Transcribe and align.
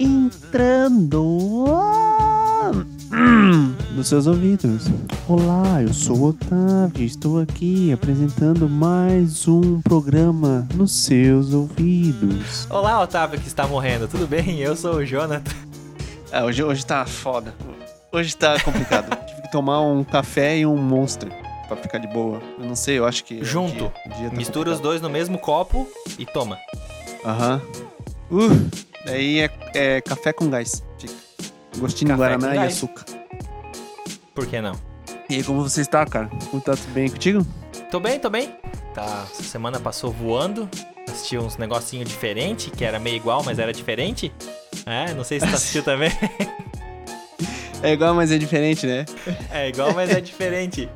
Entrando 0.00 1.22
hum, 3.12 3.74
nos 3.94 4.08
seus 4.08 4.26
ouvidos. 4.26 4.86
Olá, 5.28 5.82
eu 5.82 5.92
sou 5.92 6.16
o 6.16 6.24
Otávio, 6.28 7.04
estou 7.04 7.38
aqui 7.42 7.92
apresentando 7.92 8.66
mais 8.70 9.46
um 9.46 9.82
programa 9.82 10.66
nos 10.74 10.92
seus 10.92 11.52
ouvidos. 11.52 12.66
Olá, 12.70 13.02
Otávio 13.02 13.38
que 13.38 13.46
está 13.46 13.66
morrendo, 13.66 14.08
tudo 14.08 14.26
bem? 14.26 14.60
Eu 14.60 14.74
sou 14.74 14.94
o 14.94 15.04
Jonathan. 15.04 15.42
Ah, 16.32 16.44
hoje, 16.44 16.64
hoje 16.64 16.86
tá 16.86 17.04
foda. 17.04 17.54
Hoje 18.10 18.34
tá 18.34 18.58
complicado. 18.60 19.14
Tive 19.28 19.42
que 19.42 19.52
tomar 19.52 19.82
um 19.82 20.02
café 20.04 20.56
e 20.56 20.64
um 20.64 20.78
monster 20.78 21.28
pra 21.68 21.76
ficar 21.76 21.98
de 21.98 22.08
boa. 22.08 22.40
Eu 22.58 22.64
não 22.64 22.74
sei, 22.74 22.98
eu 22.98 23.04
acho 23.04 23.22
que. 23.22 23.44
Junto. 23.44 23.90
que 23.90 24.08
o 24.08 24.14
dia 24.14 24.30
tá 24.30 24.36
Mistura 24.36 24.70
os 24.70 24.76
complicado. 24.78 24.82
dois 24.82 25.02
no 25.02 25.10
mesmo 25.10 25.36
copo 25.38 25.86
e 26.18 26.24
toma. 26.24 26.56
Aham. 27.26 27.60
Uh, 28.30 28.93
daí 29.04 29.40
é, 29.40 29.50
é 29.74 30.00
café 30.00 30.32
com 30.32 30.48
gás. 30.48 30.82
Fica. 30.98 31.14
Gostinho 31.78 32.12
de 32.12 32.16
Guaraná 32.16 32.52
e 32.52 32.56
gás. 32.56 32.74
açúcar. 32.74 33.04
Por 34.34 34.46
que 34.46 34.60
não? 34.60 34.74
E 35.28 35.36
aí, 35.36 35.42
como 35.44 35.62
você 35.62 35.80
está, 35.80 36.04
cara? 36.04 36.28
Como 36.50 36.62
tá 36.62 36.76
tudo 36.76 36.92
bem 36.92 37.08
contigo? 37.08 37.46
Tô 37.90 37.98
bem, 38.00 38.18
tô 38.18 38.28
bem. 38.28 38.54
Tá, 38.94 39.26
essa 39.30 39.42
semana 39.42 39.80
passou 39.80 40.10
voando. 40.10 40.68
Assisti 41.08 41.38
uns 41.38 41.56
negocinho 41.56 42.04
diferente, 42.04 42.70
que 42.70 42.84
era 42.84 42.98
meio 42.98 43.16
igual, 43.16 43.42
mas 43.44 43.58
era 43.58 43.72
diferente. 43.72 44.32
É, 44.86 45.12
não 45.14 45.24
sei 45.24 45.40
se 45.40 45.46
tu 45.46 45.54
assistiu 45.54 45.82
também. 45.84 46.10
É 47.82 47.92
igual, 47.92 48.14
mas 48.14 48.30
é 48.32 48.38
diferente, 48.38 48.86
né? 48.86 49.04
É 49.50 49.68
igual, 49.68 49.92
mas 49.94 50.10
é 50.10 50.20
diferente. 50.20 50.88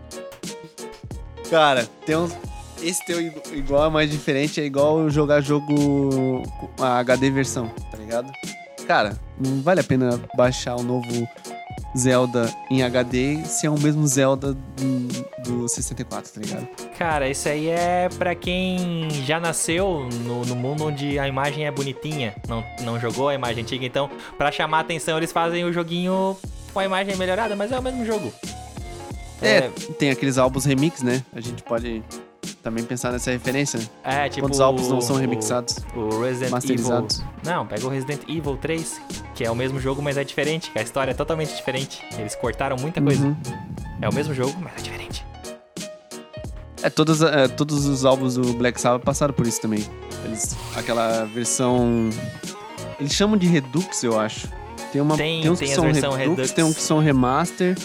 Cara, 1.51 1.87
tem 2.05 2.17
uns. 2.17 2.33
Esse 2.83 3.05
teu 3.05 3.21
igu- 3.21 3.43
igual, 3.53 3.91
mas 3.91 4.11
diferente 4.11 4.61
é 4.61 4.65
igual 4.65 5.09
jogar 5.11 5.41
jogo 5.41 6.43
a 6.81 6.99
HD 6.99 7.31
versão, 7.31 7.69
tá 7.91 7.97
ligado? 7.99 8.31
Cara, 8.87 9.19
não 9.39 9.61
vale 9.61 9.81
a 9.81 9.85
pena 9.85 10.21
baixar 10.37 10.77
o 10.77 10.83
novo 10.83 11.29
Zelda 11.97 12.51
em 12.71 12.83
HD 12.83 13.43
se 13.45 13.67
é 13.67 13.71
o 13.71 13.79
mesmo 13.79 14.07
Zelda 14.07 14.55
do, 14.55 15.09
do 15.63 15.69
64, 15.69 16.33
tá 16.33 16.41
ligado? 16.41 16.69
Cara, 16.97 17.29
isso 17.29 17.49
aí 17.49 17.69
é 17.69 18.09
pra 18.17 18.35
quem 18.35 19.09
já 19.27 19.41
nasceu 19.41 20.09
no, 20.25 20.45
no 20.45 20.55
mundo 20.55 20.85
onde 20.87 21.19
a 21.19 21.27
imagem 21.27 21.67
é 21.67 21.71
bonitinha, 21.71 22.35
não, 22.49 22.65
não 22.83 22.99
jogou 23.01 23.29
a 23.29 23.35
imagem 23.35 23.63
antiga, 23.65 23.85
então 23.85 24.09
pra 24.37 24.53
chamar 24.53 24.81
atenção 24.81 25.17
eles 25.19 25.33
fazem 25.33 25.65
o 25.65 25.73
joguinho 25.73 26.37
com 26.73 26.79
a 26.81 26.85
imagem 26.85 27.17
melhorada, 27.17 27.57
mas 27.57 27.73
é 27.73 27.79
o 27.79 27.83
mesmo 27.83 28.05
jogo. 28.07 28.33
É, 29.43 29.69
tem 29.99 30.11
aqueles 30.11 30.37
álbuns 30.39 30.65
remix, 30.65 31.03
né? 31.03 31.23
A 31.35 31.41
gente 31.41 31.63
pode 31.63 32.03
também 32.69 32.85
pensar 32.85 33.11
nessa 33.13 33.31
referência. 33.31 33.79
né? 33.79 33.87
é 34.05 34.29
tipo 34.29 34.47
Quantos 34.47 34.61
álbuns 34.61 34.89
não 34.89 35.01
são 35.01 35.17
remixados? 35.17 35.77
O 35.97 36.21
Resident 36.21 36.51
Masterizados. 36.51 37.19
Evil. 37.21 37.31
Não, 37.45 37.67
pega 37.67 37.87
o 37.87 37.89
Resident 37.89 38.21
Evil 38.29 38.57
3, 38.57 39.01
que 39.35 39.45
é 39.45 39.51
o 39.51 39.55
mesmo 39.57 39.81
jogo, 39.81 40.03
mas 40.03 40.17
é 40.17 40.25
diferente. 40.25 40.71
A 40.75 40.83
história 40.83 41.11
é 41.13 41.15
totalmente 41.15 41.55
diferente. 41.55 42.05
Eles 42.19 42.35
cortaram 42.35 42.77
muita 42.79 43.01
coisa. 43.01 43.27
Uhum. 43.27 43.37
É 44.01 44.09
o 44.09 44.15
mesmo 44.15 44.35
jogo, 44.35 44.55
mas 44.61 44.73
é 44.79 44.83
diferente. 44.83 45.25
É, 46.83 46.89
todos, 46.89 47.23
é, 47.23 47.49
todos 47.49 47.87
os 47.87 48.05
álbuns 48.05 48.35
do 48.37 48.53
Black 48.53 48.81
Sabbath 48.81 49.03
passaram 49.05 49.35
por 49.35 49.47
isso 49.47 49.61
também. 49.61 49.85
Eles, 50.25 50.57
aquela 50.77 51.25
versão. 51.25 52.09
Eles 53.01 53.13
chamam 53.13 53.37
de 53.37 53.47
Redux, 53.47 54.03
eu 54.05 54.19
acho. 54.19 54.49
Tem, 54.93 55.01
uma, 55.01 55.17
Tem- 55.17 55.43
tem 55.43 55.51
uns 55.51 55.59
tem 55.59 55.69
que 55.69 55.75
são 55.75 55.85
versão 55.85 56.13
Redux, 56.13 56.37
Redux. 56.37 56.53
tem 56.53 56.65
uns 56.65 56.77
que 56.77 56.83
são 56.83 56.99
remaster. 57.01 57.77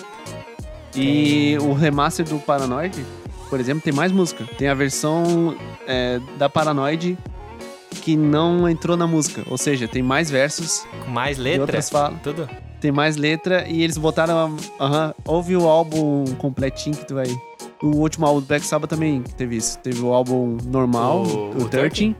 E 0.95 1.57
o 1.59 1.73
remaster 1.73 2.23
do 2.23 2.38
Paranoid, 2.38 3.03
por 3.53 3.59
exemplo, 3.59 3.83
tem 3.83 3.93
mais 3.93 4.11
música. 4.11 4.45
Tem 4.57 4.67
a 4.67 4.73
versão 4.73 5.55
é, 5.87 6.19
da 6.39 6.49
Paranoid 6.49 7.15
que 8.01 8.17
não 8.17 8.67
entrou 8.67 8.97
na 8.97 9.05
música. 9.05 9.43
Ou 9.47 9.59
seja, 9.59 9.87
tem 9.87 10.01
mais 10.01 10.27
versos, 10.27 10.83
Com 11.05 11.11
mais 11.11 11.37
letra, 11.37 11.61
outras 11.61 11.87
falam. 11.87 12.17
tudo. 12.23 12.49
Tem 12.81 12.91
mais 12.91 13.15
letra 13.15 13.67
e 13.69 13.83
eles 13.83 13.95
botaram. 13.95 14.57
a- 14.79 14.83
Aham. 14.83 15.13
ouve 15.27 15.55
o 15.55 15.67
álbum 15.67 16.25
completinho 16.39 16.95
que 16.97 17.05
tu 17.05 17.13
vai. 17.13 17.27
O 17.83 17.97
último 17.97 18.25
álbum 18.25 18.39
do 18.41 18.47
Black 18.47 18.65
Sabbath 18.65 18.89
também 18.89 19.21
teve 19.37 19.55
isso. 19.57 19.77
Teve 19.77 20.01
o 20.01 20.11
álbum 20.11 20.57
normal, 20.65 21.21
O- 21.21 21.51
o, 21.51 21.63
o 21.65 21.69
13, 21.69 22.15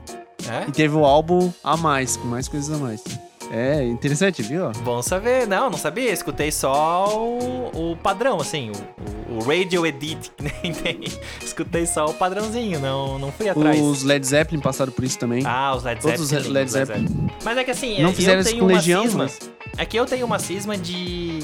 É? 0.48 0.68
e 0.68 0.70
teve 0.70 0.94
o 0.94 1.04
álbum 1.04 1.50
a 1.64 1.76
mais, 1.76 2.16
com 2.16 2.28
mais 2.28 2.46
coisas 2.46 2.72
a 2.72 2.78
mais. 2.80 3.02
É 3.50 3.84
interessante, 3.84 4.40
viu? 4.40 4.70
Bom 4.84 5.02
saber. 5.02 5.48
Não, 5.48 5.68
não 5.68 5.76
sabia. 5.78 6.12
Escutei 6.12 6.50
só 6.52 7.06
o, 7.18 7.92
o 7.92 7.96
padrão, 7.96 8.40
assim, 8.40 8.70
o, 8.70 8.72
o, 8.72 9.23
o 9.36 9.42
Radio 9.44 9.86
Edit, 9.86 10.30
que 10.36 10.42
nem 10.42 10.72
tem. 10.72 11.00
Escutei 11.42 11.86
só 11.86 12.06
o 12.06 12.14
padrãozinho, 12.14 12.78
não, 12.80 13.18
não 13.18 13.32
fui 13.32 13.48
atrás. 13.48 13.80
Os 13.80 14.02
Led 14.02 14.26
Zeppelin 14.26 14.60
passaram 14.60 14.92
por 14.92 15.04
isso 15.04 15.18
também. 15.18 15.42
Ah, 15.46 15.74
os 15.76 15.82
Led 15.82 16.00
Todos 16.00 16.20
Zeppelin. 16.28 16.46
os 16.48 16.52
Led 16.54 16.70
Zeppelin. 16.70 17.30
Mas 17.44 17.58
é 17.58 17.64
que 17.64 17.70
assim, 17.70 18.02
não 18.02 18.10
eu 18.10 18.14
fizeram 18.14 18.40
isso 18.40 18.50
tenho 18.50 18.60
com 18.60 18.66
uma 18.70 18.76
Legião, 18.76 19.02
cisma. 19.04 19.24
mas. 19.24 19.38
É 19.76 19.84
que 19.84 19.96
eu 19.96 20.06
tenho 20.06 20.24
uma 20.24 20.38
cisma 20.38 20.76
de, 20.76 21.40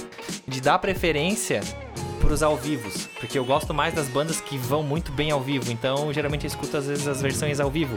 de 0.47 0.61
dar 0.61 0.79
preferência 0.79 1.61
pros 2.21 2.43
ao 2.43 2.57
vivos. 2.57 3.09
Porque 3.19 3.37
eu 3.39 3.45
gosto 3.45 3.75
mais 3.75 3.93
das 3.95 4.07
bandas 4.07 4.41
que 4.41 4.57
vão 4.57 4.83
muito 4.83 5.11
bem 5.11 5.31
ao 5.33 5.41
vivo. 5.41 5.73
Então, 5.73 6.13
geralmente 6.13 6.45
eu 6.45 6.49
escuto 6.49 6.77
às 6.77 6.87
vezes 6.87 7.09
as 7.09 7.21
versões 7.21 7.59
ao 7.59 7.71
vivo. 7.71 7.97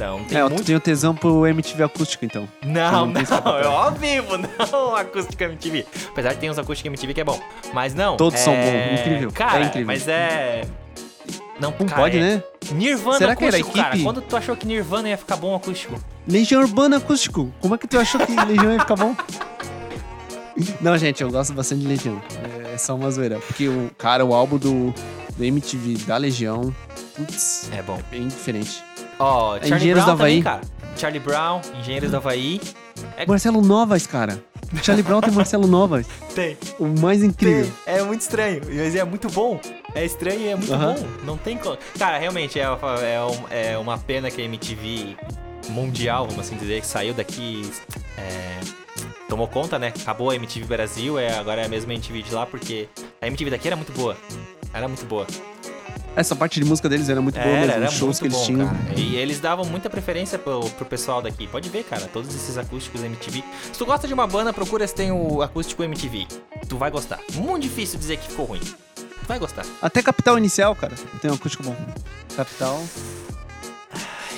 Então, 0.00 0.24
tem 0.24 0.38
É, 0.38 0.42
muito... 0.42 0.56
tu 0.56 0.64
tem 0.64 0.74
o 0.74 0.80
tesão 0.80 1.14
pro 1.14 1.46
MTV 1.46 1.82
acústico, 1.82 2.24
então. 2.24 2.48
Não, 2.64 3.04
não 3.04 3.12
não, 3.44 3.58
é 3.58 3.66
ao 3.66 3.92
vivo, 3.92 4.38
não 4.72 4.96
acústica 4.96 5.44
MTV. 5.44 5.84
Apesar 6.08 6.32
de 6.32 6.38
ter 6.38 6.50
uns 6.50 6.58
acústica 6.58 6.88
MTV 6.88 7.12
que 7.12 7.20
é 7.20 7.24
bom. 7.24 7.38
Mas 7.74 7.92
não. 7.92 8.16
Todos 8.16 8.40
é... 8.40 8.42
são 8.42 8.54
bons, 8.54 9.00
incrível, 9.00 9.30
Cara, 9.30 9.60
é 9.62 9.66
incrível. 9.66 9.86
mas 9.86 10.08
é. 10.08 10.62
Não, 11.60 11.74
Não 11.78 11.86
cara, 11.86 12.00
pode, 12.00 12.16
é- 12.16 12.20
né? 12.20 12.42
Nirvana 12.72 13.18
Será 13.18 13.36
que 13.36 13.44
era 13.44 13.56
acústico, 13.58 13.76
cara. 13.76 13.88
equipe? 13.90 14.04
Quando 14.04 14.22
tu 14.22 14.34
achou 14.36 14.56
que 14.56 14.66
Nirvana 14.66 15.10
ia 15.10 15.18
ficar 15.18 15.36
bom 15.36 15.54
acústico? 15.54 16.00
Legião 16.26 16.62
Urbana 16.62 16.96
acústico. 16.96 17.52
Como 17.60 17.74
é 17.74 17.78
que 17.78 17.86
tu 17.86 17.98
achou 17.98 18.24
que 18.24 18.32
Legião 18.34 18.72
ia 18.72 18.80
ficar 18.80 18.96
bom? 18.96 19.14
Não, 20.80 20.96
gente, 20.96 21.22
eu 21.22 21.30
gosto 21.30 21.52
bastante 21.52 21.82
de 21.82 21.88
Legião. 21.88 22.22
É 22.72 22.78
só 22.78 22.94
uma 22.94 23.10
zoeira. 23.10 23.38
Porque 23.38 23.68
o 23.68 23.90
cara, 23.98 24.24
o 24.24 24.32
álbum 24.34 24.56
do, 24.56 24.94
do 25.36 25.44
MTV 25.44 26.04
da 26.06 26.16
Legião, 26.16 26.74
putz, 27.14 27.68
É 27.72 27.82
bom. 27.82 27.98
é 27.98 28.02
bem 28.10 28.28
diferente. 28.28 28.82
Ó, 29.20 29.52
Charlie 29.58 29.74
Engenheiros 29.76 30.04
Brown 30.04 30.16
do 30.16 30.22
Havaí. 30.22 30.42
também, 30.42 30.42
cara. 30.42 30.60
Charlie 30.96 31.20
Brown, 31.20 31.60
Engenheiros 31.78 32.10
do 32.10 32.16
Havaí. 32.16 32.60
É- 33.16 33.26
Marcelo 33.26 33.62
Novas, 33.62 34.06
cara. 34.06 34.42
Charlie 34.82 35.02
Brown 35.02 35.20
tem 35.20 35.32
Marcelo 35.32 35.66
Novas. 35.66 36.06
Tem. 36.34 36.56
O 36.78 36.86
mais 36.86 37.22
incrível. 37.22 37.70
É 37.86 38.02
muito 38.02 38.20
estranho, 38.20 38.60
mas 38.66 38.94
é 38.94 39.02
muito 39.04 39.28
bom. 39.30 39.58
É 39.94 40.04
estranho 40.04 40.40
e 40.40 40.48
é 40.48 40.54
muito 40.56 40.70
bom. 40.76 40.96
Não 41.24 41.36
tem 41.36 41.56
como. 41.58 41.76
Cara, 41.98 42.18
realmente 42.18 42.58
é, 42.60 42.64
é, 43.50 43.72
é 43.72 43.78
uma 43.78 43.98
pena 43.98 44.30
que 44.30 44.40
a 44.40 44.44
MTV 44.44 45.16
mundial, 45.70 46.26
vamos 46.26 46.46
assim 46.46 46.56
dizer, 46.56 46.80
que 46.80 46.86
saiu 46.86 47.12
daqui. 47.14 47.68
é, 48.16 48.60
tomou 49.28 49.48
conta, 49.48 49.78
né? 49.78 49.92
Acabou 50.02 50.30
a 50.30 50.34
MTV 50.36 50.66
Brasil, 50.66 51.18
é, 51.18 51.36
agora 51.36 51.62
é 51.62 51.66
a 51.66 51.68
mesma 51.68 51.92
MTV 51.92 52.22
de 52.22 52.34
lá, 52.34 52.46
porque 52.46 52.88
a 53.20 53.26
MTV 53.26 53.50
daqui 53.50 53.66
era 53.68 53.76
muito 53.76 53.92
boa. 53.92 54.16
Era 54.72 54.86
muito 54.86 55.04
boa. 55.06 55.26
Essa 56.16 56.34
parte 56.34 56.58
de 56.60 56.66
música 56.66 56.88
deles 56.88 57.08
era 57.08 57.20
muito 57.20 57.34
boa 57.36 57.46
Era, 57.46 57.60
mesmo. 57.60 57.72
era 57.82 57.88
Os 57.88 57.94
shows 57.94 58.18
que 58.18 58.26
eles 58.26 58.36
bom, 58.36 58.44
tinham. 58.44 58.66
cara. 58.68 58.98
E 58.98 59.16
eles 59.16 59.38
davam 59.40 59.64
muita 59.64 59.88
preferência 59.88 60.38
pro, 60.38 60.60
pro 60.70 60.84
pessoal 60.84 61.22
daqui. 61.22 61.46
Pode 61.46 61.68
ver, 61.68 61.84
cara, 61.84 62.02
todos 62.12 62.34
esses 62.34 62.58
acústicos 62.58 63.02
MTV. 63.02 63.44
Se 63.72 63.78
tu 63.78 63.86
gosta 63.86 64.06
de 64.08 64.14
uma 64.14 64.26
banda, 64.26 64.52
procura 64.52 64.86
se 64.86 64.94
tem 64.94 65.12
o 65.12 65.40
acústico 65.40 65.82
MTV. 65.84 66.26
Tu 66.68 66.76
vai 66.76 66.90
gostar. 66.90 67.20
Muito 67.34 67.62
difícil 67.62 67.98
dizer 67.98 68.16
que 68.18 68.28
ficou 68.28 68.44
ruim. 68.46 68.60
Tu 68.60 69.26
vai 69.28 69.38
gostar. 69.38 69.64
Até 69.80 70.02
Capital 70.02 70.36
Inicial, 70.36 70.74
cara. 70.74 70.94
Tem 71.22 71.30
um 71.30 71.34
acústico 71.34 71.62
bom. 71.62 71.76
Capital. 72.36 72.82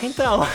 Então. 0.03 0.47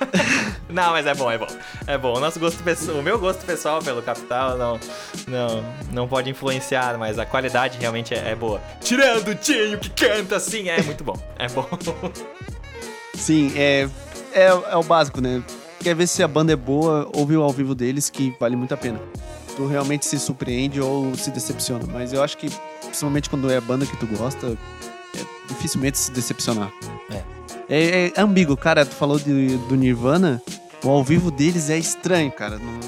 não, 0.68 0.90
mas 0.92 1.06
é 1.06 1.14
bom, 1.14 1.30
é 1.30 1.38
bom. 1.38 1.46
É 1.86 1.96
bom. 1.96 2.16
O 2.16 2.20
nosso 2.20 2.38
gosto 2.38 2.62
pessoal, 2.62 2.98
o 2.98 3.02
meu 3.02 3.18
gosto 3.18 3.44
pessoal 3.44 3.80
pelo 3.80 4.02
Capital 4.02 4.58
não, 4.58 4.80
não, 5.26 5.64
não 5.92 6.08
pode 6.08 6.28
influenciar, 6.28 6.98
mas 6.98 7.18
a 7.18 7.24
qualidade 7.24 7.78
realmente 7.78 8.14
é, 8.14 8.30
é 8.30 8.34
boa. 8.34 8.60
Tirando 8.80 9.28
o 9.28 9.34
Tinho 9.34 9.78
que 9.78 9.90
canta 9.90 10.36
assim, 10.36 10.68
é 10.68 10.82
muito 10.82 11.02
bom. 11.02 11.16
É 11.38 11.48
bom. 11.48 11.66
Sim, 13.16 13.52
é, 13.56 13.88
é, 14.32 14.46
é 14.46 14.76
o 14.76 14.82
básico, 14.82 15.20
né? 15.20 15.42
Quer 15.80 15.94
ver 15.94 16.06
se 16.06 16.22
a 16.22 16.28
banda 16.28 16.52
é 16.52 16.56
boa, 16.56 17.08
ouve 17.14 17.36
o 17.36 17.42
ao 17.42 17.50
vivo 17.50 17.74
deles, 17.74 18.10
que 18.10 18.34
vale 18.38 18.56
muito 18.56 18.72
a 18.72 18.76
pena. 18.76 19.00
Tu 19.56 19.66
realmente 19.66 20.06
se 20.06 20.18
surpreende 20.18 20.80
ou 20.80 21.14
se 21.14 21.30
decepciona. 21.30 21.84
Mas 21.92 22.12
eu 22.12 22.22
acho 22.22 22.36
que, 22.38 22.48
principalmente 22.80 23.28
quando 23.28 23.50
é 23.50 23.56
a 23.56 23.60
banda 23.60 23.84
que 23.84 23.96
tu 23.96 24.06
gosta, 24.06 24.56
é 25.14 25.48
dificilmente 25.48 25.98
se 25.98 26.10
decepcionar. 26.10 26.72
É. 27.10 27.41
É, 27.74 28.12
é 28.16 28.20
ambíguo, 28.20 28.56
cara. 28.56 28.84
Tu 28.84 28.94
falou 28.94 29.18
de- 29.18 29.56
do 29.56 29.74
Nirvana, 29.76 30.42
o 30.84 30.90
ao 30.90 31.02
vivo 31.02 31.30
deles 31.30 31.70
é 31.70 31.78
estranho, 31.78 32.30
cara. 32.30 32.58
Não- 32.58 32.80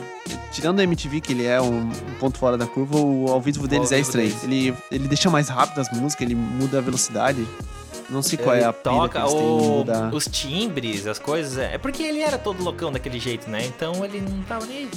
tirando 0.53 0.79
a 0.81 0.83
MTV, 0.85 1.21
que 1.21 1.33
ele 1.33 1.45
é 1.47 1.61
um, 1.61 1.81
um 1.89 1.91
ponto 2.21 2.39
fora 2.39 2.57
da 2.59 2.67
curva, 2.67 2.99
o 2.99 3.29
ao 3.31 3.41
vivo 3.41 3.67
deles 3.67 3.91
ao 3.91 3.99
é 3.99 4.03
vivo 4.03 4.09
estranho. 4.09 4.29
deles. 4.29 4.45
Ele, 4.45 4.75
ele 4.91 5.09
deixa 5.09 5.31
mais 5.31 5.49
rápido 5.49 5.81
as 5.81 5.91
músicas, 5.91 6.27
ele 6.27 6.35
muda 6.35 6.79
a 6.79 6.81
velocidade. 6.81 7.45
Não 8.11 8.21
sei 8.23 8.37
qual 8.37 8.55
é 8.55 8.59
Ele 8.59 8.67
a 8.67 8.73
pira 8.73 9.09
que 9.09 9.15
toca 9.15 9.27
o- 9.27 10.15
os 10.15 10.27
timbres, 10.27 11.07
as 11.07 11.19
coisas. 11.19 11.57
É 11.57 11.79
porque 11.79 12.03
ele 12.03 12.21
era 12.21 12.37
todo 12.37 12.63
loucão 12.63 12.93
daquele 12.93 13.19
jeito, 13.19 13.49
né? 13.49 13.65
Então 13.65 14.05
ele 14.05 14.21
não 14.21 14.43
tava 14.43 14.67
nem. 14.67 14.89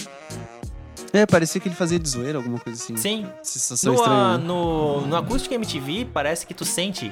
É, 1.13 1.25
parecia 1.25 1.61
que 1.61 1.69
ele 1.69 1.75
fazia 1.75 1.97
de 1.97 2.07
zoeira, 2.09 2.37
alguma 2.37 2.59
coisa 2.59 2.81
assim. 2.83 2.97
Sim. 2.97 3.25
Sensação 3.41 3.93
No, 3.93 3.99
estranha. 3.99 4.37
né? 4.37 4.43
no, 4.43 5.07
no 5.07 5.15
acústico 5.15 5.55
MTV, 5.55 6.05
parece 6.13 6.45
que 6.45 6.53
tu 6.53 6.65
sente 6.65 7.11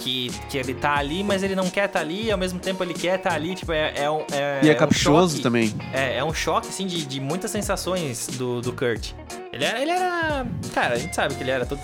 que, 0.00 0.30
que 0.48 0.58
ele 0.58 0.74
tá 0.74 0.96
ali, 0.96 1.22
mas 1.22 1.42
ele 1.42 1.54
não 1.54 1.68
quer 1.70 1.86
tá 1.88 2.00
ali, 2.00 2.24
e 2.26 2.32
ao 2.32 2.38
mesmo 2.38 2.58
tempo 2.58 2.82
ele 2.82 2.94
quer 2.94 3.18
tá 3.18 3.32
ali, 3.34 3.54
tipo, 3.54 3.70
é, 3.72 3.92
é, 3.96 4.10
um- 4.10 4.24
é, 4.32 4.60
E 4.62 4.68
é 4.70 4.72
um 4.72 4.76
caprichoso 4.76 5.32
choque. 5.36 5.42
também. 5.42 5.74
É, 5.92 6.16
é 6.16 6.24
um 6.24 6.32
choque, 6.34 6.68
assim, 6.68 6.86
de, 6.86 7.04
de 7.04 7.20
muitas 7.20 7.50
sensações 7.50 8.26
do, 8.38 8.60
do 8.60 8.72
Kurt. 8.72 9.12
Ele 9.52 9.64
era, 9.64 9.80
ele 9.82 9.90
era. 9.90 10.46
Cara, 10.72 10.94
a 10.94 10.98
gente 10.98 11.14
sabe 11.14 11.34
que 11.34 11.42
ele 11.42 11.50
era 11.50 11.66
todo 11.66 11.80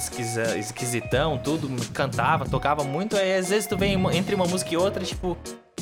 esquisitão, 0.59 1.37
tudo, 1.39 1.69
cantava, 1.93 2.45
tocava 2.49 2.85
muito. 2.85 3.17
Aí 3.17 3.35
às 3.37 3.49
vezes 3.49 3.67
tu 3.67 3.77
vem 3.77 3.95
entre 4.17 4.35
uma 4.35 4.47
música 4.47 4.73
e 4.73 4.77
outra, 4.77 5.05
tipo. 5.05 5.37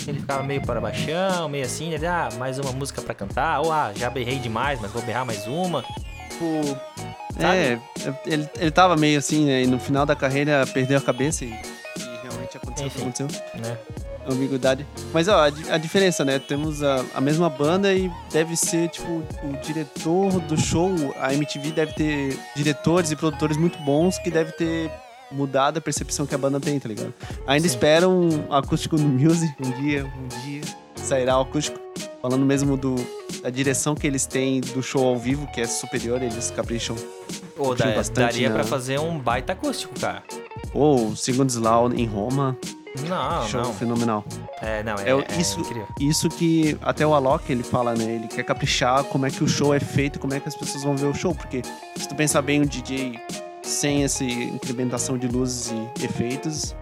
Ele 0.07 0.21
ficava 0.21 0.43
meio 0.43 0.61
para 0.61 0.81
baixão, 0.81 1.49
meio 1.49 1.65
assim, 1.65 1.93
ele, 1.95 2.07
ah, 2.07 2.29
mais 2.39 2.59
uma 2.59 2.73
música 2.73 3.01
pra 3.01 3.15
cantar, 3.15 3.61
ou 3.61 3.73
ah, 3.73 3.91
já 3.97 4.11
berrei 4.11 4.39
demais, 4.39 4.79
mas 4.81 4.91
vou 4.91 5.01
berrar 5.03 5.25
mais 5.25 5.47
uma. 5.47 5.83
Tipo. 6.31 6.79
Sabe? 7.39 7.57
É, 7.57 7.79
ele, 8.27 8.49
ele 8.59 8.71
tava 8.71 8.97
meio 8.97 9.19
assim, 9.19 9.47
né? 9.47 9.63
E 9.63 9.67
no 9.67 9.79
final 9.79 10.05
da 10.05 10.15
carreira 10.15 10.67
perdeu 10.67 10.99
a 10.99 11.01
cabeça 11.01 11.45
e 11.45 11.55
realmente 12.55 12.57
aconteceu 12.57 12.87
o 12.87 12.91
que 12.91 12.99
Enfim. 12.99 13.25
aconteceu. 13.25 13.61
Né? 13.61 13.79
ambiguidade. 14.27 14.87
Mas 15.13 15.29
ó, 15.29 15.35
a, 15.35 15.75
a 15.75 15.79
diferença, 15.79 16.25
né? 16.25 16.39
Temos 16.39 16.83
a, 16.83 17.05
a 17.15 17.21
mesma 17.21 17.51
banda 17.51 17.93
e 17.93 18.11
deve 18.33 18.57
ser, 18.57 18.89
tipo, 18.89 19.07
o 19.07 19.57
diretor 19.63 20.41
do 20.41 20.57
show. 20.59 20.91
A 21.21 21.35
MTV 21.35 21.73
deve 21.73 21.93
ter 21.93 22.39
diretores 22.57 23.11
e 23.11 23.17
produtores 23.17 23.57
muito 23.57 23.79
bons 23.81 24.19
que 24.19 24.31
deve 24.31 24.53
ter 24.53 24.91
mudado 25.31 25.79
a 25.79 25.81
percepção 25.81 26.27
que 26.27 26.35
a 26.35 26.39
banda 26.39 26.59
tem, 26.61 26.79
tá 26.79 26.89
ligado? 26.89 27.13
Ainda 27.47 27.69
Sim. 27.69 27.75
esperam 27.75 28.19
um 28.19 28.53
acústico 28.53 28.97
no 28.97 29.09
Music, 29.09 29.53
um 29.61 29.71
dia, 29.83 30.05
um 30.05 30.29
dia 30.45 30.63
sairá 30.97 31.39
o 31.39 31.43
acústico. 31.43 31.79
Falando 32.23 32.47
mesmo 32.47 32.79
do, 32.79 32.95
da 33.43 33.51
direção 33.51 33.95
que 33.95 34.07
eles 34.07 34.25
têm 34.25 34.61
do 34.61 34.83
show 34.83 35.07
ao 35.07 35.19
vivo, 35.19 35.47
que 35.53 35.61
é 35.61 35.67
superior, 35.67 36.23
eles 36.23 36.51
capricham. 36.51 36.97
Ou 37.57 37.75
Tinha 37.77 37.91
da- 37.91 37.95
bastante 37.97 38.19
daria 38.19 38.49
na- 38.49 38.55
pra 38.57 38.65
fazer 38.65 38.99
um 38.99 39.19
baita 39.19 39.53
acústico, 39.53 39.99
cara. 40.01 40.23
Ou 40.73 41.15
Segundo 41.15 41.51
Slow 41.51 41.93
em 41.95 42.05
Roma, 42.07 42.57
Não, 43.09 43.47
show 43.49 43.63
não. 43.63 43.73
fenomenal. 43.75 44.25
É, 44.61 44.83
não, 44.83 44.95
é, 44.95 45.11
É 45.11 45.35
é 45.37 45.41
isso- 45.41 45.61
incrível. 45.61 45.87
Isso 46.01 46.29
que 46.29 46.77
até 46.83 47.07
o 47.07 47.15
Alok 47.15 47.51
ele 47.53 47.63
fala, 47.63 47.95
né? 47.95 48.05
Ele 48.05 48.29
quer 48.29 48.43
caprichar 48.45 49.05
como 49.05 49.27
é 49.27 49.31
que 49.31 49.43
o 49.45 49.49
show 49.49 49.73
é 49.75 49.81
feito, 49.81 50.19
como 50.19 50.35
é 50.35 50.41
que 50.41 50.49
as 50.49 50.57
pessoas 50.57 50.83
vão 50.85 50.97
ver 50.97 51.07
o 51.07 51.15
show. 51.15 51.35
Porque 51.35 51.63
se 51.97 52.09
tu 52.09 52.15
pensar 52.15 52.43
bem, 52.43 52.61
o 52.63 52.67
DJ 52.67 53.19
sem 53.63 54.05
essa 54.05 54.23
incrementação 54.25 55.17
de 55.17 55.27
luzes 55.29 55.73
e 55.99 56.05
efeitos, 56.05 56.75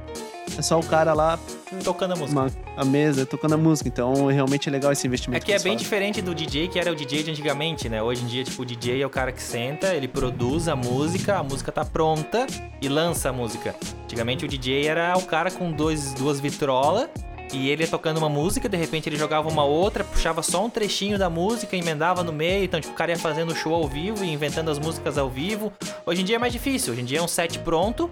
é 0.59 0.63
só 0.63 0.79
o 0.79 0.85
cara 0.85 1.13
lá, 1.15 1.39
Tocando 1.83 2.13
a 2.13 2.17
música. 2.17 2.39
uma, 2.41 2.51
a 2.77 2.85
mesa, 2.85 3.25
tocando 3.25 3.55
a 3.55 3.57
música. 3.57 3.89
Então, 3.89 4.27
realmente 4.27 4.69
é 4.69 4.73
legal 4.73 4.93
esse 4.93 5.07
É 5.07 5.09
investimento. 5.09 5.45
que 5.47 5.53
é 5.53 5.57
bem 5.59 5.73
fazem. 5.73 5.77
diferente 5.77 6.21
do 6.21 6.35
DJ, 6.35 6.69
que 6.69 6.79
era 6.79 6.93
o 6.93 6.95
DJ 6.95 7.23
de 7.23 7.31
antigamente, 7.31 7.89
né? 7.89 8.03
Hoje 8.03 8.23
em 8.23 8.27
dia, 8.27 8.45
tipo, 8.45 8.63
o 8.63 8.65
DJ 8.67 9.01
é 9.03 9.07
o 9.07 9.11
cara 9.11 9.33
que 9.33 9.43
senta, 9.43 9.95
ele 9.95 10.07
produz 10.07 10.69
a 10.69 10.77
música, 10.77 11.39
a 11.39 11.43
música 11.43 11.73
tá 11.73 11.85
pronta 11.85 12.47
e 12.81 12.89
lança 12.89 13.31
a 13.31 13.33
música. 13.33 13.75
Antigamente 14.05 14.45
o 14.45 14.49
DJ 14.49 14.87
era 14.87 15.17
o 15.17 15.23
cara 15.23 15.51
com 15.51 15.73
dois, 15.73 16.13
duas 16.15 16.39
vitrolas 16.41 17.09
e 17.55 17.69
ele 17.71 17.83
ia 17.85 17.89
tocando 17.89 18.19
uma 18.19 18.29
música, 18.29 18.69
de 18.69 18.77
repente 18.77 19.09
ele 19.09 19.17
jogava 19.17 19.49
uma 19.49 19.65
outra, 19.65 20.05
puxava 20.05 20.43
só 20.43 20.65
um 20.65 20.71
trechinho 20.71 21.19
da 21.19 21.29
música, 21.31 21.77
emendava 21.77 22.23
no 22.23 22.33
meio, 22.33 22.65
então 22.65 22.81
tipo, 22.81 22.93
o 22.93 22.97
cara 22.97 23.11
ia 23.13 23.19
fazendo 23.19 23.53
o 23.53 23.55
show 23.55 23.75
ao 23.75 23.87
vivo 23.89 24.25
e 24.25 24.31
inventando 24.33 24.71
as 24.71 24.79
músicas 24.79 25.17
ao 25.19 25.29
vivo. 25.31 25.73
Hoje 26.05 26.21
em 26.23 26.25
dia 26.25 26.37
é 26.37 26.39
mais 26.39 26.53
difícil, 26.53 26.93
hoje 26.93 27.03
em 27.03 27.05
dia 27.07 27.19
é 27.19 27.23
um 27.23 27.29
set 27.29 27.59
pronto. 27.61 28.11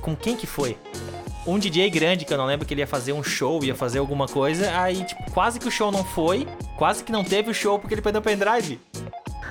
Com 0.00 0.16
quem 0.16 0.34
que 0.36 0.46
foi? 0.46 0.76
Um 1.46 1.58
DJ 1.58 1.88
grande 1.90 2.24
que 2.24 2.32
eu 2.32 2.38
não 2.38 2.46
lembro 2.46 2.66
que 2.66 2.74
ele 2.74 2.80
ia 2.80 2.86
fazer 2.86 3.12
um 3.12 3.22
show, 3.22 3.62
ia 3.64 3.74
fazer 3.74 3.98
alguma 3.98 4.26
coisa, 4.26 4.70
aí, 4.80 5.04
tipo, 5.04 5.30
quase 5.32 5.58
que 5.58 5.66
o 5.66 5.70
show 5.70 5.90
não 5.90 6.04
foi, 6.04 6.46
quase 6.76 7.02
que 7.04 7.10
não 7.12 7.24
teve 7.24 7.50
o 7.50 7.54
show 7.54 7.78
porque 7.78 7.94
ele 7.94 8.02
perdeu 8.02 8.20
o 8.20 8.24
pendrive. 8.24 8.78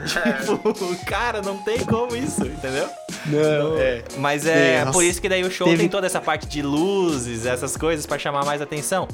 tipo, 0.06 0.95
cara, 1.06 1.41
não 1.41 1.57
tem 1.57 1.80
como 1.86 2.15
isso, 2.15 2.45
entendeu? 2.45 2.88
Não, 3.25 3.77
é. 3.77 4.03
Mas 4.18 4.45
é 4.45 4.75
É, 4.75 4.80
nossa. 4.86 4.91
por 4.94 5.03
isso 5.03 5.21
que 5.21 5.27
daí 5.27 5.44
o 5.44 5.51
show 5.51 5.68
Teve- 5.68 5.80
tem 5.80 5.89
toda 5.89 6.07
essa 6.07 6.21
parte 6.21 6.47
de 6.47 6.62
luzes, 6.62 7.45
essas 7.45 7.75
coisas 7.75 8.06
pra 8.06 8.18
chamar 8.18 8.45
mais 8.45 8.62
atenção. 8.62 9.07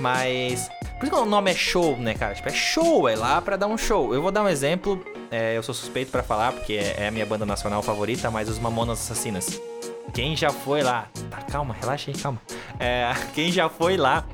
Mas. 0.00 0.68
Por 0.98 1.06
isso 1.06 1.14
que 1.14 1.20
o 1.22 1.24
nome 1.24 1.50
é 1.50 1.54
show, 1.54 1.96
né, 1.96 2.12
cara? 2.14 2.34
Tipo, 2.34 2.48
é 2.48 2.52
show, 2.52 3.08
é 3.08 3.14
lá 3.14 3.40
pra 3.40 3.56
dar 3.56 3.68
um 3.68 3.78
show. 3.78 4.12
Eu 4.12 4.20
vou 4.20 4.32
dar 4.32 4.42
um 4.42 4.48
exemplo, 4.48 5.04
é, 5.30 5.56
eu 5.56 5.62
sou 5.62 5.72
suspeito 5.74 6.10
pra 6.10 6.22
falar, 6.24 6.52
porque 6.52 6.72
é, 6.74 6.96
é 7.04 7.08
a 7.08 7.10
minha 7.10 7.24
banda 7.24 7.46
nacional 7.46 7.82
favorita, 7.82 8.30
mas 8.30 8.48
os 8.48 8.58
Mamonas 8.58 8.98
Assassinas. 9.00 9.60
Quem 10.12 10.36
já 10.36 10.50
foi 10.50 10.82
lá. 10.82 11.06
Tá, 11.30 11.38
calma, 11.38 11.74
relaxa 11.80 12.10
aí, 12.10 12.16
calma. 12.16 12.40
É, 12.78 13.12
quem 13.34 13.50
já 13.52 13.68
foi 13.68 13.96
lá 13.96 14.24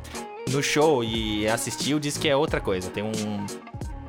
no 0.50 0.62
show 0.62 1.02
e 1.04 1.46
assistiu 1.48 1.98
diz 1.98 2.16
que 2.16 2.28
é 2.28 2.36
outra 2.36 2.60
coisa. 2.60 2.90
Tem 2.90 3.02
um 3.02 3.12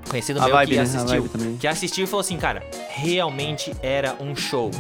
conhecido 0.10 0.40
A 0.40 0.46
meu 0.46 0.54
vibe, 0.56 0.70
que 0.72 0.76
né? 0.78 0.82
Assistiu. 0.84 1.30
Que 1.60 1.68
assistiu 1.68 2.04
e 2.04 2.08
falou 2.08 2.22
assim, 2.22 2.38
cara, 2.38 2.64
realmente 2.90 3.76
era 3.82 4.16
um 4.20 4.36
show. 4.36 4.72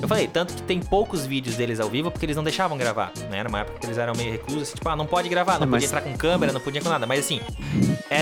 Eu 0.00 0.06
falei, 0.08 0.28
tanto 0.28 0.54
que 0.54 0.62
tem 0.62 0.78
poucos 0.80 1.26
vídeos 1.26 1.56
deles 1.56 1.80
ao 1.80 1.88
vivo 1.88 2.10
porque 2.10 2.24
eles 2.24 2.36
não 2.36 2.44
deixavam 2.44 2.78
gravar, 2.78 3.12
né? 3.30 3.38
Era 3.38 3.48
uma 3.48 3.60
época 3.60 3.78
que 3.80 3.86
eles 3.86 3.98
eram 3.98 4.14
meio 4.14 4.30
reclusos, 4.30 4.62
assim, 4.62 4.74
tipo, 4.74 4.88
ah, 4.88 4.94
não 4.96 5.06
pode 5.06 5.28
gravar, 5.28 5.54
não 5.58 5.64
É, 5.64 5.66
mas- 5.66 5.84
podia 5.84 5.98
entrar 5.98 6.00
com 6.12 6.16
câmera, 6.16 6.52
não 6.52 6.60
podia 6.60 6.80
com 6.80 6.88
nada. 6.88 7.06
Mas 7.06 7.20
assim, 7.20 7.40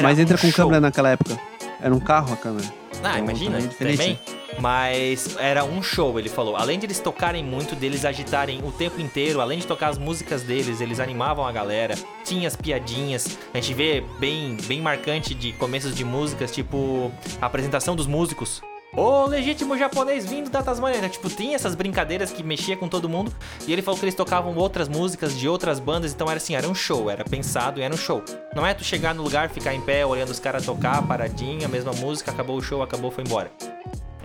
Mas 0.03 0.19
entra 0.19 0.37
um 0.37 0.41
com 0.41 0.47
show. 0.51 0.65
câmera 0.65 0.81
naquela 0.81 1.11
época. 1.11 1.39
Era 1.81 1.95
um 1.95 2.01
carro 2.01 2.33
a 2.33 2.37
câmera. 2.37 2.67
Ah, 3.05 3.11
Então, 3.13 3.19
imagina, 3.19 3.51
também 3.53 3.65
é 3.67 3.69
diferente, 3.69 3.99
também. 3.99 4.19
Mas 4.61 5.37
era 5.39 5.65
um 5.65 5.83
show, 5.83 6.19
ele 6.19 6.29
falou. 6.29 6.57
Além 6.57 6.79
de 6.79 6.87
eles 6.87 7.01
tocarem 7.01 7.45
muito, 7.45 7.75
deles 7.75 8.05
agitarem 8.05 8.61
o 8.65 8.73
tempo 8.73 9.01
inteiro, 9.01 9.41
além 9.41 9.59
de 9.59 9.67
tocar 9.67 9.89
as 9.89 9.99
músicas 9.99 10.43
deles, 10.43 10.81
eles 10.81 11.01
animavam 11.01 11.47
a 11.47 11.53
galera. 11.53 11.95
Tinha 12.25 12.49
as 12.49 12.57
piadinhas. 12.57 13.39
A 13.53 13.61
gente 13.61 13.75
vê 13.75 14.03
bem, 14.19 14.57
bem 14.67 14.81
marcante 14.81 15.35
de 15.35 15.53
começos 15.53 15.95
de 15.95 16.05
músicas, 16.05 16.51
tipo 16.51 17.11
a 17.41 17.47
apresentação 17.47 17.95
dos 17.95 18.07
músicos. 18.07 18.63
O 18.97 19.27
legítimo 19.27 19.77
japonês 19.77 20.25
vindo 20.25 20.49
da 20.49 20.63
Tasmania. 20.63 20.97
Então, 20.97 21.11
Tipo, 21.11 21.29
tinha 21.29 21.55
essas 21.55 21.75
brincadeiras 21.75 22.33
que 22.33 22.43
mexia 22.43 22.77
com 22.77 22.89
todo 22.89 23.09
mundo. 23.09 23.31
E 23.67 23.73
ele 23.73 23.83
falou 23.83 23.99
que 23.99 24.07
eles 24.07 24.15
tocavam 24.15 24.55
outras 24.57 24.89
músicas 24.89 25.37
de 25.37 25.47
outras 25.47 25.79
bandas. 25.79 26.15
Então 26.15 26.29
era 26.29 26.39
assim, 26.39 26.55
era 26.55 26.67
um 26.67 26.75
show, 26.75 27.11
era 27.11 27.23
pensado 27.23 27.79
e 27.79 27.83
era 27.83 27.93
um 27.93 27.99
show. 27.99 28.23
Não 28.55 28.67
é 28.67 28.73
tu 28.73 28.83
chegar 28.83 29.15
no 29.15 29.23
lugar, 29.23 29.51
ficar 29.51 29.75
em 29.75 29.81
pé, 29.83 30.07
olhando 30.07 30.31
os 30.31 30.41
caras 30.41 30.65
tocar, 30.65 31.07
paradinha, 31.07 31.69
mesma 31.69 31.93
música, 31.93 32.31
acabou 32.31 32.57
o 32.57 32.63
show, 32.63 32.83
acabou, 32.83 33.11
foi 33.11 33.25
embora. 33.25 33.51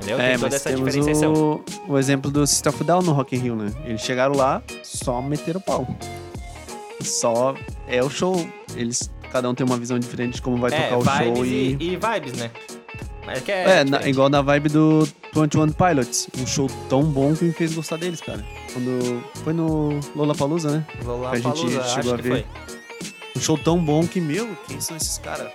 Entendeu? 0.02 0.20
É, 0.20 0.30
Tem 0.32 0.40
toda 0.40 0.56
essa 0.56 0.70
temos 0.70 0.94
diferenciação. 0.94 1.34
o, 1.88 1.92
o 1.94 1.98
exemplo 1.98 2.32
do 2.32 2.46
System 2.48 2.74
of 2.74 2.84
Down 2.84 3.02
no 3.04 3.12
Rock 3.12 3.36
in 3.36 3.40
Rio, 3.40 3.56
né? 3.56 3.72
Eles 3.86 4.02
chegaram 4.02 4.36
lá, 4.36 4.62
só 4.84 5.22
meteram 5.22 5.60
o 5.60 5.64
pau. 5.64 5.88
Só 7.02 7.56
é 7.88 8.04
o 8.04 8.10
show. 8.10 8.48
Eles, 8.76 9.10
cada 9.32 9.50
um 9.50 9.56
tem 9.56 9.66
uma 9.66 9.78
visão 9.78 9.98
diferente 10.00 10.36
de 10.36 10.42
como 10.42 10.58
vai 10.58 10.72
É, 10.74 10.90
tocar 10.90 11.24
o 11.28 11.36
show 11.36 11.46
e... 11.46 11.78
e... 11.80 11.98
vibes, 11.98 12.34
né? 12.34 12.52
Mas 13.26 13.38
é 13.38 13.42
que 13.42 13.52
é, 13.52 13.70
É, 13.80 13.84
na- 13.84 14.08
igual 14.08 14.30
na 14.30 14.42
vibe 14.42 14.70
do 14.70 15.08
21 15.34 15.72
Pilots. 15.72 16.28
Um 16.40 16.46
show 16.48 16.68
tão 16.90 17.04
bom 17.04 17.36
que 17.36 17.46
me 17.46 17.54
fez 17.54 17.74
gostar 17.74 17.98
deles, 17.98 18.22
cara. 18.22 18.44
Quando 18.74 19.24
foi 19.44 19.54
no 19.54 20.00
Lollapalooza, 20.16 20.72
né? 20.72 20.86
Vou 21.04 21.20
que 21.22 21.26
a 21.28 21.36
gente 21.36 21.46
Lollapalooza, 21.46 21.84
chegou 21.90 22.14
a 22.14 22.18
ver. 22.18 22.46
Um 23.36 23.40
show 23.40 23.58
tão 23.58 23.84
bom 23.84 24.06
que, 24.08 24.20
meu, 24.20 24.48
quem 24.68 24.80
são 24.82 24.98
esses 24.98 25.18
caras? 25.20 25.52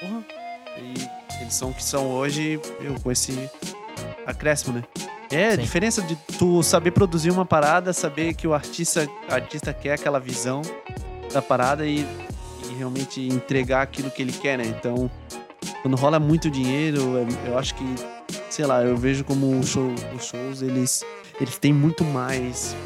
Porra. 0.00 0.22
E 0.78 1.40
eles 1.42 1.54
são 1.54 1.70
o 1.70 1.74
que 1.74 1.82
são 1.82 2.06
hoje, 2.10 2.60
meu, 2.80 2.94
com 3.00 3.10
esse 3.10 3.32
acréscimo, 4.26 4.74
né? 4.78 4.84
É, 5.30 5.48
a 5.48 5.50
Sim. 5.52 5.62
diferença 5.62 6.02
de 6.02 6.14
tu 6.38 6.62
saber 6.62 6.92
produzir 6.92 7.30
uma 7.30 7.44
parada, 7.44 7.92
saber 7.92 8.34
que 8.34 8.46
o 8.46 8.54
artista, 8.54 9.08
artista 9.28 9.72
quer 9.72 9.94
aquela 9.94 10.20
visão 10.20 10.62
da 11.32 11.42
parada 11.42 11.84
e, 11.86 12.06
e 12.70 12.74
realmente 12.78 13.20
entregar 13.26 13.82
aquilo 13.82 14.10
que 14.10 14.22
ele 14.22 14.32
quer, 14.32 14.56
né? 14.58 14.64
Então, 14.66 15.10
quando 15.82 15.96
rola 15.96 16.20
muito 16.20 16.48
dinheiro, 16.50 17.00
é- 17.18 17.50
eu 17.50 17.58
acho 17.58 17.74
que, 17.74 17.84
sei 18.48 18.66
lá, 18.66 18.82
eu 18.82 18.96
vejo 18.96 19.24
como 19.24 19.58
o 19.58 19.64
show, 19.66 19.92
os 20.16 20.24
shows, 20.26 20.62
eles, 20.62 21.04
eles 21.40 21.58
têm 21.58 21.72
muito 21.72 22.04
mais 22.04 22.76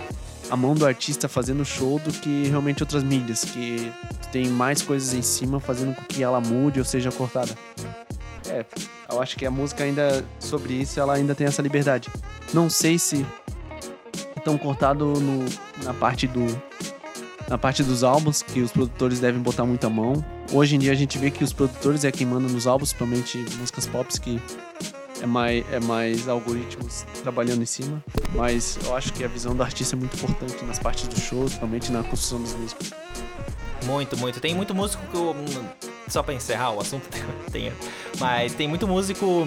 a 0.50 0.56
mão 0.56 0.75
do 0.75 0.85
artista 0.87 1.28
fazendo 1.28 1.64
show 1.64 1.99
do 2.00 2.11
que 2.11 2.49
realmente 2.49 2.82
outras 2.82 3.04
mídias, 3.04 3.44
que 3.44 3.92
tem 4.32 4.49
mais 4.49 4.82
coisas 4.82 5.12
em 5.14 5.23
cima 5.23 5.61
fazendo 5.61 5.94
com 5.94 6.02
que 6.04 6.23
ela 6.23 6.40
mude 6.40 6.78
ou 6.78 6.85
seja 6.85 7.12
cortada. 7.12 7.52
É, 8.50 8.64
eu 9.11 9.23
acho 9.23 9.37
que 9.37 9.47
a 9.47 9.50
música 9.50 9.85
ainda, 9.85 10.25
sobre 10.40 10.75
isso, 10.75 10.99
ela 10.99 11.14
ainda 11.14 11.35
tem 11.35 11.47
essa 11.47 11.62
liberdade. 11.62 12.09
Não 12.52 12.69
sei 12.69 12.99
se 12.99 13.25
é 14.37 14.40
tão 14.40 14.59
cortado 14.59 15.04
no, 15.07 15.47
na 15.85 15.95
parte 15.95 16.26
do 16.26 16.45
na 17.49 17.59
parte 17.59 17.83
dos 17.83 18.04
álbuns, 18.04 18.42
que 18.42 18.61
os 18.61 18.71
produtores 18.71 19.19
devem 19.19 19.42
botar 19.42 19.64
muita 19.64 19.90
mão. 19.90 20.25
Hoje 20.52 20.76
em 20.76 20.78
dia 20.78 20.92
a 20.92 20.95
gente 20.95 21.19
vê 21.19 21.33
que 21.33 21.42
os 21.42 21.52
produtores 21.52 22.04
é 22.04 22.12
quem 22.12 22.25
manda 22.25 22.49
nos 22.49 22.64
álbuns, 22.64 22.92
principalmente 22.92 23.38
músicas 23.59 23.88
pop, 23.88 24.21
que 24.21 24.40
é 25.21 25.26
mais, 25.26 25.64
é 25.73 25.80
mais 25.80 26.28
algoritmos 26.28 27.04
trabalhando 27.25 27.62
em 27.62 27.66
cima. 27.66 28.02
Mas 28.37 28.78
eu 28.85 28.97
acho 28.97 29.12
que 29.12 29.25
a 29.25 29.28
visão 29.28 29.54
do 29.57 29.64
artista 29.64 29.97
é 29.97 29.99
muito 29.99 30.14
importante 30.16 30.64
nas 30.64 30.78
partes 30.78 31.09
do 31.09 31.19
show, 31.19 31.40
principalmente 31.40 31.90
na 31.90 32.04
construção 32.04 32.40
das 32.40 32.54
músicas. 32.54 32.92
Muito, 33.84 34.16
muito. 34.16 34.40
Tem 34.40 34.54
muito 34.54 34.75
músico 34.75 35.02
que 35.06 35.16
eu. 35.16 35.30
hum, 35.30 35.64
Só 36.08 36.22
pra 36.22 36.34
encerrar 36.34 36.70
o 36.72 36.80
assunto, 36.80 37.08
tem, 37.50 37.72
mas 38.18 38.54
tem 38.54 38.66
muito 38.68 38.87
músico. 38.87 39.44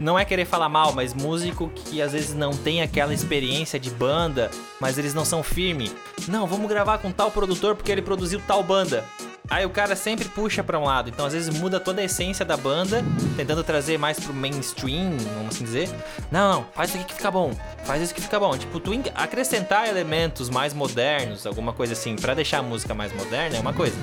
Não 0.00 0.18
é 0.18 0.24
querer 0.24 0.44
falar 0.44 0.68
mal, 0.68 0.92
mas 0.92 1.12
músico 1.14 1.68
que 1.74 2.00
às 2.00 2.12
vezes 2.12 2.34
não 2.34 2.52
tem 2.52 2.82
aquela 2.82 3.12
experiência 3.12 3.78
de 3.78 3.90
banda, 3.90 4.50
mas 4.80 4.96
eles 4.98 5.12
não 5.14 5.24
são 5.24 5.42
firmes. 5.42 5.94
Não, 6.28 6.46
vamos 6.46 6.68
gravar 6.68 6.98
com 6.98 7.10
tal 7.12 7.30
produtor 7.30 7.74
porque 7.74 7.90
ele 7.92 8.02
produziu 8.02 8.40
tal 8.46 8.62
banda. 8.62 9.04
Aí 9.50 9.64
o 9.66 9.70
cara 9.70 9.94
sempre 9.94 10.28
puxa 10.28 10.64
pra 10.64 10.78
um 10.78 10.84
lado. 10.84 11.10
Então, 11.10 11.26
às 11.26 11.32
vezes, 11.32 11.54
muda 11.58 11.78
toda 11.78 12.00
a 12.00 12.04
essência 12.04 12.44
da 12.44 12.56
banda, 12.56 13.04
tentando 13.36 13.62
trazer 13.62 13.98
mais 13.98 14.18
pro 14.18 14.32
mainstream, 14.32 15.16
vamos 15.34 15.54
assim 15.54 15.64
dizer. 15.64 15.88
Não, 16.30 16.52
não, 16.52 16.66
faz 16.74 16.90
isso 16.90 16.98
aqui 16.98 17.08
que 17.08 17.14
fica 17.14 17.30
bom. 17.30 17.52
Faz 17.84 18.02
isso 18.02 18.14
que 18.14 18.22
fica 18.22 18.40
bom. 18.40 18.56
Tipo, 18.56 18.80
tu 18.80 18.92
acrescentar 19.14 19.88
elementos 19.88 20.48
mais 20.48 20.72
modernos, 20.72 21.46
alguma 21.46 21.72
coisa 21.72 21.92
assim, 21.92 22.16
para 22.16 22.34
deixar 22.34 22.58
a 22.58 22.62
música 22.62 22.94
mais 22.94 23.12
moderna 23.12 23.56
é 23.56 23.60
uma 23.60 23.74
coisa. 23.74 23.96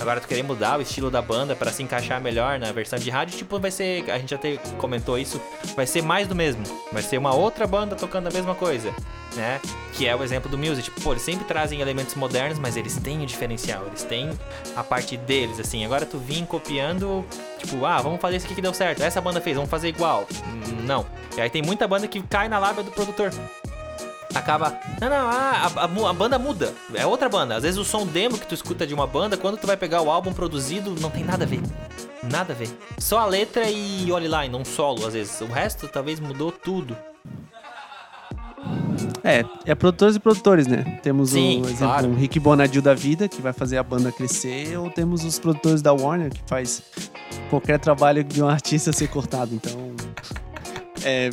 Agora 0.00 0.18
tu 0.18 0.26
querer 0.26 0.42
mudar 0.42 0.78
o 0.78 0.82
estilo 0.82 1.10
da 1.10 1.20
banda 1.20 1.54
para 1.54 1.70
se 1.70 1.82
encaixar 1.82 2.20
melhor 2.20 2.58
na 2.58 2.72
versão 2.72 2.98
de 2.98 3.10
rádio, 3.10 3.36
tipo, 3.36 3.60
vai 3.60 3.70
ser. 3.70 4.10
A 4.10 4.18
gente 4.18 4.34
até 4.34 4.56
comentou 4.78 5.18
isso, 5.18 5.40
vai 5.76 5.86
ser 5.86 6.02
mais 6.02 6.26
do 6.26 6.34
mesmo. 6.34 6.62
Vai 6.90 7.02
ser 7.02 7.18
uma 7.18 7.34
outra 7.34 7.66
banda 7.66 7.94
tocando 7.94 8.26
a 8.26 8.30
mesma 8.30 8.54
coisa, 8.54 8.94
né? 9.36 9.60
Que 9.92 10.06
é 10.06 10.16
o 10.16 10.24
exemplo 10.24 10.50
do 10.50 10.56
Music. 10.56 10.84
Tipo, 10.84 11.02
pô, 11.02 11.12
eles 11.12 11.22
sempre 11.22 11.44
trazem 11.44 11.82
elementos 11.82 12.14
modernos, 12.14 12.58
mas 12.58 12.78
eles 12.78 12.96
têm 12.96 13.22
o 13.22 13.26
diferencial, 13.26 13.86
eles 13.86 14.02
têm 14.02 14.30
a 14.74 14.82
parte 14.82 15.18
deles, 15.18 15.60
assim. 15.60 15.84
Agora 15.84 16.06
tu 16.06 16.18
vim 16.18 16.46
copiando, 16.46 17.22
tipo, 17.58 17.84
ah, 17.84 18.00
vamos 18.00 18.20
fazer 18.22 18.38
isso 18.38 18.46
aqui 18.46 18.54
que 18.54 18.62
deu 18.62 18.72
certo. 18.72 19.02
Essa 19.02 19.20
banda 19.20 19.40
fez, 19.40 19.54
vamos 19.54 19.70
fazer 19.70 19.88
igual. 19.88 20.26
Não. 20.86 21.04
E 21.36 21.40
aí 21.42 21.50
tem 21.50 21.60
muita 21.60 21.86
banda 21.86 22.08
que 22.08 22.22
cai 22.22 22.48
na 22.48 22.58
lábia 22.58 22.82
do 22.82 22.90
produtor 22.90 23.30
acaba. 24.34 24.78
Não, 25.00 25.08
não, 25.08 25.16
ah, 25.16 25.70
a, 25.76 25.80
a, 25.80 26.10
a, 26.10 26.12
banda 26.12 26.38
muda. 26.38 26.72
É 26.94 27.06
outra 27.06 27.28
banda. 27.28 27.56
Às 27.56 27.62
vezes 27.62 27.78
o 27.78 27.84
som 27.84 28.06
demo 28.06 28.38
que 28.38 28.46
tu 28.46 28.54
escuta 28.54 28.86
de 28.86 28.94
uma 28.94 29.06
banda, 29.06 29.36
quando 29.36 29.58
tu 29.58 29.66
vai 29.66 29.76
pegar 29.76 30.02
o 30.02 30.10
álbum 30.10 30.32
produzido, 30.32 30.94
não 31.00 31.10
tem 31.10 31.24
nada 31.24 31.44
a 31.44 31.46
ver. 31.46 31.60
Nada 32.22 32.52
a 32.52 32.56
ver. 32.56 32.68
Só 32.98 33.18
a 33.18 33.26
letra 33.26 33.68
e 33.70 34.10
olhe 34.12 34.28
lá, 34.28 34.44
e 34.44 34.48
não 34.48 34.64
solo, 34.64 35.06
às 35.06 35.14
vezes. 35.14 35.40
O 35.40 35.46
resto 35.46 35.88
talvez 35.88 36.20
mudou 36.20 36.52
tudo. 36.52 36.96
É, 39.22 39.44
é 39.66 39.74
produtores 39.74 40.16
e 40.16 40.20
produtores, 40.20 40.66
né? 40.66 40.98
Temos 41.02 41.30
Sim, 41.30 41.62
o 41.62 41.64
exemplo, 41.64 41.86
claro. 41.86 42.08
um 42.08 42.14
Rick 42.14 42.38
Bonadil 42.40 42.82
da 42.82 42.94
vida, 42.94 43.28
que 43.28 43.40
vai 43.40 43.52
fazer 43.52 43.76
a 43.76 43.82
banda 43.82 44.10
crescer, 44.10 44.78
ou 44.78 44.90
temos 44.90 45.24
os 45.24 45.38
produtores 45.38 45.82
da 45.82 45.92
Warner, 45.92 46.30
que 46.30 46.42
faz 46.46 46.82
qualquer 47.48 47.78
trabalho 47.78 48.24
de 48.24 48.42
um 48.42 48.48
artista 48.48 48.92
ser 48.92 49.08
cortado. 49.08 49.54
Então, 49.54 49.94
é, 51.04 51.30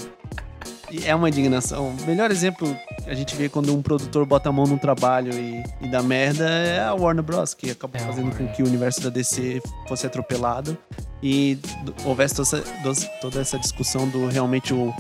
é 1.04 1.14
uma 1.14 1.30
indignação. 1.30 1.90
O 1.90 2.06
melhor 2.06 2.32
exemplo 2.32 2.76
que 3.04 3.10
a 3.10 3.14
gente 3.14 3.36
vê 3.36 3.50
quando 3.50 3.76
um 3.76 3.82
produtor 3.82 4.26
bota 4.26 4.50
a 4.50 4.52
mão 4.52 4.66
num 4.66 4.78
trabalho 4.78 5.34
e, 5.34 5.64
e 5.82 5.88
dá 5.90 6.02
merda 6.02 6.48
é 6.48 6.80
a 6.84 6.94
Warner 6.94 7.24
Bros., 7.24 7.54
que 7.54 7.72
acabou 7.72 8.00
É 8.00 8.06
fazendo 8.06 8.36
com 8.36 8.48
que 8.48 8.64
o 8.64 8.66
universo 8.66 9.02
da 9.02 9.10
DC 9.10 9.62
fosse 9.88 10.06
atropelado 10.06 10.78
e 11.22 11.58
houvesse 12.06 12.36
toda 12.36 12.48
essa, 12.58 13.08
toda 13.22 13.42
essa 13.42 13.60
discussão 13.60 14.08
do 14.08 14.28
realmente 14.28 14.74
o, 14.74 14.94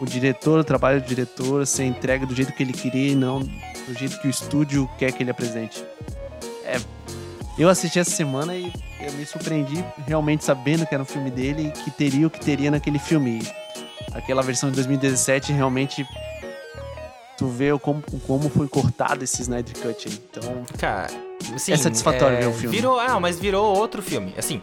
o 0.00 0.04
diretor, 0.04 0.60
o 0.60 0.64
trabalho 0.64 1.00
do 1.00 1.06
diretor 1.06 1.66
ser 1.66 1.84
entregue 1.84 2.26
do 2.26 2.34
jeito 2.34 2.52
que 2.52 2.62
ele 2.62 2.72
queria 2.72 3.12
e 3.12 3.14
não 3.14 3.40
do 3.40 3.98
jeito 3.98 4.20
que 4.20 4.26
o 4.26 4.30
estúdio 4.30 4.88
quer 4.98 5.12
que 5.12 5.22
ele 5.22 5.30
apresente. 5.30 5.84
É, 6.64 6.80
eu 7.58 7.68
assisti 7.68 7.98
essa 7.98 8.10
semana 8.10 8.54
e 8.54 8.72
eu 9.00 9.12
me 9.12 9.26
surpreendi 9.26 9.84
realmente 10.06 10.44
sabendo 10.44 10.86
que 10.86 10.94
era 10.94 11.02
um 11.02 11.06
filme 11.06 11.30
dele 11.30 11.68
e 11.68 11.70
que 11.70 11.90
teria 11.90 12.26
o 12.26 12.30
que 12.30 12.40
teria 12.40 12.70
naquele 12.70 12.98
filme. 12.98 13.42
Aquela 14.12 14.42
versão 14.42 14.70
de 14.70 14.76
2017 14.76 15.52
realmente 15.52 16.06
tu 17.40 17.48
vê 17.48 17.76
como, 17.78 18.02
como 18.26 18.50
foi 18.50 18.68
cortado 18.68 19.24
esse 19.24 19.40
Snyder 19.40 19.74
Cut 19.78 20.08
aí. 20.08 20.20
Então, 20.30 20.64
Cara, 20.78 21.08
assim, 21.54 21.72
É 21.72 21.76
satisfatório 21.78 22.36
ver 22.36 22.46
o 22.48 22.52
filme. 22.52 22.76
Virou, 22.76 23.00
ah, 23.00 23.18
mas 23.18 23.38
virou 23.38 23.74
outro 23.78 24.02
filme. 24.02 24.34
Assim, 24.36 24.60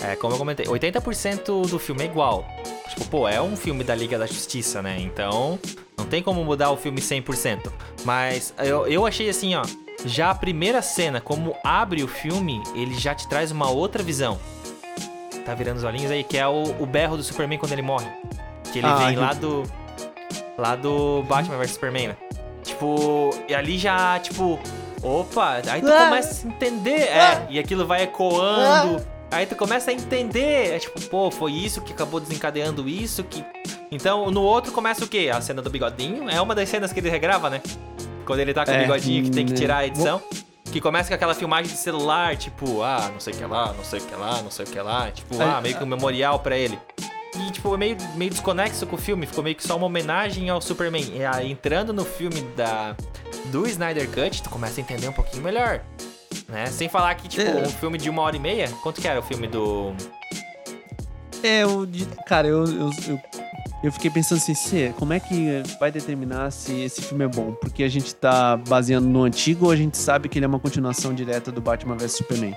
é, 0.00 0.14
como 0.14 0.34
eu 0.34 0.38
comentei, 0.38 0.64
80% 0.64 1.68
do 1.68 1.78
filme 1.78 2.02
é 2.02 2.06
igual. 2.06 2.46
Tipo, 2.88 3.04
pô, 3.06 3.28
é 3.28 3.42
um 3.42 3.56
filme 3.56 3.82
da 3.82 3.96
Liga 3.96 4.16
da 4.16 4.26
Justiça, 4.26 4.80
né? 4.80 4.96
Então, 5.00 5.58
não 5.98 6.06
tem 6.06 6.22
como 6.22 6.44
mudar 6.44 6.70
o 6.70 6.76
filme 6.76 7.00
100%. 7.00 7.68
Mas 8.04 8.54
eu, 8.58 8.86
eu 8.86 9.04
achei 9.04 9.28
assim, 9.28 9.56
ó. 9.56 9.64
Já 10.04 10.30
a 10.30 10.34
primeira 10.34 10.80
cena, 10.80 11.20
como 11.20 11.56
abre 11.64 12.02
o 12.04 12.08
filme, 12.08 12.62
ele 12.76 12.94
já 12.94 13.12
te 13.12 13.28
traz 13.28 13.50
uma 13.50 13.68
outra 13.68 14.04
visão. 14.04 14.38
Tá 15.44 15.52
virando 15.52 15.78
os 15.78 15.84
olhinhos 15.84 16.12
aí, 16.12 16.22
que 16.22 16.38
é 16.38 16.46
o, 16.46 16.62
o 16.80 16.86
berro 16.86 17.16
do 17.16 17.24
Superman 17.24 17.58
quando 17.58 17.72
ele 17.72 17.82
morre. 17.82 18.08
Que 18.72 18.78
ele 18.78 18.86
Ah, 18.86 18.94
vem 18.96 19.16
lá 19.16 19.32
do. 19.32 19.62
Lá 20.56 20.76
do 20.76 21.22
Batman 21.24 21.56
vs 21.58 21.70
Superman, 21.72 22.08
né? 22.08 22.16
Tipo, 22.62 23.30
e 23.48 23.54
ali 23.54 23.78
já, 23.78 24.18
tipo, 24.18 24.58
opa, 25.02 25.60
aí 25.70 25.80
tu 25.80 25.88
Ah! 25.90 26.04
começa 26.04 26.46
a 26.46 26.50
entender, 26.50 27.00
é, 27.02 27.46
e 27.48 27.58
aquilo 27.58 27.86
vai 27.86 28.02
ecoando. 28.02 29.04
Aí 29.30 29.46
tu 29.46 29.54
começa 29.56 29.90
a 29.90 29.94
entender, 29.94 30.74
é 30.74 30.78
tipo, 30.78 31.00
pô, 31.02 31.30
foi 31.30 31.52
isso 31.52 31.80
que 31.80 31.92
acabou 31.92 32.20
desencadeando 32.20 32.88
isso 32.88 33.24
que. 33.24 33.44
Então, 33.90 34.30
no 34.30 34.42
outro 34.42 34.70
começa 34.72 35.04
o 35.04 35.08
quê? 35.08 35.30
A 35.32 35.40
cena 35.40 35.62
do 35.62 35.70
bigodinho 35.70 36.28
é 36.28 36.40
uma 36.40 36.54
das 36.54 36.68
cenas 36.68 36.92
que 36.92 37.00
ele 37.00 37.08
regrava, 37.10 37.48
né? 37.48 37.60
Quando 38.26 38.40
ele 38.40 38.52
tá 38.52 38.64
com 38.64 38.70
o 38.70 38.74
É, 38.74 38.80
bigodinho 38.82 39.24
que 39.24 39.30
tem 39.30 39.46
que 39.46 39.52
né. 39.52 39.58
tirar 39.58 39.78
a 39.78 39.86
edição. 39.86 40.20
Que 40.70 40.80
começa 40.80 41.08
com 41.08 41.14
aquela 41.14 41.34
filmagem 41.34 41.72
de 41.72 41.76
celular, 41.78 42.36
tipo, 42.36 42.82
ah, 42.82 43.10
não 43.12 43.18
sei 43.18 43.32
o 43.32 43.36
que 43.36 43.44
lá, 43.44 43.72
não 43.72 43.82
sei 43.84 43.98
o 43.98 44.02
que 44.04 44.14
lá, 44.14 44.42
não 44.42 44.50
sei 44.50 44.64
o 44.64 44.68
que 44.68 44.78
lá. 44.80 45.10
Tipo, 45.10 45.42
ah, 45.42 45.60
meio 45.60 45.76
que 45.76 45.82
um 45.82 45.86
memorial 45.86 46.38
pra 46.38 46.56
ele. 46.56 46.78
E, 47.38 47.50
tipo, 47.52 47.72
é 47.74 47.76
meio, 47.76 47.96
meio 48.16 48.30
desconexo 48.30 48.86
com 48.86 48.96
o 48.96 48.98
filme, 48.98 49.24
ficou 49.26 49.42
meio 49.44 49.54
que 49.54 49.66
só 49.66 49.76
uma 49.76 49.86
homenagem 49.86 50.50
ao 50.50 50.60
Superman. 50.60 51.04
E 51.14 51.24
aí, 51.24 51.50
entrando 51.52 51.92
no 51.92 52.04
filme 52.04 52.40
da, 52.56 52.96
do 53.46 53.66
Snyder 53.68 54.08
Cut, 54.10 54.42
tu 54.42 54.50
começa 54.50 54.80
a 54.80 54.82
entender 54.82 55.08
um 55.08 55.12
pouquinho 55.12 55.42
melhor. 55.42 55.80
Né? 56.48 56.66
Sem 56.66 56.88
falar 56.88 57.14
que, 57.14 57.28
tipo, 57.28 57.42
É. 57.48 57.62
um 57.62 57.68
filme 57.70 57.96
de 57.98 58.10
uma 58.10 58.22
hora 58.22 58.36
e 58.36 58.40
meia, 58.40 58.68
quanto 58.82 59.00
que 59.00 59.06
era 59.06 59.20
o 59.20 59.22
filme 59.22 59.46
do. 59.46 59.94
é 61.42 61.64
o 61.64 61.86
de- 61.86 62.06
cara, 62.26 62.48
eu, 62.48 62.64
eu, 62.64 62.90
eu, 63.08 63.20
eu 63.84 63.92
fiquei 63.92 64.10
pensando 64.10 64.38
assim, 64.38 64.54
se, 64.54 64.92
como 64.98 65.12
é 65.12 65.20
que 65.20 65.62
vai 65.78 65.92
determinar 65.92 66.50
se 66.50 66.80
esse 66.82 67.00
filme 67.02 67.24
é 67.24 67.28
bom? 67.28 67.52
Porque 67.52 67.84
a 67.84 67.88
gente 67.88 68.12
tá 68.14 68.56
baseando 68.56 69.08
no 69.08 69.22
antigo 69.22 69.66
ou 69.66 69.70
a 69.70 69.76
gente 69.76 69.96
sabe 69.96 70.28
que 70.28 70.38
ele 70.38 70.44
é 70.44 70.48
uma 70.48 70.58
continuação 70.58 71.14
direta 71.14 71.52
do 71.52 71.60
Batman 71.60 71.96
vs 71.96 72.12
Superman? 72.12 72.54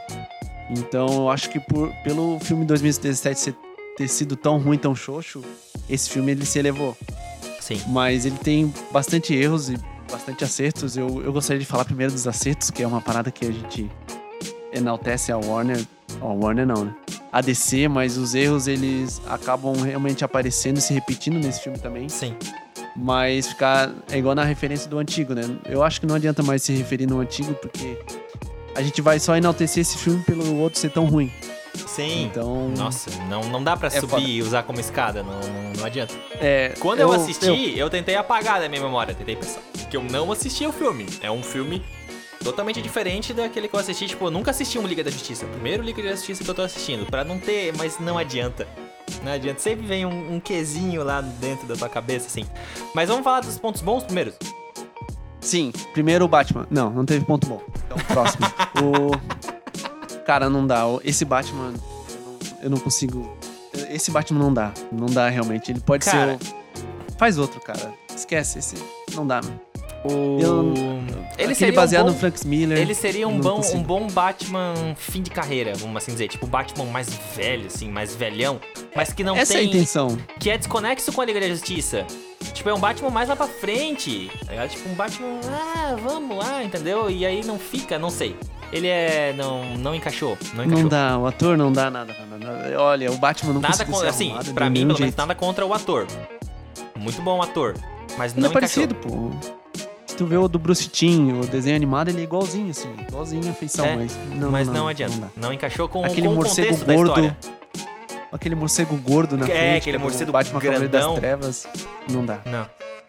Então, 0.71 1.05
eu 1.07 1.29
acho 1.29 1.49
que 1.51 1.59
por, 1.59 1.89
pelo 2.03 2.39
filme 2.39 2.65
2017 2.65 3.39
ser- 3.39 3.55
ter 3.97 4.07
sido 4.07 4.35
tão 4.35 4.57
ruim, 4.57 4.77
tão 4.77 4.95
xoxo, 4.95 5.41
esse 5.89 6.09
filme 6.09 6.31
ele 6.31 6.45
se 6.45 6.59
elevou. 6.59 6.97
Sim. 7.59 7.81
Mas 7.87 8.25
ele 8.25 8.37
tem 8.37 8.73
bastante 8.91 9.33
erros 9.33 9.69
e 9.69 9.77
bastante 10.11 10.43
acertos. 10.43 10.97
Eu, 10.97 11.23
eu 11.23 11.31
gostaria 11.31 11.59
de 11.59 11.65
falar 11.65 11.85
primeiro 11.85 12.11
dos 12.11 12.27
acertos, 12.27 12.69
que 12.69 12.83
é 12.83 12.87
uma 12.87 13.01
parada 13.01 13.31
que 13.31 13.45
a 13.45 13.51
gente 13.51 13.89
enaltece 14.71 15.31
a 15.31 15.37
Warner. 15.37 15.83
A 16.19 16.25
Warner 16.25 16.67
não, 16.67 16.85
né? 16.85 16.95
A 17.31 17.41
DC, 17.41 17.87
mas 17.87 18.17
os 18.17 18.35
erros 18.35 18.67
eles 18.67 19.21
acabam 19.27 19.73
realmente 19.81 20.23
aparecendo 20.23 20.77
e 20.77 20.81
se 20.81 20.93
repetindo 20.93 21.39
nesse 21.39 21.61
filme 21.61 21.79
também. 21.79 22.09
Sim. 22.09 22.35
Mas 22.95 23.47
ficar. 23.47 23.91
É 24.11 24.17
igual 24.17 24.35
na 24.35 24.43
referência 24.43 24.89
do 24.89 24.99
antigo, 24.99 25.33
né? 25.33 25.43
Eu 25.65 25.81
acho 25.81 25.99
que 25.99 26.05
não 26.05 26.15
adianta 26.15 26.43
mais 26.43 26.61
se 26.61 26.73
referir 26.73 27.07
no 27.07 27.19
antigo, 27.19 27.53
porque 27.55 27.97
a 28.75 28.81
gente 28.81 29.01
vai 29.01 29.19
só 29.19 29.35
enaltecer 29.35 29.81
esse 29.81 29.97
filme 29.97 30.21
pelo 30.23 30.57
outro 30.57 30.79
ser 30.79 30.91
tão 30.91 31.05
ruim. 31.05 31.31
Sim. 31.87 32.25
Então. 32.25 32.69
Nossa, 32.69 33.09
não, 33.29 33.41
não 33.49 33.63
dá 33.63 33.75
pra 33.75 33.87
É 33.87 33.91
subir 33.91 34.09
foda. 34.09 34.23
e 34.23 34.41
usar 34.41 34.63
como 34.63 34.79
escada, 34.79 35.23
não, 35.23 35.39
não, 35.39 35.73
não 35.77 35.85
adianta. 35.85 36.13
É, 36.39 36.73
Quando 36.79 36.99
eu, 36.99 37.11
assisti, 37.11 37.77
eu... 37.77 37.89
tentei 37.89 38.15
apagar 38.15 38.59
da 38.59 38.69
minha 38.69 38.81
memória, 38.81 39.13
tentei 39.13 39.35
pensar. 39.35 39.61
Que 39.89 39.97
eu 39.97 40.03
não 40.03 40.31
assisti 40.31 40.65
o 40.65 40.71
filme. 40.71 41.05
É 41.21 41.29
um 41.29 41.43
filme 41.43 41.83
totalmente 42.43 42.81
diferente 42.81 43.33
daquele 43.33 43.67
que 43.67 43.75
eu 43.75 43.79
assisti. 43.79 44.07
Tipo, 44.07 44.25
eu 44.25 44.31
nunca 44.31 44.51
assisti 44.51 44.77
um 44.79 44.85
Liga 44.87 45.03
da 45.03 45.11
Justiça. 45.11 45.45
Primeiro 45.45 45.83
Liga 45.83 46.01
da 46.01 46.11
Justiça 46.11 46.43
que 46.43 46.49
eu 46.49 46.55
tô 46.55 46.61
assistindo. 46.61 47.05
Pra 47.05 47.23
não 47.23 47.39
ter, 47.39 47.73
mas 47.77 47.99
não 47.99 48.17
adianta. 48.17 48.67
Não 49.23 49.31
adianta. 49.31 49.59
Sempre 49.59 49.85
vem 49.85 50.05
um, 50.05 50.35
um 50.35 50.39
quesinho 50.39 51.03
lá 51.03 51.21
dentro 51.21 51.67
da 51.67 51.75
tua 51.75 51.89
cabeça, 51.89 52.27
assim. 52.27 52.45
Mas 52.93 53.07
vamos 53.09 53.23
falar 53.23 53.41
dos 53.41 53.57
pontos 53.57 53.81
bons 53.81 54.03
primeiro. 54.03 54.33
Sim, 55.39 55.71
primeiro 55.93 56.25
o 56.25 56.27
Batman. 56.27 56.65
Não, 56.71 56.89
não 56.89 57.05
teve 57.05 57.25
ponto 57.25 57.45
bom. 57.47 57.61
Então, 57.85 57.97
próximo. 58.07 58.45
o. 58.81 59.52
Cara, 60.25 60.49
não 60.49 60.65
dá. 60.65 60.83
Esse 61.03 61.25
Batman. 61.25 61.67
eu 61.67 61.71
não- 61.71 61.83
Eu 62.63 62.69
não 62.69 62.77
consigo. 62.77 63.35
Esse 63.89 64.09
Batman 64.11 64.39
não 64.39 64.53
dá. 64.53 64.71
Não 64.91 65.07
dá 65.07 65.27
realmente. 65.29 65.71
Ele 65.71 65.79
pode 65.81 66.05
Cara. 66.05 66.37
ser. 66.39 66.53
o- 66.53 67.17
Faz 67.17 67.37
outro, 67.37 67.59
cara. 67.61 67.93
Esquece. 68.15 68.59
Esse. 68.59 68.75
Não 69.13 69.25
dá. 69.27 69.41
mano. 69.41 69.59
O... 70.05 70.37
Eu- 70.41 70.73
Ele 71.37 71.55
seria 71.55 71.73
baseado 71.73 72.03
um 72.03 72.07
bom... 72.07 72.13
no 72.13 72.19
Frank 72.19 72.45
Miller. 72.45 72.77
Ele 72.77 72.93
seria 72.93 73.25
um 73.27 73.39
bom, 73.39 73.55
consigo. 73.57 73.77
um 73.77 73.83
bom 73.83 74.07
Batman 74.07 74.73
fim 74.97 75.21
de 75.21 75.29
carreira, 75.29 75.73
vamos 75.75 75.95
assim 75.97 76.11
dizer. 76.11 76.27
Tipo, 76.27 76.45
o 76.45 76.49
Batman 76.49 76.85
mais 76.85 77.07
velho, 77.35 77.67
assim, 77.67 77.89
mais 77.89 78.13
velhão. 78.15 78.59
Mas 78.95 79.13
que 79.13 79.23
não 79.23 79.35
Essa 79.35 79.53
é 79.53 79.57
a 79.57 79.59
tem... 79.59 79.69
intenção. 79.69 80.17
que 80.39 80.49
é 80.49 80.57
desconexo 80.57 81.11
com 81.13 81.21
a 81.21 81.25
Liga 81.25 81.39
da 81.39 81.47
Justiça. 81.47 82.05
Tipo, 82.53 82.69
é 82.69 82.73
um 82.73 82.79
Batman 82.79 83.09
mais 83.09 83.29
lá 83.29 83.35
pra 83.35 83.47
frente. 83.47 84.29
ligado? 84.49 84.69
Tipo, 84.69 84.89
um 84.89 84.93
Batman, 84.93 85.39
ah, 85.49 85.95
vamos 86.03 86.37
lá, 86.37 86.63
entendeu? 86.63 87.09
E 87.09 87.25
aí 87.25 87.43
não 87.45 87.57
fica, 87.57 87.97
não 87.97 88.09
sei. 88.09 88.35
Ele 88.73 88.87
é. 88.87 89.33
Não, 89.37 89.77
não 89.77 89.93
encaixou. 89.93 90.37
Não 90.55 90.63
encaixou. 90.63 90.83
Não 90.83 90.89
dá. 90.89 91.17
O 91.17 91.27
ator 91.27 91.57
não 91.57 91.71
dá 91.71 91.89
nada. 91.91 92.15
nada. 92.39 92.81
Olha, 92.81 93.11
o 93.11 93.17
Batman 93.17 93.53
não 93.53 93.61
nada 93.61 93.73
conseguiu 93.73 93.93
contra. 93.93 94.09
Assim, 94.09 94.27
arrumado 94.29 94.53
pra 94.53 94.69
mim, 94.69 94.73
pelo 94.75 94.85
menos, 94.87 94.97
jeito. 94.99 95.17
nada 95.17 95.35
contra 95.35 95.65
o 95.65 95.73
ator. 95.73 96.07
Muito 96.97 97.21
bom 97.21 97.41
ator. 97.41 97.75
Mas 98.17 98.31
Ele 98.33 98.41
não 98.41 98.49
é 98.49 98.51
encaixou. 98.51 98.87
parecido, 98.87 98.95
pô. 98.95 99.31
Se 100.07 100.15
tu 100.17 100.25
vê 100.25 100.37
o 100.37 100.47
do 100.47 100.59
Bruce 100.59 100.87
Timm, 100.89 101.39
o 101.41 101.45
desenho 101.47 101.75
animado, 101.75 102.09
ele 102.09 102.21
é 102.21 102.23
igualzinho, 102.23 102.69
assim. 102.71 102.89
Igualzinho 103.07 103.49
a 103.49 103.53
feição, 103.53 103.85
É, 103.85 103.95
mas 103.95 104.17
não 104.35 104.51
mas 104.51 104.67
não, 104.67 104.73
não, 104.75 104.87
adianta. 104.87 105.17
dá. 105.17 105.27
Não, 105.35 105.51
encaixou 105.53 105.87
com, 105.87 106.03
Aquele 106.05 106.27
com 106.27 106.33
o 106.33 106.35
morcego 106.35 106.67
contexto 106.67 106.85
da 106.85 106.93
gordo. 106.93 107.09
história. 107.09 107.37
Aquele 108.31 108.55
morcego 108.55 108.95
gordo 108.97 109.37
na 109.37 109.45
É, 109.45 109.49
frente. 109.49 109.77
aquele 109.77 109.97
como 109.97 110.09
morcego 110.09 110.31
Batman 110.31 110.59
Cavaleiro 110.59 110.89
das. 110.91 111.13
Trevas. 111.15 111.67
Não 112.09 112.25
dá. 112.25 112.39
Não. 112.45 112.65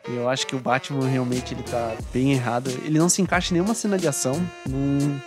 Eu 0.06 0.28
acho 0.28 0.46
que 0.46 0.54
o 0.54 0.58
Batman 0.58 1.06
realmente 1.08 1.54
ele 1.54 1.62
tá 1.62 1.92
bem 2.12 2.32
errado. 2.32 2.68
Ele 2.84 2.98
não 2.98 3.08
se 3.08 3.22
encaixa 3.22 3.52
em 3.52 3.54
nenhuma 3.54 3.74
cena 3.74 3.96
de 3.98 4.06
ação. 4.06 4.34
Não... 4.68 5.20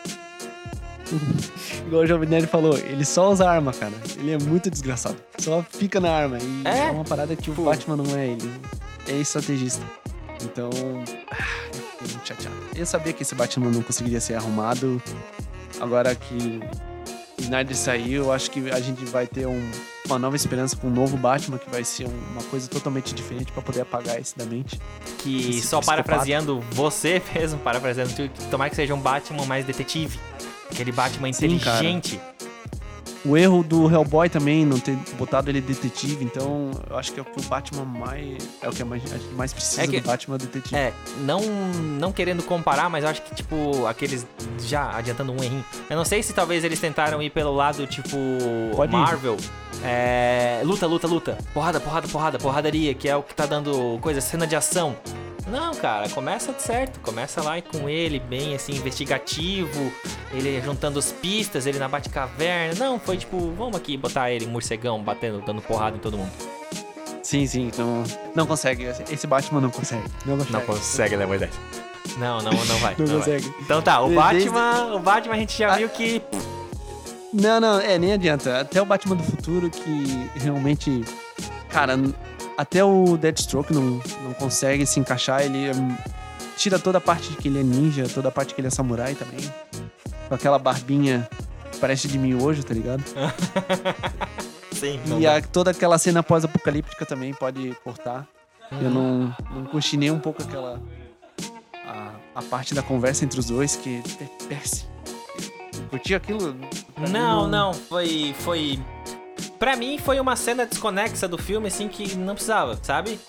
igual 1.88 2.04
o 2.04 2.08
Jovem 2.08 2.28
Nerd 2.30 2.48
falou, 2.48 2.78
ele 2.78 3.06
só 3.06 3.32
usa 3.32 3.50
arma, 3.50 3.74
cara. 3.74 3.94
Ele 4.18 4.32
é 4.32 4.38
muito 4.38 4.70
desgraçado. 4.70 5.18
Só 5.40 5.64
fica 5.70 6.00
na 6.00 6.12
arma. 6.12 6.38
E 6.40 6.64
É? 6.68 6.88
é, 6.88 6.92
uma 6.92 7.04
parada 7.04 7.36
que 7.36 7.44
Tipo- 7.44 7.62
o 7.62 7.66
Batman 7.66 7.98
não 7.98 8.16
é 8.18 8.28
ele. 8.28 8.52
É 9.08 9.14
estrategista. 9.14 9.84
Então, 10.44 10.70
ah, 11.32 11.46
eu 12.02 12.08
muito 12.10 12.28
chateado. 12.28 12.56
Eu 12.76 12.86
sabia 12.86 13.14
que 13.14 13.24
esse 13.24 13.34
Batman 13.36 13.70
não 13.72 13.82
conseguiria 13.82 14.20
ser 14.22 14.36
arrumado. 14.36 15.02
Agora 15.80 16.14
que 16.14 16.60
o 17.40 17.42
Snyder 17.42 17.76
saiu, 17.76 18.26
eu 18.26 18.32
acho 18.32 18.52
que 18.52 18.70
a 18.72 18.80
gente 18.80 19.04
vai 19.06 19.26
ter 19.28 19.48
um- 19.48 19.72
uma 20.06 20.18
nova 20.20 20.36
esperança 20.36 20.76
com 20.76 20.88
um 20.88 20.92
novo 20.92 21.18
Batman, 21.18 21.58
que 21.58 21.70
vai 21.70 21.84
ser 21.84 22.06
um- 22.08 22.32
uma 22.34 22.44
coisa 22.44 22.68
totalmente 22.68 23.14
diferente 23.14 23.52
pra 23.52 23.62
poder 23.62 23.82
apagar 23.82 24.20
esse 24.20 24.38
da 24.38 24.46
mente. 24.46 24.80
Que 25.20 25.50
Esse 25.58 25.68
só 25.68 25.80
psicopata. 25.80 26.04
parafraseando 26.04 26.62
você 26.72 27.22
mesmo, 27.36 27.60
parafraseando 27.60 28.12
tomara 28.52 28.70
que 28.70 28.76
seja 28.76 28.94
um 28.94 29.00
Batman 29.00 29.46
mais 29.46 29.66
detetive. 29.66 30.20
Aquele 30.72 30.92
Batman 30.92 31.32
Sim, 31.34 31.58
cara. 31.60 31.78
inteligente. 31.80 32.20
O 33.26 33.36
erro 33.36 33.62
do 33.62 33.92
Hellboy 33.92 34.30
também, 34.30 34.66
não 34.66 34.80
ter 34.80 34.96
botado 35.18 35.50
ele 35.50 35.60
detetive, 35.60 36.24
então 36.24 36.72
eu 36.90 36.96
acho 36.98 37.12
que 37.12 37.20
é 37.20 37.24
o 37.24 37.26
que 37.26 37.40
o 37.40 37.44
Batman 37.44 37.84
mais. 37.84 38.38
É 38.62 38.70
o 38.70 38.72
que 38.72 38.82
a 38.82 38.86
mais, 38.86 39.02
mais 39.34 39.52
precisa 39.52 39.84
É 39.84 39.88
que- 39.88 40.00
do 40.00 40.08
Batman 40.08 40.38
detetive. 40.38 40.76
É, 40.76 40.94
não, 41.26 41.42
não 41.42 42.14
querendo 42.14 42.42
comparar, 42.44 42.90
mas 42.90 43.04
eu 43.04 43.10
acho 43.10 43.22
que, 43.24 43.36
tipo, 43.36 43.86
aqueles. 43.86 44.26
Já 44.60 44.92
adiantando 44.96 45.34
um 45.34 45.44
errinho. 45.44 45.66
Eu 45.90 45.98
não 45.98 46.06
sei 46.06 46.24
se 46.24 46.32
talvez 46.32 46.64
eles 46.64 46.80
tentaram 46.80 47.22
ir 47.22 47.30
pelo 47.32 47.54
lado, 47.54 47.86
tipo. 47.88 48.16
Pode. 48.76 48.92
Marvel. 48.94 49.36
É. 49.84 50.62
Luta, 50.64 50.88
luta, 50.88 51.08
luta. 51.08 51.38
Porrada, 51.54 51.80
porrada, 51.82 52.08
porrada, 52.08 52.38
porradaria, 52.40 52.94
que 52.94 53.10
é 53.10 53.16
o 53.16 53.24
que 53.24 53.36
tá 53.36 53.46
dando 53.46 53.98
coisa, 54.00 54.22
cena 54.22 54.48
de 54.48 54.56
ação. 54.56 54.96
Não, 55.50 55.74
cara, 55.76 56.10
começa 56.10 56.54
certo. 56.58 57.00
Começa 57.00 57.42
lá 57.42 57.62
com 57.62 57.88
ele, 57.88 58.20
bem 58.20 58.54
assim, 58.56 58.74
investigativo. 58.74 59.92
Ele 60.34 60.62
juntando 60.62 61.00
as 61.00 61.12
pistas, 61.12 61.66
ele 61.66 61.80
na 61.80 61.88
Batcaverna. 61.88 62.76
Não, 62.78 63.00
foi 63.00 63.18
tipo, 63.18 63.52
vamos 63.58 63.76
aqui 63.78 63.96
botar 63.96 64.30
ele, 64.32 64.46
morcegão, 64.46 65.02
batendo, 65.02 65.42
dando 65.46 65.62
porrada 65.62 65.96
em 65.96 66.00
todo 66.00 66.18
mundo. 66.18 66.32
Sim, 67.24 67.46
sim, 67.48 67.72
não, 67.78 68.04
não 68.36 68.46
consegue. 68.46 68.84
Esse 69.10 69.26
Batman 69.28 69.62
não 69.62 69.70
consegue. 69.70 70.04
Não 70.26 70.38
consegue. 70.38 70.54
Não 70.54 70.62
consegue, 70.62 71.18
né, 71.18 71.26
Moisés? 71.26 71.52
Não, 72.18 72.40
não, 72.42 72.52
não 72.52 72.78
vai. 72.80 72.96
Não 72.98 73.06
não 73.06 73.20
vai. 73.20 73.40
consegue. 73.40 73.54
Então 73.62 73.82
tá, 73.82 74.02
o 74.02 74.10
Desde- 74.10 74.50
Batman, 74.50 74.96
o 74.96 75.00
Batman 75.00 75.36
a 75.36 75.38
gente 75.40 75.58
já 75.58 75.74
Ah. 75.74 75.78
viu 75.78 75.90
que 75.90 76.22
Não, 77.34 77.60
não, 77.60 77.80
é, 77.80 77.98
nem 78.00 78.14
adianta. 78.14 78.62
Até 78.62 78.82
o 78.82 78.86
Batman 78.86 79.16
do 79.18 79.24
futuro 79.24 79.70
que 79.70 80.30
realmente. 80.36 81.04
Cara, 81.70 81.98
até 82.58 82.84
o 82.84 83.16
Deathstroke 83.18 83.74
não, 83.74 84.02
não 84.24 84.34
consegue 84.34 84.86
se 84.86 85.00
encaixar. 85.00 85.42
Ele 85.42 85.72
hum, 85.72 85.96
tira 86.58 86.80
toda 86.80 86.98
a 86.98 87.02
parte 87.02 87.30
de 87.30 87.38
que 87.38 87.48
ele 87.48 87.60
é 87.60 87.64
ninja, 87.64 88.08
toda 88.14 88.30
a 88.30 88.32
parte 88.32 88.54
que 88.56 88.62
ele 88.62 88.68
é 88.68 88.72
samurai 88.72 89.14
também. 89.16 89.40
Com 90.28 90.36
aquela 90.36 90.58
barbinha 90.60 91.30
que 91.72 91.78
parece 91.80 92.08
de 92.08 92.18
miojo, 92.18 92.64
tá 92.64 92.74
ligado? 92.74 93.04
sim, 94.74 95.00
E 95.20 95.28
a- 95.28 95.42
toda 95.42 95.72
aquela 95.72 95.98
cena 95.98 96.22
pós-apocalíptica 96.24 97.06
também 97.06 97.34
pode 97.34 97.76
cortar. 97.84 98.28
Eu 98.82 98.90
não, 98.90 99.34
não 99.52 99.66
curti 99.66 99.96
nem 99.96 100.12
um 100.12 100.20
pouco 100.20 100.42
aquela. 100.44 100.82
A, 101.86 102.12
a 102.36 102.42
parte 102.42 102.74
da 102.74 102.82
conversa 102.84 103.24
entre 103.24 103.40
os 103.40 103.46
dois, 103.46 103.78
que 103.78 104.04
é 104.20 104.46
péssimo. 104.48 104.90
Eu 105.74 105.84
curti 105.90 106.14
aquilo. 106.16 106.54
mim 106.54 106.68
Não, 107.10 107.48
não, 107.48 107.74
foi 107.74 108.36
foi 108.40 108.78
Pra 109.60 109.76
mim 109.76 109.98
foi 109.98 110.20
uma 110.20 110.36
cena 110.36 110.66
desconexa 110.66 111.28
do 111.28 111.38
filme 111.38 111.68
assim 111.68 111.88
que 111.88 112.16
não 112.16 112.34
precisava, 112.36 112.80
sabe? 112.84 113.20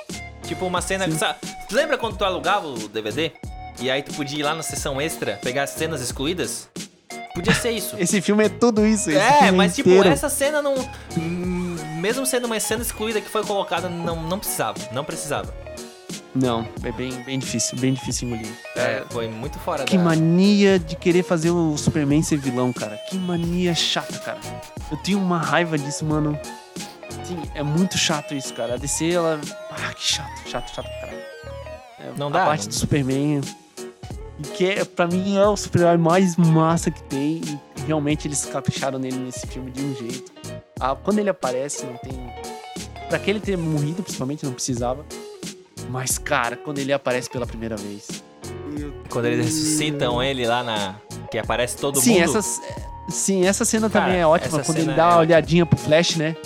Tipo 0.46 0.66
uma 0.66 0.80
cena 0.82 1.04
que 1.06 1.12
Sim. 1.12 1.18
sa- 1.18 1.36
Lembra 1.70 1.96
quando 1.98 2.16
tu 2.16 2.24
alugava 2.24 2.66
o 2.66 2.88
DVD? 2.88 3.32
E 3.80 3.90
aí 3.90 4.02
tu 4.02 4.12
podia 4.14 4.40
ir 4.40 4.42
lá 4.42 4.54
na 4.54 4.62
sessão 4.62 5.00
extra, 5.00 5.38
pegar 5.42 5.62
as 5.64 5.70
cenas 5.70 6.00
excluídas? 6.00 6.68
Podia 7.34 7.54
ser 7.54 7.70
isso. 7.70 7.94
Esse 8.00 8.20
filme 8.20 8.44
é 8.44 8.48
tudo 8.48 8.84
isso. 8.86 9.10
esse 9.10 9.18
É, 9.18 9.50
mas 9.52 9.74
tipo, 9.74 9.88
inteiro. 9.90 10.08
essa 10.08 10.28
cena 10.28 10.60
não. 10.60 10.74
hum, 11.16 11.76
Mesmo 12.00 12.24
sendo 12.26 12.46
uma 12.46 12.58
cena 12.60 12.82
excluída 12.82 13.20
que 13.20 13.28
foi 13.28 13.44
colocada, 13.44 13.88
não, 13.88 14.16
não 14.22 14.38
precisava. 14.38 14.78
Não 14.92 15.04
precisava. 15.04 15.52
Não, 16.40 16.66
é 16.84 16.92
bem, 16.92 17.10
bem 17.24 17.38
difícil, 17.38 17.76
bem 17.78 17.92
difícil 17.94 18.28
engolir. 18.28 18.46
É, 18.76 19.04
foi 19.10 19.28
muito 19.28 19.58
fora 19.58 19.84
Que 19.84 19.96
da. 19.96 20.04
mania 20.04 20.78
de 20.78 20.94
querer 20.94 21.22
fazer 21.22 21.50
o 21.50 21.76
Superman 21.76 22.22
ser 22.22 22.36
vilão, 22.36 22.72
cara. 22.72 22.96
Que 23.08 23.16
mania 23.16 23.74
chata, 23.74 24.18
cara. 24.18 24.38
Eu 24.90 24.96
tenho 24.98 25.18
uma 25.18 25.38
raiva 25.38 25.76
disso, 25.76 26.04
mano. 26.04 26.38
Sim, 27.24 27.38
é 27.54 27.62
muito 27.62 27.98
chato 27.98 28.34
isso, 28.34 28.54
cara. 28.54 28.74
A 28.74 28.76
DC, 28.76 29.10
ela. 29.10 29.40
Ah, 29.70 29.92
que 29.94 30.02
chato, 30.02 30.48
chato, 30.48 30.74
chato, 30.74 30.86
cara. 31.00 31.12
É, 31.98 32.12
Não 32.16 32.28
a 32.28 32.30
dá, 32.30 32.44
parte 32.46 32.62
não- 32.62 32.68
do 32.68 32.74
Superman. 32.74 33.40
Que 34.54 34.66
é, 34.70 34.84
pra 34.84 35.06
mim 35.08 35.36
é 35.36 35.44
o 35.46 35.56
super-herói 35.56 35.96
mais 35.96 36.36
massa 36.36 36.90
que 36.90 37.02
tem. 37.02 37.40
E 37.76 37.80
realmente 37.86 38.28
eles 38.28 38.44
capricharam 38.44 38.98
nele 38.98 39.16
nesse 39.18 39.46
filme 39.46 39.70
de 39.72 39.82
um 39.82 39.94
jeito. 39.96 40.30
Ah, 40.78 40.94
quando 40.94 41.18
ele 41.18 41.28
aparece, 41.30 41.84
não 41.84 41.96
tem. 41.96 42.12
Pra 43.08 43.18
que 43.18 43.28
ele 43.28 43.40
ter 43.40 43.56
morrido, 43.58 44.02
principalmente, 44.02 44.44
não 44.44 44.52
precisava. 44.52 45.04
Mas, 45.88 46.18
cara, 46.18 46.56
quando 46.56 46.78
ele 46.78 46.92
aparece 46.92 47.30
pela 47.30 47.46
primeira 47.46 47.76
vez. 47.76 48.22
Quando 49.08 49.26
eles 49.26 49.46
ressuscitam 49.46 50.22
ele 50.22 50.46
lá 50.46 50.62
na. 50.62 50.96
Que 51.30 51.38
aparece 51.38 51.76
todo 51.76 52.00
sim, 52.00 52.14
mundo. 52.14 52.24
Essas, 52.24 52.60
sim, 53.08 53.46
essa 53.46 53.64
cena 53.64 53.88
Cara, 53.88 54.06
também 54.06 54.20
é 54.20 54.26
ótima. 54.26 54.62
Quando 54.62 54.78
ele 54.78 54.86
dá 54.86 54.92
é 54.92 54.96
uma 54.96 55.06
ótima. 55.06 55.20
olhadinha 55.20 55.66
pro 55.66 55.78
Flash, 55.78 56.16
né? 56.16 56.36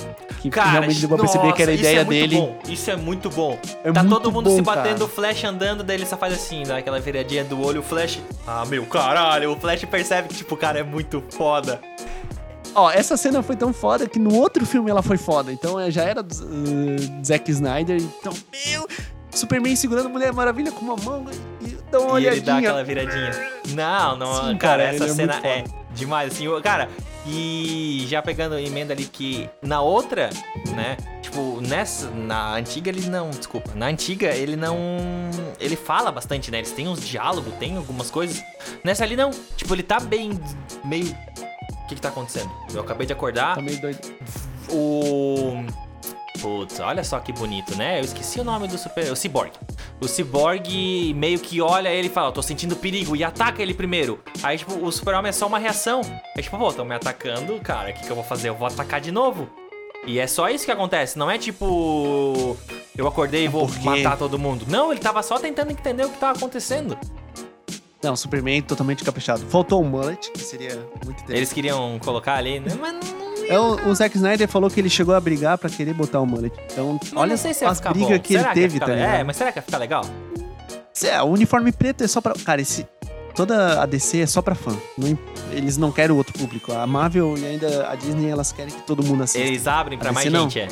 Que 0.41 0.51
Cara, 0.51 0.71
realmente 0.71 0.99
deu 0.99 1.09
pra 1.09 1.19
perceber 1.19 1.53
que 1.53 1.63
era 1.63 1.71
a 1.71 1.77
nossa, 1.77 1.89
ideia 1.89 2.01
isso 2.01 2.01
é 2.01 2.05
muito 2.05 2.31
dele. 2.31 2.37
Bom. 2.37 2.59
Isso 2.69 2.91
é 2.91 2.97
muito 2.97 3.31
bom. 3.31 3.59
É 3.85 3.93
tá 3.93 4.03
muito 4.03 4.15
todo 4.17 4.33
mundo 4.33 4.51
bom, 4.51 4.57
se 4.57 4.63
batendo, 4.63 5.05
o 5.05 5.09
Flash 5.09 5.45
andando, 5.45 5.85
daí 5.85 5.97
ele 5.97 6.07
só 6.07 6.17
faz 6.17 6.35
assim, 6.35 6.65
dá 6.65 6.79
aquela 6.79 6.99
viradinha 6.99 7.45
do 7.45 7.65
olho, 7.65 7.79
o 7.81 7.83
Flash. 7.83 8.19
Ah, 8.45 8.65
meu 8.67 8.85
caralho, 8.85 9.53
o 9.53 9.57
Flash 9.57 9.85
percebe 9.85 10.29
que, 10.29 10.35
tipo, 10.35 10.57
o 10.57 10.59
cara 10.59 10.81
é 10.81 10.83
muito 10.83 11.23
foda. 11.31 11.81
Ó, 12.75 12.91
essa 12.91 13.17
cena 13.17 13.43
foi 13.43 13.55
tão 13.55 13.73
foda 13.73 14.09
que 14.09 14.19
no 14.19 14.35
outro 14.35 14.65
filme 14.65 14.91
ela 14.91 15.03
foi 15.03 15.17
foda. 15.17 15.53
Então 15.53 15.79
é, 15.79 15.91
já 15.91 16.03
era 16.03 16.23
do 16.23 16.35
uh, 16.35 17.25
Zack 17.25 17.51
Snyder. 17.51 18.01
Então, 18.01 18.33
meu. 18.67 18.89
Superman 19.33 19.75
segurando 19.77 20.09
Mulher 20.11 20.33
Maravilha 20.33 20.71
com 20.73 20.85
uma 20.85 20.97
mão 20.97 21.25
e 21.61 21.69
dá 21.91 21.99
uma 22.01 22.21
e 22.21 22.27
ele 22.27 22.31
olhadinha. 22.33 22.43
dá 22.43 22.59
aquela 22.59 22.85
viradinha. 22.85 23.31
Não, 23.75 24.17
não, 24.17 24.49
Sim, 24.51 24.57
cara, 24.59 24.83
essa 24.85 25.05
ele 25.05 25.13
é 25.13 25.15
cena 25.15 25.35
é 25.43 25.63
foda. 25.63 25.75
demais, 25.95 26.33
assim, 26.33 26.47
cara. 26.61 26.89
E 27.27 28.05
já 28.09 28.21
pegando 28.21 28.59
emenda 28.59 28.93
ali 28.93 29.05
que 29.05 29.49
na 29.63 29.81
outra, 29.81 30.29
né? 30.75 30.97
Tipo, 31.23 31.61
nessa, 31.61 32.11
na 32.11 32.55
antiga 32.57 32.91
ele 32.91 33.09
não, 33.09 33.31
desculpa, 33.31 33.71
na 33.77 33.87
antiga 33.87 34.27
ele 34.35 34.57
não, 34.57 34.77
ele 35.61 35.77
fala 35.77 36.11
bastante, 36.11 36.51
né? 36.51 36.59
Eles 36.59 36.73
têm 36.73 36.89
uns 36.89 37.07
diálogos, 37.07 37.55
tem 37.55 37.77
algumas 37.77 38.11
coisas. 38.11 38.43
Nessa 38.83 39.05
ali 39.05 39.15
não, 39.17 39.31
tipo, 39.57 39.73
ele 39.73 39.85
tá 39.85 40.01
bem 40.01 40.39
meio 40.85 41.07
O 41.85 41.87
que 41.89 41.95
que 41.95 42.01
tá 42.01 42.09
acontecendo? 42.09 42.51
Eu 42.75 42.81
acabei 42.81 43.07
de 43.07 43.13
acordar. 43.13 43.55
Tá 43.55 43.63
meio 43.63 43.81
doido. 43.81 44.01
O. 44.69 45.65
Putz, 46.43 46.81
olha 46.81 47.05
só 47.05 47.21
que 47.21 47.33
bonito, 47.33 47.77
né? 47.77 48.01
Eu 48.01 48.05
esqueci 48.05 48.41
o 48.41 48.45
nome 48.45 48.67
do 48.67 48.77
super. 48.77 49.11
O 49.13 49.17
Cyborg. 49.17 49.53
O 50.01 50.09
Cyborg 50.09 51.15
meio 51.15 51.39
que 51.39 51.61
olha 51.63 51.89
ele 51.89 52.09
e 52.09 52.11
fala: 52.11 52.33
tô 52.33 52.43
sentindo 52.43 52.75
perigo 52.75 53.15
e 53.15 53.23
ataca 53.23 53.63
ele 53.63 53.73
primeiro. 53.73 54.21
Aí, 54.43 54.59
tipo, 54.59 54.75
o 54.85 54.91
Super-Homem 54.91 55.29
é 55.29 55.33
só 55.33 55.47
uma 55.47 55.59
reação. 55.61 56.01
Aí, 56.37 56.43
tipo, 56.43 56.59
pô, 56.59 56.73
tão 56.73 56.85
me 56.85 56.95
atacando, 56.97 57.59
cara, 57.61 57.91
o 57.91 57.95
que, 57.95 58.03
que 58.05 58.11
eu 58.11 58.17
vou 58.17 58.25
fazer? 58.25 58.49
Eu 58.49 58.57
vou 58.57 58.67
atacar 58.67 59.01
de 59.01 59.13
novo. 59.13 59.49
E 60.05 60.19
é 60.19 60.27
só 60.27 60.49
isso 60.49 60.65
que 60.65 60.73
acontece, 60.73 61.17
não 61.17 61.31
é 61.31 61.39
tipo. 61.39 62.57
Eu 62.97 63.07
acordei 63.07 63.45
e 63.45 63.49
vou 63.49 63.67
Porque- 63.69 63.85
matar 63.85 64.17
todo 64.19 64.37
mundo. 64.37 64.65
Não, 64.69 64.91
ele 64.91 65.01
tava 65.01 65.23
só 65.23 65.39
tentando 65.39 65.71
entender 65.71 66.05
o 66.05 66.11
que 66.11 66.19
tava 66.19 66.37
acontecendo. 66.37 66.99
Não, 68.03 68.17
Superman 68.17 68.61
totalmente 68.63 69.05
caprichado. 69.05 69.47
Faltou 69.47 69.81
um 69.81 69.89
mullet, 69.89 70.33
que 70.33 70.41
seria 70.41 70.75
muito 70.75 71.11
interessante. 71.11 71.37
Eles 71.37 71.53
queriam 71.53 72.01
colocar 72.05 72.35
ali, 72.35 72.59
né? 72.59 72.75
Mas 72.81 72.95
não. 72.95 73.22
É, 73.53 73.59
o, 73.59 73.89
o 73.89 73.95
Zack 73.95 74.17
Snyder 74.17 74.49
falou 74.49 74.71
que 74.71 74.81
ele 74.81 74.89
chegou 74.89 75.15
a 75.15 75.21
brigar 75.21 75.59
pra 75.59 75.69
querer 75.69 75.95
botar 75.95 76.21
o 76.21 76.27
mullet. 76.27 76.55
Então, 76.73 76.99
olha 77.15 77.31
não 77.31 77.37
sei 77.37 77.53
se 77.53 77.65
as 77.65 77.81
brigas 77.81 78.21
que 78.21 78.35
ele 78.35 78.43
Será 78.43 78.55
teve, 78.55 78.75
ficar 78.75 78.87
tá 78.87 78.95
ligado? 78.95 79.15
É, 79.15 79.25
mas 79.25 79.37
será 79.37 79.53
que 79.53 79.59
ia 79.59 79.63
ficar 79.63 79.79
legal? 79.79 80.05
É, 81.05 81.23
o 81.23 81.27
uniforme 81.27 81.73
preto 81.73 82.05
é 82.05 82.09
só 82.09 82.21
pra. 82.21 82.35
Cara, 82.45 82.61
esse. 82.61 82.87
Toda 83.35 83.83
a 83.83 83.87
DC 83.87 84.21
é 84.21 84.27
só 84.27 84.43
pra 84.43 84.55
fã. 84.55 84.77
Não 84.99 85.19
eles 85.53 85.79
não 85.79 85.91
querem 85.91 86.15
o 86.15 86.19
outro 86.19 86.35
público. 86.39 86.73
A 86.73 86.87
Marvel 86.87 87.35
e 87.39 87.47
ainda 87.47 87.89
a 87.89 87.95
Disney, 87.95 88.29
elas 88.29 88.53
querem 88.53 88.73
que 88.73 88.83
todo 88.83 89.03
mundo 89.03 89.23
assista. 89.23 89.47
Eles 89.47 89.67
abrem 89.67 89.99
pra 89.99 90.13
mais 90.13 90.31
não. 90.31 90.51
gente, 90.51 90.61
é. 90.61 90.69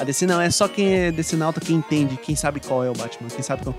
A 0.00 0.04
DC 0.04 0.26
não, 0.26 0.40
é 0.40 0.50
só 0.50 0.66
quem 0.68 0.94
é 0.94 1.12
DC 1.12 1.36
nauta 1.36 1.60
que 1.60 1.72
entende, 1.72 2.16
quem 2.16 2.34
sabe 2.34 2.60
qual 2.60 2.82
é 2.82 2.88
o 2.88 2.94
Batman, 2.94 3.28
quem 3.28 3.42
sabe 3.42 3.62
qual. 3.62 3.74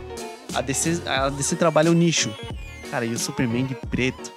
A 0.54 0.62
DC, 0.62 1.02
a 1.08 1.30
DC 1.30 1.56
trabalha 1.56 1.90
o 1.90 1.94
nicho. 1.94 2.32
Cara, 2.92 3.04
e 3.04 3.12
o 3.14 3.18
Superman 3.18 3.66
de 3.66 3.74
preto, 3.74 4.32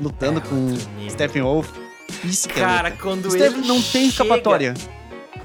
lutando 0.00 0.40
É 0.40 0.42
com. 0.42 1.08
Steppenwolf. 1.08 1.85
Isso 2.24 2.48
que 2.48 2.60
Cara, 2.60 2.88
é 2.88 2.90
luta. 2.90 3.02
quando 3.02 3.36
ele 3.36 3.66
não 3.66 3.80
tem 3.82 4.06
escapatória. 4.08 4.74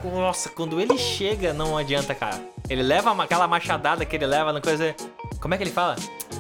Nossa, 0.04 0.50
quando 0.50 0.82
ele 0.82 0.97
chega, 0.97 1.54
não 1.54 1.78
adianta, 1.78 2.15
cara. 2.15 2.39
Ele 2.69 2.82
leva 2.82 3.12
uma- 3.12 3.26
aquela 3.26 3.47
machadada 3.47 4.04
que 4.06 4.15
ele 4.15 4.26
leva 4.26 4.52
na 4.52 4.60
coisa. 4.62 4.95
Como 5.39 5.54
é 5.54 5.58
que 5.58 5.63
ele 5.63 5.71
fala? 5.71 5.95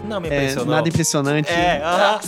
Não 0.05 0.19
me 0.19 0.29
É, 0.29 0.35
impressionou. 0.37 0.75
nada 0.75 0.87
impressionante. 0.89 1.49
É, 1.51 1.81
aham. 1.83 2.19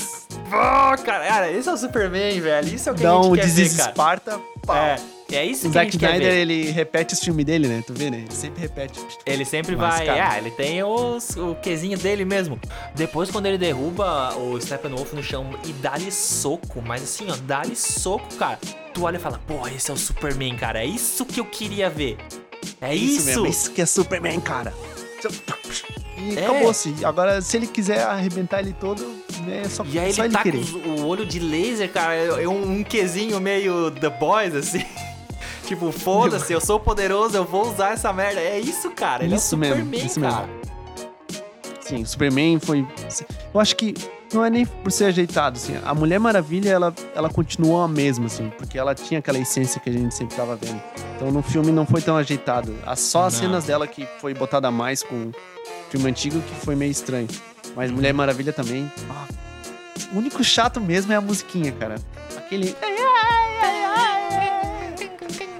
Pô, 0.49 1.03
cara, 1.03 1.25
cara, 1.27 1.51
esse 1.51 1.67
é 1.69 1.71
o 1.73 1.77
Superman, 1.77 2.39
velho. 2.39 2.67
Isso 2.67 2.89
é 2.89 2.91
o 2.91 2.95
que 2.95 3.01
Dá 3.03 3.11
a 3.11 3.15
gente 3.15 3.25
um 3.27 3.33
quer 3.35 3.41
ver, 3.41 3.51
cara. 3.51 3.63
desesparta. 3.63 4.41
pau. 4.65 4.75
É, 4.77 4.95
É 5.35 5.45
isso 5.45 5.67
O 5.67 5.71
que 5.71 5.77
a 5.77 5.81
Zack 5.81 5.91
gente 5.91 5.99
quer 5.99 6.09
Snyder, 6.11 6.31
ver. 6.31 6.37
ele 6.39 6.71
repete 6.71 7.13
os 7.13 7.19
filmes 7.19 7.45
dele, 7.45 7.67
né? 7.67 7.83
Tu 7.85 7.93
vê, 7.93 8.09
né? 8.09 8.17
Ele 8.25 8.31
sempre 8.35 8.61
repete. 8.61 8.99
Ele 9.25 9.45
sempre 9.45 9.75
Mas, 9.75 9.95
vai. 9.97 10.05
cara- 10.05 10.29
Ah, 10.31 10.37
ele 10.37 10.51
tem 10.51 10.83
os, 10.83 11.35
o 11.35 11.55
quezinho 11.55 11.97
dele 11.97 12.23
mesmo. 12.25 12.59
Depois, 12.95 13.31
quando 13.31 13.45
ele 13.47 13.57
derruba 13.57 14.35
o 14.35 14.59
Steppenwolf 14.61 15.11
no 15.13 15.23
chão 15.23 15.49
e 15.65 15.73
dá-lhe 15.73 16.11
soco, 16.11 16.81
mas 16.85 17.01
assim, 17.03 17.25
ó, 17.29 17.35
dá-lhe 17.45 17.75
soco, 17.75 18.33
cara. 18.35 18.59
Tu 18.93 19.03
olha 19.03 19.17
e 19.17 19.19
fala, 19.19 19.39
porra, 19.47 19.71
esse 19.71 19.89
é 19.89 19.93
o 19.93 19.97
Superman, 19.97 20.55
cara. 20.55 20.81
É 20.83 20.85
isso 20.85 21.25
que 21.25 21.39
eu 21.39 21.45
queria 21.45 21.89
ver. 21.89 22.17
É 22.79 22.93
isso. 22.95 23.25
mesmo, 23.25 23.47
isso 23.47 23.71
que 23.71 23.81
é 23.81 23.85
Superman, 23.85 24.39
cara. 24.39 24.71
E 26.17 26.37
É. 26.37 26.45
acabou-se. 26.45 26.93
Agora, 27.03 27.41
se 27.41 27.57
ele 27.57 27.67
quiser 27.67 28.01
arrebentar 28.03 28.59
ele 28.59 28.73
todo, 28.79 29.03
é 29.49 29.67
só, 29.67 29.83
E 29.85 29.97
aí 29.99 30.13
só 30.13 30.23
ele 30.23 30.27
ele 30.27 30.33
tá 30.33 30.43
com 30.43 30.51
querer. 30.51 30.57
os- 30.59 30.73
o 30.73 31.05
olho 31.07 31.25
de 31.25 31.39
laser, 31.39 31.89
cara. 31.91 32.13
É 32.15 32.47
um, 32.47 32.79
um 32.79 32.83
quezinho 32.83 33.39
meio 33.41 33.89
The 33.91 34.09
Boys, 34.09 34.53
assim. 34.55 34.85
Tipo, 35.63 35.91
foda-se, 35.91 36.51
eu 36.53 36.61
sou 36.61 36.79
poderoso, 36.79 37.35
eu 37.37 37.45
vou 37.45 37.69
usar 37.71 37.93
essa 37.93 38.11
merda. 38.13 38.39
É 38.39 38.59
isso, 38.59 38.91
cara. 38.91 39.23
Ele 39.23 39.35
Isso 39.35 39.55
é 39.55 39.57
o 39.57 39.59
mesmo, 39.59 39.75
Superman, 39.83 40.05
isso 40.05 40.19
cara. 40.21 40.49
Sim, 41.81 42.01
o 42.01 42.05
Superman 42.05 42.59
foi. 42.59 42.87
Eu 43.53 43.59
acho 43.59 43.75
que 43.75 43.93
não 44.33 44.43
é 44.43 44.49
nem 44.49 44.65
por 44.65 44.91
ser 44.91 45.05
ajeitado, 45.05 45.57
assim. 45.57 45.75
A 45.85 45.93
Mulher 45.93 46.19
Maravilha, 46.19 46.69
ela, 46.69 46.93
ela 47.13 47.29
continuou 47.29 47.81
a 47.81 47.87
mesma, 47.87 48.27
assim, 48.27 48.49
porque 48.57 48.77
ela 48.79 48.95
tinha 48.95 49.19
aquela 49.19 49.37
essência 49.37 49.79
que 49.81 49.89
a 49.89 49.93
gente 49.93 50.15
sempre 50.15 50.35
tava 50.35 50.55
vendo. 50.55 50.81
Então 51.15 51.29
no 51.31 51.41
filme 51.43 51.71
não 51.71 51.85
foi 51.85 52.01
tão 52.01 52.15
ajeitado. 52.15 52.73
As- 52.85 52.99
Só 53.01 53.25
as 53.25 53.33
Não. 53.33 53.41
cenas 53.41 53.65
dela 53.65 53.85
que 53.85 54.07
foi 54.19 54.33
botada 54.33 54.67
a 54.69 54.71
mais 54.71 55.03
com 55.03 55.15
o 55.15 55.31
filme 55.89 56.09
antigo 56.09 56.39
que 56.41 56.65
foi 56.65 56.75
meio 56.75 56.91
estranho. 56.91 57.27
Mas 57.75 57.89
Uhum. 57.89 57.97
Mulher 57.97 58.13
Maravilha 58.13 58.53
também. 58.53 58.89
ah, 59.09 59.27
o 60.13 60.17
único 60.17 60.43
chato 60.43 60.79
mesmo 60.79 61.11
é 61.11 61.15
a 61.17 61.21
musiquinha, 61.21 61.71
cara. 61.73 61.95
Aquele. 62.37 62.75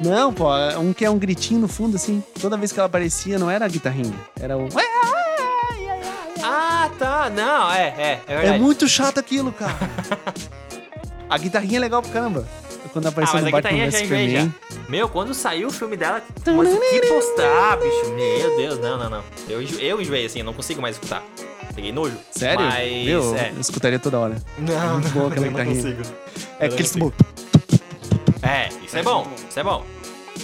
Não, 0.04 0.34
pô, 0.34 0.48
um 0.80 0.92
que 0.94 1.06
é 1.06 1.10
um 1.10 1.18
gritinho 1.18 1.60
no 1.62 1.68
fundo, 1.68 1.96
assim. 1.96 2.24
Toda 2.42 2.58
vez 2.58 2.72
que 2.72 2.80
ela 2.80 2.88
aparecia, 2.88 3.38
não 3.40 3.50
era 3.50 3.66
a 3.66 3.68
guitarrinha, 3.68 4.14
era 4.40 4.58
o. 4.58 4.68
Ah, 6.44 6.90
tá. 7.00 7.30
Não, 7.30 7.72
é, 7.72 7.88
é. 7.98 8.20
É 8.28 8.48
É 8.48 8.58
muito 8.58 8.88
chato 8.88 9.20
aquilo, 9.20 9.52
cara. 9.52 9.76
a 11.30 11.38
guitarrinha 11.38 11.78
é 11.78 11.80
legal 11.80 12.02
pra 12.02 12.12
caramba. 12.12 12.48
Quando 12.92 13.08
Ah, 13.08 13.10
apareceu 13.10 13.36
mas 13.36 13.44
no 13.44 13.50
a 13.50 13.52
Batman 13.62 13.86
vs. 13.90 14.00
Superman. 14.02 14.54
Meu, 14.88 15.10
quando 15.10 15.34
saiu 15.34 15.70
o 15.70 15.72
filme 15.72 15.98
dela, 15.98 16.22
mas 16.46 16.70
que 16.70 17.08
postar, 17.08 17.78
bicho. 17.78 18.14
Meu 18.14 18.58
Deus, 18.58 18.80
não, 18.80 18.98
não, 19.00 19.10
não. 19.10 19.24
Eu, 19.50 19.62
eu 19.80 20.00
enjoei 20.02 20.26
assim, 20.26 20.40
eu 20.40 20.46
não 20.46 20.54
consigo 20.54 20.80
mais 20.82 20.96
escutar. 20.96 21.24
Peguei 21.74 21.92
nojo. 21.92 22.16
Sério? 22.30 22.64
Mas, 22.64 23.06
Meu, 23.06 23.36
é. 23.36 23.50
eu 23.56 23.60
escutaria 23.62 23.98
toda 23.98 24.20
hora. 24.20 24.36
Não, 24.60 24.94
Muito 25.00 25.10
boa 25.10 25.28
aquela 25.30 25.48
guitarrinha. 25.48 25.76
consigo. 25.82 26.02
É 26.60 26.68
Eu 26.68 26.74
aquele 26.74 26.84
não 26.84 26.90
smoke. 26.90 27.18
É, 28.44 28.70
isso 28.84 28.98
é 28.98 29.04
bom, 29.04 29.28
isso 29.50 29.60
é 29.60 29.64
bom. 29.64 29.84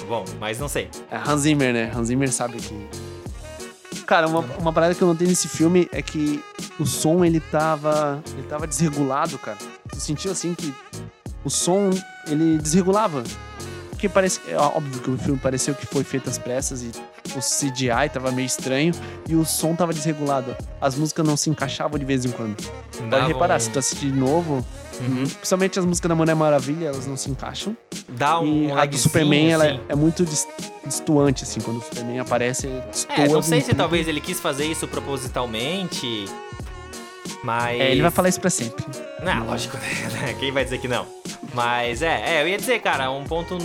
Bom, 0.08 0.24
mas 0.40 0.58
não 0.60 0.68
sei. 0.68 0.90
É 1.12 1.18
Hans 1.18 1.42
Zimmer, 1.42 1.74
né? 1.74 1.92
Hans 1.94 2.08
Zimmer 2.08 2.32
sabe 2.32 2.58
que. 2.58 2.88
Cara, 4.06 4.28
uma, 4.28 4.40
uma 4.60 4.74
parada 4.74 4.96
que 4.96 5.02
eu 5.02 5.08
notei 5.08 5.28
nesse 5.28 5.48
filme 5.48 5.88
é 5.92 6.02
que 6.02 6.44
o 6.80 6.86
som 6.86 7.24
ele 7.26 7.40
tava. 7.40 8.24
Ele 8.34 8.44
tava 8.48 8.66
desregulado, 8.66 9.38
cara. 9.38 9.58
Tu 9.90 10.00
sentiu 10.00 10.32
assim 10.32 10.54
que 10.56 10.74
o 11.44 11.50
som 11.50 11.90
ele 12.28 12.58
desregulava. 12.60 13.24
Porque 13.90 14.08
parece. 14.08 14.40
É 14.48 14.56
óbvio 14.58 15.02
que 15.02 15.10
o 15.12 15.18
filme 15.18 15.40
pareceu 15.40 15.76
que 15.76 15.86
foi 15.86 16.04
feito 16.04 16.30
às 16.30 16.38
pressas 16.38 16.82
e 16.82 16.92
o 17.36 17.40
CGI 17.40 18.10
tava 18.14 18.32
meio 18.32 18.46
estranho 18.46 18.94
e 19.28 19.36
o 19.36 19.44
som 19.46 19.76
tava 19.76 19.94
desregulado. 19.94 20.56
As 20.80 20.96
músicas 20.96 21.26
não 21.26 21.36
se 21.36 21.50
encaixavam 21.50 22.00
de 22.00 22.06
vez 22.06 22.26
em 22.26 22.32
quando. 22.32 22.56
Pode 23.10 23.28
reparar, 23.28 23.58
um- 23.58 23.60
se 23.60 23.70
tu 23.70 23.78
assistir 23.80 24.12
de 24.12 24.18
novo, 24.18 24.66
Uhum. 25.00 25.24
principalmente 25.28 25.80
as 25.80 25.86
músicas 25.86 26.10
da 26.10 26.16
Mulher 26.16 26.36
Maravilha, 26.36 26.88
elas 26.88 27.08
não 27.08 27.16
se 27.16 27.30
encaixam. 27.32 27.76
Dá 28.10 28.40
um 28.40 28.68
E 28.68 28.72
a 28.72 28.86
do 28.86 28.98
Superman, 28.98 29.52
ela 29.52 29.66
é, 29.66 29.72
assim. 29.72 29.80
é 29.90 29.96
muito 29.96 30.26
dis- 30.26 30.48
distoante, 30.86 31.44
assim. 31.44 31.62
Quando 31.62 31.78
o 31.78 31.82
Superman 31.82 32.20
aparece, 32.20 32.68
destoa. 32.92 33.16
É, 33.16 33.28
não 33.28 33.42
sei 33.42 33.62
se 33.62 33.74
talvez 33.74 34.08
ele 34.08 34.20
quis 34.20 34.40
fazer 34.40 34.66
isso 34.66 34.88
propositalmente, 34.88 36.26
mas... 37.44 37.80
É, 37.80 37.92
ele 37.92 38.02
vai 38.02 38.12
falar 38.12 38.30
isso 38.30 38.42
pra 38.42 38.50
sempre. 38.50 38.86
Não, 39.24 39.46
lógico, 39.46 39.78
né? 39.78 40.36
Quem 40.40 40.52
vai 40.52 40.64
dizer 40.64 40.80
que 40.80 40.88
não? 40.88 41.06
Mas 41.54 42.02
é, 42.02 42.38
é, 42.38 42.42
eu 42.44 42.48
ia 42.48 42.58
dizer, 42.58 42.80
cara, 42.82 43.10
um 43.12 43.24
ponto. 43.24 43.58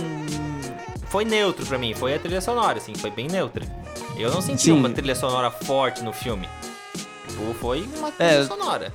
Foi 1.07 1.23
neutro 1.23 1.65
pra 1.65 1.77
mim, 1.77 1.93
foi 1.93 2.13
a 2.15 2.19
trilha 2.19 2.41
sonora, 2.41 2.77
assim, 2.77 2.93
foi 2.95 3.09
bem 3.11 3.27
neutra. 3.27 3.65
Eu 4.17 4.31
não 4.31 4.41
senti 4.41 4.63
Sim. 4.63 4.71
uma 4.71 4.89
trilha 4.89 5.15
sonora 5.15 5.49
forte 5.51 6.03
no 6.03 6.11
filme. 6.11 6.47
Tipo, 7.27 7.53
foi 7.55 7.87
uma 7.97 8.11
trilha 8.11 8.29
É. 8.31 8.45
sonora. 8.45 8.91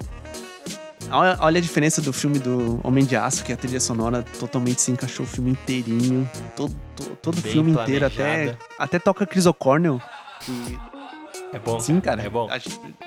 Olha, 1.11 1.37
olha 1.41 1.59
a 1.59 1.61
diferença 1.61 2.01
do 2.01 2.13
filme 2.13 2.39
do 2.39 2.81
Homem 2.85 3.05
de 3.05 3.17
Aço, 3.17 3.45
que 3.45 3.53
a 3.53 3.57
trilha 3.57 3.81
sonora 3.81 4.23
totalmente 4.39 4.81
se 4.81 4.91
encaixou 4.93 5.25
o 5.25 5.29
filme 5.29 5.51
inteirinho. 5.51 6.29
Todo, 6.57 6.75
todo, 6.95 7.17
todo 7.17 7.39
o 7.39 7.43
filme 7.43 7.73
inteiro, 7.73 8.07
até, 8.07 8.15
planejada. 8.17 8.59
até 8.79 8.99
toca 8.99 9.27
Chris 9.27 9.47
O'Cornell. 9.47 10.01
que- 10.41 10.79
É 11.53 11.59
bom. 11.59 11.81
Sim, 11.81 12.01
cara. 12.01 12.23
É 12.23 12.31
bom. 12.31 12.49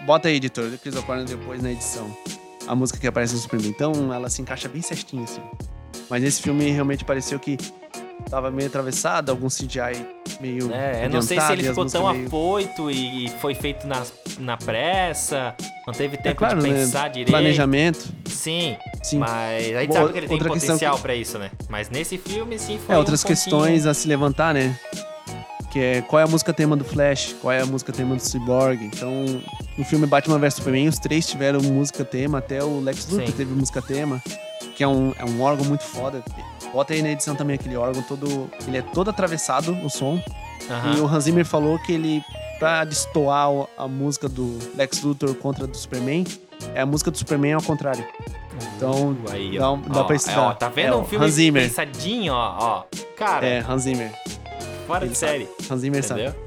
Bota 0.06 0.28
aí, 0.28 0.36
editor, 0.36 0.70
Chris 0.82 0.96
O'Cornell 0.96 1.26
depois 1.26 1.62
na 1.64 1.72
edição. 1.72 2.16
A 2.68 2.76
música 2.76 3.00
que 3.00 3.08
aparece 3.08 3.34
no 3.36 3.40
Superman. 3.40 3.70
Então, 3.70 4.14
ela 4.14 4.30
se 4.30 4.42
encaixa 4.42 4.68
bem 4.68 4.82
certinho, 4.82 5.24
assim. 5.24 5.42
Mas 6.10 6.22
nesse 6.22 6.42
filme 6.42 6.70
realmente 6.70 7.06
pareceu 7.06 7.40
que 7.40 7.58
tava 8.30 8.50
meio 8.52 8.68
atravessado, 8.68 9.30
algum 9.30 9.48
CGI 9.48 10.06
meio. 10.40 10.72
É, 10.74 11.06
eu 11.06 11.10
não 11.10 11.22
sei 11.22 11.40
se 11.40 11.52
ele 11.52 11.64
ficou 11.64 11.86
tão 11.86 12.12
meio- 12.14 12.28
afoito 12.28 12.90
e 12.92 13.30
foi 13.42 13.54
feito 13.56 13.86
na, 13.88 14.02
na 14.40 14.58
pressa, 14.58 15.56
não 15.88 15.94
teve 15.94 16.18
tempo 16.18 16.30
É 16.30 16.34
claro, 16.34 16.62
de 16.62 16.70
né? 16.70 16.76
pensar 16.80 17.10
direito. 17.10 17.30
Planejamento. 17.30 18.10
Sim, 18.26 18.76
Sim. 19.04 19.18
mas 19.20 19.76
a 19.76 19.80
gente 19.82 19.88
Boa, 19.90 20.00
sabe 20.02 20.12
que 20.14 20.18
ele 20.20 20.28
tem 20.28 20.38
potencial 20.40 20.96
que- 20.96 21.02
pra 21.02 21.16
isso, 21.16 21.38
né? 21.40 21.52
Mas 21.70 21.90
nesse 21.90 22.18
filme, 22.18 22.58
sim, 22.60 22.80
foi 22.86 22.96
É, 22.96 22.98
outras 22.98 23.24
um 23.24 23.28
questões 23.28 23.86
a 23.86 23.94
se 23.94 24.08
levantar, 24.08 24.54
né? 24.54 24.78
Que 25.72 25.80
é 25.80 26.02
qual 26.02 26.20
é 26.20 26.24
a 26.24 26.28
música 26.28 26.54
tema 26.54 26.76
do 26.78 26.84
Flash, 26.84 27.36
qual 27.42 27.52
é 27.52 27.62
a 27.62 27.66
música 27.66 27.92
tema 27.92 28.16
do 28.16 28.22
Cyborg. 28.22 28.84
Então, 28.86 29.12
no 29.76 29.84
filme 29.84 30.06
Batman 30.06 30.38
vs 30.38 30.54
Superman, 30.56 30.88
os 30.88 31.00
três 31.00 31.26
tiveram 31.26 31.62
música 31.62 32.06
tema, 32.06 32.38
até 32.38 32.64
o 32.64 32.80
Lex 32.80 33.08
Luthor 33.10 33.26
Sim. 33.28 33.34
teve 33.34 33.54
música 33.56 33.82
tema, 33.82 34.22
que 34.76 34.84
é 34.84 34.88
um, 34.88 35.14
é 35.18 35.26
um 35.26 35.42
órgão 35.42 35.66
muito 35.66 35.84
foda. 35.84 36.24
Bota 36.72 36.94
aí 36.94 37.02
na 37.02 37.10
edição 37.10 37.36
também 37.36 37.56
aquele 37.56 37.76
órgão 37.76 38.02
todo. 38.04 38.50
Ele 38.68 38.78
é 38.78 38.82
todo 38.82 39.10
atravessado, 39.10 39.78
o 39.84 39.90
som. 39.90 40.22
Aham. 40.70 40.96
E 40.98 41.00
o 41.02 41.08
Hans 41.08 41.26
Zimmer 41.26 41.46
falou 41.46 41.78
que 41.80 41.92
ele, 41.92 42.24
pra 42.58 42.84
destoar 42.86 43.50
a 43.78 43.88
música 43.88 44.28
do 44.30 44.58
Lex 44.76 45.02
Luthor 45.04 45.36
contra 45.36 45.68
do 45.68 45.76
Superman, 45.78 46.24
é 46.74 46.82
a 46.82 46.86
música 46.86 47.12
do 47.12 47.18
Superman 47.18 47.54
ao 47.54 47.62
contrário. 47.62 48.06
Então, 48.78 49.16
Aí, 49.32 49.58
dá, 49.58 49.72
ó. 49.72 49.76
dá 49.78 50.02
Ó, 50.02 50.04
pra 50.06 50.16
é, 50.16 50.18
estudar. 50.18 50.42
ó, 50.42 50.54
tá 50.54 50.70
vendo 50.70 50.94
É, 50.94 50.96
um 50.98 51.04
filme 51.06 51.26
Hans 51.26 51.34
Zimmer. 51.34 51.64
pensadinho, 51.64 52.34
ó, 52.34 52.56
ó. 52.60 52.84
Cara, 53.18 53.46
É, 53.46 53.60
Hans 53.60 53.84
Zimmer. 53.84 54.12
fora 54.88 55.08
de 55.08 55.18
sabe. 55.18 55.32
série. 55.32 55.50
Hans 55.70 55.80
Zimmer 55.82 56.04
sabe. 56.04 56.22
Entendeu? 56.24 56.44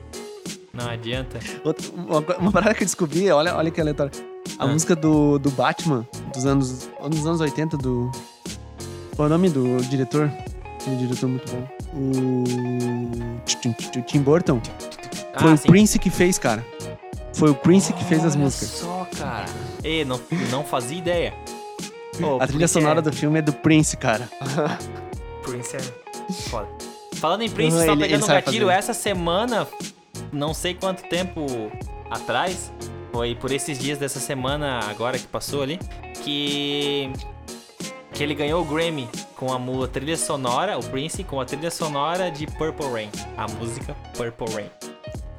Não 0.73 0.89
adianta. 0.91 1.39
Outra- 1.65 1.87
uma, 1.95 2.19
uma 2.39 2.53
parada 2.53 2.75
que 2.75 2.83
eu 2.83 2.87
descobri, 2.87 3.31
olha, 3.31 3.55
olha 3.57 3.71
que 3.71 3.81
aleatório. 3.81 4.13
A 4.59 4.65
Ah. 4.65 4.67
música 4.67 4.95
do, 4.95 5.39
do 5.39 5.51
Batman, 5.51 6.07
dos 6.37 6.47
anos, 6.47 6.89
dos 7.11 7.27
anos 7.27 7.41
80, 7.41 7.77
do. 7.77 8.11
Qual 9.17 9.27
é 9.27 9.29
o 9.29 9.33
nome 9.33 9.49
do 9.49 9.79
diretor? 9.89 10.31
Aquele 10.81 10.97
diretor 10.97 11.29
muito 11.29 11.51
bom. 11.51 11.67
O. 11.95 12.45
Tim 14.07 14.21
Burton. 14.21 14.61
Foi 15.39 15.51
ah, 15.51 15.55
o 15.55 15.57
sim. 15.57 15.69
Prince 15.69 15.99
que 15.99 16.11
fez, 16.11 16.39
cara. 16.39 16.65
Foi 17.35 17.51
o 17.51 17.55
Prince 17.55 17.93
que 17.93 18.05
fez 18.05 18.25
as 18.25 18.35
Olha 18.35 18.45
músicas. 18.45 18.69
só, 18.69 19.07
cara. 19.19 19.45
E 19.85 20.05
não, 20.05 20.21
não 20.51 20.65
fazia 20.65 20.97
ideia. 20.99 21.35
Pô, 22.19 22.37
A 22.37 22.47
trilha 22.47 22.61
Prince 22.61 22.73
sonora 22.73 22.99
é- 23.01 23.03
do 23.03 23.13
filme 23.13 23.39
é 23.39 23.43
do 23.43 23.53
Prince, 23.53 23.97
cara. 23.97 24.29
Prince 25.43 25.77
é 25.77 25.81
foda. 26.49 26.69
Falando 27.15 27.43
em 27.43 27.51
Prince, 27.51 27.77
Uhum, 27.77 27.85
só 27.85 27.93
ele- 27.93 28.03
pegando 28.03 28.23
um 28.23 28.27
sabe 28.27 28.41
gatilho, 28.43 28.67
fazer. 28.67 28.79
essa 28.79 28.95
semana, 28.95 29.67
não 30.33 30.55
sei 30.55 30.75
quanto 30.75 31.03
tempo 31.09 31.45
atrás, 32.11 32.73
foi 33.13 33.35
por 33.35 33.51
esses 33.53 33.79
dias 33.79 33.99
dessa 33.99 34.21
semana 34.21 34.81
agora 34.89 35.19
que 35.19 35.27
passou 35.27 35.63
ali, 35.63 35.79
que 36.23 37.11
que 38.13 38.23
ele 38.23 38.35
ganhou 38.35 38.63
o 38.63 38.65
Grammy 38.65 39.07
com 39.37 39.53
a 39.53 39.89
trilha 39.89 40.17
sonora, 40.17 40.79
o 40.79 40.83
Prince 40.85 41.23
com 41.23 41.39
a 41.39 41.45
trilha 41.45 41.71
sonora 41.71 42.31
de 42.31 42.47
Purple 42.47 42.91
Rain, 42.91 43.11
a 43.37 43.47
música 43.47 43.95
Purple 44.17 44.55
Rain. 44.55 44.71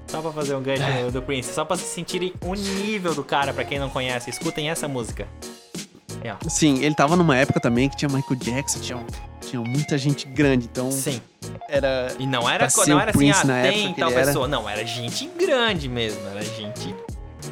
Só 0.06 0.22
pra 0.22 0.32
fazer 0.32 0.56
um 0.56 0.62
gancho 0.62 0.84
É. 0.84 1.10
do 1.10 1.22
Prince, 1.22 1.52
só 1.54 1.66
pra 1.66 1.76
se 1.76 1.86
sentirem 1.86 2.34
o 2.46 2.54
nível 2.54 3.16
do 3.16 3.24
cara, 3.24 3.52
pra 3.52 3.64
quem 3.64 3.80
não 3.80 3.90
conhece, 3.90 4.30
escutem 4.30 4.70
essa 4.70 4.88
música. 4.88 5.28
É. 6.24 6.36
Sim, 6.50 6.84
ele 6.84 6.94
tava 6.96 7.16
numa 7.16 7.36
época 7.36 7.60
também 7.60 7.90
que 7.90 7.98
tinha 7.98 8.10
Michael 8.10 8.40
Jackson, 8.40 8.80
tinha, 8.80 9.06
tinha 9.42 9.62
muita 9.62 9.98
gente 9.98 10.28
grande, 10.28 10.68
então 10.72 10.92
Sim. 10.92 11.20
era. 11.68 12.14
E 12.20 12.26
não 12.28 12.50
era, 12.50 12.68
não 12.88 13.00
era 13.00 13.10
assim, 13.12 13.18
Prince 13.18 13.40
ah, 13.52 13.62
tem 13.64 13.94
tal 13.94 14.10
ele 14.10 14.18
era. 14.20 14.28
pessoa. 14.28 14.48
Não, 14.48 14.70
era 14.70 14.86
gente 14.86 15.28
grande 15.38 15.90
mesmo. 15.90 16.22
Era 16.28 16.44
gente 16.44 16.96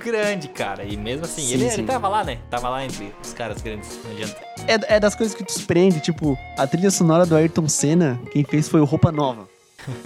grande, 0.06 0.48
cara. 0.50 0.84
E 0.84 0.96
mesmo 0.96 1.26
assim, 1.26 1.42
Sim, 1.42 1.54
ele, 1.54 1.70
sim. 1.70 1.80
ele 1.80 1.88
tava 1.88 2.08
lá, 2.08 2.24
né? 2.24 2.38
Tava 2.50 2.70
lá 2.70 2.86
entre 2.86 3.12
os 3.24 3.34
caras 3.34 3.62
grandes. 3.62 4.00
Não 4.04 4.12
adianta. 4.12 4.36
É, 4.68 4.96
é 4.96 5.00
das 5.00 5.16
coisas 5.16 5.36
que 5.36 5.44
te 5.44 5.52
surpreende, 5.52 6.00
tipo, 6.00 6.38
a 6.58 6.68
trilha 6.68 6.92
sonora 6.92 7.26
do 7.26 7.36
Ayrton 7.36 7.68
Senna, 7.68 8.20
quem 8.32 8.44
fez 8.44 8.70
foi 8.70 8.80
o 8.80 8.86
Roupa 8.86 9.12
Nova. 9.12 9.48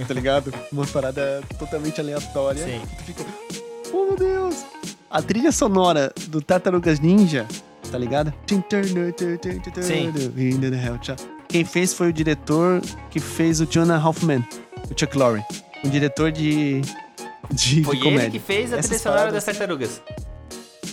Tá 0.08 0.14
ligado? 0.14 0.54
Uma 0.74 0.86
parada 0.86 1.42
totalmente 1.58 2.02
aleatória. 2.02 2.66
Sim. 2.66 2.82
Tu 2.98 3.04
fica, 3.04 3.24
oh 3.94 4.06
meu 4.08 4.18
Deus! 4.18 4.66
A 5.10 5.22
trilha 5.22 5.54
sonora 5.54 6.12
do 6.28 6.42
Tartarugas 6.42 7.00
Ninja, 7.00 7.48
tá 7.90 7.98
ligado? 7.98 8.34
Sim. 9.82 10.12
Quem 11.48 11.64
fez 11.64 11.94
foi 11.94 12.10
o 12.10 12.14
diretor 12.14 12.82
que 13.10 13.22
fez 13.22 13.62
o 13.62 13.68
Half 14.04 14.24
Men, 14.24 14.46
o 14.92 15.00
Chuck 15.00 15.18
Lorre. 15.18 15.46
Um 15.82 15.90
diretor 15.90 16.30
de, 16.30 16.82
de, 17.52 17.84
Foi 17.84 17.96
de 17.98 18.04
comédia. 18.04 18.24
ele 18.26 18.32
que 18.32 18.40
fez 18.40 18.72
a 18.74 18.78
Essas 18.78 18.86
trilha 18.88 19.00
sonora 19.02 19.32
das 19.32 19.44
tartarugas. 19.44 20.02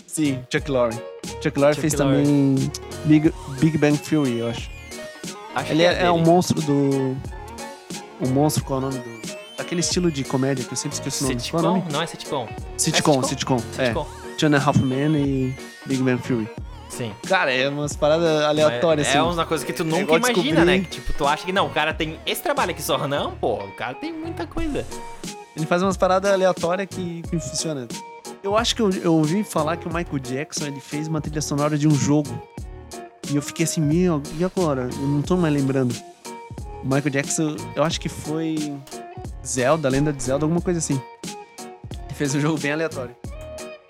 Sim, 0.06 0.40
Chuck 0.50 0.70
Lorre. 0.70 0.98
Chuck 1.42 1.58
Lorre 1.58 1.74
fez 1.74 1.92
Lorre. 1.94 2.22
também 2.24 2.70
Big, 3.04 3.32
Big 3.60 3.76
Bang 3.78 3.98
Theory, 3.98 4.38
eu 4.38 4.48
acho. 4.48 4.70
Acho 5.54 5.72
Ele 5.72 5.80
que 5.82 5.86
é, 5.88 6.02
é 6.04 6.10
um 6.10 6.18
monstro 6.22 6.60
do... 6.62 7.16
Um 8.20 8.28
monstro, 8.28 8.64
qual 8.64 8.80
é 8.80 8.84
o 8.84 8.90
nome 8.90 8.98
do... 9.02 9.36
Daquele 9.58 9.80
estilo 9.80 10.10
de 10.10 10.22
comédia 10.24 10.64
que 10.64 10.72
eu 10.72 10.76
sempre 10.76 10.96
esqueço 10.96 11.24
o 11.24 11.28
nome. 11.28 11.34
É 11.34 11.36
o 11.36 11.40
Sitcom? 11.40 11.62
nome? 11.62 11.84
Não 11.90 12.02
é 12.02 12.06
sitcom. 12.06 12.48
Sitcom, 12.76 13.20
É 13.20 13.22
sitcom. 13.24 13.56
É, 13.78 13.84
Sitcom. 13.86 14.06
A 14.56 14.64
Half 14.66 14.76
Men 14.78 15.16
e 15.16 15.54
Big 15.86 16.02
Bang 16.02 16.20
Theory. 16.22 16.48
Sim. 16.90 17.12
Cara, 17.26 17.52
é 17.52 17.68
umas 17.68 17.96
paradas 17.96 18.42
aleatórias, 18.44 19.06
é, 19.06 19.10
assim. 19.10 19.18
é 19.18 19.22
uma 19.22 19.44
coisa 19.46 19.64
que 19.66 19.72
tu 19.72 19.84
nunca 19.84 20.14
imagina, 20.16 20.32
descobrir- 20.42 20.64
né? 20.64 20.78
Que, 20.80 20.86
tipo, 20.88 21.12
tu 21.14 21.26
acha 21.26 21.44
que 21.44 21.52
não, 21.52 21.66
o 21.66 21.70
cara 21.70 21.92
tem 21.92 22.18
esse 22.24 22.42
trabalho 22.42 22.70
aqui 22.70 22.82
só. 22.82 23.06
Não, 23.08 23.32
pô, 23.32 23.54
o 23.64 23.72
cara 23.72 23.94
tem 23.94 24.12
muita 24.12 24.46
coisa. 24.46 24.86
Ele 25.56 25.64
faz 25.66 25.82
umas 25.82 25.96
paradas 25.96 26.30
aleatórias 26.30 26.86
que, 26.88 27.22
que 27.22 27.38
funcionam. 27.40 27.88
Eu 28.42 28.56
acho 28.56 28.76
que 28.76 28.82
eu, 28.82 28.90
eu 28.90 29.14
ouvi 29.14 29.42
falar 29.42 29.76
que 29.78 29.88
o 29.88 29.92
Michael 29.92 30.18
Jackson 30.18 30.66
ele 30.66 30.80
fez 30.80 31.08
uma 31.08 31.20
trilha 31.20 31.40
sonora 31.40 31.78
de 31.78 31.88
um 31.88 31.94
jogo. 31.94 32.30
E 33.30 33.34
eu 33.34 33.42
fiquei 33.42 33.64
assim, 33.64 33.80
meu, 33.80 34.22
e 34.38 34.44
agora? 34.44 34.82
Eu 34.82 35.08
não 35.08 35.22
tô 35.22 35.36
mais 35.36 35.52
lembrando. 35.52 35.94
O 36.82 36.84
Michael 36.84 37.10
Jackson, 37.10 37.56
eu 37.74 37.82
acho 37.82 38.00
que 38.00 38.08
foi 38.08 38.76
Zelda, 39.44 39.88
Lenda 39.88 40.12
de 40.12 40.22
Zelda, 40.22 40.44
alguma 40.44 40.60
coisa 40.60 40.78
assim. 40.78 41.00
Ele 41.24 42.14
fez 42.14 42.34
um 42.34 42.40
jogo 42.40 42.58
bem 42.58 42.72
aleatório. 42.72 43.16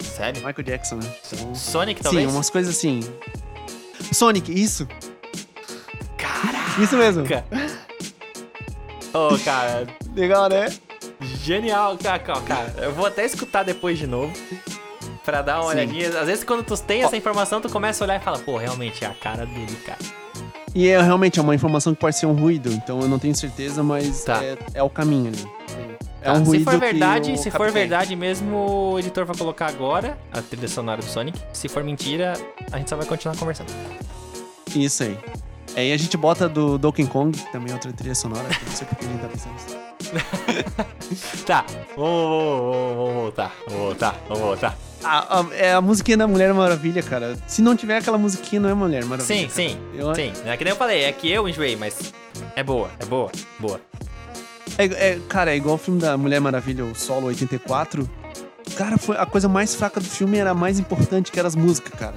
Sério? 0.01 0.47
Michael 0.47 0.63
Jackson, 0.65 0.97
né? 0.97 1.15
Então, 1.31 1.55
Sonic, 1.55 2.01
talvez? 2.01 2.31
sim, 2.31 2.35
umas 2.35 2.49
coisas 2.49 2.75
assim. 2.75 3.01
Sonic, 4.13 4.51
isso. 4.53 4.89
Caraca! 6.17 6.81
Isso 6.81 6.97
mesmo. 6.97 7.25
Ô, 9.13 9.39
cara, 9.45 9.87
Legal, 10.15 10.49
né? 10.49 10.67
Genial. 11.47 11.97
Cara, 11.97 12.19
cara, 12.19 12.75
eu 12.79 12.93
vou 12.93 13.07
até 13.07 13.25
escutar 13.25 13.63
depois 13.63 13.99
de 13.99 14.07
novo. 14.07 14.33
Pra 15.25 15.43
dar 15.43 15.57
uma 15.61 15.71
Sim. 15.73 15.77
olhadinha. 15.79 16.09
Às 16.21 16.27
vezes, 16.27 16.45
quando 16.45 16.63
tu 16.63 16.77
tem 16.77 17.03
essa 17.03 17.17
informação, 17.17 17.61
tu 17.61 17.69
começa 17.69 18.03
a 18.03 18.07
olhar 18.07 18.21
e 18.21 18.25
fala, 18.25 18.39
pô, 18.39 18.57
realmente 18.57 19.05
é 19.05 19.09
a 19.09 19.15
cara 19.15 19.45
dele, 19.45 19.77
cara. 19.85 19.99
E 20.75 20.89
é 20.89 21.01
realmente 21.03 21.39
é 21.39 21.43
uma 21.43 21.55
informação 21.55 21.95
que 21.95 22.01
pode 22.01 22.17
ser 22.19 22.27
um 22.27 22.33
ruído, 22.35 22.71
então 22.71 23.01
eu 23.01 23.09
não 23.09 23.19
tenho 23.19 23.35
certeza, 23.35 23.83
mas 23.83 24.25
Tá. 24.25 24.45
é, 24.45 24.57
é 24.75 24.83
o 24.83 24.91
caminho 24.91 25.29
ali. 25.29 25.47
É 26.21 26.27
Tá, 26.27 26.33
um 26.35 26.45
se 26.45 26.51
ruído 26.51 26.65
for 26.71 26.79
verdade, 26.79 27.39
se 27.39 27.51
for 27.51 27.71
verdade 27.73 28.15
mesmo, 28.15 28.93
o 28.93 28.99
editor 28.99 29.25
vai 29.25 29.35
colocar 29.37 29.67
agora 29.69 30.19
a 30.33 30.43
trilha 30.43 30.69
sonora 30.69 31.01
do 31.01 31.09
Sonic. 31.09 31.41
Se 31.53 31.67
for 31.69 31.83
mentira, 31.83 32.35
a 32.71 32.79
gente 32.79 32.91
só 32.91 32.97
vai 32.97 33.07
continuar 33.07 33.37
conversando. 33.37 33.73
Isso 34.75 35.03
aí. 35.05 35.19
Aí 35.75 35.93
a 35.93 35.97
gente 35.97 36.17
bota 36.17 36.49
do 36.49 36.77
Donkey 36.79 37.07
Kong, 37.07 37.37
que 37.37 37.51
também 37.51 37.71
é 37.71 37.75
outra 37.75 37.93
trilha 37.93 38.15
sonora, 38.15 38.45
não 38.67 38.73
sei 38.77 38.87
porque 38.87 39.05
a 39.05 39.09
gente 39.09 39.21
tá 39.21 39.29
pensando 39.29 39.53
nisso. 39.55 39.86
Tá, 41.47 41.65
vamos, 41.97 42.97
vamos, 42.97 43.15
voltar, 43.15 43.53
vamos 43.67 43.83
voltar, 43.85 44.15
vamos 44.29 44.43
voltar. 44.45 44.77
A, 45.05 45.41
a- 45.41 45.47
é 45.55 45.73
a 45.73 45.81
musiquinha 45.81 46.17
da 46.17 46.27
Mulher 46.27 46.53
Maravilha, 46.53 47.03
cara. 47.03 47.37
Se 47.47 47.63
não 47.63 47.77
tiver 47.77 47.99
aquela 47.99 48.19
musiquinha, 48.19 48.61
não 48.61 48.69
é 48.69 48.75
Mulher 48.75 49.05
Maravilha. 49.05 49.49
Sim, 49.49 49.49
sim, 49.49 49.79
Eu- 49.95 50.15
sim. 50.15 50.33
É 50.45 50.57
que 50.57 50.65
nem 50.65 50.73
eu 50.73 50.77
falei, 50.77 51.05
é 51.05 51.13
que 51.13 51.31
eu 51.31 51.49
enjoei, 51.49 51.77
mas 51.77 52.13
é 52.57 52.63
boa, 52.63 52.91
é 52.99 53.05
boa, 53.05 53.31
boa. 53.61 53.81
É, 54.77 54.85
é- 54.85 55.19
cara, 55.29 55.53
é 55.53 55.57
igual 55.57 55.77
o 55.77 55.79
filme 55.79 56.01
da 56.01 56.17
Mulher 56.17 56.41
Maravilha, 56.41 56.85
o 56.85 56.95
Solo 56.95 57.27
84. 57.29 58.09
Cara, 58.77 58.99
foi 58.99 59.17
a 59.17 59.25
coisa 59.25 59.49
mais 59.49 59.75
fraca 59.77 60.01
do 60.01 60.07
filme 60.09 60.39
era 60.39 60.51
a 60.51 60.55
mais 60.55 60.79
importante, 60.81 61.31
que 61.31 61.39
era 61.39 61.47
as 61.47 61.55
músicas, 61.55 61.99
cara. 61.99 62.17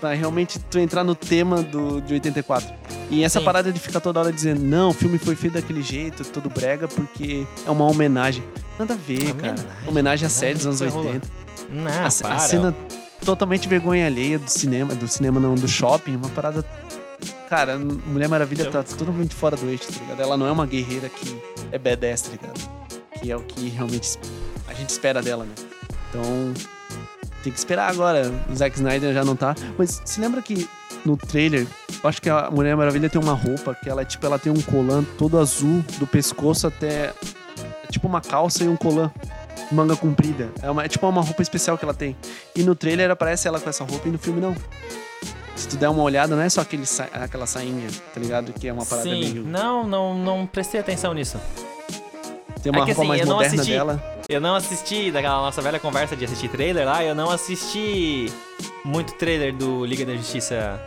Pra 0.00 0.14
realmente 0.14 0.58
tu 0.58 0.78
entrar 0.78 1.02
no 1.02 1.14
tema 1.14 1.62
do, 1.62 2.00
de 2.00 2.14
84. 2.14 2.68
E 3.10 3.24
essa 3.24 3.38
Sim. 3.38 3.44
parada 3.44 3.72
de 3.72 3.80
ficar 3.80 4.00
toda 4.00 4.20
hora 4.20 4.32
dizendo, 4.32 4.60
não, 4.62 4.90
o 4.90 4.92
filme 4.92 5.18
foi 5.18 5.34
feito 5.34 5.54
daquele 5.54 5.82
jeito, 5.82 6.24
todo 6.24 6.50
brega, 6.50 6.86
porque 6.86 7.46
é 7.66 7.70
uma 7.70 7.84
homenagem. 7.86 8.44
Nada 8.78 8.94
a 8.94 8.96
ver, 8.96 9.34
cara. 9.34 9.54
Homenagem? 9.54 9.88
Homenagem 9.88 10.26
à 10.26 10.28
série 10.28 10.54
dos 10.54 10.66
anos 10.66 10.80
Vai 10.80 10.88
rolar. 10.88 11.06
80. 11.06 11.28
Não, 11.70 11.90
a, 11.90 12.10
para. 12.10 12.34
a 12.34 12.38
cena 12.38 12.76
totalmente 13.24 13.68
vergonha 13.68 14.06
alheia 14.06 14.38
do 14.38 14.48
cinema, 14.48 14.94
do 14.94 15.08
cinema 15.08 15.40
não, 15.40 15.54
do 15.54 15.66
shopping, 15.66 16.16
uma 16.16 16.28
parada. 16.28 16.64
Cara, 17.48 17.78
Mulher 17.78 18.28
Maravilha 18.28 18.70
tá 18.70 18.82
totalmente 18.82 19.34
fora 19.34 19.56
do 19.56 19.68
eixo, 19.68 19.90
tá 19.90 20.00
ligado? 20.00 20.20
Ela 20.20 20.36
não 20.36 20.46
é 20.46 20.52
uma 20.52 20.66
guerreira 20.66 21.08
que 21.08 21.36
é 21.72 21.78
badass, 21.78 22.22
tá 22.22 22.30
ligado? 22.30 22.70
Que 23.20 23.30
é 23.30 23.36
o 23.36 23.42
que 23.42 23.68
realmente 23.68 24.18
a 24.68 24.74
gente 24.74 24.90
espera 24.90 25.22
dela, 25.22 25.44
né? 25.44 25.54
Então, 26.10 26.54
tem 27.42 27.52
que 27.52 27.58
esperar 27.58 27.90
agora. 27.90 28.32
O 28.50 28.54
Zack 28.54 28.76
Snyder 28.76 29.12
já 29.14 29.24
não 29.24 29.36
tá. 29.36 29.54
Mas 29.76 30.00
se 30.04 30.20
lembra 30.20 30.42
que 30.42 30.68
no 31.04 31.16
trailer, 31.16 31.66
eu 32.02 32.08
acho 32.08 32.20
que 32.20 32.28
a 32.28 32.50
Mulher 32.50 32.76
Maravilha 32.76 33.08
tem 33.08 33.20
uma 33.20 33.32
roupa 33.34 33.74
que 33.74 33.88
ela, 33.88 34.04
tipo, 34.04 34.24
ela 34.26 34.38
tem 34.38 34.52
um 34.52 34.60
colã 34.60 35.04
todo 35.16 35.38
azul 35.38 35.84
do 35.98 36.06
pescoço 36.06 36.66
até. 36.66 37.12
É 37.84 37.90
tipo 37.90 38.06
uma 38.06 38.20
calça 38.20 38.64
e 38.64 38.68
um 38.68 38.76
colã 38.76 39.10
manga 39.72 39.96
comprida. 39.96 40.48
É, 40.62 40.70
uma, 40.70 40.84
é 40.84 40.88
tipo 40.88 41.06
uma 41.08 41.22
roupa 41.22 41.40
especial 41.42 41.76
que 41.78 41.84
ela 41.84 41.94
tem. 41.94 42.16
E 42.54 42.62
no 42.62 42.74
trailer 42.74 43.10
aparece 43.10 43.46
ela 43.48 43.58
com 43.60 43.68
essa 43.70 43.84
roupa 43.84 44.08
e 44.08 44.10
no 44.10 44.18
filme 44.18 44.40
não. 44.40 44.54
Se 45.56 45.66
tu 45.68 45.76
der 45.76 45.88
uma 45.88 46.02
olhada, 46.02 46.36
não 46.36 46.42
é 46.42 46.48
só 46.48 46.60
aquele 46.60 46.86
sa- 46.86 47.08
aquela 47.12 47.46
sainha, 47.46 47.88
tá 48.14 48.20
ligado? 48.20 48.52
Que 48.52 48.68
é 48.68 48.72
uma 48.72 48.86
parada 48.86 49.08
Sim, 49.08 49.18
meio. 49.20 49.44
não, 49.44 49.86
não, 49.86 50.14
não 50.16 50.46
prestei 50.46 50.78
atenção 50.80 51.12
nisso. 51.12 51.36
Tem 52.62 52.70
uma 52.72 52.82
É 52.82 52.84
que 52.86 52.92
roupa 52.92 53.00
assim, 53.02 53.08
mais 53.08 53.24
moderna 53.28 53.54
assisti. 53.56 53.72
dela. 53.72 54.17
Eu 54.30 54.42
não 54.42 54.54
assisti 54.56 55.10
daquela 55.10 55.36
nossa 55.40 55.62
velha 55.62 55.80
conversa 55.80 56.14
de 56.14 56.22
assistir 56.26 56.48
trailer 56.50 56.84
lá, 56.84 57.02
eu 57.02 57.14
não 57.14 57.30
assisti 57.30 58.30
muito 58.84 59.14
trailer 59.14 59.54
do 59.56 59.86
Liga 59.86 60.04
da 60.04 60.14
Justiça 60.14 60.78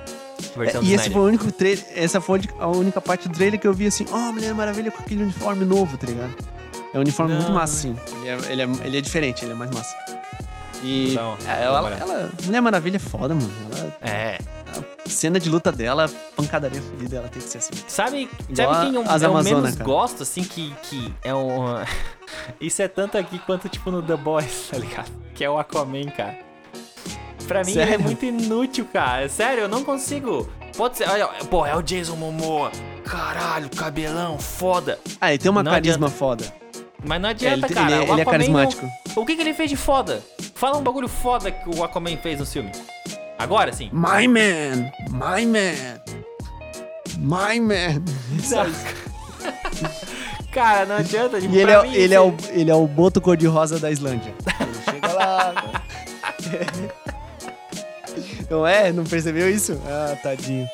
versão 0.56 0.80
É, 0.80 0.86
e 0.86 0.93
esse 0.93 1.10
foi 1.10 1.21
o 1.21 1.25
único 1.25 1.51
trailer. 1.51 1.84
Essa 1.95 2.21
foi 2.21 2.39
a 2.60 2.67
única 2.67 3.01
parte 3.01 3.27
do 3.27 3.34
trailer 3.34 3.60
que 3.60 3.65
eu 3.67 3.73
vi 3.73 3.88
assim, 3.88 4.06
ó, 4.12 4.32
Mulher 4.32 4.54
Maravilha 4.54 4.91
com 4.91 5.01
aquele 5.01 5.23
uniforme 5.23 5.65
novo, 5.65 5.97
tá 5.97 6.06
ligado? 6.06 6.36
É 6.93 6.97
um 6.99 7.01
uniforme 7.01 7.34
Não, 7.34 7.41
muito 7.41 7.51
massa, 7.51 7.73
assim. 7.80 7.97
Ele 8.19 8.30
é, 8.30 8.51
ele, 8.51 8.62
é, 8.62 8.65
ele 8.86 8.97
é 8.99 9.01
diferente, 9.01 9.43
ele 9.43 9.54
é 9.54 9.56
mais 9.56 9.71
massa. 9.71 9.95
E 10.84 11.13
Então, 11.13 11.36
é, 11.47 11.63
ela, 11.63 11.80
agora. 11.80 11.95
ela- 11.99 12.30
Mulher 12.43 12.62
Maravilha 12.62 12.97
é 12.97 12.99
foda, 12.99 13.34
mano. 13.34 13.51
Ela, 13.71 13.97
É. 14.04 14.38
a 14.77 14.82
cena 15.12 15.39
de 15.39 15.50
luta 15.50 15.71
dela, 15.71 16.10
pancadaria 16.36 16.82
fodida, 16.82 17.17
ela 17.17 17.28
tem 17.30 17.41
que 17.41 17.47
ser 17.47 17.58
assim. 17.60 17.71
Sabe, 17.88 18.30
Igual 18.50 18.74
sabe 18.74 18.86
quem 18.88 18.95
eu, 18.95 19.02
as 19.10 19.21
eu 19.21 19.30
Amazonas, 19.30 19.43
menos 19.63 19.71
cara. 19.76 19.84
gosto, 19.86 20.24
assim, 20.24 20.43
que, 20.43 20.74
que 20.84 21.13
é 21.24 21.34
um. 21.34 21.65
Isso 22.60 22.82
é 22.82 22.88
tanto 22.88 23.17
aqui 23.17 23.38
quanto, 23.39 23.67
tipo, 23.69 23.91
no 23.91 24.02
The 24.02 24.15
Boys, 24.15 24.67
tá 24.71 24.78
ligado? 24.78 25.12
Que 25.36 25.43
é 25.43 25.50
o 25.50 25.58
Aquaman, 25.58 26.06
cara. 26.15 26.38
Pra 27.47 27.63
mim 27.63 27.71
ele 27.71 27.82
é 27.82 27.86
Sério? 27.88 28.04
muito 28.06 28.26
inútil, 28.26 28.86
cara. 28.91 29.28
Sério, 29.28 29.63
eu 29.63 29.67
não 29.69 29.84
consigo. 29.84 30.50
Pode 30.78 30.97
ser. 30.97 31.10
Olha, 31.10 31.28
pô, 31.50 31.65
é 31.65 31.76
o 31.76 31.82
Jason 31.82 32.15
Momoa. 32.15 32.71
Caralho, 33.04 33.69
cabelão, 33.69 34.39
foda. 34.39 34.97
Ah, 35.19 35.30
ele 35.32 35.38
tem 35.39 35.52
uma 35.52 35.62
Não 35.63 35.71
carisma 35.71 36.10
foda. 36.10 36.54
Mas 37.04 37.19
não 37.19 37.28
É, 37.30 37.32
adianta, 37.32 37.65
ele, 37.65 37.74
cara. 37.76 37.91
ele 37.91 38.04
é- 38.06 38.10
ele 38.13 38.21
é 38.21 38.26
carismático. 38.26 38.86
não- 38.86 39.24
O 39.24 39.26
que, 39.26 39.36
que 39.36 39.41
ele 39.41 39.54
fez 39.54 39.69
de 39.69 39.76
foda? 39.76 40.24
Fala 40.56 40.78
um 40.78 40.84
bagulho 40.84 41.08
foda 41.10 41.52
que 41.52 41.67
o 41.76 41.84
Aquaman 41.84 42.15
fez 42.17 42.39
no 42.39 42.45
filme. 42.45 42.71
Agora 43.41 43.73
sim. 43.73 43.89
My 43.91 44.27
man! 44.27 44.91
My 45.10 45.45
man! 45.45 45.99
My 47.17 47.60
man! 47.60 48.04
Cara, 50.51 50.86
não 50.86 50.95
adianta. 50.97 51.39
Tipo, 51.39 51.54
E 51.54 51.58
ele 51.60 51.71
pra 51.71 51.86
é, 51.86 51.89
mim, 51.89 51.95
ele, 51.95 52.13
é 52.13 52.19
o, 52.19 52.36
esse- 52.38 52.51
ele 52.51 52.71
é 52.71 52.75
o 52.75 52.86
boto 52.88 53.21
cor-de-rosa 53.21 53.80
da 53.80 53.89
Islândia. 53.89 54.34
Ele 54.60 54.73
chega 54.84 55.13
lá. 55.13 55.54
Não 58.49 58.67
é? 58.67 58.91
Não 58.91 59.06
percebeu 59.06 59.49
isso? 59.49 59.80
Ah, 59.88 60.15
tadinho. 60.21 60.67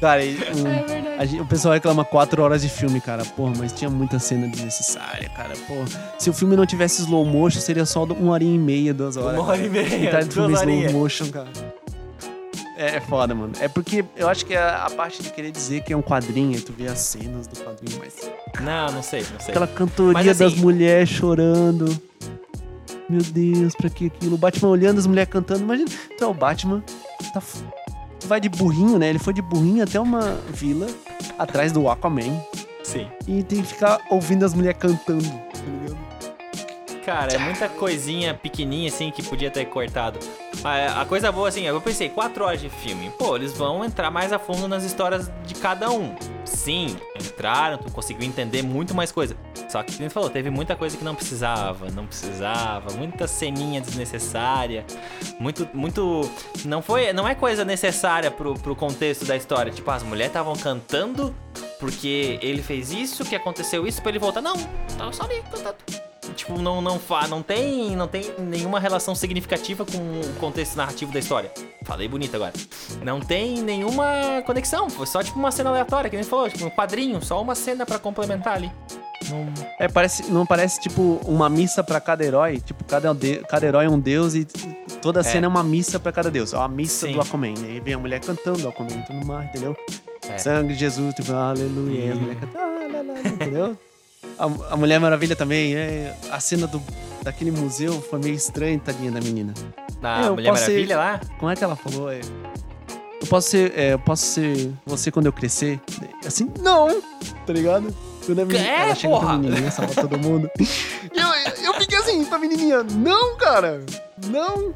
Cara, 0.00 0.22
e, 0.22 0.34
um, 0.36 0.66
É 0.68 0.82
verdade. 0.82 1.08
a 1.18 1.24
gente- 1.24 1.40
o 1.40 1.46
pessoal 1.46 1.72
reclama 1.74 2.04
quatro 2.04 2.42
horas 2.42 2.60
de 2.60 2.68
filme, 2.68 3.00
cara. 3.00 3.24
Porra, 3.24 3.54
mas 3.56 3.72
tinha 3.72 3.88
muita 3.88 4.18
cena 4.18 4.46
desnecessária, 4.48 5.30
cara. 5.30 5.54
Porra, 5.66 5.86
se 6.18 6.28
o 6.28 6.32
filme 6.34 6.54
não 6.56 6.66
tivesse 6.66 7.00
slow 7.02 7.24
motion, 7.24 7.60
seria 7.60 7.86
só 7.86 8.04
uma 8.04 8.32
horinha 8.32 8.54
e 8.54 8.58
meia, 8.58 8.92
duas 8.92 9.16
horas. 9.16 9.40
Uma 9.40 9.48
hora 9.48 9.62
e 9.64 9.68
meia, 9.70 9.88
Metade 9.98 10.26
do 10.28 10.34
duas 10.34 10.46
filme 10.46 10.54
é 10.54 10.58
horinhas. 10.60 10.90
slow 10.90 11.02
motion, 11.02 11.30
cara. 11.30 11.48
É, 12.82 12.96
é 12.96 13.00
foda, 13.00 13.34
mano. 13.34 13.52
É 13.60 13.68
porque 13.68 14.04
eu 14.16 14.28
acho 14.28 14.44
que 14.44 14.54
a, 14.56 14.84
a 14.86 14.90
parte 14.90 15.22
de 15.22 15.30
querer 15.30 15.50
dizer 15.52 15.82
que 15.82 15.92
é 15.92 15.96
um 15.96 16.02
quadrinho, 16.02 16.60
tu 16.60 16.72
vê 16.72 16.88
as 16.88 16.98
cenas 16.98 17.46
do 17.46 17.56
quadrinho, 17.60 17.98
mas 17.98 18.14
Não, 18.60 18.92
não 18.92 19.02
sei, 19.02 19.20
não 19.32 19.38
sei. 19.38 19.50
Aquela 19.50 19.66
cantoria 19.66 20.12
Mas, 20.14 20.28
assim- 20.28 20.38
das 20.44 20.54
mulheres 20.54 21.08
chorando. 21.08 21.86
Meu 23.08 23.22
Deus, 23.22 23.74
pra 23.76 23.90
que 23.90 24.06
aquilo? 24.06 24.34
O 24.34 24.38
Batman 24.38 24.68
olhando 24.70 24.98
as 24.98 25.06
mulheres 25.06 25.30
cantando. 25.30 25.60
Imagina, 25.62 25.88
tu 26.16 26.24
é 26.24 26.26
o 26.26 26.32
Batman, 26.34 26.82
tá, 27.32 27.40
f- 27.40 27.62
tu 28.18 28.26
vai 28.26 28.40
de 28.40 28.48
burrinho, 28.48 28.98
né? 28.98 29.08
Ele 29.10 29.18
foi 29.18 29.32
de 29.34 29.42
burrinho 29.42 29.82
até 29.84 30.00
uma 30.00 30.38
vila 30.48 30.86
atrás 31.38 31.72
do 31.72 31.88
Aquaman 31.88 32.40
Sim. 32.82 33.06
e 33.28 33.42
tem 33.42 33.60
que 33.60 33.68
ficar 33.68 34.00
ouvindo 34.10 34.44
as 34.44 34.54
mulheres 34.54 34.78
cantando, 34.80 35.22
tá 35.28 35.60
ligado? 35.82 36.01
Cara, 37.04 37.32
é 37.32 37.38
muita 37.38 37.68
coisinha 37.68 38.32
pequenininha 38.32 38.88
assim 38.88 39.10
que 39.10 39.24
podia 39.24 39.50
ter 39.50 39.64
cortado. 39.64 40.20
A, 40.64 41.04
coisa 41.04 41.32
boa 41.32 41.48
assim, 41.48 41.62
eu 41.62 41.80
pensei, 41.80 42.08
quatro 42.08 42.44
horas 42.44 42.60
de 42.60 42.68
filme. 42.68 43.10
Pô, 43.18 43.34
eles 43.34 43.52
vão 43.52 43.84
entrar 43.84 44.08
mais 44.08 44.32
a 44.32 44.38
fundo 44.38 44.68
nas 44.68 44.84
histórias 44.84 45.28
de 45.44 45.54
cada 45.54 45.90
um. 45.90 46.14
Sim, 46.44 46.96
entraram, 47.20 47.78
tu 47.78 47.90
conseguiu 47.90 48.24
entender 48.24 48.62
muito 48.62 48.94
mais 48.94 49.10
coisa. 49.10 49.36
Só 49.68 49.82
que, 49.82 49.96
como 49.96 50.08
falou, 50.10 50.30
teve 50.30 50.48
muita 50.48 50.76
coisa 50.76 50.96
que 50.96 51.02
não 51.02 51.14
precisava, 51.14 51.90
não 51.90 52.06
precisava, 52.06 52.92
muita 52.92 53.26
ceninha 53.26 53.80
desnecessária, 53.80 54.84
muito, 55.40 55.68
muito, 55.74 56.30
não 56.64 56.82
foi, 56.82 57.12
não 57.12 57.26
é 57.26 57.34
coisa 57.34 57.64
necessária 57.64 58.30
pro, 58.30 58.54
pro 58.54 58.76
contexto 58.76 59.24
da 59.24 59.36
história. 59.36 59.72
Tipo, 59.72 59.90
as 59.90 60.04
mulheres 60.04 60.30
estavam 60.30 60.54
cantando 60.54 61.34
porque 61.80 62.38
ele 62.40 62.62
fez 62.62 62.92
isso, 62.92 63.24
que 63.24 63.34
aconteceu 63.34 63.86
isso 63.88 64.00
pra 64.00 64.10
ele 64.10 64.20
voltar. 64.20 64.40
Não, 64.40 64.56
tava 64.96 65.12
só 65.12 65.24
ali 65.24 65.42
cantando. 65.50 66.11
Tipo, 66.32 66.60
não, 66.60 66.80
não, 66.80 66.98
fa, 66.98 67.26
não, 67.28 67.42
tem, 67.42 67.94
não 67.96 68.08
tem 68.08 68.32
nenhuma 68.38 68.80
relação 68.80 69.14
significativa 69.14 69.84
com 69.84 69.98
o 69.98 70.34
contexto 70.38 70.76
narrativo 70.76 71.12
da 71.12 71.18
história. 71.18 71.50
Falei 71.84 72.08
bonito 72.08 72.34
agora. 72.34 72.52
Não 73.02 73.20
tem 73.20 73.62
nenhuma 73.62 74.42
conexão. 74.46 74.88
Foi 74.88 75.06
só 75.06 75.22
tipo 75.22 75.38
uma 75.38 75.50
cena 75.50 75.70
aleatória, 75.70 76.08
que 76.08 76.16
nem 76.16 76.24
falou, 76.24 76.48
tipo 76.48 76.64
um 76.64 76.70
quadrinho, 76.70 77.22
só 77.22 77.40
uma 77.40 77.54
cena 77.54 77.84
pra 77.84 77.98
complementar 77.98 78.56
ali. 78.56 78.70
Não... 79.30 79.52
É, 79.78 79.88
parece, 79.88 80.30
não 80.30 80.44
parece 80.44 80.80
tipo 80.80 81.20
uma 81.24 81.48
missa 81.48 81.82
pra 81.82 82.00
cada 82.00 82.24
herói? 82.24 82.60
Tipo, 82.60 82.84
cada, 82.84 83.14
cada 83.48 83.66
herói 83.66 83.86
é 83.86 83.88
um 83.88 83.98
deus 83.98 84.34
e 84.34 84.44
toda 85.00 85.22
cena 85.22 85.46
é 85.46 85.48
uma 85.48 85.62
missa 85.62 85.98
pra 85.98 86.12
cada 86.12 86.30
deus. 86.30 86.52
Ó, 86.52 86.62
a 86.62 86.68
missa 86.68 87.06
Sim. 87.06 87.14
do 87.14 87.20
Aquaman. 87.20 87.54
Aí 87.64 87.80
vem 87.80 87.94
a 87.94 87.98
mulher 87.98 88.20
cantando 88.20 88.68
Aquaman 88.68 89.04
no 89.10 89.26
mar, 89.26 89.44
entendeu? 89.44 89.76
É. 90.28 90.38
Sangue 90.38 90.74
de 90.74 90.80
Jesus, 90.80 91.14
tipo, 91.14 91.32
aleluia. 91.32 92.06
E 92.06 92.10
a 92.10 92.14
mulher 92.14 92.36
canta, 92.36 92.58
ah, 92.58 92.88
lá, 92.92 93.02
lá, 93.02 93.12
lá, 93.12 93.20
entendeu? 93.20 93.78
A, 94.38 94.44
a 94.72 94.76
Mulher 94.76 94.98
Maravilha 95.00 95.36
também, 95.36 95.74
é, 95.74 96.16
a 96.30 96.40
cena 96.40 96.66
do, 96.66 96.82
daquele 97.22 97.50
museu 97.50 98.00
foi 98.02 98.18
meio 98.18 98.34
estranha, 98.34 98.78
tadinha 98.78 99.10
da 99.10 99.20
menina. 99.20 99.52
Na 100.00 100.26
É, 100.26 100.30
Mulher 100.30 100.50
posso 100.50 100.64
ser- 100.64 100.70
Maravilha 100.72 100.96
lá? 100.96 101.20
Como 101.38 101.50
é 101.50 101.56
que 101.56 101.64
ela 101.64 101.76
falou? 101.76 102.10
É, 102.10 102.20
eu 103.20 103.26
posso 103.28 103.48
ser, 103.50 103.72
é, 103.78 103.92
eu 103.92 103.98
posso 103.98 104.24
ser 104.26 104.72
você 104.86 105.10
quando 105.10 105.26
eu 105.26 105.32
crescer? 105.32 105.80
Assim, 106.26 106.50
não, 106.60 107.00
tá 107.46 107.52
ligado? 107.52 107.94
Quando 108.26 108.40
a 108.40 108.44
menina, 108.44 108.64
É, 108.64 108.82
ela 108.86 108.94
chega 108.94 109.12
porra! 109.14 109.26
pra 109.28 109.38
menininha, 109.38 109.70
salva 109.70 109.94
todo 109.94 110.18
mundo. 110.18 110.50
Eu, 111.14 111.64
eu 111.66 111.74
fiquei 111.74 111.98
assim 111.98 112.24
pra 112.24 112.38
menininha, 112.38 112.82
não, 112.82 113.36
cara, 113.36 113.84
não. 114.26 114.74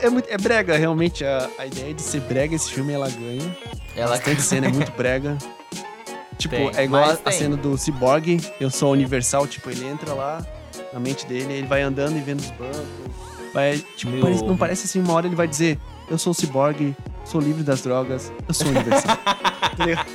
É, 0.00 0.08
muito, 0.08 0.26
é 0.30 0.38
brega, 0.38 0.76
realmente, 0.76 1.22
a, 1.24 1.48
a 1.58 1.66
ideia 1.66 1.92
de 1.92 2.00
ser 2.00 2.20
brega, 2.22 2.54
esse 2.54 2.70
filme, 2.72 2.92
ela 2.94 3.08
ganha. 3.10 3.56
Ela 3.94 4.12
Bastante 4.16 4.40
cena, 4.42 4.66
é 4.68 4.72
muito 4.72 4.90
brega. 4.92 5.36
Tipo, 6.38 6.54
Tem, 6.54 6.70
é 6.76 6.84
igual 6.84 7.02
a, 7.24 7.32
cena 7.32 7.56
do 7.56 7.76
Cyborg, 7.78 8.40
eu 8.60 8.70
sou 8.70 8.92
universal, 8.92 9.46
tipo, 9.46 9.70
ele 9.70 9.86
entra 9.86 10.12
lá 10.12 10.44
na 10.92 11.00
mente 11.00 11.24
dele, 11.26 11.52
ele 11.54 11.66
vai 11.66 11.80
andando 11.82 12.16
e 12.16 12.20
vendo 12.20 12.40
os 12.40 12.50
bancos. 12.50 12.84
Vai, 13.54 13.78
tipo, 13.96 14.12
Meu- 14.12 14.20
parece- 14.22 14.44
não 14.44 14.56
parece 14.56 14.84
assim, 14.86 15.00
uma 15.00 15.14
hora 15.14 15.26
ele 15.26 15.34
vai 15.36 15.48
dizer, 15.48 15.78
eu 16.10 16.18
sou 16.18 16.32
o 16.32 16.34
Cyborg, 16.34 16.94
sou 17.24 17.40
livre 17.40 17.62
das 17.62 17.80
drogas, 17.80 18.30
eu 18.46 18.52
sou 18.54 18.68
universal. 18.68 19.16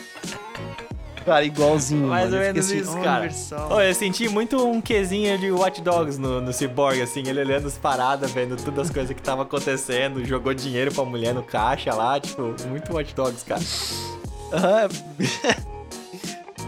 Tá 1.22 1.26
cara, 1.26 1.46
igualzinho, 1.46 2.08
Mais 2.08 2.32
mano. 2.32 2.38
ou 2.38 2.42
menos 2.42 2.66
assim, 2.66 2.80
isso, 2.80 2.98
"Oh, 2.98 3.02
cara. 3.04 3.20
Universal. 3.20 3.72
Ô, 3.74 3.80
eu 3.80 3.94
senti 3.94 4.28
muito 4.28 4.58
um 4.68 4.82
quesinho 4.82 5.38
de 5.38 5.52
Watch 5.52 5.80
Dogs 5.80 6.20
no, 6.20 6.42
no 6.42 6.52
Cyborg, 6.52 7.00
assim, 7.00 7.22
ele 7.28 7.40
olhando 7.42 7.68
as 7.68 7.78
paradas, 7.78 8.32
vendo 8.32 8.58
todas 8.58 8.88
as 8.88 8.94
coisas 8.94 9.16
que 9.16 9.22
tava 9.22 9.44
acontecendo, 9.44 10.26
jogou 10.26 10.52
dinheiro 10.52 10.92
pra 10.92 11.06
mulher 11.06 11.36
no 11.36 11.44
caixa 11.44 11.94
lá, 11.94 12.20
tipo, 12.20 12.56
muito 12.68 12.92
Watch 12.92 13.14
Dogs, 13.14 13.46
cara. 13.46 13.62
Ah, 14.52 14.90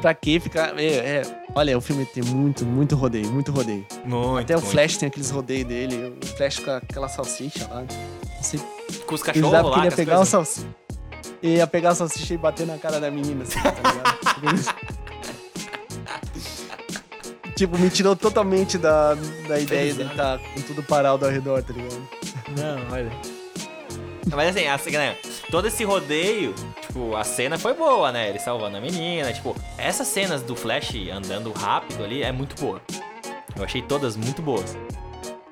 pra 0.03 0.13
que 0.13 0.37
ficar... 0.37 0.77
É, 0.77 0.85
é, 0.85 1.21
olha, 1.55 1.77
o 1.77 1.81
filme 1.81 2.05
tem 2.05 2.21
muito, 2.21 2.65
muito 2.65 2.93
rodeio, 2.93 3.31
muito 3.31 3.53
rodeio. 3.53 3.85
Muito. 4.03 4.39
Até 4.39 4.57
o. 4.57 4.59
Flash 4.59 4.97
tem 4.97 5.07
aqueles 5.07 5.29
rodeios 5.31 5.65
dele, 5.65 6.13
o 6.21 6.25
Flash 6.35 6.59
com 6.59 6.71
aquela 6.71 7.07
salsicha 7.07 7.65
lá. 7.69 7.85
Com 9.07 9.15
os 9.15 9.23
cachorros 9.23 9.51
lá, 9.53 9.77
ele 9.77 9.85
ia 9.85 9.91
pegar 9.93 10.19
o 10.19 10.25
salsicha. 10.25 10.67
Ele 11.41 11.55
ia 11.55 11.67
pegar 11.67 11.91
a 11.91 11.95
salsicha 11.95 12.33
e 12.33 12.37
bater 12.37 12.67
na 12.67 12.77
cara 12.77 12.99
da 12.99 13.09
menina, 13.09 13.43
assim, 13.43 13.61
tá 13.61 13.71
ligado? 13.71 14.75
tipo, 17.55 17.77
me 17.77 17.89
tirou 17.89 18.13
totalmente 18.13 18.77
da, 18.77 19.13
da 19.47 19.57
ideia 19.57 19.93
dele 19.93 20.09
estar 20.09 20.37
com 20.37 20.61
tudo 20.63 20.83
parado 20.83 21.23
ao 21.23 21.31
redor, 21.31 21.63
tá 21.63 21.71
ligado? 21.71 22.09
Não, 22.57 22.91
olha. 22.93 23.11
Mas 24.35 24.49
assim, 24.49 24.67
a, 24.67 24.77
né, 24.99 25.15
todo 25.49 25.67
esse 25.69 25.85
rodeio, 25.85 26.53
tipo, 26.93 27.15
a 27.15 27.23
cena 27.23 27.57
foi 27.57 27.73
boa, 27.73 28.11
né? 28.11 28.29
Ele 28.29 28.37
salvando 28.39 28.77
a 28.77 28.79
menina, 28.81 29.33
tipo, 29.33 29.55
essas 29.77 30.07
cenas 30.07 30.43
do 30.43 30.55
Flash 30.55 30.93
andando 31.11 31.51
rápido 31.51 32.03
ali 32.03 32.21
é 32.21 32.31
muito 32.31 32.55
boa. 32.61 32.79
Eu 33.55 33.63
achei 33.63 33.81
todas 33.81 34.15
muito 34.15 34.41
boas. 34.41 34.77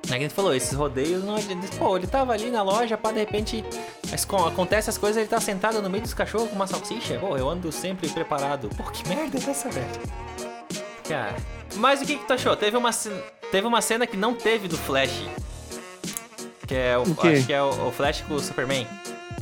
É 0.10 0.15
a 0.15 0.19
gente 0.19 0.34
falou, 0.34 0.54
esses 0.54 0.73
rodeios 0.73 1.23
não. 1.23 1.36
Pô, 1.80 1.95
ele 1.97 2.06
tava 2.06 2.34
ali 2.34 2.49
na 2.51 2.62
loja, 2.62 2.97
pá, 2.97 3.12
de 3.12 3.19
repente 3.19 3.63
mas 4.10 4.25
com- 4.25 4.45
acontece 4.45 4.89
as 4.89 4.97
coisas, 4.97 5.17
ele 5.17 5.27
tá 5.30 5.39
sentado 5.39 5.82
no 5.82 5.89
meio 5.89 6.04
dos 6.04 6.13
cachorros 6.13 6.49
com 6.49 6.56
uma 6.56 6.67
salsicha. 6.67 7.17
Pô, 7.17 7.38
eu 7.38 7.49
ando 7.49 7.71
sempre 7.71 8.10
preparado. 8.10 8.69
Pô, 8.75 8.84
que 8.91 9.08
merda 9.08 9.38
é 9.39 9.49
essa, 9.49 9.69
velho? 9.69 9.88
Cara. 11.08 11.36
Mas 11.75 12.01
o 12.01 12.06
que 12.06 12.17
que 12.17 12.25
tu 12.25 12.34
achou? 12.34 12.56
Teve 12.56 12.75
uma, 12.75 12.91
teve 13.51 13.65
uma 13.65 13.82
cena 13.82 14.06
que 14.06 14.17
não 14.17 14.34
teve 14.36 14.67
do 14.67 14.77
Flash. 14.77 15.23
Que 16.67 16.75
é 16.75 16.97
o, 16.97 17.04
O 17.04 17.27
acho 17.27 17.45
que 17.45 17.54
é 17.54 17.62
o, 17.62 17.88
o 17.88 17.91
Flash 17.91 18.21
com 18.27 18.34
o 18.36 18.39
Superman. 18.39 18.86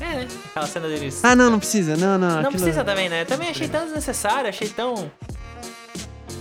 É, 0.02 0.16
né? 0.16 0.28
Aquela 0.50 0.68
cena 0.68 0.88
deles. 0.88 1.20
Ah, 1.24 1.36
não, 1.36 1.50
não 1.50 1.60
precisa, 1.60 1.96
não, 1.98 2.18
não. 2.18 2.28
Não 2.30 2.36
aquilo- 2.40 2.52
precisa 2.52 2.84
também, 2.84 3.10
né? 3.10 3.26
Também 3.26 3.50
achei 3.50 3.68
tão 3.68 3.84
desnecessário, 3.86 4.50
achei 4.50 4.70
tão. 4.70 5.12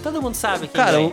Todo 0.03 0.23
mundo 0.23 0.35
sabe 0.35 0.69
que. 0.69 0.75
Cara, 0.75 1.01
o- 1.01 1.13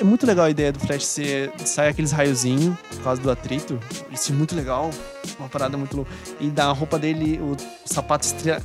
é 0.00 0.04
muito 0.04 0.26
legal 0.26 0.46
a 0.46 0.50
ideia 0.50 0.72
do 0.72 0.78
Flash 0.80 1.04
ser. 1.04 1.52
Sai 1.64 1.88
aqueles 1.88 2.12
raiozinhos 2.12 2.76
por 2.90 3.02
causa 3.02 3.20
do 3.20 3.30
atrito. 3.30 3.78
Isso 4.10 4.32
é 4.32 4.34
muito 4.34 4.54
legal. 4.56 4.90
Uma 5.38 5.48
parada 5.48 5.76
muito 5.76 5.96
louca. 5.96 6.10
E 6.40 6.48
da 6.48 6.70
roupa 6.72 6.98
dele, 6.98 7.38
o 7.40 7.56
sapato 7.84 8.26
estre- 8.26 8.56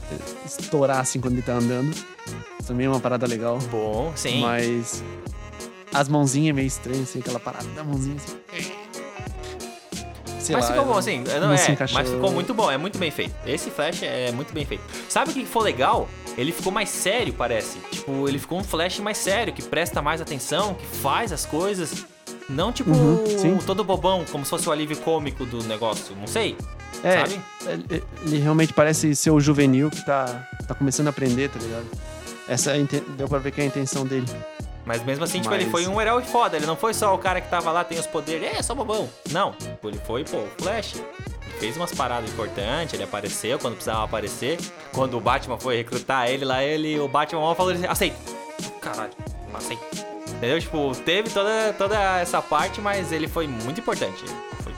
estourar 0.46 1.00
assim 1.00 1.20
quando 1.20 1.34
ele 1.34 1.42
tá 1.42 1.54
andando. 1.54 1.94
Também 2.66 2.86
é 2.86 2.90
uma 2.90 3.00
parada 3.00 3.28
legal. 3.28 3.58
Bom, 3.70 4.14
sim. 4.16 4.40
Mas 4.42 5.04
as 5.94 6.08
mãozinhas 6.08 6.52
é 6.52 6.54
meio 6.54 6.68
estranho, 6.68 7.04
assim, 7.04 7.20
aquela 7.20 7.40
parada 7.40 7.68
da 7.76 7.84
mãozinha 7.84 8.16
assim. 8.16 8.38
Sei 10.44 10.56
mas 10.56 10.70
lá, 10.70 10.76
ficou 10.76 10.94
bom, 10.94 10.98
assim. 10.98 11.24
não 11.24 11.40
Não, 11.40 11.54
é, 11.54 11.78
mas 11.94 12.10
ficou 12.10 12.32
muito 12.32 12.54
bom, 12.54 12.70
é 12.70 12.78
muito 12.78 12.98
bem 12.98 13.10
feito. 13.10 13.34
Esse 13.46 13.70
Flash 13.70 14.04
é 14.04 14.32
muito 14.32 14.54
bem 14.54 14.66
feito. 14.66 14.84
Sabe 15.08 15.32
o 15.32 15.34
que 15.34 15.46
ficou 15.46 15.62
legal? 15.62 16.10
Ele 16.38 16.52
ficou 16.52 16.72
mais 16.72 16.90
sério, 16.90 17.34
parece. 17.34 17.78
Tipo, 17.92 18.28
ele 18.28 18.38
ficou 18.38 18.60
um 18.60 18.64
Flash 18.64 19.00
mais 19.00 19.18
sério, 19.18 19.54
que 19.54 19.62
presta 19.62 20.02
mais 20.02 20.20
atenção, 20.20 20.74
que 20.74 20.86
faz 20.98 21.32
as 21.32 21.46
coisas. 21.46 22.06
Não 22.50 22.74
tipo 22.74 22.92
Uhum, 22.92 23.58
todo 23.66 23.86
bobão, 23.86 24.26
como 24.30 24.44
se 24.44 24.50
fosse 24.50 24.68
o 24.68 24.72
alívio 24.72 24.98
cômico 24.98 25.46
do 25.46 25.64
negócio. 25.64 26.14
Não 26.16 26.28
sei. 26.28 26.58
É, 27.04 27.20
sabe? 27.20 27.42
ele, 27.66 28.04
ele 28.26 28.38
realmente 28.40 28.74
parece 28.74 29.16
ser 29.16 29.32
o 29.32 29.40
juvenil 29.40 29.90
que 29.90 30.06
tá, 30.06 30.48
tá 30.68 30.76
começando 30.76 31.08
a 31.08 31.10
aprender, 31.10 31.50
tá 31.50 31.60
ligado? 31.60 31.86
Essa 32.48 32.76
é 32.78 32.84
deu 33.18 33.28
pra 33.28 33.40
ver 33.40 33.52
que 33.52 33.62
é 33.62 33.64
a 33.64 33.68
intenção 33.68 34.06
dele. 34.06 34.26
Mas 34.86 35.04
mesmo 35.04 35.24
assim, 35.24 35.40
tipo, 35.40 35.54
ele 35.54 35.64
Mas- 35.64 35.72
foi 35.72 35.88
um 35.88 36.00
herói 36.02 36.24
foda. 36.24 36.58
Ele 36.58 36.66
não 36.66 36.76
foi 36.76 36.94
só 36.94 37.14
o 37.16 37.18
cara 37.18 37.40
que 37.40 37.50
tava 37.50 37.72
lá, 37.72 37.84
tem 37.84 37.98
os 38.00 38.06
poderes. 38.08 38.48
É, 38.58 38.62
só 38.62 38.76
bobão. 38.76 39.10
Não. 39.32 39.54
Tipo, 39.54 39.88
ele 39.90 40.00
foi, 40.06 40.24
pô, 40.26 40.38
o 40.38 40.48
Flash. 40.62 40.96
Ele 40.96 41.58
fez 41.60 41.78
umas 41.78 41.94
paradas 41.94 42.30
importantes, 42.30 42.94
ele 42.94 43.04
apareceu 43.04 43.58
quando 43.60 43.76
precisava 43.76 44.04
aparecer. 44.04 44.60
Quando 44.94 45.16
o 45.18 45.22
Batman 45.22 45.58
foi 45.58 45.78
recrutar 45.78 46.28
ele 46.30 46.44
lá, 46.44 46.62
ele, 46.64 47.00
o 47.00 47.08
Batman 47.08 47.42
mal 47.42 47.56
falou 47.56 47.72
assim, 47.72 47.86
aceito. 47.86 48.16
Caralho, 48.82 49.12
não 49.50 49.58
aceito. 49.58 49.82
Entendeu? 50.36 50.60
Tipo, 50.60 50.92
teve 51.06 51.30
toda, 51.30 51.74
toda 51.78 52.20
essa 52.20 52.42
parte, 52.42 52.82
mas 52.82 53.12
ele 53.14 53.28
foi 53.30 53.48
muito 53.48 53.80
importante. 53.80 54.24
Foi 54.62 54.74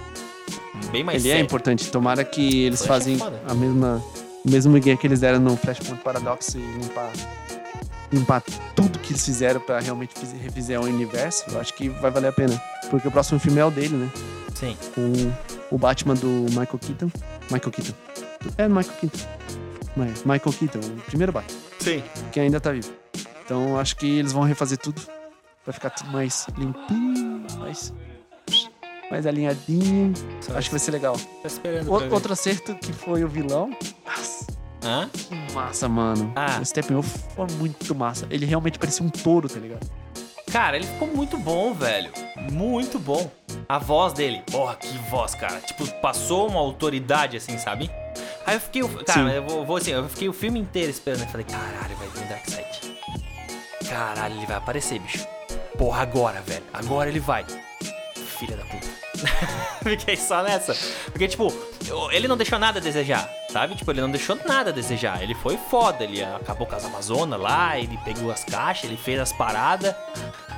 bem 0.92 1.04
mais 1.04 1.24
ele 1.24 1.30
é 1.30 1.36
sério. 1.38 1.46
importante. 1.46 1.90
Tomara 1.90 2.24
que 2.24 2.66
eles 2.66 2.80
Flash 2.86 2.90
é 2.90 2.94
fazem 3.00 3.18
foda. 3.18 3.42
a 3.48 3.54
mesma, 3.56 4.04
o 4.46 4.52
mesmo 4.52 4.80
guia 4.80 4.96
que 4.96 5.08
eles 5.08 5.20
deram 5.20 5.40
no 5.40 5.58
Flashpoint 5.58 6.04
Paradox 6.04 6.54
e 6.54 6.60
limpar, 6.60 7.10
limpar 8.12 8.42
tudo 8.76 9.00
que 9.00 9.12
eles 9.14 9.26
fizeram 9.26 9.60
pra 9.60 9.80
realmente 9.80 10.14
fiz- 10.18 10.32
refizer 10.34 10.80
o 10.80 10.84
universo. 10.86 11.46
Eu 11.50 11.60
acho 11.60 11.74
que 11.74 11.90
vai 11.90 12.12
valer 12.12 12.28
a 12.28 12.32
pena. 12.32 12.62
Porque 12.90 13.08
o 13.08 13.12
próximo 13.12 13.40
filme 13.40 13.60
é 13.60 13.66
o 13.66 13.72
dele, 13.72 13.96
né? 13.96 14.12
Sim. 14.54 14.78
Com 14.94 15.76
o 15.76 15.78
Batman 15.78 16.14
do 16.14 16.28
Michael 16.50 16.80
Keaton. 16.80 17.12
Michael 17.52 17.72
Keaton. 17.72 17.94
É, 18.58 18.68
Michael 18.68 18.98
Keaton. 19.00 19.20
Ma- 19.98 20.06
Michael 20.34 20.54
Keaton, 20.60 20.80
o 20.80 21.02
primeiro 21.02 21.32
Batman. 21.32 21.60
Sim. 21.80 22.04
que 22.32 22.40
ainda 22.40 22.60
tá 22.60 22.72
vivo. 22.72 22.92
Então 23.46 23.80
acho 23.80 23.96
que 23.98 24.20
eles 24.20 24.32
vão 24.32 24.44
refazer 24.44 24.78
tudo 24.78 25.02
pra 25.64 25.72
ficar 25.74 25.90
tudo 25.92 26.10
mais 26.12 26.48
limpinho, 26.58 27.46
mais, 27.60 27.94
mais 29.12 29.26
alinhadinho. 29.28 30.14
Acho 30.56 30.68
que 30.70 30.72
vai 30.74 30.80
ser 30.80 30.92
legal. 30.92 31.16
Tá 31.42 31.48
esperando 31.48 31.94
O- 31.94 31.98
pra 31.98 32.08
ver. 32.08 32.14
outro 32.14 32.34
acerto 32.34 32.74
que 32.76 32.92
foi 32.94 33.24
o 33.24 33.28
vilão. 33.28 33.70
Nossa, 34.06 34.46
Hã? 34.86 35.10
que 35.12 35.54
massa, 35.54 35.90
mano. 35.90 36.32
Ah. 36.36 36.60
O 36.62 36.66
Steppenwolf 36.66 37.08
foi 37.36 37.48
muito 37.58 37.96
massa. 37.96 38.28
Ele 38.30 38.46
realmente 38.46 38.78
parecia 38.78 39.04
um 39.06 39.10
touro, 39.10 39.50
tá 39.50 39.60
ligado? 39.60 39.86
Cara, 40.52 40.78
ele 40.78 40.86
ficou 40.86 41.08
muito 41.08 41.38
bom, 41.38 41.74
velho. 41.74 42.12
Muito 42.52 43.00
bom. 43.00 43.30
A 43.68 43.80
voz 43.80 44.14
dele, 44.14 44.44
porra, 44.50 44.76
que 44.76 44.88
voz, 45.10 45.34
cara. 45.36 45.60
Tipo, 45.60 45.86
passou 46.00 46.48
uma 46.48 46.60
autoridade 46.60 47.36
assim, 47.36 47.58
sabe? 47.58 47.90
Aí 48.46 48.56
eu 48.56 48.60
fiquei, 48.62 48.84
o- 48.84 49.04
cara, 49.04 49.30
Sim. 49.32 49.36
eu 49.36 49.44
vou, 49.48 49.66
vou 49.66 49.78
assim, 49.78 49.92
eu 49.92 50.08
fiquei 50.08 50.30
o 50.30 50.34
filme 50.34 50.60
inteiro 50.60 50.92
esperando. 50.92 51.22
Eu 51.24 51.28
falei, 51.28 51.46
caralho, 51.46 51.96
vai 51.98 52.08
vir 52.10 52.30
Darkseid. 52.30 52.96
Caralho, 53.90 54.36
ele 54.38 54.46
vai 54.46 54.56
aparecer, 54.58 55.00
bicho. 55.00 55.26
Porra, 55.78 56.04
agora, 56.04 56.42
velho. 56.42 56.64
Agora 56.72 57.10
ele 57.10 57.20
vai. 57.20 57.44
Filha 58.38 58.56
da 58.56 58.64
puta. 58.66 58.88
Fiquei 59.84 60.16
só 60.18 60.44
nessa. 60.44 60.76
Porque, 61.12 61.28
tipo, 61.28 61.54
ele 62.12 62.28
não 62.28 62.38
deixou 62.38 62.58
nada 62.58 62.80
a 62.80 62.82
desejar, 62.82 63.30
sabe? 63.52 63.76
Tipo, 63.76 63.92
ele 63.92 64.02
não 64.02 64.10
deixou 64.12 64.38
nada 64.46 64.70
a 64.70 64.74
desejar. 64.74 65.22
Ele 65.22 65.36
foi 65.36 65.58
foda. 65.58 66.04
Ele 66.04 66.24
acabou 66.24 66.66
com 66.66 66.76
as 66.76 66.86
Amazonas 66.86 67.40
lá, 67.40 67.78
ele 67.78 67.98
pegou 68.04 68.32
as 68.32 68.44
caixas, 68.44 68.86
ele 68.86 68.98
fez 68.98 69.20
as 69.20 69.32
paradas. 69.32 69.96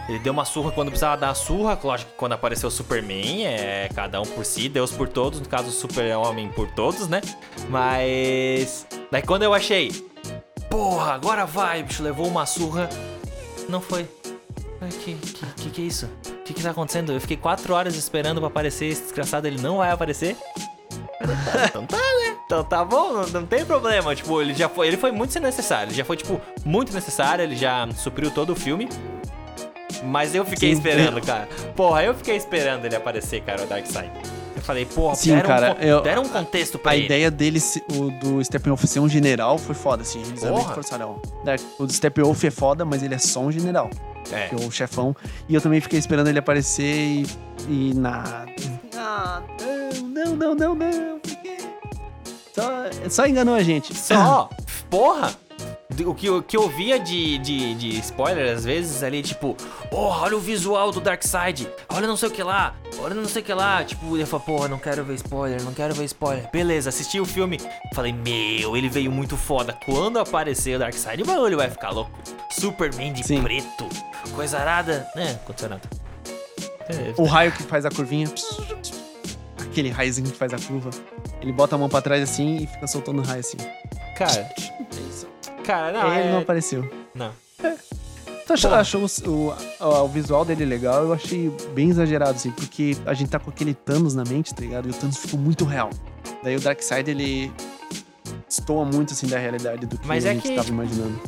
Ele 0.07 0.19
deu 0.19 0.31
uma 0.31 0.45
surra 0.45 0.71
quando 0.71 0.87
precisava 0.87 1.17
dar 1.17 1.31
a 1.31 1.35
surra. 1.35 1.77
Lógico 1.83 2.11
que 2.11 2.17
quando 2.17 2.33
apareceu 2.33 2.69
o 2.69 2.71
Superman, 2.71 3.45
é 3.45 3.89
cada 3.93 4.21
um 4.21 4.25
por 4.25 4.45
si, 4.45 4.69
Deus 4.69 4.91
por 4.91 5.09
todos. 5.09 5.39
No 5.39 5.47
caso, 5.47 5.67
o 5.67 5.71
Super-Homem 5.71 6.49
por 6.49 6.69
todos, 6.71 7.07
né? 7.07 7.21
Mas. 7.69 8.87
Daí 9.11 9.21
quando 9.21 9.43
eu 9.43 9.53
achei. 9.53 9.91
porra, 10.69 11.13
agora 11.13 11.45
vai, 11.45 11.83
bicho. 11.83 12.01
Levou 12.01 12.27
uma 12.27 12.45
surra. 12.45 12.89
Não 13.67 13.81
foi. 13.81 14.07
Que, 15.03 15.13
que, 15.15 15.45
que, 15.55 15.69
que 15.71 15.81
é 15.81 15.85
isso? 15.85 16.09
O 16.27 16.43
que, 16.43 16.53
que 16.53 16.61
tá 16.63 16.71
acontecendo? 16.71 17.11
Eu 17.11 17.19
fiquei 17.21 17.35
quatro 17.37 17.73
horas 17.73 17.95
esperando 17.95 18.39
pra 18.39 18.47
aparecer. 18.47 18.85
Esse 18.85 19.01
desgraçado, 19.03 19.47
ele 19.47 19.59
não 19.61 19.77
vai 19.77 19.91
aparecer? 19.91 20.35
Então 21.69 21.85
tá, 21.85 21.97
né? 21.97 22.37
Então 22.45 22.63
tá 22.63 22.85
bom, 22.85 23.25
não, 23.33 23.45
tem 23.45 23.65
problema. 23.65 24.15
Tipo, 24.15 24.41
ele 24.41 24.53
já 24.53 24.69
foi. 24.69 24.87
Ele 24.87 24.97
foi 24.97 25.11
muito 25.11 25.37
necessário. 25.39 25.89
Ele 25.89 25.97
já 25.97 26.05
foi, 26.05 26.15
tipo, 26.15 26.39
muito 26.63 26.93
necessário. 26.93 27.43
Ele 27.43 27.55
já 27.55 27.87
supriu 27.95 28.29
todo 28.31 28.51
o 28.51 28.55
filme. 28.55 28.87
Mas 30.03 30.35
eu 30.35 30.45
fiquei 30.45 30.69
Sim. 30.71 30.77
esperando, 30.77 31.19
cara. 31.21 31.49
Porra, 31.75 32.03
eu 32.03 32.13
fiquei 32.13 32.35
esperando 32.35 32.85
ele 32.85 32.95
aparecer, 32.95 33.41
cara, 33.41 33.63
o 33.63 33.65
Darkseid. 33.65 34.11
Eu 34.55 34.61
falei, 34.61 34.85
porra, 34.85 35.15
Sim, 35.15 35.31
deram, 35.35 35.47
cara, 35.47 35.75
um, 35.79 35.83
eu- 35.83 36.01
deram 36.01 36.21
um 36.23 36.29
contexto 36.29 36.77
pra 36.77 36.91
A 36.91 36.95
ele. 36.95 37.05
ideia 37.05 37.31
dele, 37.31 37.59
o 37.93 38.09
do 38.11 38.43
Steppenwolf 38.43 38.83
ser 38.85 38.99
um 38.99 39.09
general, 39.09 39.57
foi 39.57 39.73
foda, 39.75 40.03
assim. 40.03 40.21
Eles 40.21 40.41
Porra. 40.43 40.73
forçaram. 40.75 41.19
Dark- 41.43 41.61
O 41.79 41.85
do 41.85 41.91
Steppenwolf 41.93 42.43
é 42.43 42.51
foda, 42.51 42.85
mas 42.85 43.01
ele 43.03 43.15
é 43.15 43.17
só 43.17 43.39
um 43.41 43.51
general, 43.51 43.89
É. 44.31 44.47
que 44.47 44.55
é 44.55 44.67
o 44.67 44.71
chefão. 44.71 45.15
E 45.47 45.55
eu 45.55 45.61
também 45.61 45.79
fiquei 45.81 45.99
esperando 45.99 46.27
ele 46.27 46.39
aparecer 46.39 46.83
e, 46.83 47.25
e 47.69 47.93
nada. 47.93 48.45
Ah, 48.95 49.41
não, 50.01 50.35
não, 50.35 50.55
não, 50.55 50.55
não, 50.55 50.75
não. 50.75 51.21
Só, 52.53 53.09
só 53.09 53.27
enganou 53.27 53.55
a 53.55 53.61
gente. 53.61 53.93
Só, 53.95 54.49
porra! 54.89 55.46
O 56.05 56.13
que, 56.13 56.29
o 56.29 56.41
que 56.43 56.55
eu 56.55 56.69
via 56.69 56.99
de, 56.99 57.37
de, 57.39 57.73
de 57.75 57.99
spoiler, 57.99 58.55
às 58.55 58.63
vezes, 58.63 59.01
ali, 59.03 59.21
tipo, 59.23 59.55
porra, 59.89 60.23
olha 60.25 60.37
o 60.37 60.39
visual 60.39 60.91
do 60.91 60.99
Darkseid, 60.99 61.67
olha 61.89 62.05
não 62.07 62.15
sei 62.17 62.29
o 62.29 62.31
que 62.31 62.43
lá, 62.43 62.75
olha 62.99 63.15
não 63.15 63.25
sei 63.25 63.41
o 63.41 63.45
que 63.45 63.53
lá. 63.53 63.83
Tipo, 63.83 64.17
eu 64.17 64.27
falo, 64.27 64.43
porra, 64.43 64.67
não 64.67 64.77
quero 64.77 65.03
ver 65.03 65.15
spoiler, 65.15 65.61
não 65.63 65.73
quero 65.73 65.93
ver 65.95 66.05
spoiler. 66.05 66.49
Beleza, 66.51 66.89
assisti 66.89 67.19
o 67.19 67.25
filme, 67.25 67.59
falei, 67.93 68.13
meu, 68.13 68.77
ele 68.77 68.89
veio 68.89 69.11
muito 69.11 69.35
foda. 69.35 69.73
Quando 69.85 70.19
aparecer 70.19 70.75
o 70.75 70.79
Darkseid, 70.79 71.23
o 71.23 71.25
bagulho 71.25 71.57
vai 71.57 71.69
ficar 71.69 71.89
louco. 71.89 72.11
Superman 72.51 73.13
de 73.13 73.25
Sim. 73.25 73.41
preto, 73.41 73.87
coisa 74.35 74.59
arada. 74.59 75.07
É, 75.15 75.31
aconteceu 75.31 75.69
nada. 75.69 75.81
É, 76.89 77.13
O 77.17 77.25
raio 77.25 77.51
que 77.51 77.63
faz 77.63 77.85
a 77.85 77.89
curvinha. 77.89 78.27
Aquele 79.59 79.89
raiozinho 79.89 80.29
que 80.31 80.37
faz 80.37 80.53
a 80.53 80.57
curva. 80.59 80.89
Ele 81.41 81.51
bota 81.51 81.75
a 81.75 81.77
mão 81.77 81.89
pra 81.89 82.01
trás 82.01 82.23
assim 82.23 82.57
e 82.63 82.67
fica 82.67 82.87
soltando 82.87 83.21
raio 83.21 83.41
assim. 83.41 83.57
Cara, 84.15 84.49
É 84.97 85.09
isso. 85.09 85.27
Cara, 85.67 85.91
não, 85.91 86.13
ele 86.15 86.29
não 86.29 86.37
é... 86.39 86.41
apareceu. 86.41 86.89
Não. 87.13 87.31
Tu 88.45 88.53
achou, 88.53 88.73
achou 88.73 89.01
o, 89.25 89.53
o, 89.83 90.03
o 90.03 90.07
visual 90.07 90.45
dele 90.45 90.63
legal? 90.63 91.03
Eu 91.03 91.13
achei 91.13 91.51
bem 91.73 91.89
exagerado, 91.89 92.31
assim, 92.31 92.49
porque 92.51 92.95
a 93.05 93.13
gente 93.13 93.29
tá 93.29 93.37
com 93.39 93.49
aquele 93.49 93.73
Thanos 93.73 94.15
na 94.15 94.23
mente, 94.23 94.55
tá 94.55 94.61
ligado? 94.61 94.87
E 94.87 94.91
o 94.91 94.93
Thanos 94.93 95.17
ficou 95.17 95.37
muito 95.37 95.65
real. 95.65 95.89
Daí 96.41 96.55
o 96.55 96.59
Darkseid, 96.61 97.11
ele 97.11 97.51
estoa 98.49 98.85
muito, 98.85 99.11
assim, 99.11 99.27
da 99.27 99.37
realidade 99.37 99.85
do 99.85 99.97
que 99.97 100.07
Mas 100.07 100.25
a 100.25 100.29
é 100.29 100.33
gente 100.35 100.47
que- 100.47 100.55
tava 100.55 100.69
imaginando. 100.69 101.19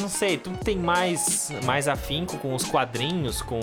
Não 0.00 0.08
sei, 0.08 0.36
tu 0.38 0.50
tem 0.64 0.76
mais, 0.76 1.50
mais 1.64 1.88
afinco 1.88 2.36
com 2.38 2.54
os 2.54 2.64
quadrinhos, 2.64 3.42
com 3.42 3.58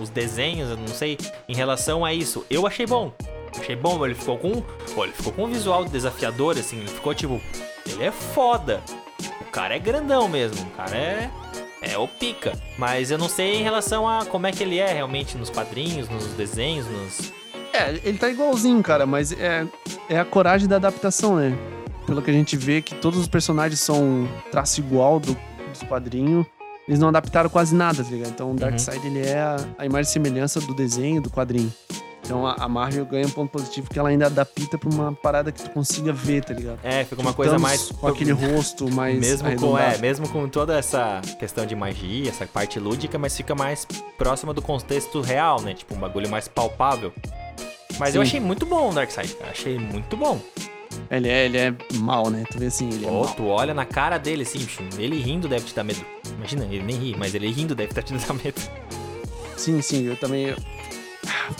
os 0.00 0.08
desenhos, 0.10 0.70
eu 0.70 0.76
não 0.76 0.86
sei, 0.88 1.18
em 1.48 1.54
relação 1.56 2.04
a 2.04 2.12
isso. 2.14 2.44
Eu 2.50 2.66
achei 2.66 2.86
bom. 2.86 3.12
Achei 3.58 3.74
bom, 3.76 4.04
ele 4.04 4.14
ficou 4.14 4.38
com. 4.38 4.62
Pô, 4.94 5.04
ele 5.04 5.12
ficou 5.12 5.32
com 5.32 5.44
um 5.44 5.48
visual 5.48 5.84
desafiador, 5.84 6.56
assim, 6.58 6.78
ele 6.78 6.88
ficou 6.88 7.12
tipo. 7.14 7.40
Ele 7.84 8.04
é 8.04 8.12
foda. 8.12 8.80
O 9.52 9.54
cara 9.54 9.76
é 9.76 9.78
grandão 9.78 10.28
mesmo. 10.28 10.66
O 10.66 10.70
cara 10.70 10.96
é. 10.96 11.30
É 11.82 11.98
o 11.98 12.08
pica. 12.08 12.58
Mas 12.78 13.10
eu 13.10 13.18
não 13.18 13.28
sei 13.28 13.56
em 13.56 13.62
relação 13.62 14.08
a 14.08 14.24
como 14.24 14.46
é 14.46 14.50
que 14.50 14.62
ele 14.62 14.78
é 14.78 14.90
realmente 14.90 15.36
nos 15.36 15.50
quadrinhos, 15.50 16.08
nos 16.08 16.24
desenhos, 16.28 16.86
nos. 16.86 17.30
É, 17.70 17.90
ele 18.02 18.16
tá 18.16 18.30
igualzinho, 18.30 18.82
cara, 18.82 19.04
mas 19.04 19.30
é, 19.30 19.66
é 20.08 20.18
a 20.18 20.24
coragem 20.24 20.66
da 20.66 20.76
adaptação, 20.76 21.36
né? 21.36 21.54
Pelo 22.06 22.22
que 22.22 22.30
a 22.30 22.32
gente 22.32 22.56
vê 22.56 22.80
que 22.80 22.94
todos 22.94 23.18
os 23.18 23.28
personagens 23.28 23.78
são 23.78 24.26
traço 24.50 24.80
igual 24.80 25.20
do, 25.20 25.36
dos 25.68 25.82
quadrinhos. 25.82 26.46
Eles 26.88 26.98
não 26.98 27.08
adaptaram 27.08 27.50
quase 27.50 27.74
nada, 27.74 28.02
tá 28.02 28.08
ligado? 28.08 28.30
Então 28.30 28.52
o 28.52 28.54
Darkseid, 28.54 29.06
ele 29.06 29.20
é 29.20 29.38
a, 29.38 29.56
a 29.76 29.84
imagem 29.84 30.08
e 30.08 30.12
semelhança 30.14 30.60
do 30.60 30.74
desenho, 30.74 31.20
do 31.20 31.28
quadrinho. 31.28 31.70
Então 32.24 32.46
a, 32.46 32.54
a 32.54 32.68
Marvel 32.68 33.04
ganha 33.04 33.26
um 33.26 33.30
ponto 33.30 33.50
positivo 33.50 33.90
que 33.90 33.98
ela 33.98 34.08
ainda 34.08 34.26
adapta 34.26 34.78
pra 34.78 34.88
uma 34.88 35.12
parada 35.12 35.50
que 35.50 35.62
tu 35.62 35.70
consiga 35.70 36.12
ver, 36.12 36.44
tá 36.44 36.54
ligado? 36.54 36.78
É, 36.82 37.04
fica 37.04 37.20
uma 37.20 37.32
coisa 37.34 37.58
mais. 37.58 37.90
Com 37.90 38.06
aquele 38.06 38.32
rosto 38.32 38.90
mais 38.90 39.18
Mesmo 39.18 39.56
com, 39.56 39.76
é, 39.76 39.98
mesmo 39.98 40.28
com 40.28 40.48
toda 40.48 40.78
essa 40.78 41.20
questão 41.38 41.66
de 41.66 41.74
magia, 41.74 42.28
essa 42.28 42.46
parte 42.46 42.78
lúdica, 42.78 43.18
mas 43.18 43.36
fica 43.36 43.54
mais 43.54 43.86
próxima 44.16 44.54
do 44.54 44.62
contexto 44.62 45.20
real, 45.20 45.60
né? 45.60 45.74
Tipo, 45.74 45.94
um 45.94 45.98
bagulho 45.98 46.28
mais 46.28 46.46
palpável. 46.48 47.12
Mas 47.98 48.14
eu 48.14 48.22
Sim. 48.22 48.28
achei 48.28 48.40
muito 48.40 48.64
bom 48.64 48.90
o 48.90 48.94
Darkseid. 48.94 49.36
Achei 49.50 49.78
muito 49.78 50.16
bom. 50.16 50.40
Ele 51.10 51.28
é, 51.28 51.44
ele 51.46 51.58
é 51.58 51.74
mal, 51.94 52.30
né? 52.30 52.44
Tu 52.50 52.58
vê 52.58 52.66
assim, 52.66 52.88
ele 52.88 53.04
é 53.04 53.08
Pô, 53.08 53.24
mal. 53.24 53.34
tu 53.34 53.46
olha 53.46 53.74
na 53.74 53.84
cara 53.84 54.18
dele 54.18 54.42
assim, 54.42 54.66
ele 54.98 55.20
rindo 55.20 55.48
deve 55.48 55.66
te 55.66 55.74
dar 55.74 55.84
medo. 55.84 56.04
Imagina, 56.36 56.64
ele 56.64 56.82
nem 56.82 56.96
ri, 56.96 57.16
mas 57.18 57.34
ele 57.34 57.50
rindo 57.50 57.74
deve 57.74 57.92
te 58.02 58.12
dar 58.14 58.34
medo. 58.34 58.60
Sim, 59.56 59.80
sim, 59.82 60.06
eu 60.06 60.16
também... 60.16 60.54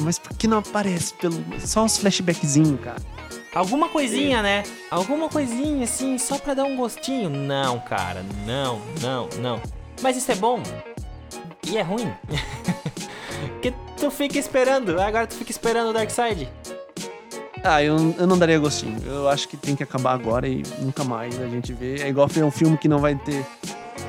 Mas 0.00 0.18
por 0.18 0.36
que 0.36 0.46
não 0.46 0.58
aparece? 0.58 1.14
Pelo... 1.14 1.42
Só 1.60 1.84
uns 1.84 1.98
flashbackzinhos, 1.98 2.80
cara. 2.80 3.00
Alguma 3.54 3.88
coisinha, 3.88 4.42
né? 4.42 4.62
Alguma 4.90 5.28
coisinha 5.28 5.84
assim, 5.84 6.16
só 6.16 6.38
pra 6.38 6.54
dar 6.54 6.64
um 6.64 6.76
gostinho. 6.76 7.28
Não, 7.28 7.78
cara, 7.80 8.24
não, 8.46 8.80
não, 9.00 9.28
não. 9.38 9.62
Mas 10.00 10.16
isso 10.16 10.32
é 10.32 10.34
bom. 10.34 10.62
E 11.66 11.76
é 11.76 11.82
ruim. 11.82 12.10
Porque 13.52 13.74
tu 13.98 14.10
fica 14.10 14.38
esperando, 14.38 15.00
agora 15.00 15.26
tu 15.26 15.34
fica 15.34 15.50
esperando 15.50 15.90
o 15.90 15.92
Darkseid. 15.92 16.48
Ah, 17.62 17.82
eu, 17.82 17.96
eu 18.18 18.26
não 18.26 18.38
daria 18.38 18.58
gostinho. 18.58 19.00
Eu 19.06 19.28
acho 19.28 19.48
que 19.48 19.56
tem 19.56 19.76
que 19.76 19.82
acabar 19.82 20.14
agora 20.14 20.48
e 20.48 20.62
nunca 20.78 21.04
mais 21.04 21.40
a 21.40 21.46
gente 21.46 21.72
vê. 21.72 22.02
É 22.02 22.08
igual 22.08 22.28
foi 22.28 22.42
um 22.42 22.50
filme 22.50 22.76
que 22.76 22.88
não 22.88 22.98
vai 22.98 23.14
ter 23.14 23.46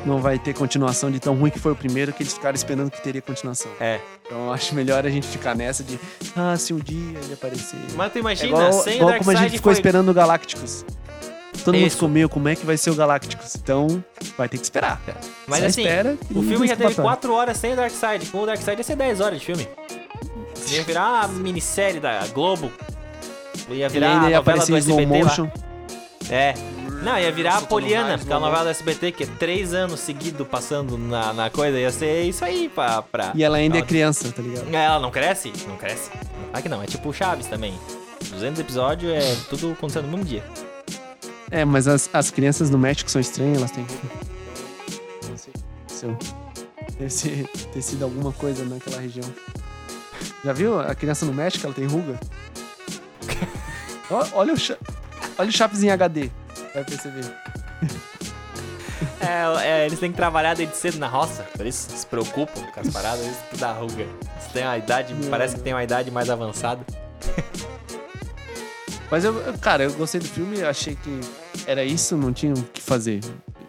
não 0.06 0.20
vai 0.20 0.38
ter 0.40 0.54
continuação 0.54 1.10
de 1.12 1.20
tão 1.20 1.36
ruim 1.36 1.50
que 1.52 1.60
foi 1.60 1.72
o 1.72 1.76
primeiro, 1.76 2.12
que 2.14 2.24
eles 2.24 2.34
ficaram 2.34 2.56
esperando 2.56 2.92
que 2.92 3.02
teria 3.02 3.22
continuação. 3.22 3.72
É. 3.80 4.00
Então 4.26 4.48
eu 4.48 4.54
acho 4.54 4.74
melhor 4.76 5.06
a 5.06 5.10
gente 5.10 5.28
ficar 5.28 5.56
nessa 5.56 5.84
de, 5.84 6.00
ah, 6.36 6.56
se 6.58 6.74
um 6.74 6.80
dia 6.80 7.20
ele 7.24 7.34
aparecer. 7.34 7.78
Mas 7.96 8.12
tu 8.12 8.18
É 8.18 8.22
imagina, 8.22 8.48
igual, 8.48 8.74
sem 8.74 8.96
igual 8.98 9.12
o 9.14 9.18
como 9.18 9.32
a 9.32 9.36
gente 9.36 9.52
ficou 9.52 9.72
foi... 9.72 9.74
esperando 9.74 10.10
o 10.10 10.14
Galácticos. 10.14 10.86
Todo 11.64 11.76
mundo 11.76 11.86
Isso. 11.88 11.96
ficou 11.96 12.10
meio, 12.10 12.28
como 12.28 12.50
é 12.50 12.56
que 12.56 12.66
vai 12.66 12.76
ser 12.76 12.90
o 12.90 12.96
Galácticos? 12.96 13.56
Então, 13.56 14.04
vai 14.38 14.50
ter 14.50 14.58
que 14.58 14.64
esperar. 14.64 15.00
Mas 15.48 15.60
Só 15.60 15.66
assim, 15.68 15.82
espera 15.82 16.18
o 16.32 16.42
filme 16.42 16.68
já 16.68 16.76
teve 16.76 16.90
escapatória. 16.90 17.04
4 17.22 17.34
horas 17.34 17.58
sem 17.58 17.74
o 17.74 17.76
Darkseid. 17.76 18.26
Com 18.26 18.40
o 18.42 18.46
Darkseid 18.46 18.80
ia 18.80 18.84
ser 18.84 18.96
10 18.98 19.22
horas 19.22 19.40
de 19.40 19.46
filme. 19.46 19.68
Ia 20.70 20.84
virar 20.84 21.10
uma 21.30 21.40
minissérie 21.40 22.02
da 22.02 22.26
Globo. 22.34 22.70
Ia 23.70 23.86
Ele 23.86 23.90
virar 23.94 24.14
ainda 24.14 24.28
a 24.28 24.30
ia 24.32 24.40
aparecer 24.40 24.74
em 24.74 24.78
slow 24.78 25.00
SBT 25.00 25.20
lá. 25.20 25.26
motion. 25.30 25.52
É. 26.30 26.54
Não, 27.04 27.18
ia 27.20 27.32
virar 27.32 27.58
a 27.58 27.62
Poliana, 27.62 28.08
raios, 28.10 28.22
aquela 28.22 28.40
slow 28.40 28.50
novela 28.50 28.64
do 28.66 28.70
SBT 28.70 29.12
que 29.12 29.24
é 29.24 29.28
3 29.28 29.74
anos 29.74 30.00
seguidos 30.00 30.48
passando 30.48 30.98
na, 30.98 31.34
na 31.34 31.50
coisa. 31.50 31.78
Ia 31.78 31.92
ser 31.92 32.24
isso 32.24 32.44
aí 32.46 32.70
pra... 32.70 33.02
pra... 33.02 33.32
E 33.36 33.44
ela 33.44 33.58
ainda 33.58 33.78
é 33.78 33.82
criança, 33.82 34.32
tá 34.32 34.42
ligado? 34.42 34.74
É, 34.74 34.86
Ela 34.86 35.00
não 35.00 35.12
cresce? 35.12 35.52
Não 35.68 35.76
cresce. 35.78 36.10
Ah 36.54 36.62
que 36.62 36.70
não, 36.70 36.82
é 36.82 36.86
tipo 36.86 37.10
o 37.10 37.14
Chaves 37.14 37.48
também. 37.48 37.74
200 38.30 38.60
episódios 38.60 39.12
é 39.12 39.36
tudo 39.50 39.72
acontecendo 39.74 40.06
no 40.06 40.12
mesmo 40.18 40.26
dia. 40.26 40.44
É, 41.52 41.66
mas 41.66 41.88
as, 41.88 42.10
as 42.14 42.32
crianças 42.32 42.70
no 42.70 42.78
México 42.80 43.12
são 43.12 43.20
estranhas, 43.22 43.58
elas 43.58 43.72
têm. 43.72 43.86
Não 45.30 45.38
sei. 45.38 45.54
Seu- 45.88 46.18
Deve 46.98 47.10
ser, 47.10 47.48
ter 47.74 47.82
sido 47.82 48.04
alguma 48.04 48.32
coisa 48.32 48.64
naquela 48.66 49.00
região. 49.00 49.28
Já 50.44 50.54
viu 50.54 50.80
a 50.80 50.94
criança 50.96 51.26
no 51.26 51.34
México? 51.34 51.66
Ela 51.66 51.74
tem 51.76 51.86
ruga? 51.86 52.20
Olha, 54.34 54.54
o 54.54 54.58
cha... 54.58 54.78
olha 55.38 55.50
o 55.50 55.52
Chaves 55.52 55.82
em 55.84 55.90
HD. 55.90 56.30
Vai 56.74 56.84
perceber. 56.84 57.26
É, 59.20 59.66
é, 59.66 59.86
eles 59.86 60.00
têm 60.00 60.12
que 60.12 60.18
trabalhar 60.18 60.54
desde 60.54 60.76
cedo 60.76 60.98
na 60.98 61.08
roça, 61.08 61.44
por 61.56 61.66
isso 61.66 61.90
se 61.96 62.06
preocupam 62.06 62.62
com 62.74 62.80
as 62.80 62.90
paradas, 62.90 63.26
isso 63.26 63.42
que 63.50 63.58
dá 63.58 63.72
ruga. 63.72 64.04
Eles 64.04 64.52
têm 64.52 64.64
uma 64.64 64.78
idade, 64.78 65.14
Meu 65.14 65.30
parece 65.30 65.56
que 65.56 65.62
tem 65.62 65.74
uma 65.74 65.84
idade 65.84 66.12
mais 66.12 66.30
avançada. 66.30 66.86
Mas 69.10 69.24
eu, 69.24 69.34
cara, 69.62 69.84
eu 69.84 69.94
gostei 69.94 70.20
do 70.20 70.28
filme, 70.28 70.64
achei 70.64 70.96
que 70.96 71.20
era 71.68 71.84
isso, 71.84 72.18
não 72.18 72.34
tinha 72.34 72.54
o 72.54 72.64
que 72.64 72.82
fazer. 72.82 73.20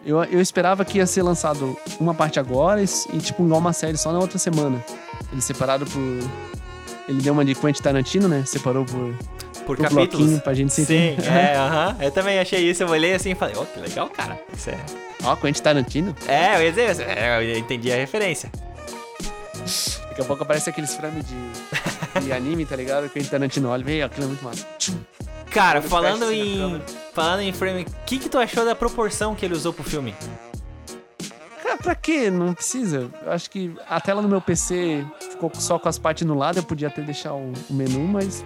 Eu, 0.05 0.23
eu 0.25 0.41
esperava 0.41 0.83
que 0.85 0.97
ia 0.97 1.07
ser 1.07 1.23
lançado 1.23 1.77
uma 1.99 2.13
parte 2.13 2.39
agora 2.39 2.81
e, 2.81 2.85
e, 3.13 3.19
tipo, 3.19 3.43
igual 3.43 3.59
uma 3.59 3.73
série 3.73 3.97
só 3.97 4.11
na 4.11 4.19
outra 4.19 4.37
semana. 4.37 4.83
Ele 5.31 5.41
separado 5.41 5.85
por. 5.85 6.01
Ele 7.07 7.21
deu 7.21 7.33
uma 7.33 7.45
de 7.45 7.53
Quentin 7.55 7.81
Tarantino, 7.81 8.27
né? 8.27 8.43
Separou 8.45 8.85
por, 8.85 9.15
Por 9.65 9.77
capítulos. 9.77 10.39
pra 10.39 10.53
gente 10.53 10.73
se 10.73 10.85
Sim, 10.85 11.17
é, 11.27 11.55
aham. 11.57 11.97
Eu 11.99 12.11
também 12.11 12.39
achei 12.39 12.61
isso, 12.69 12.83
eu 12.83 12.89
olhei 12.89 13.13
assim 13.13 13.31
e 13.31 13.35
falei, 13.35 13.55
ó, 13.57 13.65
que 13.65 13.79
legal, 13.79 14.09
cara. 14.09 14.39
Isso 14.55 14.69
é. 14.69 14.77
Ó, 15.23 15.35
Quentin 15.35 15.61
Tarantino. 15.61 16.15
É, 16.27 16.57
eu 16.57 16.63
ia 16.63 16.71
dizer, 16.71 17.07
é, 17.07 17.37
eu 17.37 17.57
entendi 17.57 17.91
a 17.91 17.95
referência. 17.95 18.49
Daqui 20.09 20.21
a 20.21 20.25
pouco 20.25 20.43
aparece 20.43 20.69
aqueles 20.69 20.95
frames 20.95 21.25
de, 21.25 22.21
de 22.21 22.31
anime, 22.33 22.65
tá 22.65 22.75
ligado? 22.75 23.09
Quentin 23.09 23.29
Tarantino 23.29 23.69
olha, 23.69 23.83
veio, 23.83 24.05
aquilo 24.05 24.25
é 24.25 24.27
muito 24.27 24.43
massa. 24.43 24.65
Cara, 25.49 25.81
falando 25.81 26.31
em. 26.31 26.81
Falando 27.13 27.39
em 27.39 27.53
frame, 27.53 27.83
o 27.83 28.05
que, 28.05 28.19
que 28.19 28.27
tu 28.27 28.37
achou 28.37 28.65
da 28.65 28.75
proporção 28.75 29.33
que 29.33 29.45
ele 29.45 29.53
usou 29.53 29.71
pro 29.71 29.83
filme? 29.83 30.13
Cara, 31.63 31.77
pra 31.77 31.95
quê? 31.95 32.29
Não 32.29 32.53
precisa. 32.53 33.09
Eu 33.25 33.31
acho 33.31 33.49
que 33.49 33.73
a 33.89 33.99
tela 34.01 34.21
no 34.21 34.27
meu 34.27 34.41
PC 34.41 35.05
ficou 35.31 35.49
só 35.55 35.79
com 35.79 35.87
as 35.89 35.97
partes 35.97 36.27
no 36.27 36.35
lado, 36.35 36.59
eu 36.59 36.63
podia 36.63 36.89
até 36.89 37.01
deixar 37.01 37.33
o, 37.33 37.53
o 37.69 37.73
menu, 37.73 38.01
mas 38.01 38.43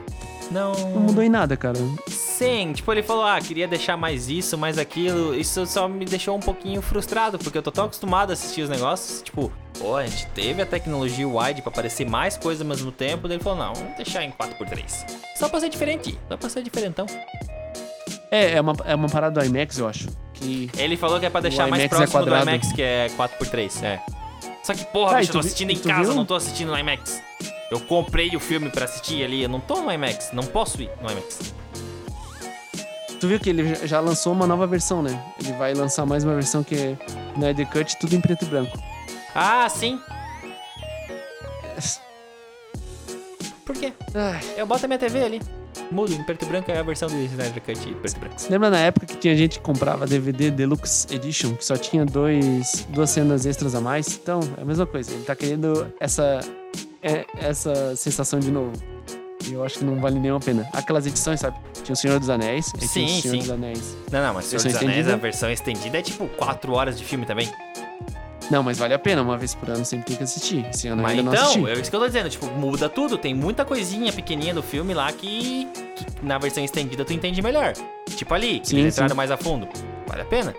Não. 0.52 0.72
Não 0.74 1.02
mudou 1.02 1.24
em 1.24 1.30
nada, 1.30 1.56
cara. 1.56 1.78
Sim, 2.08 2.74
tipo, 2.74 2.92
ele 2.92 3.04
falou, 3.04 3.24
ah, 3.26 3.40
queria 3.40 3.68
deixar 3.68 3.96
mais 3.98 4.30
isso, 4.30 4.58
mais 4.58 4.78
aquilo. 4.78 5.36
Isso 5.36 5.66
só 5.66 5.88
me 5.88 6.06
deixou 6.06 6.36
um 6.36 6.40
pouquinho 6.40 6.82
frustrado, 6.82 7.38
porque 7.38 7.58
eu 7.58 7.62
tô 7.62 7.72
tão 7.72 7.86
acostumado 7.86 8.32
a 8.32 8.34
assistir 8.34 8.62
os 8.62 8.70
negócios. 8.70 9.22
Tipo, 9.22 9.52
pô, 9.78 9.96
a 9.98 10.06
gente 10.08 10.26
teve 10.28 10.62
a 10.62 10.66
tecnologia 10.66 11.28
wide 11.28 11.62
pra 11.62 11.72
aparecer 11.72 12.10
mais 12.10 12.38
coisas 12.38 12.62
ao 12.62 12.68
mesmo 12.68 12.92
tempo. 12.92 13.28
Daí 13.28 13.38
ele 13.38 13.44
falou, 13.44 13.60
não, 13.60 13.74
vamos 13.74 13.96
deixar 13.96 14.24
em 14.24 14.32
4x3. 14.32 15.06
Só 15.36 15.48
pra 15.50 15.60
ser 15.60 15.70
diferente, 15.70 16.18
só 16.28 16.38
pra 16.38 16.50
ser 16.50 16.64
diferentão. 16.64 17.06
É, 18.32 18.54
é 18.58 18.62
uma, 18.62 18.74
é 18.86 18.96
uma 18.96 19.10
parada 19.10 19.40
do 19.42 19.46
IMAX, 19.46 19.78
eu 19.80 19.88
acho. 19.88 20.08
Que. 20.34 20.70
Ele 20.78 20.96
falou 20.96 21.20
que 21.20 21.26
é 21.26 21.30
pra 21.30 21.42
deixar 21.42 21.68
mais 21.68 21.84
é 21.84 21.88
próximo 21.88 22.08
do 22.20 22.26
quadrado. 22.26 22.50
IMAX, 22.50 22.72
que 22.74 22.82
é 22.82 23.08
4x3, 23.18 23.84
é. 23.84 24.00
Só 24.64 24.74
que, 24.74 24.86
porra, 24.86 25.18
Ah, 25.18 25.20
bicho, 25.20 25.32
eu 25.32 25.34
tô 25.34 25.42
vi- 25.42 25.48
assistindo 25.48 25.72
em 25.72 25.80
casa, 25.80 26.04
viu? 26.06 26.16
não 26.16 26.26
tô 26.26 26.36
assistindo 26.36 26.70
no 26.72 26.78
IMAX. 26.78 27.22
Eu 27.72 27.80
comprei 27.80 28.36
o 28.36 28.40
filme 28.40 28.70
pra 28.70 28.86
assistir 28.86 29.24
ali, 29.24 29.44
eu 29.44 29.50
não 29.50 29.60
tô 29.60 29.82
no 29.82 29.92
IMAX, 29.92 30.32
não 30.34 30.44
posso 30.44 30.82
ir 30.82 30.90
no 31.02 31.12
IMAX. 31.12 31.54
Tu 33.20 33.28
viu 33.28 33.40
que 33.40 33.50
ele 33.50 33.76
já 33.86 34.00
lançou 34.00 34.32
uma 34.32 34.48
nova 34.48 34.66
versão, 34.66 35.04
né? 35.04 35.22
Ele 35.40 35.52
vai 35.54 35.74
lançar 35.74 36.06
mais 36.06 36.24
uma 36.24 36.34
versão 36.34 36.64
que 36.64 36.76
é 36.76 36.98
Snyder 37.34 37.68
Cut, 37.70 37.98
tudo 38.00 38.16
em 38.16 38.22
preto 38.22 38.46
e 38.46 38.48
branco. 38.48 38.78
Ah, 39.36 39.68
sim. 39.70 40.00
Por 43.66 43.76
quê? 43.76 43.94
Ai, 44.16 44.40
Eu 44.58 44.66
boto 44.66 44.86
a 44.86 44.88
minha 44.88 44.98
TV 44.98 45.24
ali. 45.24 45.42
Mudo, 45.92 46.14
em 46.14 46.24
preto 46.24 46.44
e 46.44 46.48
branco 46.48 46.72
é 46.72 46.80
a 46.80 46.84
versão 46.84 47.08
do 47.08 47.16
Snyder 47.18 47.62
Cut 47.62 47.94
preto 47.96 48.16
e 48.16 48.20
branco. 48.20 48.36
Lembra 48.50 48.70
na 48.70 48.80
época 48.80 49.06
que 49.06 49.18
tinha 49.18 49.36
gente 49.36 49.60
que 49.60 49.64
comprava 49.66 50.08
DVD 50.08 50.50
Deluxe 50.50 51.06
Edition, 51.14 51.56
que 51.56 51.66
só 51.66 51.76
tinha 51.76 52.06
dois, 52.06 52.88
duas 52.90 53.10
cenas 53.10 53.46
extras 53.46 53.76
a 53.76 53.82
mais? 53.82 54.16
Então, 54.16 54.40
é 54.58 54.62
a 54.62 54.66
mesma 54.66 54.86
coisa. 54.86 55.12
Ele 55.12 55.24
tá 55.24 55.36
querendo 55.36 55.94
essa, 56.00 56.40
é- 57.02 57.26
essa 57.40 57.96
sensação 57.96 58.40
de 58.40 58.52
novo. 58.52 58.72
E 59.48 59.54
eu 59.54 59.64
acho 59.64 59.80
que 59.80 59.86
não 59.86 60.00
vale 60.00 60.20
nenhuma 60.20 60.40
a 60.40 60.44
pena. 60.44 60.68
Aquelas 60.74 61.08
edições, 61.08 61.40
sabe? 61.40 61.58
Tinha 61.84 61.94
o 61.94 61.96
Senhor 61.96 62.20
dos 62.20 62.30
Anéis. 62.30 62.72
aí 62.76 62.88
tinha 62.88 62.90
Sim, 62.90 63.06
o 63.06 63.22
Senhor 63.22 63.32
sim. 63.34 63.40
dos 63.40 63.50
Anéis. 63.52 63.98
Não, 64.12 64.22
não, 64.22 64.34
mas 64.34 64.46
Senhor 64.46 64.62
Versão 64.62 64.72
dos 64.72 64.82
Anéis, 64.82 64.98
estendida? 65.00 65.14
a 65.14 65.18
versão 65.18 65.50
estendida 65.52 65.98
é 65.98 66.02
tipo 66.02 66.28
4 66.30 66.74
horas 66.74 66.98
de 66.98 67.06
filme 67.06 67.26
também. 67.26 67.50
Não, 68.52 68.64
mas 68.64 68.78
vale 68.80 68.94
a 68.96 69.00
pena. 69.00 69.22
Uma 69.22 69.38
vez 69.38 69.54
por 69.56 69.70
ano 69.70 69.86
sempre 69.86 70.08
tem 70.08 70.18
que 70.18 70.24
assistir. 70.24 70.66
Esse 70.70 70.88
ano 70.88 71.02
Mas 71.04 71.12
ainda 71.12 71.24
não 71.24 71.34
então, 71.34 71.46
assisti. 71.52 71.70
é 71.70 71.74
isso 71.74 71.90
que 71.90 71.96
eu 71.96 72.00
tô 72.00 72.08
dizendo, 72.08 72.30
tipo, 72.30 72.48
muda 72.48 72.90
tudo. 72.90 73.18
Tem 73.18 73.34
muita 73.34 73.64
coisinha 73.64 74.12
pequenininha 74.12 74.54
do 74.56 74.64
filme 74.64 74.94
lá 74.94 75.12
que, 75.14 75.68
que 75.96 76.06
na 76.26 76.38
versão 76.40 76.64
estendida 76.64 77.06
tu 77.06 77.14
entende 77.14 77.42
melhor. 77.44 77.74
Tipo 78.08 78.34
ali, 78.34 78.60
Sim, 78.64 78.80
eles 78.80 78.96
entraram 78.96 79.12
sim. 79.12 79.16
mais 79.18 79.30
a 79.32 79.38
fundo. 79.38 79.68
Vale 80.08 80.24
a 80.24 80.26
pena. 80.26 80.54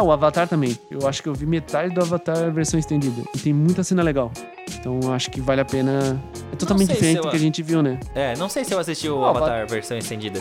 Ah, 0.00 0.02
o 0.04 0.12
Avatar 0.12 0.46
também. 0.46 0.78
Eu 0.88 1.08
acho 1.08 1.20
que 1.20 1.28
eu 1.28 1.34
vi 1.34 1.44
metade 1.44 1.92
do 1.92 2.00
Avatar 2.00 2.52
versão 2.52 2.78
estendida. 2.78 3.20
E 3.34 3.38
tem 3.40 3.52
muita 3.52 3.82
cena 3.82 4.00
legal. 4.00 4.30
Então 4.78 5.00
eu 5.02 5.12
acho 5.12 5.28
que 5.28 5.40
vale 5.40 5.60
a 5.60 5.64
pena. 5.64 6.22
É 6.52 6.56
totalmente 6.56 6.92
diferente 6.92 7.16
eu- 7.16 7.22
do 7.24 7.30
que 7.30 7.34
a 7.36 7.38
gente 7.40 7.60
viu, 7.64 7.82
né? 7.82 7.98
É, 8.14 8.36
não 8.36 8.48
sei 8.48 8.64
se 8.64 8.72
eu 8.72 8.78
assisti 8.78 9.08
o 9.08 9.18
Ó, 9.18 9.28
Avatar 9.30 9.66
versão 9.66 9.98
estendida. 9.98 10.40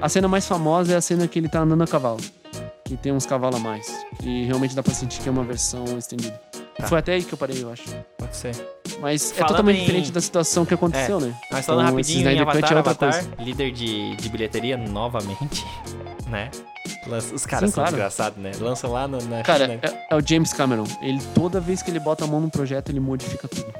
A 0.00 0.08
cena 0.08 0.28
mais 0.28 0.46
famosa 0.46 0.94
é 0.94 0.96
a 0.96 1.00
cena 1.02 1.28
que 1.28 1.38
ele 1.38 1.48
tá 1.48 1.60
andando 1.60 1.82
a 1.82 1.86
cavalo. 1.86 2.16
Que 2.86 2.96
tem 2.96 3.12
uns 3.12 3.26
cavalos 3.26 3.56
a 3.56 3.62
mais. 3.62 3.86
E 4.22 4.44
realmente 4.44 4.74
dá 4.74 4.82
pra 4.82 4.94
sentir 4.94 5.20
que 5.20 5.28
é 5.28 5.32
uma 5.32 5.44
versão 5.44 5.84
estendida. 5.98 6.40
Tá. 6.78 6.86
Foi 6.88 6.98
até 6.98 7.14
aí 7.14 7.22
que 7.24 7.32
eu 7.32 7.38
parei, 7.38 7.62
eu 7.62 7.72
acho. 7.72 7.84
Pode 8.18 8.36
ser. 8.36 8.54
Mas 9.00 9.30
é 9.32 9.34
Falando 9.34 9.48
totalmente 9.48 9.78
em- 9.78 9.80
diferente 9.84 10.12
da 10.12 10.20
situação 10.20 10.64
que 10.66 10.74
aconteceu, 10.74 11.18
né? 11.20 11.34
Mas 11.50 11.64
falando 11.64 11.84
Então, 11.86 11.96
rapidinho 11.96 12.20
em 12.30 12.36
Cut 12.36 12.42
Avatar, 12.42 12.72
é 12.72 12.76
outra 12.76 12.78
Avatar, 12.90 13.12
coisa. 13.24 13.30
líder 13.42 13.72
de, 13.72 14.16
de 14.16 14.28
bilheteria 14.28 14.76
novamente, 14.76 15.64
né? 16.28 16.50
Lança- 17.06 17.34
Os 17.34 17.46
caras 17.46 17.70
Sim, 17.70 17.74
são 17.74 17.82
claro. 17.82 17.90
desgraçados, 17.96 18.38
né? 18.38 18.52
Lançam 18.60 18.92
lá 18.92 19.08
no, 19.08 19.22
na 19.22 19.42
Cara, 19.42 19.66
China. 19.66 19.80
é, 19.82 20.06
é 20.10 20.16
o 20.16 20.20
James 20.26 20.52
Cameron. 20.52 20.84
Ele, 21.00 21.20
toda 21.34 21.60
vez 21.60 21.82
que 21.82 21.90
ele 21.90 21.98
bota 22.00 22.24
a 22.24 22.26
mão 22.26 22.40
num 22.40 22.50
projeto, 22.50 22.90
ele 22.90 23.00
modifica 23.00 23.48
tudo. 23.48 23.72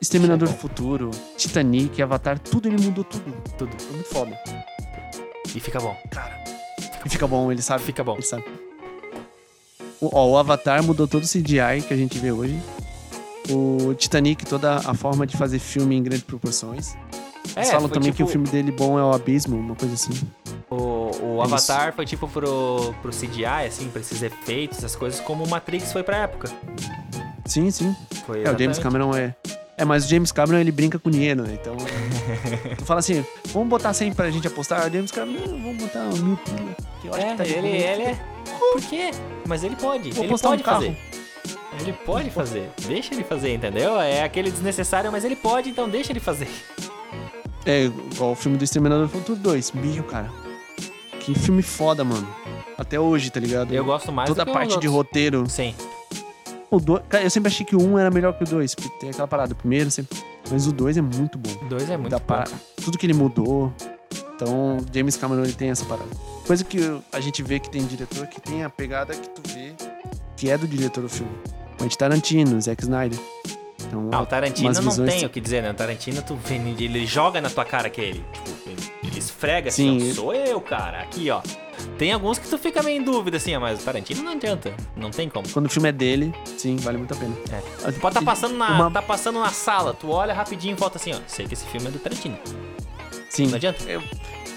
Exterminador 0.00 0.48
do 0.48 0.54
Futuro, 0.56 1.10
Titanic, 1.36 2.02
Avatar, 2.02 2.36
tudo 2.38 2.66
ele 2.68 2.82
mudou 2.82 3.04
tudo. 3.04 3.32
Tudo. 3.56 3.70
Foi 3.80 3.92
muito 3.94 4.08
foda. 4.08 4.38
E 5.54 5.60
fica 5.60 5.78
bom. 5.78 5.96
E 7.04 7.08
fica 7.08 7.26
bom, 7.28 7.52
ele 7.52 7.62
sabe. 7.62 7.84
Fica 7.84 8.02
bom. 8.02 8.14
Ele 8.14 8.22
sabe. 8.22 8.44
O, 10.02 10.10
ó, 10.12 10.26
o 10.30 10.36
Avatar 10.36 10.82
mudou 10.82 11.06
todo 11.08 11.22
o 11.22 11.26
CGI 11.26 11.80
que 11.86 11.94
a 11.94 11.96
gente 11.96 12.18
vê 12.18 12.32
hoje. 12.32 12.58
O 13.50 13.94
Titanic, 13.94 14.44
toda 14.44 14.76
a 14.76 14.94
forma 14.94 15.26
de 15.26 15.36
fazer 15.36 15.58
filme 15.58 15.96
em 15.96 16.02
grandes 16.02 16.24
proporções. 16.24 16.94
Eles 17.56 17.70
falam 17.70 17.88
também 17.88 18.12
que 18.12 18.22
o 18.22 18.26
tipo- 18.26 18.30
filme 18.32 18.48
dele 18.48 18.70
bom 18.72 18.98
é 18.98 19.02
o 19.02 19.12
Abismo, 19.12 19.56
uma 19.56 19.74
coisa 19.74 19.94
assim. 19.94 20.12
O, 20.70 20.74
o 20.76 21.40
Eles- 21.40 21.52
Avatar 21.52 21.92
foi 21.94 22.04
tipo 22.06 22.26
pro, 22.28 22.94
pro 23.02 23.10
CGI, 23.12 23.66
assim, 23.66 23.88
pra 23.88 24.00
esses 24.00 24.22
efeitos, 24.22 24.78
essas 24.78 24.94
coisas, 24.96 25.20
como 25.20 25.44
o 25.44 25.48
Matrix 25.48 25.92
foi 25.92 26.02
pra 26.02 26.18
época. 26.18 26.48
Sim, 27.44 27.70
sim. 27.70 27.94
Foi 28.26 28.42
É, 28.44 28.50
o 28.50 28.58
James. 28.58 28.78
Cameron 28.78 29.14
é. 29.14 29.34
É, 29.76 29.84
mas 29.84 30.04
o 30.06 30.08
James 30.08 30.30
Cameron 30.30 30.58
ele 30.58 30.70
brinca 30.70 30.98
com 30.98 31.10
dinheiro, 31.10 31.42
né? 31.42 31.58
Então. 31.60 31.74
tu 32.78 32.84
fala 32.84 33.00
assim, 33.00 33.24
vamos 33.52 33.68
botar 33.68 33.92
100 33.92 34.12
pra 34.12 34.30
gente 34.30 34.46
apostar. 34.46 34.86
O 34.88 34.92
James 34.92 35.10
Cameron, 35.10 35.48
vamos 35.48 35.76
botar 35.82 36.04
mil 36.04 36.36
pila. 36.36 36.76
Que 37.00 37.08
eu 37.08 37.14
acho 37.14 37.22
É, 37.26 37.30
que 37.32 37.36
tá 37.36 37.44
ele, 37.44 37.60
boa." 37.60 37.66
ele 37.74 38.02
é. 38.02 38.18
Por 38.58 38.80
quê? 38.82 39.10
Mas 39.46 39.62
ele 39.64 39.76
pode. 39.76 40.10
Vou 40.12 40.24
ele 40.24 40.34
um 40.34 40.38
pode 40.38 40.62
carro. 40.62 40.80
fazer. 40.82 40.96
Ele 41.80 41.92
pode 41.92 42.30
fazer. 42.30 42.70
Deixa 42.86 43.14
ele 43.14 43.24
fazer, 43.24 43.54
entendeu? 43.54 43.98
É 44.00 44.22
aquele 44.22 44.50
desnecessário, 44.50 45.10
mas 45.10 45.24
ele 45.24 45.36
pode, 45.36 45.70
então 45.70 45.88
deixa 45.88 46.12
ele 46.12 46.20
fazer. 46.20 46.48
É, 47.64 47.84
igual 47.84 48.32
o 48.32 48.34
filme 48.34 48.56
do 48.58 48.64
Exterminador 48.64 49.06
do 49.06 49.12
Futuro 49.12 49.38
2. 49.38 49.72
Meu, 49.72 50.02
cara. 50.04 50.30
Que 51.20 51.34
filme 51.38 51.62
foda, 51.62 52.04
mano. 52.04 52.28
Até 52.76 52.98
hoje, 52.98 53.30
tá 53.30 53.38
ligado? 53.38 53.72
Eu 53.72 53.84
gosto 53.84 54.10
mais 54.10 54.28
Toda 54.28 54.44
do 54.44 54.48
a 54.48 54.52
que 54.52 54.58
parte 54.58 54.74
os 54.74 54.80
de 54.80 54.86
roteiro. 54.88 55.48
Sim. 55.48 55.74
O 56.70 56.80
dois, 56.80 57.02
cara, 57.08 57.22
eu 57.22 57.30
sempre 57.30 57.48
achei 57.52 57.64
que 57.66 57.76
o 57.76 57.82
1 57.82 57.98
era 57.98 58.10
melhor 58.10 58.32
que 58.32 58.44
o 58.44 58.46
2, 58.46 58.74
porque 58.74 58.88
tem 58.98 59.10
aquela 59.10 59.28
parada. 59.28 59.52
O 59.52 59.56
primeiro 59.56 59.90
sempre. 59.90 60.18
Mas 60.50 60.66
o 60.66 60.72
2 60.72 60.96
é 60.96 61.02
muito 61.02 61.38
bom. 61.38 61.50
O 61.64 61.68
dois 61.68 61.88
é 61.88 61.96
muito 61.96 62.10
Dá 62.10 62.18
bom. 62.18 62.44
Tudo 62.82 62.98
que 62.98 63.06
ele 63.06 63.14
mudou. 63.14 63.72
Então, 64.34 64.78
James 64.92 65.16
Cameron 65.16 65.44
ele 65.44 65.52
tem 65.52 65.70
essa 65.70 65.84
parada. 65.84 66.08
Coisa 66.46 66.64
que 66.64 66.78
a 67.12 67.20
gente 67.20 67.42
vê 67.42 67.60
que 67.60 67.70
tem 67.70 67.84
diretor 67.84 68.26
que 68.26 68.40
tem 68.40 68.64
a 68.64 68.70
pegada 68.70 69.14
que 69.14 69.28
tu 69.28 69.42
vê 69.54 69.72
que 70.36 70.50
é 70.50 70.58
do 70.58 70.66
diretor 70.66 71.02
do 71.02 71.08
filme. 71.08 71.32
Quentin 71.78 71.96
Tarantino, 71.96 72.60
Zack 72.60 72.82
Snyder. 72.82 73.18
Então, 73.86 74.08
Ah, 74.12 74.22
o 74.22 74.26
Tarantino 74.26 74.72
não 74.72 75.06
tem 75.06 75.24
o 75.24 75.28
que 75.28 75.40
dizer, 75.40 75.62
né? 75.62 75.70
O 75.70 75.74
Tarantino, 75.74 76.22
tu 76.22 76.38
ele 76.50 77.06
joga 77.06 77.40
na 77.40 77.50
tua 77.50 77.64
cara 77.64 77.90
que 77.90 78.00
é 78.00 78.04
ele. 78.04 78.24
Tipo, 78.32 78.50
ele, 78.70 78.92
ele 79.04 79.18
esfrega 79.18 79.68
assim, 79.68 80.00
Sim. 80.00 80.10
ó, 80.10 80.14
sou 80.14 80.34
eu, 80.34 80.60
cara. 80.60 81.00
Aqui, 81.02 81.30
ó. 81.30 81.40
Tem 81.98 82.12
alguns 82.12 82.38
que 82.38 82.48
tu 82.48 82.56
fica 82.58 82.82
meio 82.82 83.00
em 83.00 83.04
dúvida, 83.04 83.36
assim, 83.36 83.56
mas 83.58 83.80
o 83.82 83.84
Tarantino 83.84 84.22
não 84.22 84.32
adianta. 84.32 84.72
Não 84.96 85.10
tem 85.10 85.28
como. 85.28 85.48
quando 85.48 85.66
o 85.66 85.68
filme 85.68 85.88
é 85.88 85.92
dele, 85.92 86.32
sim, 86.56 86.76
vale 86.76 86.96
muito 86.98 87.12
a 87.12 87.16
pena. 87.16 87.34
É. 87.50 87.92
Pode 87.92 88.14
tá 88.14 88.22
passando 88.22 88.56
na, 88.56 88.68
Uma- 88.70 88.90
tá 88.90 89.02
passando 89.02 89.40
na 89.40 89.50
sala, 89.50 89.92
tu 89.92 90.08
olha 90.10 90.32
rapidinho 90.32 90.72
e 90.72 90.78
volta 90.78 90.98
assim, 90.98 91.12
ó. 91.12 91.18
Sei 91.26 91.46
que 91.46 91.54
esse 91.54 91.66
filme 91.66 91.88
é 91.88 91.90
do 91.90 91.98
Tarantino. 91.98 92.38
Sim. 93.32 93.46
Não 93.46 93.56
adianta. 93.56 93.78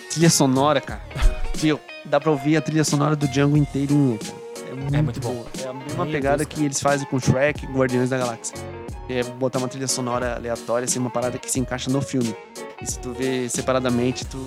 Trilha 0.09 0.29
sonora, 0.29 0.81
cara. 0.81 1.01
Tio, 1.57 1.79
dá 2.03 2.19
pra 2.19 2.29
ouvir 2.29 2.57
a 2.57 2.61
trilha 2.61 2.83
sonora 2.83 3.15
do 3.15 3.25
Django 3.27 3.55
inteirinha, 3.55 4.17
cara. 4.17 4.45
É 4.69 4.73
muito, 4.73 5.03
muito 5.03 5.19
bom. 5.21 5.33
boa. 5.33 5.45
É 5.63 5.67
a 5.69 5.73
mesma 5.73 6.03
Meu 6.03 6.13
pegada 6.13 6.43
Deus, 6.43 6.49
que 6.49 6.65
eles 6.65 6.81
fazem 6.81 7.07
com 7.07 7.17
Shrek 7.17 7.63
e 7.63 7.67
Guardiões 7.67 8.09
da 8.09 8.17
Galáxia. 8.17 8.57
É 9.07 9.23
botar 9.23 9.59
uma 9.59 9.69
trilha 9.69 9.87
sonora 9.87 10.35
aleatória, 10.35 10.83
assim, 10.83 10.99
uma 10.99 11.09
parada 11.09 11.37
que 11.37 11.49
se 11.49 11.57
encaixa 11.57 11.89
no 11.89 12.01
filme. 12.01 12.35
E 12.81 12.85
se 12.91 12.99
tu 12.99 13.13
vê 13.13 13.47
separadamente, 13.47 14.25
tu 14.25 14.45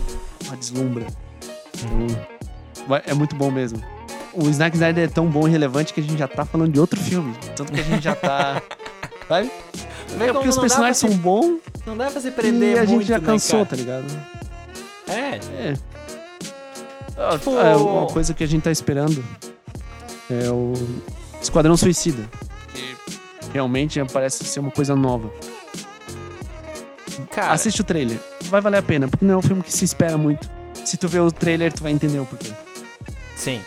ah, 0.52 0.56
deslumbra. 0.56 1.06
Então, 1.74 2.96
é 3.06 3.14
muito 3.14 3.34
bom 3.34 3.50
mesmo. 3.50 3.82
O 4.34 4.46
Snack 4.50 4.76
Snyder 4.76 5.04
é 5.04 5.08
tão 5.08 5.26
bom 5.26 5.48
e 5.48 5.50
relevante 5.50 5.94
que 5.94 6.00
a 6.00 6.02
gente 6.02 6.18
já 6.18 6.28
tá 6.28 6.44
falando 6.44 6.72
de 6.72 6.78
outro 6.78 7.00
filme. 7.00 7.34
Tanto 7.56 7.72
que 7.72 7.80
a 7.80 7.84
gente 7.84 8.04
já 8.04 8.14
tá. 8.14 8.60
Sabe? 9.28 9.50
Vê 10.16 10.24
É 10.26 10.32
porque 10.32 10.48
os 10.48 10.56
personagens 10.58 10.96
são 10.96 11.10
bons 11.10 11.60
Não 11.86 11.96
dá 11.96 12.10
pra 12.10 12.20
se 12.20 12.28
e 12.28 12.30
prender 12.30 12.78
a 12.78 12.84
gente 12.86 12.94
muito, 12.96 13.06
já 13.08 13.18
né, 13.18 13.26
cansou, 13.26 13.58
cara? 13.66 13.68
tá 13.70 13.76
ligado? 13.76 14.04
É. 15.06 15.40
É. 15.70 15.74
Ah, 17.16 17.36
Tipo- 17.38 17.58
é, 17.58 17.76
uma 17.76 18.06
coisa 18.06 18.32
que 18.32 18.42
a 18.42 18.46
gente 18.46 18.62
tá 18.62 18.70
esperando 18.70 19.22
é 20.30 20.48
o 20.50 20.72
Esquadrão 21.42 21.76
Suicida. 21.76 22.28
Que 22.72 22.96
realmente 23.52 24.02
parece 24.12 24.44
ser 24.44 24.60
uma 24.60 24.70
coisa 24.70 24.94
nova. 24.96 25.30
Cara, 27.30 27.52
Assiste 27.52 27.80
o 27.80 27.84
trailer. 27.84 28.18
Vai 28.44 28.60
valer 28.60 28.78
a 28.78 28.82
pena, 28.82 29.08
porque 29.08 29.24
não 29.24 29.34
é 29.34 29.36
um 29.36 29.42
filme 29.42 29.62
que 29.62 29.72
se 29.72 29.84
espera 29.84 30.16
muito. 30.16 30.48
Se 30.84 30.96
tu 30.96 31.08
ver 31.08 31.20
o 31.20 31.30
trailer, 31.30 31.72
tu 31.72 31.82
vai 31.82 31.92
entender 31.92 32.18
o 32.18 32.26
porquê. 32.26 32.50
sim. 33.36 33.60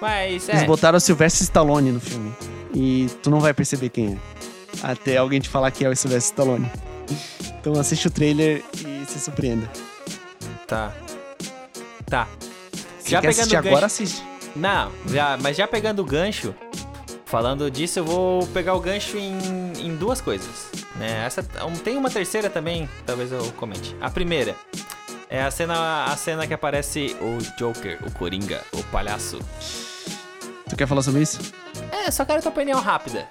Mas, 0.00 0.48
Eles 0.50 0.62
é. 0.62 0.66
botaram 0.66 0.98
o 0.98 1.00
Sylvester 1.00 1.42
Stallone 1.44 1.90
no 1.90 2.00
filme. 2.00 2.30
E 2.74 3.08
tu 3.22 3.30
não 3.30 3.40
vai 3.40 3.54
perceber 3.54 3.88
quem 3.88 4.12
é. 4.14 4.18
Até 4.82 5.16
alguém 5.16 5.40
te 5.40 5.48
falar 5.48 5.70
que 5.70 5.84
é 5.84 5.88
o 5.88 5.96
Sylvester 5.96 6.30
Stallone. 6.30 6.70
Então 7.60 7.78
assiste 7.78 8.06
o 8.08 8.10
trailer 8.10 8.62
e 8.74 9.04
se 9.06 9.18
surpreenda. 9.20 9.70
Tá. 10.66 10.92
Tá. 12.06 12.28
Se 13.00 13.10
Já 13.10 13.20
quer 13.20 13.28
pegando 13.28 13.50
gancho- 13.50 13.68
agora, 13.68 13.86
assiste. 13.86 14.22
Não, 14.56 14.92
já, 15.08 15.36
mas 15.40 15.56
já 15.56 15.66
pegando 15.66 16.00
o 16.00 16.04
gancho, 16.04 16.54
falando 17.24 17.70
disso, 17.70 17.98
eu 17.98 18.04
vou 18.04 18.46
pegar 18.48 18.74
o 18.74 18.80
gancho 18.80 19.16
em, 19.16 19.72
em 19.78 19.96
duas 19.96 20.20
coisas. 20.20 20.66
Né? 20.96 21.24
Essa, 21.26 21.42
tem 21.82 21.96
uma 21.96 22.08
terceira 22.10 22.48
também, 22.48 22.88
talvez 23.04 23.32
eu 23.32 23.42
comente. 23.56 23.96
A 24.00 24.08
primeira 24.10 24.54
é 25.28 25.42
a 25.42 25.50
cena, 25.50 26.04
a 26.04 26.16
cena 26.16 26.46
que 26.46 26.54
aparece 26.54 27.16
o 27.20 27.38
Joker, 27.58 27.98
o 28.06 28.10
Coringa, 28.12 28.62
o 28.72 28.82
palhaço. 28.84 29.38
Tu 30.68 30.76
quer 30.76 30.86
falar 30.86 31.02
sobre 31.02 31.22
isso? 31.22 31.40
É, 31.90 32.10
só 32.10 32.24
quero 32.24 32.40
tua 32.40 32.50
opinião 32.52 32.80
rápida. 32.80 33.28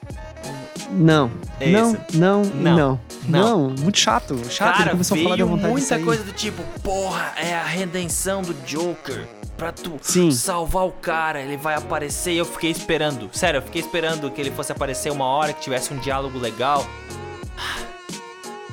Não. 0.92 1.32
É 1.60 1.70
não, 1.70 1.98
não, 2.14 2.42
Não. 2.44 2.76
não, 2.76 3.00
Não. 3.28 3.70
Muito 3.80 3.98
chato. 3.98 4.38
Chato. 4.50 4.70
ele 4.70 4.78
Cara, 4.78 4.92
começou 4.92 5.18
a 5.18 5.24
falar 5.24 5.36
da 5.38 5.46
vontade 5.46 5.68
de 5.68 5.72
muita 5.80 6.00
coisa 6.00 6.24
do 6.24 6.32
tipo, 6.34 6.62
porra, 6.82 7.34
é 7.38 7.56
a 7.56 7.64
redenção 7.64 8.42
do 8.42 8.54
Joker. 8.66 9.28
Pra 9.58 9.72
tu 9.72 9.98
Sim. 10.02 10.32
salvar 10.32 10.86
o 10.86 10.92
cara, 10.92 11.40
ele 11.40 11.56
vai 11.58 11.76
aparecer. 11.76 12.34
E 12.34 12.38
eu 12.38 12.46
fiquei 12.46 12.72
esperando. 12.72 13.30
Sério, 13.32 13.60
eu 13.60 13.62
fiquei 13.62 13.82
esperando 13.82 14.30
que 14.32 14.42
ele 14.42 14.50
fosse 14.52 14.72
aparecer 14.72 15.12
uma 15.12 15.26
hora, 15.26 15.54
que 15.54 15.62
tivesse 15.62 15.94
um 15.94 15.98
diálogo 15.98 16.40
legal. 16.40 16.86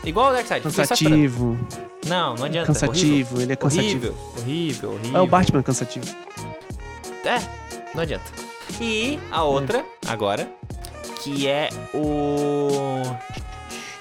Igual 0.05 0.31
o 0.31 0.33
Darkseid. 0.33 0.63
Cansativo. 0.63 1.59
Não, 2.07 2.35
não 2.35 2.47
adianta. 2.47 2.67
Cansativo, 2.69 3.41
ele 3.41 3.53
é 3.53 3.57
cansativo. 3.57 4.09
Horrível, 4.09 4.17
horrível, 4.39 4.91
horrível. 4.93 5.17
É 5.17 5.21
o 5.21 5.27
Batman 5.27 5.63
cansativo. 5.63 6.07
É, 7.25 7.39
não 7.95 8.03
adianta. 8.03 8.25
E 8.81 9.19
a 9.31 9.43
outra, 9.45 9.85
agora, 10.09 10.49
que 11.23 11.47
é 11.47 11.69
o. 11.95 13.03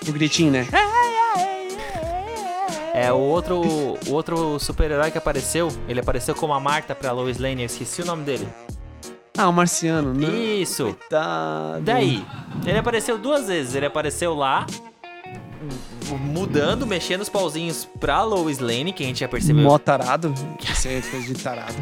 O 0.07 0.11
gritinho, 0.11 0.51
né? 0.51 0.67
É 2.93 3.11
o 3.13 3.17
outro, 3.17 3.61
o 3.61 4.11
outro 4.11 4.59
super-herói 4.59 5.11
que 5.11 5.17
apareceu. 5.17 5.69
Ele 5.87 5.99
apareceu 5.99 6.33
como 6.35 6.53
a 6.53 6.59
Marta 6.59 6.95
pra 6.95 7.11
Lois 7.11 7.37
Lane. 7.37 7.61
Eu 7.61 7.67
esqueci 7.67 8.01
o 8.01 8.05
nome 8.05 8.23
dele. 8.23 8.47
Ah, 9.37 9.47
o 9.47 9.53
Marciano. 9.53 10.13
Não. 10.13 10.35
Isso. 10.35 10.83
Coitado. 10.83 11.81
Daí, 11.81 12.25
ele 12.65 12.77
apareceu 12.77 13.17
duas 13.17 13.47
vezes. 13.47 13.75
Ele 13.75 13.85
apareceu 13.85 14.33
lá, 14.33 14.65
mudando, 16.19 16.85
mexendo 16.85 17.21
os 17.21 17.29
pauzinhos 17.29 17.87
pra 17.99 18.23
Lois 18.23 18.59
Lane, 18.59 18.91
que 18.91 19.03
a 19.03 19.05
gente 19.05 19.19
já 19.19 19.27
percebeu. 19.27 19.63
Mó 19.63 19.77
tarado. 19.77 20.33
Isso 20.61 20.87
é 20.87 21.01
coisa 21.01 21.33
de 21.33 21.41
tarado. 21.41 21.75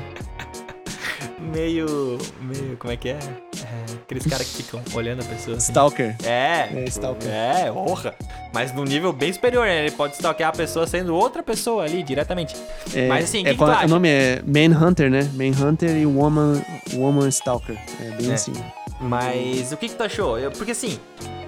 Meio. 1.39 2.17
meio. 2.41 2.77
como 2.77 2.91
é 2.91 2.97
que 2.97 3.09
é? 3.09 3.46
É 3.89 3.93
aqueles 3.93 4.25
caras 4.25 4.47
que 4.47 4.63
ficam 4.63 4.81
olhando 4.93 5.21
a 5.21 5.25
pessoa 5.25 5.57
assim. 5.57 5.67
Stalker. 5.71 6.15
É, 6.23 6.69
É, 6.73 6.85
stalker. 6.87 7.29
É, 7.29 7.71
honra. 7.71 8.15
Mas 8.53 8.73
num 8.73 8.83
nível 8.83 9.11
bem 9.13 9.31
superior, 9.33 9.65
né? 9.65 9.81
Ele 9.85 9.91
pode 9.91 10.13
stalkear 10.15 10.49
a 10.49 10.53
pessoa 10.53 10.87
sendo 10.87 11.13
outra 11.15 11.43
pessoa 11.43 11.83
ali, 11.83 12.01
diretamente. 12.03 12.55
É, 12.95 13.07
Mas 13.07 13.25
assim, 13.25 13.39
o 13.39 13.41
é, 13.41 13.43
que 13.45 13.49
que 13.51 13.57
qual- 13.57 13.69
tu 13.71 13.75
acha? 13.75 13.85
O 13.85 13.89
nome 13.89 14.09
é 14.09 14.41
Manhunter, 14.45 15.09
né? 15.09 15.29
Manhunter 15.33 15.89
e 15.97 16.05
Woman, 16.05 16.61
Woman 16.93 17.27
Stalker. 17.29 17.77
É 18.01 18.11
bem 18.11 18.31
É. 18.31 18.33
assim. 18.33 18.53
Mas 18.99 19.71
o 19.71 19.77
que, 19.77 19.89
que 19.89 19.95
tu 19.95 20.03
achou? 20.03 20.39
Eu- 20.39 20.51
porque 20.51 20.71
assim, 20.71 20.99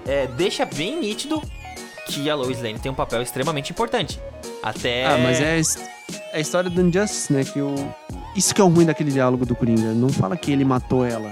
é, 0.07 0.27
deixa 0.27 0.65
bem 0.65 0.99
nítido 0.99 1.41
que 2.05 2.29
a 2.29 2.35
Lois 2.35 2.61
Lane 2.61 2.79
tem 2.79 2.91
um 2.91 2.95
papel 2.95 3.21
extremamente 3.21 3.71
importante. 3.71 4.19
Até. 4.61 5.05
Ah, 5.05 5.17
mas 5.17 5.39
é 5.39 5.53
a, 5.55 5.57
é 6.33 6.37
a 6.37 6.39
história 6.39 6.69
do 6.69 6.81
Injustice, 6.81 7.31
né? 7.31 7.43
Que 7.43 7.59
o... 7.61 7.73
Isso 8.35 8.53
que 8.53 8.61
é 8.61 8.63
o 8.63 8.67
ruim 8.67 8.85
daquele 8.85 9.11
diálogo 9.11 9.45
do 9.45 9.55
Coringa. 9.55 9.93
Não 9.93 10.09
fala 10.09 10.35
que 10.37 10.51
ele 10.51 10.63
matou 10.65 11.03
ela. 11.05 11.31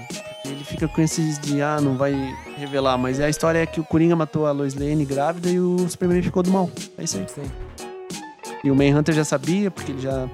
Fica 0.67 0.87
com 0.87 1.01
esses 1.01 1.39
de, 1.39 1.61
ah, 1.61 1.79
não 1.81 1.95
vai 1.95 2.13
revelar. 2.57 2.97
Mas 2.97 3.19
a 3.19 3.29
história 3.29 3.59
é 3.59 3.65
que 3.65 3.79
o 3.79 3.83
Coringa 3.83 4.15
matou 4.15 4.45
a 4.45 4.51
Lois 4.51 4.75
Lane 4.75 5.05
grávida 5.05 5.49
e 5.49 5.59
o 5.59 5.87
Superman 5.89 6.21
ficou 6.21 6.43
do 6.43 6.51
mal. 6.51 6.69
É 6.97 7.03
isso 7.03 7.17
aí. 7.17 7.25
Sim. 7.27 7.49
E 8.63 8.69
o 8.69 8.75
Manhunter 8.75 9.15
já 9.15 9.23
sabia, 9.23 9.71
porque 9.71 9.91
ele 9.93 10.01
já... 10.01 10.27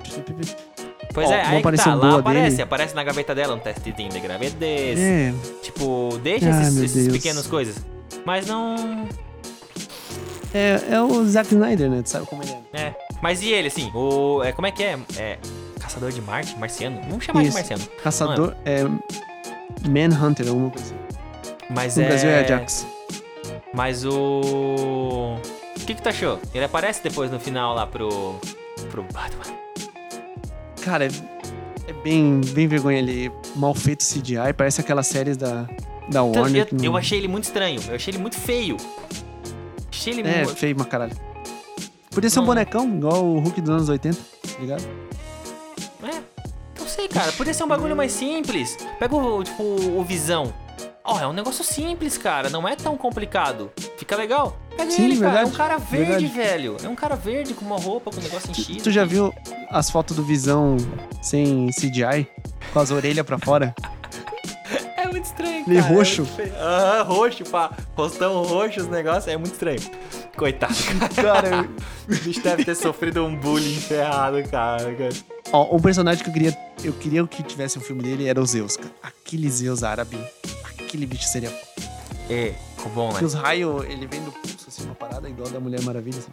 Pois 1.13 1.29
Ó, 1.29 1.31
é, 1.33 1.41
aí 1.45 1.61
que 1.61 1.71
tá, 1.77 1.93
lá 1.93 2.17
aparece, 2.17 2.49
dele. 2.51 2.61
aparece 2.63 2.95
na 2.95 3.03
gaveta 3.03 3.35
dela 3.35 3.53
um 3.53 3.59
testezinho 3.59 4.09
de 4.09 4.19
gravidez. 4.19 4.99
É, 4.99 5.33
Tipo, 5.61 6.17
deixa 6.23 6.49
Ai, 6.51 6.63
esses, 6.63 6.77
esses 6.77 7.07
pequenas 7.11 7.45
coisas. 7.45 7.75
Mas 8.25 8.47
não. 8.47 9.07
é, 10.51 10.81
é 10.89 11.01
o 11.01 11.23
Zack 11.25 11.53
Snyder, 11.53 11.89
né? 11.89 12.01
Tu 12.01 12.09
sabe 12.09 12.25
como 12.25 12.41
ele 12.41 12.51
é. 12.73 12.81
É. 12.81 12.95
Mas 13.21 13.43
e 13.43 13.49
ele, 13.49 13.67
assim, 13.67 13.91
o. 13.93 14.41
É, 14.43 14.51
como 14.51 14.65
é 14.65 14.71
que 14.71 14.81
é? 14.83 14.97
É. 15.17 15.37
Caçador 15.79 16.11
de 16.11 16.21
Marte? 16.21 16.57
Marciano? 16.57 16.99
Vamos 17.07 17.23
chamar 17.23 17.41
de 17.41 17.49
Isso. 17.49 17.57
Marciano. 17.57 17.83
Caçador 18.01 18.55
é... 18.65 18.83
Manhunter, 19.87 20.47
alguma 20.47 20.69
coisa 20.69 20.93
assim. 20.93 21.03
Mas 21.69 21.97
No 21.97 22.03
é. 22.03 22.07
Brasil 22.07 22.29
é 22.29 22.39
Ajax. 22.43 22.87
Mas 23.73 24.05
o. 24.05 25.37
O 25.75 25.85
que, 25.85 25.95
que 25.95 26.01
tu 26.01 26.09
achou? 26.09 26.39
Ele 26.53 26.63
aparece 26.63 27.01
depois 27.03 27.31
no 27.31 27.39
final 27.39 27.73
lá 27.75 27.85
pro. 27.87 28.35
pro 28.91 29.03
Batman. 29.11 29.43
Cara, 30.83 31.05
é, 31.05 31.09
é 31.87 31.93
bem, 32.03 32.41
bem 32.53 32.67
vergonha 32.67 32.99
ele. 32.99 33.31
Mal 33.55 33.73
feito 33.73 34.03
CGI. 34.03 34.53
Parece 34.55 34.81
aquelas 34.81 35.07
séries 35.07 35.35
da, 35.37 35.63
da 35.63 35.67
Então, 36.09 36.31
Warner. 36.33 36.67
eu, 36.71 36.77
não- 36.77 36.85
eu 36.85 36.97
achei 36.97 37.17
ele 37.17 37.27
muito 37.27 37.45
estranho. 37.45 37.79
Eu 37.89 37.95
achei 37.95 38.11
ele 38.13 38.21
muito 38.21 38.35
feio. 38.37 38.77
Achei 39.91 40.13
ele 40.13 40.27
É, 40.29 40.43
muito. 40.43 40.55
feio 40.55 40.75
pra 40.75 40.85
caralho. 40.85 41.15
Podia 42.11 42.29
ser 42.29 42.39
um 42.39 42.41
Não. 42.43 42.47
bonecão, 42.49 42.87
igual 42.95 43.25
o 43.25 43.39
Hulk 43.39 43.59
dos 43.61 43.69
anos 43.71 43.89
80, 43.89 44.17
tá 44.17 44.59
ligado? 44.59 44.83
É, 46.93 47.01
não 47.01 47.07
sei, 47.07 47.07
cara. 47.07 47.31
Podia 47.33 47.53
ser 47.53 47.63
um 47.63 47.67
bagulho 47.67 47.95
mais 47.95 48.11
simples. 48.11 48.77
Pega 48.99 49.15
o, 49.15 49.43
tipo, 49.43 49.63
o 49.63 50.03
Visão. 50.03 50.53
Ó, 51.05 51.19
é 51.19 51.27
um 51.27 51.33
negócio 51.33 51.63
simples, 51.63 52.17
cara. 52.17 52.49
Não 52.49 52.67
é 52.67 52.75
tão 52.75 52.95
complicado. 52.97 53.71
Fica 53.97 54.15
legal. 54.15 54.57
Pega 54.77 54.89
Sim, 54.91 55.05
ele, 55.05 55.19
cara. 55.19 55.41
É 55.41 55.45
um 55.45 55.49
verdade, 55.49 55.57
cara 55.57 55.77
verde, 55.77 56.05
verdade. 56.27 56.27
velho. 56.27 56.77
É 56.83 56.87
um 56.87 56.95
cara 56.95 57.15
verde 57.15 57.53
com 57.53 57.65
uma 57.65 57.77
roupa, 57.77 58.09
com 58.11 58.19
um 58.19 58.23
negócio 58.23 58.49
enchido. 58.51 58.83
Tu 58.83 58.91
já 58.91 59.03
viu 59.03 59.33
as 59.69 59.89
fotos 59.89 60.15
do 60.15 60.23
Visão 60.23 60.77
sem 61.21 61.67
CGI? 61.71 62.27
Com 62.71 62.79
as 62.79 62.89
orelhas 62.91 63.25
pra 63.25 63.37
fora? 63.37 63.73
É 64.95 65.05
muito 65.05 65.25
estranho, 65.25 65.63
Ele 65.67 65.79
cara. 65.81 65.93
roxo. 65.93 66.21
É 66.21 66.23
muito 66.23 66.35
feio. 66.35 66.55
Aham, 66.55 67.03
roxo, 67.03 67.43
pá. 67.43 67.71
Rostão 67.95 68.41
roxo, 68.43 68.79
os 68.81 68.87
negócios. 68.87 69.27
É 69.27 69.37
muito 69.37 69.53
estranho. 69.53 69.79
Coitado, 70.35 70.73
cara. 71.13 71.41
Cara, 71.41 71.69
O 72.09 72.15
bicho 72.23 72.41
deve 72.41 72.65
ter 72.65 72.75
sofrido 72.75 73.23
um 73.23 73.35
bullying 73.35 73.75
ferrado, 73.75 74.41
cara. 74.49 74.93
ó, 75.51 75.75
um 75.75 75.79
personagem 75.79 76.23
que 76.23 76.29
eu 76.29 76.33
queria. 76.33 76.57
Eu 76.83 76.93
queria 76.93 77.25
que 77.27 77.43
tivesse 77.43 77.77
um 77.77 77.81
filme 77.81 78.01
dele 78.03 78.27
era 78.27 78.41
o 78.41 78.45
Zeus, 78.45 78.75
cara. 78.75 78.91
Aquele 79.01 79.49
Zeus 79.49 79.83
árabe. 79.83 80.17
Aquele 80.63 81.05
bicho 81.05 81.25
seria. 81.25 81.51
É, 82.29 82.53
ficou 82.75 82.91
bom, 82.91 83.05
né? 83.07 83.11
Porque 83.13 83.25
os 83.25 83.33
raios, 83.33 83.83
ele 83.85 84.07
vem 84.07 84.21
do 84.23 84.31
pulso, 84.31 84.65
assim, 84.67 84.85
uma 84.85 84.95
parada 84.95 85.29
igual 85.29 85.49
da 85.49 85.59
Mulher 85.59 85.81
Maravilha, 85.81 86.19
assim. 86.19 86.31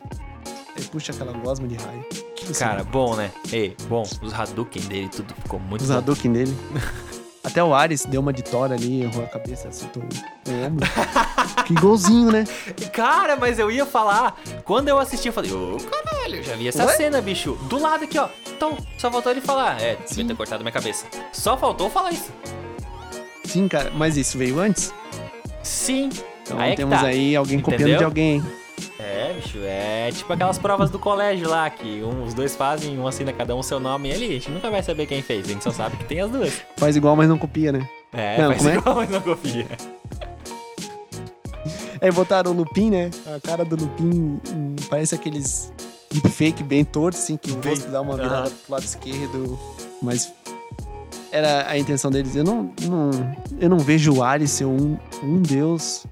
Ele 0.77 0.87
puxa 0.87 1.13
aquela 1.13 1.33
gosma 1.33 1.67
de 1.69 1.75
raio. 1.75 2.05
Que 2.37 2.53
Cara, 2.55 2.83
bom, 2.85 3.15
né? 3.17 3.31
Ei, 3.53 3.77
bom. 3.89 4.03
Os 4.23 4.33
Hadouken 4.33 4.83
dele, 4.83 5.09
tudo 5.09 5.35
ficou 5.35 5.61
muito 5.61 5.83
Os 5.83 5.89
bom. 5.89 5.97
Hadouken 5.99 6.33
dele. 6.33 6.57
Até 7.51 7.65
o 7.65 7.75
Ares 7.75 8.05
deu 8.05 8.21
uma 8.21 8.33
de 8.33 8.43
Thor 8.43 8.71
ali, 8.71 9.03
errou 9.03 9.25
a 9.25 9.27
cabeça, 9.27 9.69
acertou 9.69 10.03
o 10.03 10.67
ombro. 10.67 10.87
que 11.67 11.75
golzinho, 11.75 12.31
né? 12.31 12.45
Cara, 12.93 13.35
mas 13.37 13.59
eu 13.59 13.71
ia 13.71 13.85
falar. 13.85 14.41
Quando 14.65 14.89
eu 14.89 14.99
assisti, 14.99 15.29
eu 15.29 15.33
falei, 15.33 15.53
ô 15.53 15.77
caralho, 15.79 16.37
eu 16.37 16.43
já 16.45 16.55
vi 16.55 16.69
essa 16.69 16.87
Ué? 16.87 16.97
cena, 16.97 17.21
bicho. 17.21 17.55
Do 17.69 17.81
lado 17.81 18.05
aqui, 18.05 18.19
ó. 18.19 18.29
Então, 18.57 18.77
só 18.97 19.11
faltou 19.11 19.33
ele 19.33 19.41
falar. 19.41 19.81
É, 19.83 19.97
devia 20.09 20.25
ter 20.27 20.37
cortado 20.37 20.63
minha 20.63 20.73
cabeça. 20.73 21.07
Só 21.33 21.57
faltou 21.57 21.91
falar 21.91 22.13
isso. 22.13 22.31
Sim, 23.45 23.67
cara, 23.67 23.91
mas 23.97 24.17
isso 24.17 24.39
veio 24.39 24.61
antes. 24.61 24.95
Sim. 25.63 26.09
Então 26.43 26.59
Aí 26.59 26.73
é 26.73 26.77
temos 26.77 27.01
tá. 27.01 27.07
aí 27.07 27.35
alguém 27.35 27.59
copiando 27.59 27.81
Entendeu? 27.81 27.99
de 27.99 28.05
alguém, 28.05 28.35
hein? 28.37 28.45
É, 29.41 29.43
bicho, 29.43 29.59
é 29.65 30.13
tipo 30.13 30.33
aquelas 30.33 30.59
provas 30.59 30.91
do 30.91 30.99
colégio 30.99 31.49
lá, 31.49 31.69
que 31.71 32.03
um, 32.03 32.25
os 32.25 32.35
dois 32.35 32.55
fazem, 32.55 32.99
um 32.99 33.07
assina 33.07 33.33
cada 33.33 33.57
um 33.57 33.63
seu 33.63 33.81
nome 33.81 34.13
ali. 34.13 34.27
A 34.27 34.33
gente 34.33 34.51
nunca 34.51 34.71
vai 34.71 34.83
saber 34.83 35.07
quem 35.07 35.23
fez, 35.23 35.47
a 35.47 35.49
gente 35.49 35.65
só 35.65 35.71
sabe 35.71 35.97
que 35.97 36.05
tem 36.05 36.21
as 36.21 36.31
duas. 36.31 36.63
Faz 36.77 36.97
igual, 36.97 37.17
mas 37.17 37.29
não 37.29 37.39
copia, 37.39 37.73
né? 37.73 37.89
É, 38.13 38.39
Não, 38.43 38.53
faz 38.53 38.67
é? 38.67 38.75
igual, 38.77 38.97
mas 38.97 39.11
não 39.11 39.21
confia. 39.21 39.67
Aí 42.01 42.11
botaram 42.13 42.51
o 42.51 42.55
Lupin, 42.55 42.91
né? 42.91 43.11
A 43.27 43.41
cara 43.41 43.65
do 43.65 43.77
Lupin 43.77 44.41
hum, 44.53 44.77
parece 44.89 45.15
aqueles 45.15 45.73
deepfake 46.13 46.63
bem 46.63 46.85
tortos, 46.85 47.21
assim, 47.21 47.37
que 47.37 47.51
o 47.53 47.61
rosto 47.61 47.89
dá 47.91 48.01
uma 48.01 48.17
virada 48.17 48.49
Aham. 48.49 48.53
pro 48.67 48.75
lado 48.75 48.85
esquerdo. 48.85 49.59
Mas 50.03 50.33
era 51.31 51.71
a 51.71 51.79
intenção 51.79 52.11
deles. 52.11 52.35
Eu 52.35 52.43
não, 52.45 52.73
não, 52.83 53.11
eu 53.61 53.69
não 53.69 53.79
vejo 53.79 54.13
o 54.15 54.23
Ares 54.23 54.51
ser 54.51 54.65
um, 54.65 54.99
um 55.23 55.41
deus 55.41 56.05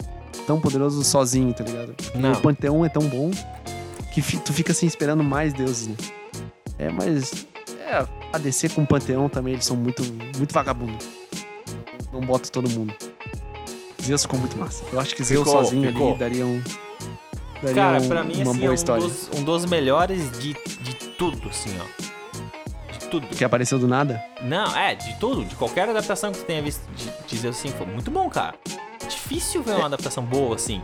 tão 0.49 0.59
poderoso 0.59 1.05
sozinho, 1.05 1.53
tá 1.53 1.63
ligado? 1.63 1.93
Porque 1.95 2.17
Não. 2.19 2.33
O 2.33 2.41
Panteão 2.41 2.85
é 2.85 2.89
tão 2.89 3.03
bom 3.03 3.31
que 4.13 4.23
tu 4.39 4.53
fica 4.53 4.73
assim 4.73 4.87
esperando 4.87 5.23
mais 5.23 5.53
deuses, 5.53 5.87
né? 5.89 5.95
É, 6.79 6.89
mas 6.91 7.47
é, 7.87 8.07
a 8.33 8.39
DC 8.39 8.71
com 8.71 8.83
o 8.83 8.87
Panteão 8.87 9.29
também, 9.29 9.53
eles 9.53 9.67
são 9.67 9.77
muito, 9.77 10.03
muito 10.39 10.53
vagabundos. 10.55 11.07
Não 12.13 12.21
bota 12.23 12.49
todo 12.49 12.69
mundo. 12.71 12.95
Zeus 14.03 14.23
ficou 14.23 14.41
muito 14.41 14.57
massa. 14.57 14.83
Eu 14.91 14.99
acho 14.99 15.15
que 15.15 15.23
Zeus 15.23 15.47
Ficou, 15.47 15.63
sozinho 15.65 15.89
ficou. 15.93 16.11
ali 16.11 16.19
daria 16.19 16.47
um. 16.47 16.63
Daria 17.63 17.75
Cara, 17.75 18.01
um- 18.01 18.09
pra 18.09 18.25
mim, 18.25 18.43
uma 18.43 18.51
assim, 18.53 18.59
é 18.59 18.61
boa 18.61 18.71
um 18.71 18.75
história. 18.75 19.03
dos, 19.03 19.29
um 19.37 19.43
dos 19.45 19.67
melhores 19.67 20.31
de, 20.39 20.55
de 20.81 20.95
tudo, 21.19 21.49
assim, 21.51 21.71
ó. 21.79 22.93
De 22.99 23.07
tudo. 23.09 23.27
Que 23.27 23.45
apareceu 23.45 23.79
do 23.79 23.87
nada. 23.87 24.23
Não, 24.43 24.75
é, 24.75 24.95
de 24.95 25.15
tudo, 25.19 25.45
de 25.45 25.55
qualquer 25.57 25.89
adaptação 25.91 26.33
que 26.33 26.39
você 26.39 26.45
tenha 26.45 26.63
visto, 26.63 26.81
de, 26.97 27.11
dizer 27.27 27.49
assim, 27.49 27.69
foi 27.69 27.87
muito 27.87 28.11
bom, 28.11 28.31
cara. 28.31 28.55
Difícil 29.09 29.63
ver 29.63 29.73
uma 29.77 29.87
adaptação 29.87 30.23
boa, 30.25 30.55
assim. 30.55 30.81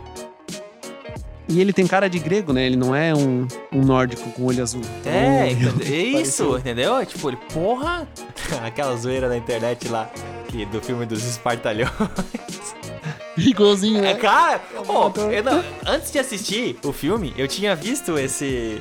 E 1.46 1.60
ele 1.60 1.72
tem 1.74 1.86
cara 1.86 2.08
de 2.08 2.18
grego, 2.18 2.52
né? 2.54 2.64
Ele 2.64 2.76
não 2.76 2.94
é 2.96 3.14
um, 3.14 3.46
um 3.70 3.82
nórdico 3.82 4.30
com 4.32 4.44
olho 4.46 4.62
azul. 4.62 4.80
É, 5.04 5.50
Então, 5.52 5.68
entende- 5.76 5.94
é 5.94 5.98
isso, 5.98 6.44
pareceu. 6.44 6.58
entendeu? 6.58 7.06
Tipo, 7.06 7.28
ele, 7.30 7.36
porra, 7.52 8.08
aquela 8.64 8.96
zoeira 8.96 9.28
na 9.28 9.36
internet 9.36 9.88
lá, 9.88 10.10
que, 10.48 10.64
do 10.66 10.80
filme 10.80 11.04
dos 11.04 11.22
espartalhões. 11.24 11.90
Igualzinho, 13.36 13.98
É, 13.98 14.14
né? 14.14 14.14
cara, 14.14 14.62
ó, 14.88 15.08
ator. 15.08 15.32
eu 15.32 15.42
não- 15.42 15.62
antes 15.86 16.10
de 16.12 16.18
assistir 16.18 16.78
o 16.84 16.92
filme, 16.92 17.34
eu 17.36 17.46
tinha 17.48 17.74
visto 17.74 18.16
esse, 18.18 18.80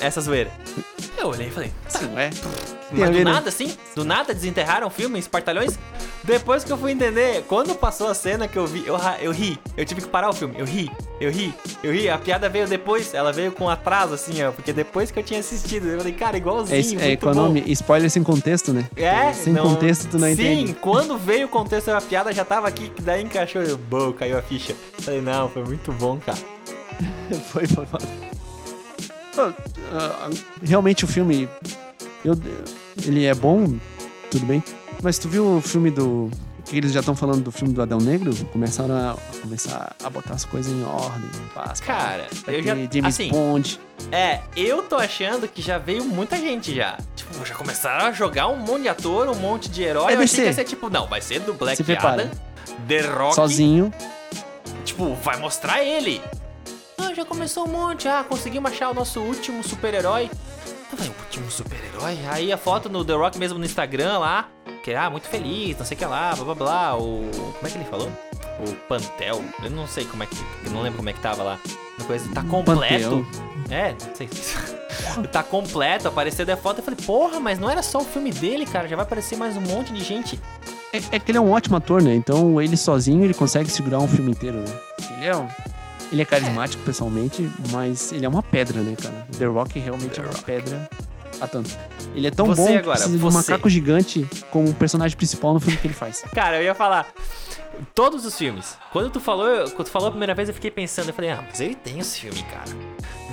essa 0.00 0.20
zoeira. 0.20 0.50
Eu 1.16 1.28
olhei 1.28 1.48
e 1.48 1.50
falei, 1.50 1.72
tá, 1.90 1.98
Sim, 2.00 2.10
é. 2.16 2.30
Tem 2.30 3.02
a 3.02 3.06
mas 3.06 3.16
do 3.16 3.24
nada, 3.24 3.48
assim, 3.48 3.76
do 3.96 4.04
nada 4.04 4.34
desenterraram 4.34 4.86
o 4.86 4.90
filme 4.90 5.18
Espartalhões? 5.18 5.78
Depois 6.22 6.64
que 6.64 6.72
eu 6.72 6.76
fui 6.78 6.92
entender, 6.92 7.44
quando 7.48 7.74
passou 7.74 8.08
a 8.08 8.14
cena 8.14 8.46
que 8.48 8.58
eu 8.58 8.66
vi, 8.66 8.84
eu, 8.86 8.96
eu 9.20 9.30
ri. 9.32 9.58
Eu 9.76 9.84
tive 9.84 10.00
que 10.02 10.08
parar 10.08 10.30
o 10.30 10.32
filme. 10.32 10.54
Eu 10.58 10.64
ri, 10.64 10.90
eu 11.20 11.30
ri, 11.30 11.52
eu 11.82 11.92
ri. 11.92 12.08
A 12.08 12.16
piada 12.18 12.48
veio 12.48 12.66
depois, 12.66 13.12
ela 13.14 13.32
veio 13.32 13.52
com 13.52 13.68
atraso, 13.68 14.14
assim, 14.14 14.42
ó. 14.42 14.50
Porque 14.52 14.72
depois 14.72 15.10
que 15.10 15.18
eu 15.18 15.22
tinha 15.22 15.40
assistido, 15.40 15.86
eu 15.88 15.98
falei, 15.98 16.12
cara, 16.12 16.36
igualzinho. 16.36 16.76
É, 16.76 16.80
isso- 16.80 16.94
é 16.98 17.06
muito 17.08 17.26
é 17.26 17.30
o 17.30 17.34
bom. 17.34 17.40
nome? 17.42 17.62
Spoiler 17.68 18.10
sem 18.10 18.22
contexto, 18.22 18.72
né? 18.72 18.86
É, 18.96 19.32
Sem 19.32 19.52
não- 19.52 19.62
contexto 19.64 20.08
tu 20.08 20.18
não 20.18 20.26
Sim, 20.28 20.32
entende. 20.32 20.74
quando 20.74 21.16
veio 21.18 21.46
o 21.46 21.48
contexto 21.50 21.86
da 21.88 22.00
piada 22.00 22.32
já 22.32 22.44
tava 22.44 22.68
aqui, 22.68 22.88
que 22.90 23.02
daí 23.02 23.22
encaixou 23.22 23.62
e 23.62 23.74
bom, 23.76 24.12
caiu 24.12 24.38
a 24.38 24.42
ficha. 24.42 24.74
Falei, 25.00 25.20
não, 25.20 25.48
foi 25.48 25.64
muito 25.64 25.92
bom, 25.92 26.18
cara. 26.18 26.38
foi, 27.50 27.66
foi, 27.66 27.86
foi. 27.86 28.00
Ah, 29.38 29.52
ah, 29.92 30.30
Realmente 30.62 31.04
o 31.04 31.08
filme. 31.08 31.48
eu- 32.24 32.38
ele 33.04 33.24
é 33.24 33.34
bom, 33.34 33.76
tudo 34.30 34.46
bem. 34.46 34.62
Mas 35.02 35.18
tu 35.18 35.28
viu 35.28 35.56
o 35.56 35.60
filme 35.60 35.90
do. 35.90 36.30
Que 36.64 36.78
eles 36.78 36.92
já 36.92 37.00
estão 37.00 37.14
falando 37.14 37.42
do 37.42 37.52
filme 37.52 37.74
do 37.74 37.82
Adão 37.82 37.98
Negro? 37.98 38.34
Começaram 38.46 38.94
a, 38.96 39.16
começar 39.42 39.94
a 40.02 40.08
botar 40.08 40.32
as 40.32 40.46
coisas 40.46 40.72
em 40.72 40.82
ordem. 40.82 41.28
Paz, 41.54 41.78
Cara, 41.80 42.26
eu 42.46 42.62
já. 42.62 42.74
James 42.74 43.04
assim, 43.04 43.28
Bond. 43.28 43.78
É, 44.10 44.40
eu 44.56 44.82
tô 44.82 44.96
achando 44.96 45.46
que 45.46 45.60
já 45.60 45.76
veio 45.76 46.04
muita 46.06 46.36
gente 46.36 46.74
já. 46.74 46.96
Tipo, 47.14 47.44
já 47.44 47.54
começaram 47.54 48.06
a 48.06 48.12
jogar 48.12 48.48
um 48.48 48.56
monte 48.56 48.82
de 48.82 48.88
ator, 48.88 49.28
um 49.28 49.34
monte 49.34 49.68
de 49.68 49.82
herói. 49.82 50.12
É 50.14 50.16
eu 50.16 50.20
achei 50.22 50.40
que 50.40 50.46
ia 50.46 50.52
ser 50.54 50.64
tipo, 50.64 50.88
não, 50.88 51.06
vai 51.06 51.20
ser 51.20 51.40
do 51.40 51.52
Black 51.52 51.76
Se 51.76 51.84
prepara. 51.84 52.22
Adam, 52.22 52.30
The 52.88 53.00
Rock. 53.08 53.34
Sozinho. 53.34 53.92
Tipo, 54.86 55.14
vai 55.16 55.38
mostrar 55.38 55.82
ele. 55.84 56.22
Ah, 56.98 57.14
já 57.14 57.24
começou 57.24 57.66
um 57.66 57.70
monte. 57.70 58.08
Ah, 58.08 58.24
conseguimos 58.28 58.70
achar 58.70 58.90
o 58.90 58.94
nosso 58.94 59.20
último 59.20 59.62
super-herói. 59.62 60.30
Eu 60.90 60.98
falei, 60.98 61.12
último 61.20 61.50
super-herói? 61.50 62.18
Aí 62.30 62.52
a 62.52 62.56
foto 62.56 62.88
no 62.88 63.04
The 63.04 63.14
Rock 63.14 63.38
mesmo 63.38 63.58
no 63.58 63.64
Instagram 63.64 64.18
lá. 64.18 64.48
Que, 64.84 64.94
ah, 64.94 65.08
muito 65.08 65.26
feliz, 65.28 65.78
não 65.78 65.84
sei 65.86 65.96
o 65.96 65.98
que 65.98 66.04
lá, 66.04 66.34
blá 66.34 66.44
blá 66.44 66.54
blá. 66.54 66.96
O. 66.96 67.30
Como 67.32 67.66
é 67.66 67.70
que 67.70 67.78
ele 67.78 67.84
falou? 67.86 68.10
O 68.60 68.74
Pantel. 68.86 69.42
Eu 69.62 69.70
não 69.70 69.86
sei 69.86 70.04
como 70.04 70.22
é 70.22 70.26
que. 70.26 70.36
Eu 70.64 70.70
não 70.70 70.82
lembro 70.82 70.98
como 70.98 71.08
é 71.08 71.12
que 71.12 71.20
tava 71.20 71.42
lá. 71.42 71.58
Uma 71.98 72.06
coisa, 72.06 72.28
tá 72.32 72.42
completo. 72.42 73.26
É, 73.70 73.92
não 73.92 74.14
sei. 74.14 74.28
tá 75.32 75.42
completo, 75.42 76.08
apareceu 76.08 76.44
da 76.44 76.56
foto. 76.56 76.78
Eu 76.78 76.84
falei, 76.84 76.98
porra, 77.04 77.40
mas 77.40 77.58
não 77.58 77.70
era 77.70 77.82
só 77.82 77.98
o 77.98 78.04
filme 78.04 78.30
dele, 78.30 78.66
cara. 78.66 78.86
Já 78.86 78.96
vai 78.96 79.04
aparecer 79.04 79.36
mais 79.36 79.56
um 79.56 79.60
monte 79.60 79.92
de 79.92 80.02
gente. 80.02 80.38
É, 80.92 81.16
é 81.16 81.18
que 81.18 81.30
ele 81.30 81.38
é 81.38 81.40
um 81.40 81.50
ótimo 81.50 81.76
ator, 81.76 82.02
né? 82.02 82.14
Então 82.14 82.60
ele 82.60 82.76
sozinho 82.76 83.24
ele 83.24 83.34
consegue 83.34 83.70
segurar 83.70 83.98
um 83.98 84.06
filme 84.08 84.30
inteiro, 84.30 84.58
né? 84.58 84.80
Ele 85.16 85.26
é 85.26 85.36
um. 85.36 85.48
Ele 86.12 86.22
é 86.22 86.24
carismático 86.24 86.82
pessoalmente, 86.84 87.50
mas 87.70 88.12
ele 88.12 88.24
é 88.24 88.28
uma 88.28 88.42
pedra, 88.42 88.80
né, 88.80 88.94
cara? 89.00 89.26
The 89.38 89.46
Rock 89.46 89.78
realmente 89.78 90.10
The 90.12 90.20
é 90.20 90.24
uma 90.24 90.30
Rock. 90.32 90.44
pedra 90.44 90.88
a 91.40 91.48
tanto. 91.48 91.70
Ele 92.14 92.26
é 92.26 92.30
tão 92.30 92.46
Você 92.46 92.60
bom 92.62 92.66
que 92.68 92.76
agora, 92.76 92.96
precisa 92.96 93.18
de 93.18 93.24
um 93.24 93.30
você. 93.30 93.50
macaco 93.52 93.68
gigante 93.68 94.28
como 94.50 94.72
personagem 94.74 95.16
principal 95.16 95.52
no 95.54 95.60
filme 95.60 95.76
que 95.76 95.86
ele 95.88 95.94
faz. 95.94 96.22
Cara, 96.32 96.58
eu 96.58 96.64
ia 96.64 96.74
falar. 96.74 97.06
Todos 97.92 98.24
os 98.24 98.38
filmes. 98.38 98.76
Quando 98.92 99.10
tu 99.10 99.18
falou, 99.18 99.68
quando 99.70 99.86
tu 99.86 99.90
falou 99.90 100.06
a 100.08 100.10
primeira 100.12 100.32
vez, 100.34 100.48
eu 100.48 100.54
fiquei 100.54 100.70
pensando, 100.70 101.08
eu 101.08 101.14
falei, 101.14 101.30
ah, 101.30 101.44
mas 101.50 101.60
ele 101.60 101.74
tem 101.74 101.98
esse 101.98 102.20
filme, 102.20 102.40
cara. 102.44 102.70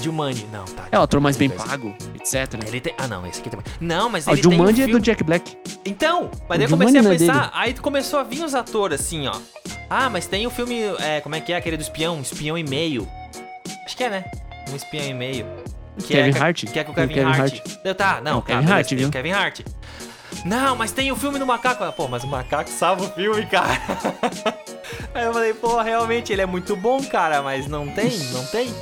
Jumanji, 0.02 0.45
não, 0.52 0.66
tá. 0.66 0.88
É 0.91 0.97
o 0.99 1.02
ator 1.02 1.20
mais 1.22 1.38
bem 1.38 1.49
pago, 1.49 1.95
etc. 2.16 2.54
Ele 2.68 2.80
tem. 2.82 2.93
Ah, 2.97 3.08
não, 3.08 3.26
esse 3.26 3.39
aqui 3.39 3.49
também. 3.49 3.66
Não, 3.80 4.10
mas 4.10 4.28
Ah, 4.28 4.32
o 4.32 4.34
ele 4.36 4.41
tem. 4.41 4.52
um 4.52 4.54
Jumanji 4.56 4.82
é 4.82 4.86
filme... 4.86 4.99
do 4.99 5.04
Jack 5.04 5.24
Black. 5.24 5.58
Então, 5.86 6.30
mas 6.47 6.60
daí 6.60 6.68
eu 6.70 6.76
O 6.76 6.78
comecei 6.78 6.99
a 6.99 7.04
é 7.04 7.18
pensar, 7.18 7.52
aí 7.54 7.74
tu 7.74 7.82
começou 7.82 8.20
a 8.20 8.24
vir 8.24 8.43
os 8.43 8.54
atores 8.56 8.99
assim, 9.02 9.28
ó. 9.28 9.34
Ah, 9.89 10.10
mas 10.10 10.26
tem 10.28 10.45
o 10.47 10.49
filme, 10.49 10.82
é, 10.99 11.22
como 11.22 11.36
é 11.36 11.41
que 11.41 11.52
é 11.54 11.56
aquele 11.58 11.78
do 11.78 11.82
espião? 11.82 12.18
Um 12.18 12.22
espião 12.22 12.58
e 12.58 12.64
meio. 12.64 13.08
Acho 13.86 13.97
que 13.97 14.04
é, 14.04 14.10
né? 14.10 14.26
Um 14.72 14.76
espião 14.76 15.04
e 15.06 15.14
meio. 15.14 15.45
Que 15.99 16.08
Kevin 16.14 16.38
é, 16.38 16.41
Hart? 16.41 16.64
Que 16.66 16.80
é 16.80 16.84
com 16.84 16.91
o 16.93 16.95
Kevin, 16.95 17.12
o 17.12 17.16
Kevin 17.16 17.32
Hart. 17.32 17.60
Eu, 17.84 17.93
tá, 17.95 18.18
É 18.20 18.22
não, 18.22 18.38
o 18.38 18.41
tá, 18.41 18.47
Kevin 18.47 18.60
beleza, 18.62 18.76
Hart, 18.76 18.93
viu? 18.93 19.08
o 19.08 19.12
Kevin 19.12 19.32
Hart. 19.32 19.60
Não, 20.45 20.76
mas 20.78 20.91
tem 20.93 21.12
o 21.12 21.16
filme 21.16 21.38
do 21.38 21.45
macaco. 21.45 21.91
Pô, 21.91 22.08
mas 22.08 22.24
o 22.24 22.28
macaco 22.28 22.70
salva 22.70 23.04
o 23.04 23.10
filme, 23.12 23.45
cara. 23.45 23.78
Aí 25.14 25.26
eu 25.26 25.34
falei, 25.34 25.54
pô, 25.54 25.82
realmente 25.82 26.32
ele 26.32 26.41
é 26.41 26.45
muito 26.45 26.76
bom, 26.76 27.04
cara, 27.04 27.41
mas 27.41 27.68
não 27.68 27.88
tem, 27.89 28.18
não 28.32 28.45
tem. 28.45 28.74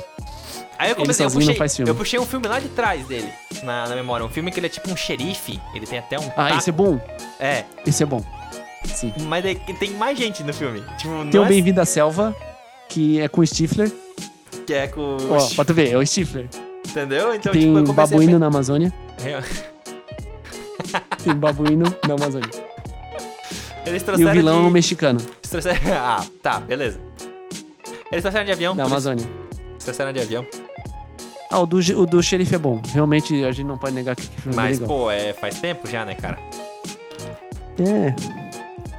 Aí 0.80 0.90
eu 0.90 0.96
comecei, 0.96 1.26
eu 1.26 1.30
puxei, 1.30 1.56
eu 1.86 1.94
puxei 1.94 2.18
um 2.18 2.24
filme 2.24 2.48
lá 2.48 2.58
de 2.58 2.68
trás 2.70 3.06
dele, 3.06 3.28
na, 3.62 3.86
na 3.88 3.94
memória. 3.94 4.24
Um 4.24 4.30
filme 4.30 4.50
que 4.50 4.58
ele 4.58 4.66
é 4.66 4.70
tipo 4.70 4.90
um 4.90 4.96
xerife, 4.96 5.60
ele 5.74 5.86
tem 5.86 5.98
até 5.98 6.18
um 6.18 6.26
Ah, 6.28 6.46
taco. 6.48 6.56
esse 6.58 6.70
é 6.70 6.72
bom. 6.72 6.98
É, 7.38 7.64
Esse 7.86 8.02
é 8.02 8.06
bom. 8.06 8.24
Sim. 8.86 9.12
mas 9.28 9.44
é 9.44 9.54
tem 9.54 9.90
mais 9.90 10.18
gente 10.18 10.42
no 10.42 10.54
filme. 10.54 10.82
Tipo, 10.96 11.26
Tem 11.30 11.38
o 11.38 11.44
é 11.44 11.48
Bem-vindo 11.48 11.82
à 11.82 11.84
Selva, 11.84 12.34
que 12.88 13.20
é 13.20 13.28
com 13.28 13.42
o 13.42 13.46
Stifler. 13.46 13.92
que 14.66 14.72
é 14.72 14.86
com. 14.88 15.18
Ó, 15.30 15.48
pra 15.54 15.64
tu 15.66 15.74
ver, 15.74 15.90
é 15.92 15.98
o 15.98 16.06
Stifler. 16.06 16.48
Entendeu? 16.88 17.34
Então, 17.34 17.52
Tem 17.52 17.60
tipo, 17.62 17.76
eu 17.78 17.84
comecei 17.84 17.94
babuíno 18.16 18.36
a... 18.36 18.38
na 18.38 18.46
Amazônia. 18.46 18.90
pe- 19.18 19.44
Tem 21.22 21.34
babuíno 21.34 21.94
na 22.08 22.14
Amazônia. 22.14 22.48
Eles 23.86 24.02
E 24.18 24.24
o 24.24 24.30
vilão 24.32 24.62
é 24.62 24.66
de... 24.66 24.70
mexicano, 24.70 25.20
Eles 25.20 25.50
trouxeram... 25.50 25.78
Ah, 25.94 26.24
tá, 26.42 26.58
beleza. 26.58 26.98
Eles 28.10 28.22
trouxeram 28.22 28.46
de 28.46 28.52
avião. 28.52 28.72
isso- 28.72 28.82
Amazônia. 28.82 29.26
Eles 29.72 29.84
trouxeram 29.84 30.12
de 30.12 30.20
avião. 30.20 30.46
Ah, 31.50 31.58
o 31.60 31.66
do, 31.66 31.78
o 31.78 32.06
do 32.06 32.22
xerife 32.22 32.54
é 32.54 32.58
bom. 32.58 32.80
Realmente, 32.92 33.44
a 33.44 33.50
gente 33.50 33.66
não 33.66 33.76
pode 33.76 33.94
negar 33.94 34.14
que 34.14 34.22
o 34.22 34.26
filme 34.42 34.52
é 34.52 34.56
Mas, 34.56 34.78
legal. 34.78 34.96
pô, 34.98 35.10
é, 35.10 35.32
faz 35.32 35.58
tempo 35.60 35.88
já, 35.88 36.04
né, 36.04 36.14
cara? 36.14 36.38
É, 37.78 38.14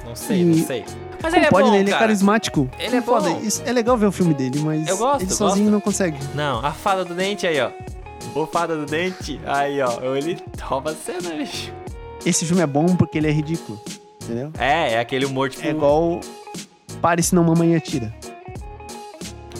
Não 0.06 0.14
sei, 0.16 0.40
E- 0.42 0.44
não 0.44 0.66
sei. 0.66 0.84
Mas 1.22 1.32
não 1.32 1.38
ele 1.38 1.46
é 1.46 1.50
pode, 1.50 1.64
bom, 1.68 1.72
né? 1.72 1.78
Ele 1.80 1.88
é 1.88 1.92
cara. 1.92 2.04
carismático. 2.06 2.68
Ele 2.78 2.96
é 2.96 3.00
Foda, 3.02 3.30
bom. 3.30 3.40
isso- 3.40 3.62
é 3.64 3.72
legal 3.72 3.96
ver 3.96 4.06
o 4.06 4.12
filme 4.12 4.34
dele, 4.34 4.58
mas 4.60 4.86
Eu 4.88 4.98
gosto, 4.98 5.22
ele 5.22 5.30
sozinho 5.32 5.64
gosto. 5.66 5.72
não 5.72 5.80
consegue. 5.80 6.18
Não, 6.34 6.58
a 6.64 6.72
fada 6.72 7.04
do 7.04 7.14
dente 7.14 7.46
aí, 7.46 7.60
ó. 7.60 7.70
O 8.34 8.44
fada 8.46 8.76
do 8.76 8.84
dente. 8.84 9.40
Aí, 9.46 9.80
ó. 9.80 10.00
Ele 10.16 10.36
rouba 10.60 10.90
a 10.90 10.94
cena, 10.94 11.34
bicho. 11.36 11.72
Esse 12.26 12.44
filme 12.44 12.60
é 12.62 12.66
bom 12.66 12.86
porque 12.96 13.18
ele 13.18 13.28
é 13.28 13.32
ridículo, 13.32 13.80
entendeu? 14.22 14.50
É, 14.58 14.94
é 14.94 14.98
aquele 15.00 15.24
humor, 15.24 15.48
tipo... 15.48 15.66
É 15.66 15.70
igual 15.70 16.20
Pare 17.00 17.22
senão 17.22 17.42
mamãe 17.44 17.74
atira. 17.74 18.12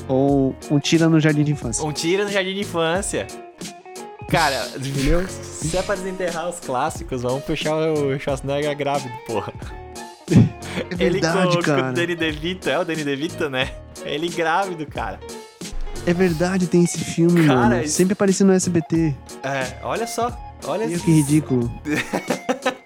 Ou 0.09 0.55
um 0.71 0.79
tira 0.79 1.09
no 1.09 1.19
jardim 1.21 1.45
de 1.45 1.53
infância. 1.53 1.85
Um 1.85 1.93
tiro 1.93 2.25
no 2.25 2.31
jardim 2.31 2.55
de 2.55 2.61
infância. 2.61 3.27
Cara, 4.29 4.67
Entendeu? 4.77 5.27
se 5.29 5.77
é 5.77 5.83
pra 5.83 5.95
desenterrar 5.95 6.49
os 6.49 6.59
clássicos, 6.61 7.23
vamos 7.23 7.45
puxar 7.45 7.75
o 7.77 8.19
Schwarzenegger 8.19 8.77
grávido, 8.77 9.13
porra. 9.27 9.53
É 10.31 11.05
Ele 11.05 11.21
verdade, 11.21 11.49
com, 11.49 11.53
com 11.55 11.59
o 11.61 11.63
cara. 11.63 11.93
Danny 11.93 12.15
DeVito, 12.17 12.69
é 12.71 12.79
o 12.79 12.85
Danny 12.85 13.05
DeVito, 13.05 13.51
né? 13.51 13.73
Ele 14.05 14.29
grávido, 14.29 14.87
cara. 14.87 15.21
É 16.07 16.13
verdade, 16.15 16.67
tem 16.67 16.83
esse 16.83 16.99
filme, 16.99 17.47
Cara, 17.47 17.59
mano. 17.61 17.83
isso- 17.83 17.95
Sempre 17.97 18.15
aparecendo 18.15 18.49
no 18.49 18.55
SBT. 18.55 19.15
É, 19.43 19.77
olha 19.85 20.07
só. 20.07 20.37
Olha 20.65 20.87
Meu, 20.87 20.99
que 20.99 21.11
ridículo. 21.11 21.71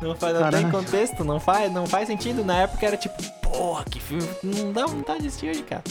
Não, 0.00 0.14
faz, 0.16 0.32
não 0.34 0.42
tem 0.42 0.50
Caralho. 0.62 0.70
contexto, 0.70 1.24
não 1.24 1.38
faz, 1.40 1.72
não 1.72 1.86
faz 1.86 2.06
sentido. 2.06 2.44
Na 2.44 2.62
época 2.62 2.86
era 2.86 2.96
tipo, 2.96 3.22
porra, 3.42 3.84
que 3.84 4.00
filme. 4.00 4.26
Não 4.42 4.72
dá 4.72 4.86
vontade 4.86 5.20
de 5.22 5.28
assistir 5.28 5.50
hoje, 5.50 5.62
cara. 5.62 5.82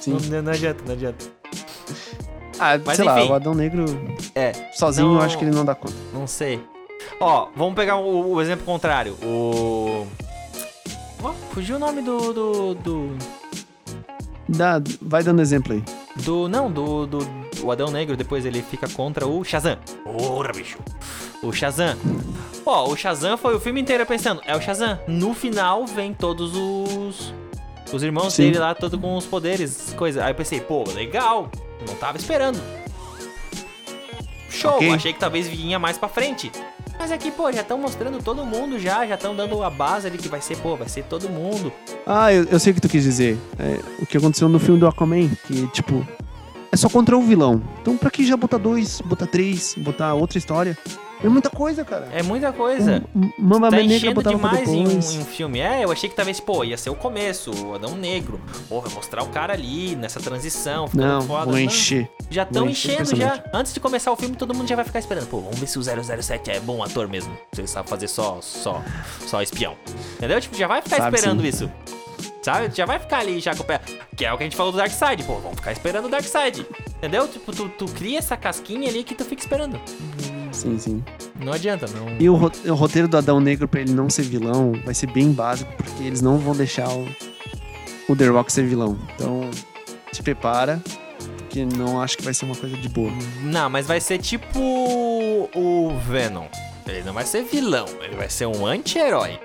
Sim. 0.00 0.18
Não, 0.30 0.42
não 0.42 0.52
adianta, 0.52 0.82
não 0.86 0.92
adianta. 0.92 1.24
Ah, 2.58 2.78
Mas 2.84 2.96
sei 2.96 3.04
lá, 3.06 3.18
enfim. 3.20 3.30
o 3.30 3.34
Adão 3.34 3.54
Negro 3.54 3.84
É, 4.34 4.52
sozinho 4.74 5.08
Não- 5.08 5.14
eu 5.16 5.22
acho 5.22 5.38
que 5.38 5.44
ele 5.44 5.54
não 5.54 5.64
dá 5.64 5.74
conta. 5.74 5.94
não 6.12 6.26
sei. 6.26 6.62
Ó, 7.18 7.48
vamos 7.56 7.74
pegar 7.74 7.96
o, 7.96 8.32
o 8.34 8.40
exemplo 8.42 8.64
contrário. 8.66 9.14
O. 9.22 10.06
Ó, 11.22 11.32
fugiu 11.52 11.76
o 11.76 11.78
nome 11.78 12.02
do. 12.02 12.32
do. 12.32 12.74
do. 12.74 13.16
Dá, 14.48 14.80
vai 15.00 15.22
dando 15.22 15.40
exemplo 15.40 15.72
aí. 15.72 15.82
do- 16.24 16.48
não, 16.48 16.70
do, 16.70 17.06
do. 17.06 17.18
O 17.62 17.70
Adão 17.70 17.90
Negro, 17.90 18.16
depois 18.16 18.46
ele 18.46 18.62
fica 18.62 18.88
contra 18.88 19.26
o 19.26 19.42
Shazam. 19.44 19.76
Porra, 20.04 20.52
bicho. 20.52 20.78
O 21.42 21.52
Shazam. 21.52 21.96
Ó, 22.64 22.88
o 22.90 22.96
Shazam 22.96 23.36
foi 23.36 23.54
o 23.54 23.60
filme 23.60 23.80
inteiro 23.80 24.04
pensando, 24.06 24.40
é 24.46 24.54
o 24.56 24.60
Shazam. 24.60 24.98
No 25.08 25.34
final 25.34 25.86
vem 25.86 26.14
todos 26.14 26.52
os. 26.54 27.34
Os 27.92 28.02
irmãos 28.02 28.34
Sim. 28.34 28.44
dele 28.44 28.58
lá, 28.58 28.74
todo 28.74 28.98
com 28.98 29.16
os 29.16 29.26
poderes, 29.26 29.92
coisa. 29.96 30.24
Aí 30.24 30.30
eu 30.30 30.34
pensei, 30.34 30.60
pô, 30.60 30.84
legal. 30.94 31.50
Não 31.86 31.94
tava 31.96 32.16
esperando. 32.18 32.60
Show, 34.48 34.72
Ok. 34.76 34.90
achei 34.92 35.12
que 35.12 35.18
talvez 35.18 35.48
vinha 35.48 35.78
mais 35.78 35.96
pra 35.96 36.08
frente. 36.08 36.50
Mas 36.98 37.10
aqui, 37.10 37.30
pô, 37.30 37.50
já 37.50 37.62
estão 37.62 37.78
mostrando 37.78 38.22
todo 38.22 38.44
mundo 38.44 38.78
já, 38.78 39.06
já 39.06 39.14
estão 39.14 39.34
dando 39.34 39.62
a 39.64 39.70
base 39.70 40.06
ali 40.06 40.18
que 40.18 40.28
vai 40.28 40.40
ser, 40.42 40.58
pô, 40.58 40.76
vai 40.76 40.86
ser 40.88 41.04
todo 41.04 41.30
mundo. 41.30 41.72
Ah, 42.06 42.30
eu, 42.32 42.44
eu 42.44 42.60
sei 42.60 42.72
o 42.72 42.74
que 42.74 42.80
tu 42.80 42.88
quis 42.90 43.02
dizer. 43.04 43.38
É, 43.58 43.80
o 44.02 44.06
que 44.06 44.18
aconteceu 44.18 44.48
no 44.50 44.58
filme 44.58 44.78
do 44.78 44.86
Aquaman, 44.86 45.28
que, 45.46 45.66
tipo, 45.68 46.06
é 46.72 46.76
só 46.76 46.88
contra 46.88 47.16
o 47.16 47.22
vilão. 47.22 47.62
Então 47.80 47.96
pra 47.96 48.10
que 48.10 48.26
já 48.26 48.36
botar 48.36 48.58
dois, 48.58 49.00
botar 49.02 49.26
três, 49.26 49.74
botar 49.76 50.14
outra 50.14 50.38
história? 50.38 50.76
É 51.22 51.28
muita 51.28 51.50
coisa, 51.50 51.84
cara. 51.84 52.08
É 52.12 52.22
muita 52.22 52.50
coisa. 52.50 53.04
Um- 53.14 53.30
Mamba 53.38 53.68
Tá 53.68 53.76
Negra 53.76 53.94
enchendo 53.94 54.22
demais 54.22 54.66
em 54.70 54.86
um, 54.86 54.90
em 54.90 55.18
um 55.20 55.24
filme. 55.26 55.60
É, 55.60 55.84
eu 55.84 55.92
achei 55.92 56.08
que 56.08 56.16
talvez, 56.16 56.40
pô, 56.40 56.64
ia 56.64 56.78
ser 56.78 56.88
o 56.88 56.94
começo, 56.94 57.50
o 57.66 57.74
Adão 57.74 57.94
Negro. 57.94 58.40
Vai 58.70 58.90
mostrar 58.94 59.22
o 59.22 59.28
cara 59.28 59.52
ali, 59.52 59.94
nessa 59.96 60.18
transição, 60.18 60.86
ficando 60.88 61.06
Não, 61.06 61.20
foda. 61.20 61.44
vou 61.50 61.58
encher. 61.58 62.08
Já 62.30 62.44
estão 62.44 62.66
enchendo 62.66 63.14
já. 63.14 63.44
Antes 63.52 63.74
de 63.74 63.80
começar 63.80 64.10
o 64.10 64.16
filme, 64.16 64.34
todo 64.34 64.54
mundo 64.54 64.66
já 64.66 64.76
vai 64.76 64.84
ficar 64.86 64.98
esperando. 64.98 65.26
Pô, 65.26 65.40
vamos 65.40 65.58
ver 65.58 65.66
se 65.66 65.78
o 65.78 65.82
007 65.82 66.52
é 66.52 66.58
bom 66.58 66.82
ator 66.82 67.06
mesmo. 67.06 67.36
Se 67.52 67.60
ele 67.60 67.68
sabe 67.68 67.90
fazer 67.90 68.08
só, 68.08 68.38
só, 68.40 68.80
só 69.26 69.42
espião. 69.42 69.74
Entendeu? 70.16 70.40
Tipo, 70.40 70.56
já 70.56 70.66
vai 70.66 70.80
ficar 70.80 70.96
Sabe 70.96 71.16
esperando 71.18 71.42
sim. 71.42 71.48
isso. 71.48 71.70
Sabe? 72.42 72.74
Já 72.74 72.86
vai 72.86 72.98
ficar 72.98 73.18
ali 73.18 73.38
já 73.40 73.54
com 73.54 73.62
o 73.62 73.66
pé. 73.66 73.80
Que 74.16 74.24
é 74.24 74.32
o 74.32 74.36
que 74.36 74.42
a 74.42 74.46
gente 74.46 74.56
falou 74.56 74.72
do 74.72 74.78
Darkseid. 74.78 75.22
Pô, 75.24 75.34
vamos 75.36 75.56
ficar 75.56 75.72
esperando 75.72 76.06
o 76.06 76.08
Darkseid. 76.08 76.66
Entendeu? 76.96 77.28
Tipo, 77.28 77.52
tu, 77.52 77.68
tu 77.68 77.84
cria 77.86 78.18
essa 78.18 78.36
casquinha 78.36 78.88
ali 78.88 79.04
que 79.04 79.14
tu 79.14 79.24
fica 79.24 79.42
esperando. 79.42 79.80
Sim, 80.52 80.78
sim. 80.78 81.04
Não 81.38 81.52
adianta, 81.52 81.86
não. 81.88 82.16
E 82.18 82.28
o, 82.28 82.34
o 82.34 82.74
roteiro 82.74 83.08
do 83.08 83.16
Adão 83.16 83.40
Negro 83.40 83.68
pra 83.68 83.80
ele 83.80 83.92
não 83.92 84.10
ser 84.10 84.22
vilão 84.22 84.72
vai 84.84 84.94
ser 84.94 85.06
bem 85.06 85.32
básico, 85.32 85.70
porque 85.76 86.02
eles 86.02 86.20
não 86.20 86.38
vão 86.38 86.54
deixar 86.54 86.88
o, 86.88 87.08
o 88.08 88.16
The 88.16 88.26
Rock 88.26 88.52
ser 88.52 88.66
vilão. 88.66 88.98
Então, 89.14 89.48
se 90.12 90.22
prepara, 90.22 90.82
porque 91.38 91.64
não 91.64 92.00
acho 92.00 92.16
que 92.16 92.24
vai 92.24 92.34
ser 92.34 92.46
uma 92.46 92.56
coisa 92.56 92.76
de 92.76 92.88
boa. 92.88 93.12
Não, 93.42 93.70
mas 93.70 93.86
vai 93.86 94.00
ser 94.00 94.18
tipo 94.18 94.58
o 94.58 95.98
Venom. 96.08 96.46
Ele 96.86 97.02
não 97.02 97.12
vai 97.12 97.24
ser 97.24 97.44
vilão, 97.44 97.86
ele 98.02 98.16
vai 98.16 98.28
ser 98.28 98.46
um 98.46 98.66
anti-herói. 98.66 99.38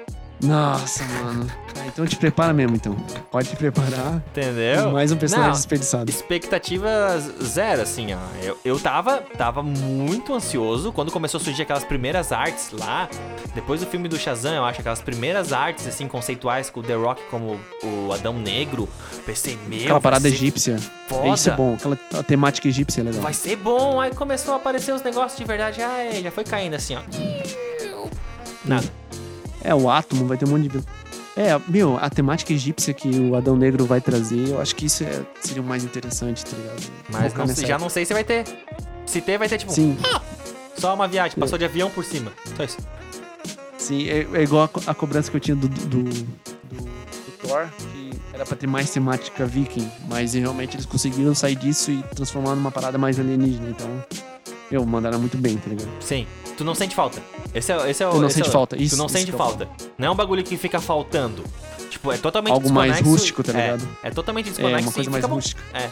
Nossa, 0.45 1.03
mano. 1.05 1.47
Ah, 1.77 1.87
então 1.87 2.05
te 2.05 2.15
prepara 2.15 2.53
mesmo, 2.53 2.75
então. 2.75 2.95
Pode 3.31 3.49
te 3.49 3.55
preparar. 3.55 4.23
Entendeu? 4.31 4.91
Mais 4.91 5.11
um 5.11 5.17
personagem 5.17 5.51
Não, 5.51 5.57
desperdiçado. 5.57 6.09
Expectativa 6.09 6.89
zero, 7.43 7.81
assim, 7.81 8.13
ó. 8.13 8.19
Eu, 8.41 8.57
eu 8.63 8.79
tava, 8.79 9.23
tava 9.37 9.61
muito 9.61 10.33
ansioso 10.33 10.91
quando 10.91 11.11
começou 11.11 11.39
a 11.39 11.43
surgir 11.43 11.63
aquelas 11.63 11.83
primeiras 11.83 12.31
artes 12.31 12.71
lá. 12.71 13.09
Depois 13.53 13.81
do 13.81 13.87
filme 13.87 14.07
do 14.07 14.17
Shazam, 14.17 14.53
eu 14.55 14.65
acho, 14.65 14.79
aquelas 14.79 15.01
primeiras 15.01 15.51
artes, 15.51 15.87
assim, 15.87 16.07
conceituais 16.07 16.69
com 16.69 16.79
o 16.79 16.83
The 16.83 16.95
Rock 16.95 17.21
como 17.29 17.59
o 17.83 18.13
Adão 18.13 18.33
Negro. 18.33 18.87
Pensei, 19.25 19.57
meu. 19.67 19.83
Aquela 19.83 20.01
parada 20.01 20.27
egípcia. 20.27 20.77
Foda. 21.07 21.27
Isso 21.29 21.49
é 21.49 21.55
bom. 21.55 21.73
Aquela 21.75 22.23
temática 22.23 22.67
egípcia 22.67 23.01
é 23.01 23.03
legal. 23.03 23.21
Vai 23.21 23.33
ser 23.33 23.55
bom. 23.57 23.99
Aí 23.99 24.13
começou 24.13 24.53
a 24.53 24.57
aparecer 24.57 24.93
os 24.93 25.01
negócios 25.01 25.37
de 25.37 25.45
verdade. 25.45 25.81
Ai, 25.81 26.21
já 26.23 26.31
foi 26.31 26.43
caindo 26.43 26.75
assim, 26.75 26.95
ó. 26.95 27.01
Nada. 28.63 29.04
É, 29.65 29.73
o 29.73 29.89
átomo 29.89 30.25
vai 30.27 30.37
ter 30.37 30.45
um 30.45 30.49
monte 30.51 30.63
de 30.63 30.69
vilão. 30.69 30.85
É, 31.35 31.59
meu, 31.67 31.97
a 31.99 32.09
temática 32.09 32.53
egípcia 32.53 32.93
que 32.93 33.09
o 33.09 33.35
Adão 33.35 33.57
Negro 33.57 33.85
vai 33.85 33.99
trazer, 33.99 34.49
eu 34.49 34.61
acho 34.61 34.73
que 34.75 34.85
isso 34.85 35.03
é- 35.03 35.21
seria 35.41 35.61
o 35.61 35.65
mais 35.65 35.83
interessante, 35.83 36.45
tá 36.45 36.55
ligado? 36.55 36.83
Mas 37.09 37.33
não 37.33 37.67
já 37.67 37.77
não 37.77 37.89
sei 37.89 38.05
se 38.05 38.13
vai 38.13 38.23
ter. 38.23 38.45
Se 39.05 39.19
ter, 39.21 39.37
vai 39.37 39.49
ter 39.49 39.57
tipo 39.57 39.71
Sim, 39.71 39.97
só 40.77 40.93
uma 40.93 41.07
viagem, 41.07 41.37
passou 41.37 41.57
de 41.57 41.65
avião 41.65 41.89
por 41.89 42.03
cima. 42.05 42.31
Só 42.55 42.63
isso. 42.63 42.77
sim. 43.77 44.07
É, 44.07 44.25
é 44.33 44.43
igual 44.43 44.63
a, 44.63 44.67
co- 44.67 44.81
a 44.87 44.93
cobrança 44.93 45.29
que 45.29 45.37
eu 45.37 45.41
tinha 45.41 45.55
do, 45.55 45.67
do, 45.67 45.85
do, 46.03 46.03
do 46.03 47.31
Thor, 47.41 47.67
que 47.91 48.11
era 48.33 48.45
pra 48.45 48.55
ter 48.55 48.67
mais 48.67 48.89
temática 48.89 49.45
viking, 49.45 49.89
mas 50.09 50.33
realmente 50.33 50.75
eles 50.75 50.85
conseguiram 50.85 51.35
sair 51.35 51.55
disso 51.55 51.91
e 51.91 52.01
transformar 52.15 52.55
numa 52.55 52.71
parada 52.71 52.97
mais 52.97 53.19
alienígena, 53.19 53.69
então... 53.69 53.89
Meu, 54.75 54.85
mandaram 54.85 55.19
muito 55.19 55.37
bem, 55.37 55.55
tá 55.57 55.69
ligado? 55.69 55.87
Sim. 56.01 56.27
Tu 56.57 56.63
não 56.65 56.75
sente 56.75 56.93
falta. 56.93 57.21
Esse 57.53 57.71
é, 57.71 57.89
esse 57.89 58.03
é 58.03 58.07
o. 58.07 58.11
Tu 58.11 58.19
não 58.19 58.27
é 58.27 58.29
sente 58.29 58.49
o- 58.49 58.51
falta, 58.51 58.75
isso, 58.75 58.95
Tu 58.95 58.99
não 58.99 59.05
isso 59.05 59.17
sente 59.17 59.31
eu 59.31 59.37
falta. 59.37 59.69
Não 59.97 60.07
é 60.07 60.11
um 60.11 60.15
bagulho 60.15 60.43
que 60.43 60.57
fica 60.57 60.81
faltando. 60.81 61.43
Tipo, 61.89 62.11
é 62.11 62.17
totalmente 62.17 62.51
Algo 62.53 62.69
mais 62.73 62.99
rústico, 62.99 63.41
tá 63.41 63.53
é, 63.57 63.61
ligado? 63.71 63.87
É, 64.03 64.09
totalmente 64.11 64.47
É, 64.47 64.49
desconexo 64.51 64.83
uma 64.87 64.91
coisa 64.93 65.09
mais 65.09 65.25
bom. 65.25 65.35
rústica. 65.35 65.61
É. 65.73 65.89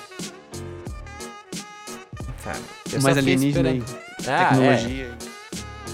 Cara, 2.44 2.60
eu 2.92 3.02
Mais 3.02 3.18
alienígena 3.18 3.70
aí. 3.70 3.84
Ah, 4.28 4.50
Tecnologia. 4.50 5.06
é. 5.06 5.12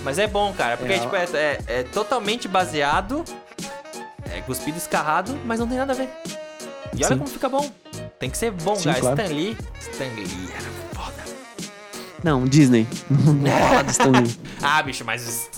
Mas 0.03 0.17
é 0.17 0.25
bom, 0.27 0.51
cara, 0.53 0.77
porque 0.77 0.93
É, 0.93 0.99
tipo, 0.99 1.15
é, 1.15 1.23
é- 1.33 1.59
é 1.67 1.83
totalmente 1.83 2.47
baseado, 2.47 3.23
é 4.33 4.41
cuspido 4.41 4.77
escarrado, 4.79 5.37
mas 5.45 5.59
não 5.59 5.67
tem 5.67 5.77
nada 5.77 5.93
a 5.93 5.95
ver. 5.95 6.09
E 6.95 7.03
olha 7.05 7.07
Sim. 7.09 7.17
como 7.19 7.29
fica 7.29 7.47
bom. 7.49 7.69
Tem 8.17 8.29
que 8.31 8.37
ser 8.37 8.49
bom, 8.51 8.75
Sim, 8.75 8.85
cara. 8.85 8.99
claro. 8.99 9.21
Stan 9.21 9.33
Lee. 9.35 9.57
Stan 9.79 10.05
Lee 10.15 10.49
era. 10.55 10.78
Não, 12.23 12.45
Disney. 12.45 12.87
Ah, 14.61 14.81
bicho, 14.83 15.03
mas. 15.05 15.49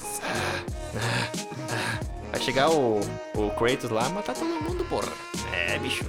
Vai 2.32 2.42
chegar 2.42 2.70
o, 2.70 3.00
o 3.36 3.50
Kratos 3.52 3.90
lá 3.90 4.08
e 4.10 4.14
matar 4.14 4.34
todo 4.36 4.48
mundo, 4.48 4.86
porra. 4.86 5.10
É, 5.52 5.78
bicho. 5.80 6.06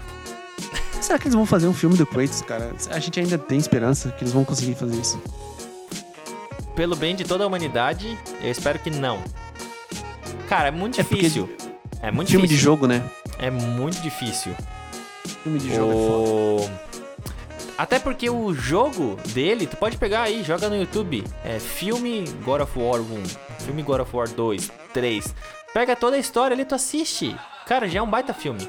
Será 1.00 1.18
que 1.18 1.24
eles 1.24 1.34
vão 1.34 1.44
fazer 1.46 1.66
um 1.66 1.74
filme 1.74 1.96
do 1.96 2.07
Kratos, 2.07 2.42
cara? 2.42 2.72
A 2.90 2.98
gente 2.98 3.18
ainda 3.18 3.36
tem 3.38 3.59
esperança 3.59 4.11
que 4.12 4.22
eles 4.22 4.32
vão 4.32 4.44
conseguir 4.44 4.74
fazer 4.74 4.96
isso. 5.00 5.20
Pelo 6.76 6.94
bem 6.96 7.14
de 7.16 7.24
toda 7.24 7.44
a 7.44 7.46
humanidade, 7.46 8.16
eu 8.40 8.50
espero 8.50 8.78
que 8.78 8.90
não. 8.90 9.22
Cara, 10.48 10.68
é 10.68 10.70
muito 10.70 11.00
É 11.00 11.03
difícil. 11.03 11.50
É 12.00 12.11
muito 12.11 12.30
filme 12.30 12.46
de 12.46 12.55
difícil. 12.55 12.70
jogo, 12.72 12.86
né? 12.86 13.03
É 13.38 13.50
muito 13.50 14.00
difícil. 14.00 14.55
Filme 15.42 15.59
de 15.59 15.74
jogo 15.74 15.92
é 15.92 16.66
foda. 16.66 16.91
Até 17.83 17.99
porque 17.99 18.30
o 18.30 18.55
jogo 18.55 19.16
dele, 19.35 19.66
tu 19.66 19.76
pode 19.76 19.97
pegar 19.97 20.22
aí, 20.22 20.45
joga 20.45 20.68
no 20.68 20.76
YouTube. 20.76 21.24
É 21.45 21.59
filme 21.59 22.22
God 22.45 22.61
of 22.61 22.78
War 22.78 23.01
1, 23.01 23.05
filme 23.64 23.83
God 23.83 24.01
of 24.03 24.14
War 24.16 24.28
2, 24.28 24.70
3. 24.95 25.35
Pega 25.74 25.97
toda 25.97 26.14
a 26.14 26.18
história 26.20 26.55
ali, 26.55 26.64
tu 26.64 26.76
assiste. 26.76 27.35
Cara, 27.66 27.89
já 27.89 27.99
é 27.99 28.03
um 28.03 28.09
baita 28.09 28.33
filme. 28.33 28.61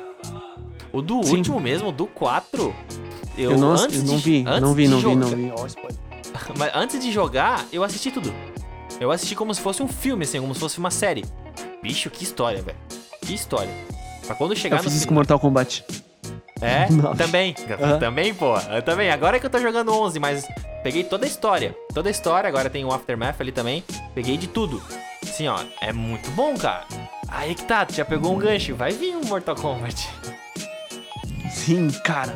O 0.91 0.99
do 0.99 1.21
Sim. 1.23 1.35
último 1.37 1.59
mesmo, 1.59 1.89
o 1.89 1.91
do 1.91 2.07
4. 2.07 2.73
Eu, 3.37 3.51
Eu, 3.51 3.57
não, 3.59 3.73
antes 3.73 3.99
eu 3.99 4.03
não 4.03 4.17
de- 4.17 4.23
vi, 4.23 4.43
antes 4.47 4.61
não 4.61 4.73
vi, 4.73 4.83
de 4.85 4.89
não 4.89 4.97
vi, 4.97 5.03
jogar- 5.03 5.15
não 5.15 5.27
vi. 5.27 5.51
Mas 6.57 6.71
antes 6.73 6.99
de 6.99 7.11
jogar, 7.11 7.67
eu 7.71 7.83
assisti 7.83 8.09
tudo. 8.09 8.33
Eu 8.99 9.11
assisti 9.11 9.35
como 9.35 9.53
se 9.53 9.61
fosse 9.61 9.83
um 9.83 9.87
filme, 9.87 10.23
assim, 10.23 10.41
como 10.41 10.55
se 10.55 10.59
fosse 10.59 10.79
uma 10.79 10.89
série. 10.89 11.23
Bicho, 11.83 12.09
que 12.09 12.23
história, 12.23 12.63
velho. 12.63 12.77
Que 13.21 13.35
história. 13.35 13.69
Pra 14.25 14.33
quando 14.35 14.55
chegar 14.55 14.77
Eu 14.77 14.83
no 14.83 14.89
fiz 14.89 14.97
isso 14.97 15.07
com 15.07 15.13
Mortal 15.13 15.39
Kombat. 15.39 15.85
É, 16.61 16.89
Não. 16.93 17.15
também. 17.15 17.53
Também, 17.99 18.33
pô. 18.33 18.55
Eu 18.57 18.81
também. 18.81 19.09
Agora 19.09 19.39
que 19.39 19.45
eu 19.45 19.49
tô 19.49 19.59
jogando 19.59 19.93
11, 19.93 20.19
mas 20.19 20.47
peguei 20.83 21.03
toda 21.03 21.25
a 21.25 21.27
história. 21.27 21.75
Toda 21.93 22.09
a 22.09 22.11
história. 22.11 22.47
Agora 22.47 22.69
tem 22.69 22.85
o 22.85 22.91
Aftermath 22.93 23.39
ali 23.41 23.51
também. 23.51 23.83
Peguei 24.15 24.37
de 24.37 24.47
tudo. 24.47 24.81
Assim, 25.23 25.47
ó. 25.47 25.59
É 25.81 25.91
muito 25.91 26.29
bom, 26.31 26.55
cara. 26.57 26.85
Aí 27.27 27.55
que 27.55 27.63
tá. 27.63 27.85
Tu 27.85 27.95
já 27.95 28.05
pegou 28.05 28.33
um 28.33 28.37
gancho. 28.37 28.75
Vai 28.75 28.91
vir 28.91 29.15
um 29.15 29.25
Mortal 29.25 29.55
Kombat. 29.55 30.07
Sim, 31.51 31.89
cara. 32.03 32.35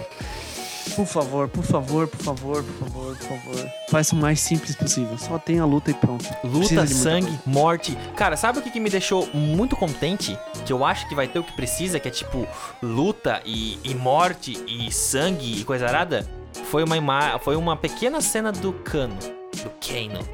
Por 0.97 1.05
favor, 1.05 1.47
por 1.47 1.63
favor, 1.63 2.07
por 2.07 2.19
favor, 2.19 2.63
por 2.63 2.73
favor, 2.89 3.15
por 3.15 3.27
favor. 3.27 3.71
Faz 3.91 4.11
o 4.11 4.15
mais 4.15 4.39
simples 4.39 4.75
possível. 4.75 5.15
Só 5.19 5.37
tem 5.37 5.59
a 5.59 5.65
luta 5.65 5.91
e 5.91 5.93
pronto. 5.93 6.25
Luta, 6.43 6.87
sangue, 6.87 7.39
morte. 7.45 7.95
Cara, 8.15 8.35
sabe 8.35 8.57
o 8.57 8.61
que, 8.63 8.71
que 8.71 8.79
me 8.79 8.89
deixou 8.89 9.27
muito 9.31 9.75
contente? 9.75 10.35
Que 10.65 10.73
eu 10.73 10.83
acho 10.83 11.07
que 11.07 11.13
vai 11.13 11.27
ter 11.27 11.37
o 11.37 11.43
que 11.43 11.53
precisa, 11.53 11.99
que 11.99 12.07
é 12.07 12.11
tipo 12.11 12.47
luta 12.81 13.39
e, 13.45 13.77
e 13.83 13.93
morte 13.93 14.57
e 14.67 14.91
sangue 14.91 15.61
e 15.61 15.63
coisa 15.63 15.85
arada? 15.85 16.27
Foi 16.71 16.83
uma, 16.83 16.97
ima 16.97 17.37
foi 17.43 17.55
uma 17.55 17.77
pequena 17.77 18.19
cena 18.19 18.51
do 18.51 18.73
Cano, 18.73 19.15
do 19.17 19.69
Kano, 19.79 20.27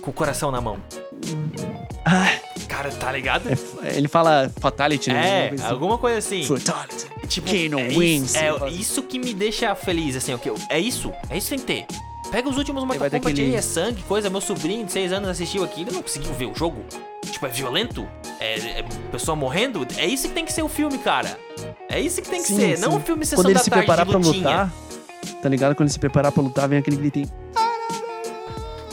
com 0.00 0.10
o 0.10 0.14
coração 0.14 0.50
na 0.50 0.62
mão. 0.62 0.78
Ah, 2.06 2.32
Cara, 2.66 2.90
tá 2.90 3.12
ligado? 3.12 3.50
é 3.82 3.96
ele 3.96 4.08
fala 4.08 4.50
fatality, 4.58 5.12
né? 5.12 5.48
É, 5.54 5.62
Alguma 5.68 5.98
coisa 5.98 6.16
assim. 6.18 6.40
alguma 6.40 6.48
coisa 6.48 6.64
assim. 6.64 6.64
Fatality. 6.64 7.19
Tipo, 7.30 7.48
é 7.48 7.88
wins. 7.88 8.34
Isso, 8.34 8.38
é 8.38 8.68
isso 8.70 9.02
que 9.04 9.18
me 9.18 9.32
deixa 9.32 9.72
feliz, 9.76 10.16
assim, 10.16 10.34
o 10.34 10.38
que 10.38 10.50
eu- 10.50 10.56
é 10.68 10.80
isso, 10.80 11.12
é 11.30 11.38
isso 11.38 11.48
tem 11.50 11.58
que 11.60 11.64
ter. 11.64 11.86
Pega 12.30 12.48
os 12.48 12.56
últimos 12.56 12.82
Mortal 12.84 13.08
Kombat 13.08 13.16
aquele- 13.30 13.50
aí, 13.52 13.54
é 13.56 13.62
sangue, 13.62 14.02
coisa. 14.02 14.28
Meu 14.28 14.40
sobrinho 14.40 14.84
de 14.84 14.92
6 14.92 15.12
anos 15.12 15.28
assistiu 15.28 15.62
aquilo 15.64 15.90
e 15.90 15.94
não 15.94 16.02
conseguiu 16.02 16.32
ver 16.34 16.46
o 16.46 16.54
jogo. 16.54 16.84
Tipo, 17.30 17.46
é 17.46 17.48
violento? 17.48 18.06
É, 18.40 18.54
é 18.80 18.84
pessoa 19.12 19.36
morrendo? 19.36 19.86
É 19.96 20.06
isso 20.06 20.28
que 20.28 20.34
tem 20.34 20.44
que 20.44 20.52
ser 20.52 20.62
o 20.62 20.68
filme, 20.68 20.98
cara. 20.98 21.38
É 21.88 22.00
isso 22.00 22.20
que 22.20 22.28
tem 22.28 22.40
que 22.40 22.48
Sim, 22.48 22.56
ser, 22.56 22.76
sim. 22.76 22.82
não 22.82 22.96
um 22.96 23.00
filme 23.00 23.24
sessão 23.24 23.44
Quando 23.44 23.50
ele 23.50 23.58
se 23.60 23.70
preparar 23.70 24.04
pra 24.06 24.18
lutar, 24.18 24.72
tá 25.42 25.48
ligado? 25.48 25.74
Quando 25.76 25.86
ele 25.86 25.92
se 25.92 25.98
preparar 25.98 26.32
pra 26.32 26.42
lutar, 26.42 26.68
vem 26.68 26.78
aquele 26.78 26.96
gritinho. 26.96 27.30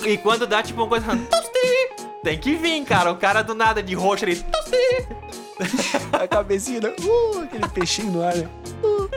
E 0.05 0.17
quando 0.17 0.45
dá 0.45 0.61
tipo 0.61 0.81
uma 0.81 0.87
coisa... 0.87 1.05
Tem 2.23 2.37
que 2.37 2.55
vir, 2.55 2.83
cara. 2.83 3.11
O 3.11 3.15
cara 3.17 3.41
do 3.41 3.53
nada 3.55 3.81
de 3.81 3.93
roxo 3.95 4.25
ali... 4.25 4.43
A 6.23 6.27
cabecinha, 6.27 6.81
né? 6.81 6.93
uh, 6.99 7.39
aquele 7.41 7.67
peixinho 7.69 8.11
no 8.11 8.23
ar. 8.23 8.35
né? 8.35 8.47
Uh. 8.83 9.07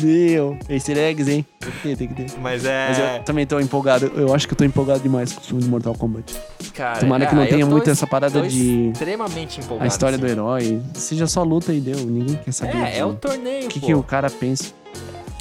Meu, 0.00 0.58
easter 0.68 0.96
eggs, 0.98 1.30
hein? 1.30 1.44
Tem 1.60 1.70
que 1.72 1.78
ter, 1.82 1.96
tem 1.96 2.08
que 2.08 2.14
ter. 2.14 2.38
Mas 2.40 2.64
é... 2.64 2.88
Mas 2.88 2.98
eu 2.98 3.24
também 3.24 3.46
tô 3.46 3.58
empolgado. 3.60 4.06
Eu 4.16 4.34
acho 4.34 4.46
que 4.46 4.54
eu 4.54 4.58
tô 4.58 4.64
empolgado 4.64 5.00
demais 5.00 5.32
com 5.32 5.40
o 5.40 5.44
filme 5.44 5.62
de 5.62 5.68
Mortal 5.68 5.94
Kombat. 5.94 6.34
Cara, 6.74 6.98
Tomara 7.00 7.26
que 7.26 7.34
ah, 7.34 7.38
não 7.38 7.46
tenha 7.46 7.66
muito 7.66 7.84
es- 7.90 7.98
essa 7.98 8.06
parada 8.06 8.40
tô 8.40 8.46
de 8.46 8.90
extremamente 8.90 9.60
empolgado. 9.60 9.84
a 9.84 9.86
história 9.86 10.16
assim. 10.16 10.24
do 10.26 10.30
herói. 10.30 10.82
Seja 10.94 11.26
só 11.26 11.42
luta 11.42 11.72
e 11.72 11.80
deu. 11.80 11.96
Ninguém 11.98 12.36
quer 12.36 12.52
saber. 12.52 12.76
É, 12.76 12.98
é 12.98 13.04
o 13.04 13.12
de- 13.12 13.18
torneio, 13.18 13.64
o 13.66 13.68
que, 13.68 13.80
que 13.80 13.94
o 13.94 14.02
cara 14.02 14.28
pensa. 14.30 14.72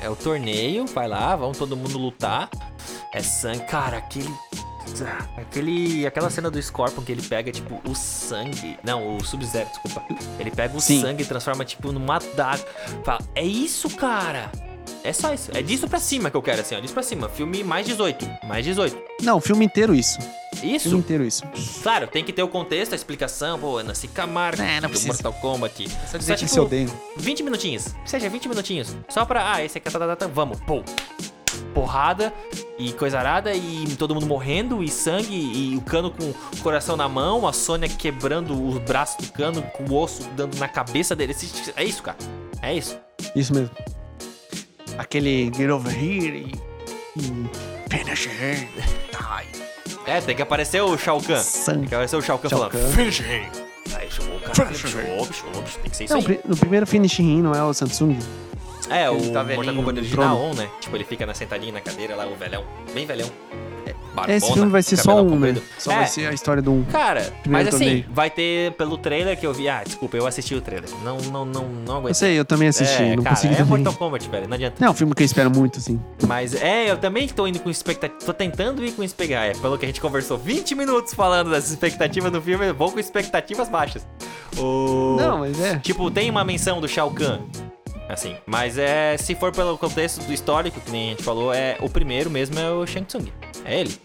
É 0.01 0.09
o 0.09 0.15
torneio, 0.15 0.85
vai 0.87 1.07
lá, 1.07 1.35
vamos 1.35 1.57
todo 1.57 1.75
mundo 1.75 1.97
lutar. 1.97 2.49
É 3.13 3.21
sangue. 3.21 3.63
Cara, 3.65 3.97
aquele. 3.97 4.29
Aquele. 5.37 6.05
Aquela 6.05 6.29
cena 6.29 6.49
do 6.49 6.61
Scorpion 6.61 7.03
que 7.03 7.11
ele 7.11 7.21
pega, 7.21 7.51
tipo, 7.51 7.81
o 7.89 7.95
sangue. 7.95 8.77
Não, 8.83 9.17
o 9.17 9.23
Sub-Zero, 9.23 9.67
desculpa. 9.69 10.03
Ele 10.39 10.51
pega 10.51 10.75
o 10.75 10.81
Sim. 10.81 11.01
sangue 11.01 11.23
e 11.23 11.25
transforma, 11.25 11.65
tipo, 11.65 11.91
numa 11.91 12.19
daga. 12.35 12.63
Fala, 13.03 13.19
é 13.33 13.43
isso, 13.43 13.89
cara. 13.91 14.51
É 15.03 15.13
só 15.13 15.33
isso. 15.33 15.51
É 15.53 15.61
disso 15.61 15.87
pra 15.87 15.99
cima 15.99 16.31
que 16.31 16.37
eu 16.37 16.41
quero, 16.41 16.61
assim, 16.61 16.75
ó. 16.75 16.79
Disso 16.79 16.93
pra 16.93 17.03
cima. 17.03 17.29
Filme 17.29 17.63
mais 17.63 17.85
18. 17.85 18.27
Mais 18.47 18.65
18. 18.65 18.97
Não, 19.21 19.37
o 19.37 19.41
filme 19.41 19.65
inteiro 19.65 19.93
isso. 19.93 20.17
O 20.53 20.57
filme 20.57 20.75
Isso, 20.77 20.95
inteiro 20.95 21.23
isso. 21.25 21.43
claro, 21.83 22.07
tem 22.07 22.23
que 22.23 22.31
ter 22.31 22.41
o 22.41 22.47
contexto, 22.47 22.93
a 22.93 22.95
explicação. 22.95 23.59
Pô, 23.59 23.83
Nancy 23.83 24.07
Camargo, 24.07 24.61
É, 24.61 24.79
não 24.79 24.89
do. 24.89 24.99
Mortal 25.01 25.33
Kombat. 25.33 25.87
Só 26.09 26.17
dizer 26.17 26.33
que 26.33 26.39
tipo, 26.39 26.51
se 26.51 26.59
odeiam. 26.59 26.89
20 27.17 27.43
minutinhos. 27.43 27.93
Seja 28.05 28.29
20 28.29 28.47
minutinhos. 28.47 28.95
Só 29.09 29.25
pra. 29.25 29.53
Ah, 29.53 29.63
esse 29.63 29.77
aqui 29.77 29.91
tá, 29.91 29.99
tá, 29.99 30.07
tá, 30.07 30.15
tá, 30.15 30.27
vamos, 30.27 30.59
pô. 30.61 30.81
Porrada 31.73 32.33
e 32.77 32.91
coisa 32.93 33.17
arada 33.19 33.53
e 33.53 33.85
todo 33.97 34.13
mundo 34.13 34.25
morrendo 34.25 34.83
e 34.83 34.89
sangue 34.89 35.33
e 35.35 35.75
o 35.77 35.81
cano 35.81 36.11
com 36.11 36.23
o 36.29 36.61
coração 36.61 36.95
na 36.95 37.07
mão, 37.09 37.47
a 37.47 37.53
Sônia 37.53 37.87
quebrando 37.89 38.53
os 38.69 38.77
braços 38.79 39.25
do 39.25 39.31
cano 39.33 39.61
com 39.61 39.83
o 39.83 39.95
osso 40.01 40.23
dando 40.35 40.57
na 40.57 40.67
cabeça 40.67 41.15
dele. 41.15 41.31
Esse- 41.31 41.73
É 41.75 41.83
isso, 41.83 42.01
cara. 42.03 42.17
É 42.61 42.73
isso. 42.73 42.97
Isso 43.35 43.53
mesmo. 43.53 43.71
Aquele 44.97 45.51
get 45.55 45.69
over 45.69 45.91
here 45.93 46.51
e. 47.17 47.19
e 47.19 47.49
finish 47.89 48.27
her. 48.27 48.55
Die. 49.11 49.65
É, 50.07 50.21
tem 50.21 50.35
que 50.35 50.41
aparecer 50.41 50.81
o 50.81 50.97
Shao 50.97 51.21
Kahn. 51.21 51.39
Sangue. 51.41 51.79
Tem 51.79 51.89
que 51.89 51.95
aparecer 51.95 52.15
o 52.15 52.21
Shao 52.21 52.37
Kahn 52.39 52.49
Shao 52.49 52.59
falando. 52.59 52.71
Kahn. 52.73 52.91
Finish 52.91 53.19
him. 53.19 53.49
Aí 53.95 54.09
chamou 54.09 54.37
o 54.37 54.39
cara. 54.39 54.53
Finish 54.53 54.81
Bicho, 54.81 54.97
him. 54.99 55.81
tem 55.81 55.91
que 55.91 55.97
ser 55.97 56.03
isso 56.05 56.13
Não, 56.13 56.21
aí. 56.21 56.39
no 56.45 56.55
primeiro 56.57 56.85
finishing 56.87 57.41
não 57.41 57.53
é 57.53 57.63
o 57.63 57.73
Samsung? 57.73 58.17
É, 58.89 59.09
o 59.09 59.17
tá 59.17 59.43
Mortal 59.43 59.45
velhinho 59.45 59.75
Kombat 59.75 59.93
no 59.95 60.01
original 60.01 60.37
trono. 60.37 60.51
1, 60.51 60.55
né? 60.55 60.69
Tipo, 60.79 60.95
ele 60.95 61.03
fica 61.03 61.25
na 61.25 61.33
sentadinha 61.33 61.73
na 61.73 61.81
cadeira 61.81 62.15
lá, 62.15 62.27
o 62.27 62.35
velhão. 62.35 62.63
Bem 62.93 63.05
velhão. 63.05 63.29
Esse 64.29 64.53
filme 64.53 64.71
vai 64.71 64.81
ser 64.81 64.97
só 64.97 65.21
um, 65.21 65.37
né? 65.37 65.55
Só 65.77 65.91
É, 65.91 65.95
vai 65.97 66.07
ser 66.07 66.27
a 66.27 66.33
história 66.33 66.61
do 66.61 66.71
um. 66.71 66.83
Cara, 66.85 67.33
mas 67.47 67.67
assim, 67.67 67.77
torneio. 67.77 68.05
vai 68.09 68.29
ter 68.29 68.71
pelo 68.73 68.97
trailer 68.97 69.37
que 69.37 69.45
eu 69.45 69.53
vi. 69.53 69.67
Ah, 69.67 69.83
desculpa, 69.83 70.15
eu 70.15 70.25
assisti 70.25 70.55
o 70.55 70.61
trailer. 70.61 70.89
Não, 71.03 71.17
não, 71.17 71.45
não, 71.45 71.67
não 71.67 71.97
aguento. 71.97 72.09
Eu 72.09 72.15
sei, 72.15 72.39
eu 72.39 72.45
também 72.45 72.67
assisti, 72.69 73.03
é, 73.03 73.15
não 73.15 73.23
cara, 73.23 73.35
consegui 73.35 73.53
é 73.55 73.57
também. 73.57 73.83
Mortal 73.83 73.93
Kombat, 73.93 74.29
velho, 74.29 74.47
não 74.47 74.55
adianta. 74.55 74.77
Não, 74.79 74.87
é 74.87 74.91
um 74.91 74.93
filme 74.93 75.13
que 75.13 75.21
eu 75.21 75.25
espero 75.25 75.51
muito, 75.51 75.79
assim. 75.79 75.99
Mas 76.25 76.55
é, 76.55 76.89
eu 76.89 76.97
também 76.97 77.27
tô 77.27 77.45
indo 77.45 77.59
com 77.59 77.69
expectativa. 77.69 78.19
Tô 78.25 78.33
tentando 78.33 78.85
ir 78.85 78.91
com 78.93 79.03
expectativa. 79.03 79.57
É, 79.57 79.61
pelo 79.61 79.77
que 79.77 79.85
a 79.85 79.87
gente 79.87 79.99
conversou 79.99 80.37
20 80.37 80.75
minutos 80.75 81.13
falando 81.13 81.49
das 81.51 81.69
expectativas 81.69 82.31
do 82.31 82.41
filme, 82.41 82.67
eu 82.67 82.73
vou 82.73 82.91
com 82.91 82.99
expectativas 82.99 83.67
baixas. 83.67 84.07
O... 84.57 85.17
Não, 85.19 85.39
mas 85.39 85.59
é. 85.59 85.77
Tipo, 85.79 86.09
tem 86.09 86.29
uma 86.29 86.43
menção 86.43 86.79
do 86.79 86.87
Shao 86.87 87.11
Kahn. 87.11 87.39
Assim, 88.07 88.35
mas 88.45 88.77
é. 88.77 89.17
Se 89.17 89.33
for 89.35 89.51
pelo 89.51 89.77
contexto 89.77 90.21
do 90.23 90.33
histórico, 90.33 90.79
que 90.79 90.91
nem 90.91 91.07
a 91.07 91.09
gente 91.11 91.23
falou, 91.23 91.53
é. 91.53 91.77
O 91.81 91.89
primeiro 91.89 92.29
mesmo 92.29 92.59
é 92.59 92.69
o 92.71 92.85
Shang 92.85 93.05
Tsung. 93.05 93.25
É 93.63 93.79
ele. 93.81 93.97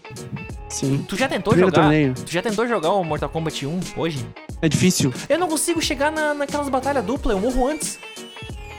Sim. 0.69 1.05
Tu 1.07 1.15
já 1.17 1.27
tentou 1.27 1.51
Primeiro 1.51 1.69
jogar. 1.75 1.83
torneio. 1.87 2.13
Tu 2.15 2.31
já 2.31 2.41
tentou 2.41 2.67
jogar 2.67 2.91
o 2.93 3.03
Mortal 3.03 3.29
Kombat 3.29 3.65
1 3.65 3.79
hoje? 3.97 4.25
É 4.61 4.67
difícil. 4.69 5.13
Eu 5.29 5.37
não 5.37 5.47
consigo 5.47 5.81
chegar 5.81 6.11
na, 6.11 6.33
naquelas 6.33 6.69
batalhas 6.69 7.03
duplas, 7.05 7.35
eu 7.35 7.41
morro 7.41 7.67
antes. 7.67 7.99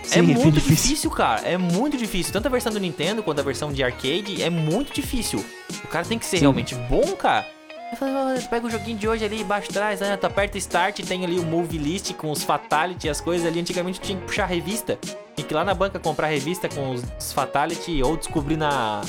Sim, 0.03 0.19
é 0.19 0.23
bem 0.23 0.35
muito 0.35 0.55
difícil. 0.55 0.87
difícil. 0.87 1.11
cara. 1.11 1.43
É 1.49 1.57
muito 1.57 1.97
difícil. 1.97 2.33
Tanto 2.33 2.47
a 2.49 2.51
versão 2.51 2.73
do 2.73 2.81
Nintendo 2.81 3.23
quanto 3.23 3.39
a 3.41 3.45
versão 3.45 3.73
de 3.73 3.83
arcade 3.85 4.43
é 4.43 4.51
muito 4.51 4.93
difícil. 4.93 5.45
O 5.85 5.89
cara 5.89 6.05
tem 6.05 6.19
que 6.19 6.27
ser 6.27 6.39
Sim. 6.39 6.43
realmente 6.43 6.75
bom, 6.75 7.15
cara. 7.17 7.47
Eu 7.93 7.97
falei, 7.99 8.15
"Ah, 8.15 8.41
tu 8.41 8.49
pega 8.49 8.67
o 8.67 8.71
joguinho 8.71 8.97
de 8.97 9.07
hoje 9.07 9.23
ali 9.23 9.43
embaixo 9.43 9.71
atrás, 9.71 10.01
né? 10.01 10.17
Tu 10.17 10.27
aperta 10.27 10.57
Start, 10.57 11.01
tem 11.07 11.25
ali 11.25 11.39
o 11.39 11.45
Move 11.45 11.77
List 11.77 12.15
com 12.15 12.31
os 12.31 12.43
Fatality 12.43 13.07
e 13.07 13.11
as 13.11 13.21
coisas 13.21 13.47
ali. 13.47 13.61
Antigamente 13.61 14.01
tinha 14.01 14.19
que 14.19 14.25
puxar 14.25 14.47
revista. 14.47 14.99
Tinha 15.37 15.47
que 15.47 15.53
ir 15.53 15.55
lá 15.55 15.63
na 15.63 15.75
banca 15.75 15.99
comprar 15.99 16.29
revista 16.29 16.71
com 16.71 16.93
os 16.93 17.33
Fatality 17.35 18.03
ou 18.03 18.17
descobrir 18.17 18.57
na. 18.57 19.03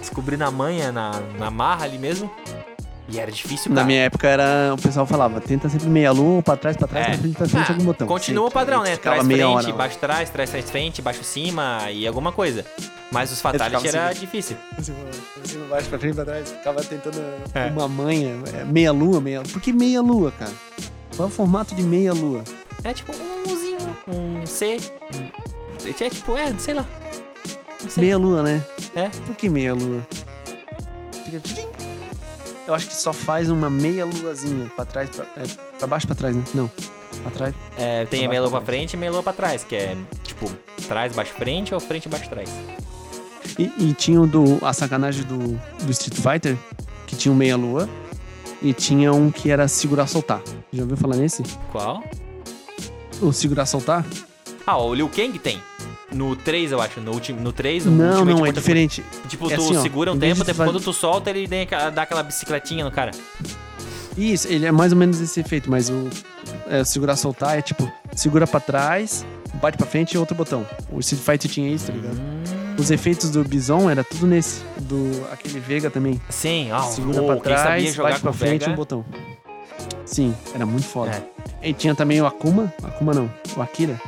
Descobrir 0.00 0.36
na 0.36 0.50
manha, 0.50 0.90
na, 0.90 1.12
na 1.38 1.48
marra 1.48 1.84
ali 1.84 1.96
mesmo. 1.96 2.28
E 3.06 3.18
era 3.20 3.30
difícil, 3.30 3.70
cara. 3.70 3.82
Na 3.82 3.84
minha 3.86 4.00
época 4.04 4.26
era. 4.26 4.72
O 4.72 4.80
pessoal 4.80 5.04
falava, 5.04 5.38
tenta 5.40 5.68
sempre 5.68 5.88
meia 5.88 6.10
lua, 6.10 6.42
pra 6.42 6.56
trás, 6.56 6.74
pra 6.76 6.88
trás, 6.88 7.06
É. 7.06 7.10
pra 7.10 7.18
frente, 7.18 7.36
pra 7.36 7.46
frente, 7.48 7.66
Ah, 7.68 7.72
algum 7.72 7.84
botão. 7.84 8.06
Continua 8.08 8.46
o 8.48 8.50
padrão, 8.50 8.82
né? 8.82 8.96
Trás 8.96 9.22
meia 9.26 9.44
frente, 9.46 9.66
hora 9.66 9.72
baixo 9.76 9.98
trás, 9.98 10.30
trás 10.30 10.48
trás 10.50 10.70
frente, 10.70 11.02
baixo 11.02 11.22
cima 11.22 11.90
e 11.90 12.06
alguma 12.06 12.32
coisa. 12.32 12.64
Mas 13.12 13.30
os 13.30 13.40
Fatality 13.42 13.88
era 13.88 14.08
assim. 14.08 14.20
difícil. 14.20 14.56
Você 14.78 14.92
não 15.58 15.66
baixo 15.68 15.88
pra 15.90 15.98
frente, 15.98 16.14
pra 16.14 16.24
trás. 16.24 16.50
Ficava 16.50 16.82
tentando 16.82 17.22
É. 17.54 17.66
uma 17.66 17.86
manha. 17.86 18.36
é, 18.58 18.64
Meia 18.64 18.90
lua, 18.90 19.20
meia 19.20 19.42
Por 19.42 19.60
que 19.60 19.72
meia 19.72 20.00
lua, 20.00 20.32
cara? 20.38 20.52
Qual 21.14 21.28
é 21.28 21.30
o 21.30 21.34
formato 21.34 21.74
de 21.74 21.82
meia 21.82 22.12
lua? 22.14 22.42
É 22.82 22.92
tipo 22.94 23.12
um 23.12 23.52
Uzinho, 23.52 23.78
um 24.08 24.46
C. 24.46 24.78
É 25.86 26.08
tipo, 26.08 26.36
é, 26.38 26.54
sei 26.58 26.72
lá. 26.74 26.86
Sei. 27.86 28.02
Meia 28.04 28.16
lua, 28.16 28.42
né? 28.42 28.62
É. 28.96 29.10
Por 29.26 29.36
que 29.36 29.50
meia 29.50 29.74
lua? 29.74 30.00
Fica. 31.24 31.40
Eu 32.66 32.74
acho 32.74 32.86
que 32.88 32.94
só 32.94 33.12
faz 33.12 33.50
uma 33.50 33.68
meia 33.68 34.06
luazinha 34.06 34.70
pra 34.74 34.84
trás, 34.84 35.10
pra, 35.10 35.26
é, 35.36 35.46
pra 35.78 35.86
baixo, 35.86 36.06
pra 36.06 36.16
trás, 36.16 36.34
né? 36.34 36.42
Não. 36.54 36.70
Pra 37.22 37.30
trás. 37.30 37.54
É, 37.76 38.06
tem 38.06 38.20
a 38.20 38.22
Pra 38.22 38.28
meia 38.30 38.40
lua 38.40 38.50
baixo, 38.50 38.64
pra 38.64 38.74
frente 38.74 38.94
e 38.94 38.96
meia 38.96 39.12
lua 39.12 39.22
pra 39.22 39.32
trás, 39.32 39.64
que 39.64 39.76
é 39.76 39.96
tipo, 40.22 40.50
trás, 40.88 41.14
baixo, 41.14 41.32
frente 41.34 41.74
ou 41.74 41.80
frente, 41.80 42.08
baixo, 42.08 42.28
trás. 42.28 42.50
E, 43.58 43.70
e 43.78 43.92
tinha 43.94 44.20
o 44.20 44.26
do, 44.26 44.64
a 44.64 44.72
sacanagem 44.72 45.24
do, 45.24 45.60
do 45.84 45.90
Street 45.92 46.18
Fighter, 46.18 46.56
que 47.06 47.14
tinha 47.16 47.32
um 47.32 47.36
meia 47.36 47.56
lua. 47.56 47.88
E 48.62 48.72
tinha 48.72 49.12
um 49.12 49.30
que 49.30 49.50
era 49.50 49.68
segurar 49.68 50.06
soltar. 50.06 50.40
Já 50.72 50.82
ouviu 50.82 50.96
falar 50.96 51.16
nesse? 51.16 51.42
Qual? 51.70 52.02
O 53.20 53.30
segurar 53.30 53.66
soltar? 53.66 54.04
Ah, 54.66 54.78
o 54.78 54.94
Liu 54.94 55.08
Kang 55.10 55.38
tem. 55.38 55.60
No 56.14 56.36
3, 56.36 56.72
eu 56.72 56.80
acho. 56.80 57.00
No, 57.00 57.12
último, 57.12 57.40
no 57.40 57.52
3, 57.52 57.86
no 57.86 57.92
Não, 57.92 58.24
não, 58.24 58.30
é 58.30 58.34
Mortal 58.36 58.52
diferente. 58.52 59.02
Kombat. 59.02 59.28
Tipo, 59.28 59.50
É 59.50 59.56
tu 59.56 59.62
assim, 59.62 59.82
segura 59.82 60.12
um 60.12 60.18
tempo, 60.18 60.40
de 60.40 60.44
depois 60.44 60.70
quando 60.70 60.80
tu 60.80 60.92
solta, 60.92 61.30
ele 61.30 61.48
dá 61.92 62.02
aquela 62.02 62.22
bicicletinha 62.22 62.84
no 62.84 62.90
cara. 62.90 63.10
Isso, 64.16 64.46
ele 64.46 64.64
é 64.64 64.70
mais 64.70 64.92
ou 64.92 64.98
menos 64.98 65.20
esse 65.20 65.40
efeito, 65.40 65.68
mas 65.68 65.90
o 65.90 66.08
é, 66.68 66.84
segurar 66.84 67.16
soltar 67.16 67.58
é 67.58 67.62
tipo, 67.62 67.90
segura 68.14 68.46
pra 68.46 68.60
trás, 68.60 69.26
bate 69.54 69.76
pra 69.76 69.86
frente 69.86 70.12
e 70.12 70.18
outro 70.18 70.36
botão. 70.36 70.64
O 70.92 71.00
Street 71.00 71.22
Fighter 71.22 71.50
tinha 71.50 71.68
isso, 71.68 71.86
tá 71.86 71.92
ligado? 71.92 72.16
Hum, 72.16 72.76
Os 72.78 72.92
efeitos 72.92 73.30
do 73.30 73.42
Bison 73.42 73.90
era 73.90 74.04
tudo 74.04 74.26
nesse. 74.26 74.62
Do 74.82 75.26
aquele 75.32 75.58
Vega 75.58 75.90
também. 75.90 76.20
Sim, 76.28 76.70
ó. 76.70 76.82
Segura 76.82 77.22
oh, 77.22 77.26
pra 77.26 77.36
trás, 77.36 77.96
bate 77.96 78.20
pra 78.20 78.32
frente 78.32 78.60
Vega, 78.60 78.70
e 78.70 78.72
um 78.72 78.76
botão. 78.76 79.04
Sim, 80.06 80.34
era 80.54 80.64
muito 80.64 80.86
foda. 80.86 81.10
É. 81.60 81.70
E 81.70 81.72
tinha 81.72 81.94
também 81.94 82.20
o 82.20 82.26
Akuma. 82.26 82.72
Akuma 82.82 83.12
não, 83.12 83.30
o 83.56 83.62
Akira. 83.62 84.00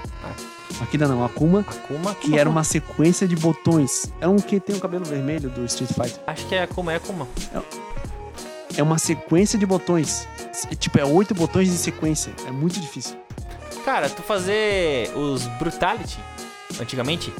Akira 0.80 1.08
não, 1.08 1.20
o 1.20 1.24
Akuma. 1.24 1.60
Akuma, 1.60 2.14
Que 2.14 2.38
era 2.38 2.48
uma 2.48 2.64
sequência 2.64 3.26
de 3.26 3.34
botões. 3.36 4.12
É 4.20 4.28
um 4.28 4.36
que 4.36 4.60
tem 4.60 4.76
o 4.76 4.80
cabelo 4.80 5.04
vermelho 5.04 5.48
do 5.48 5.64
Street 5.64 5.90
Fighter. 5.92 6.20
Acho 6.26 6.46
que 6.46 6.54
é 6.54 6.62
Akuma, 6.62 6.92
é 6.92 6.96
Akuma. 6.96 7.26
É 8.76 8.82
uma 8.82 8.98
sequência 8.98 9.58
de 9.58 9.64
botões. 9.66 10.26
É, 10.70 10.74
Tipo, 10.74 10.98
é 10.98 11.04
oito 11.04 11.34
botões 11.34 11.68
de 11.70 11.76
sequência. 11.76 12.32
É 12.46 12.50
muito 12.50 12.78
difícil. 12.80 13.16
Cara, 13.84 14.10
tu 14.10 14.20
fazer 14.22 15.10
os 15.16 15.46
Brutality, 15.58 16.18
antigamente, 16.80 17.32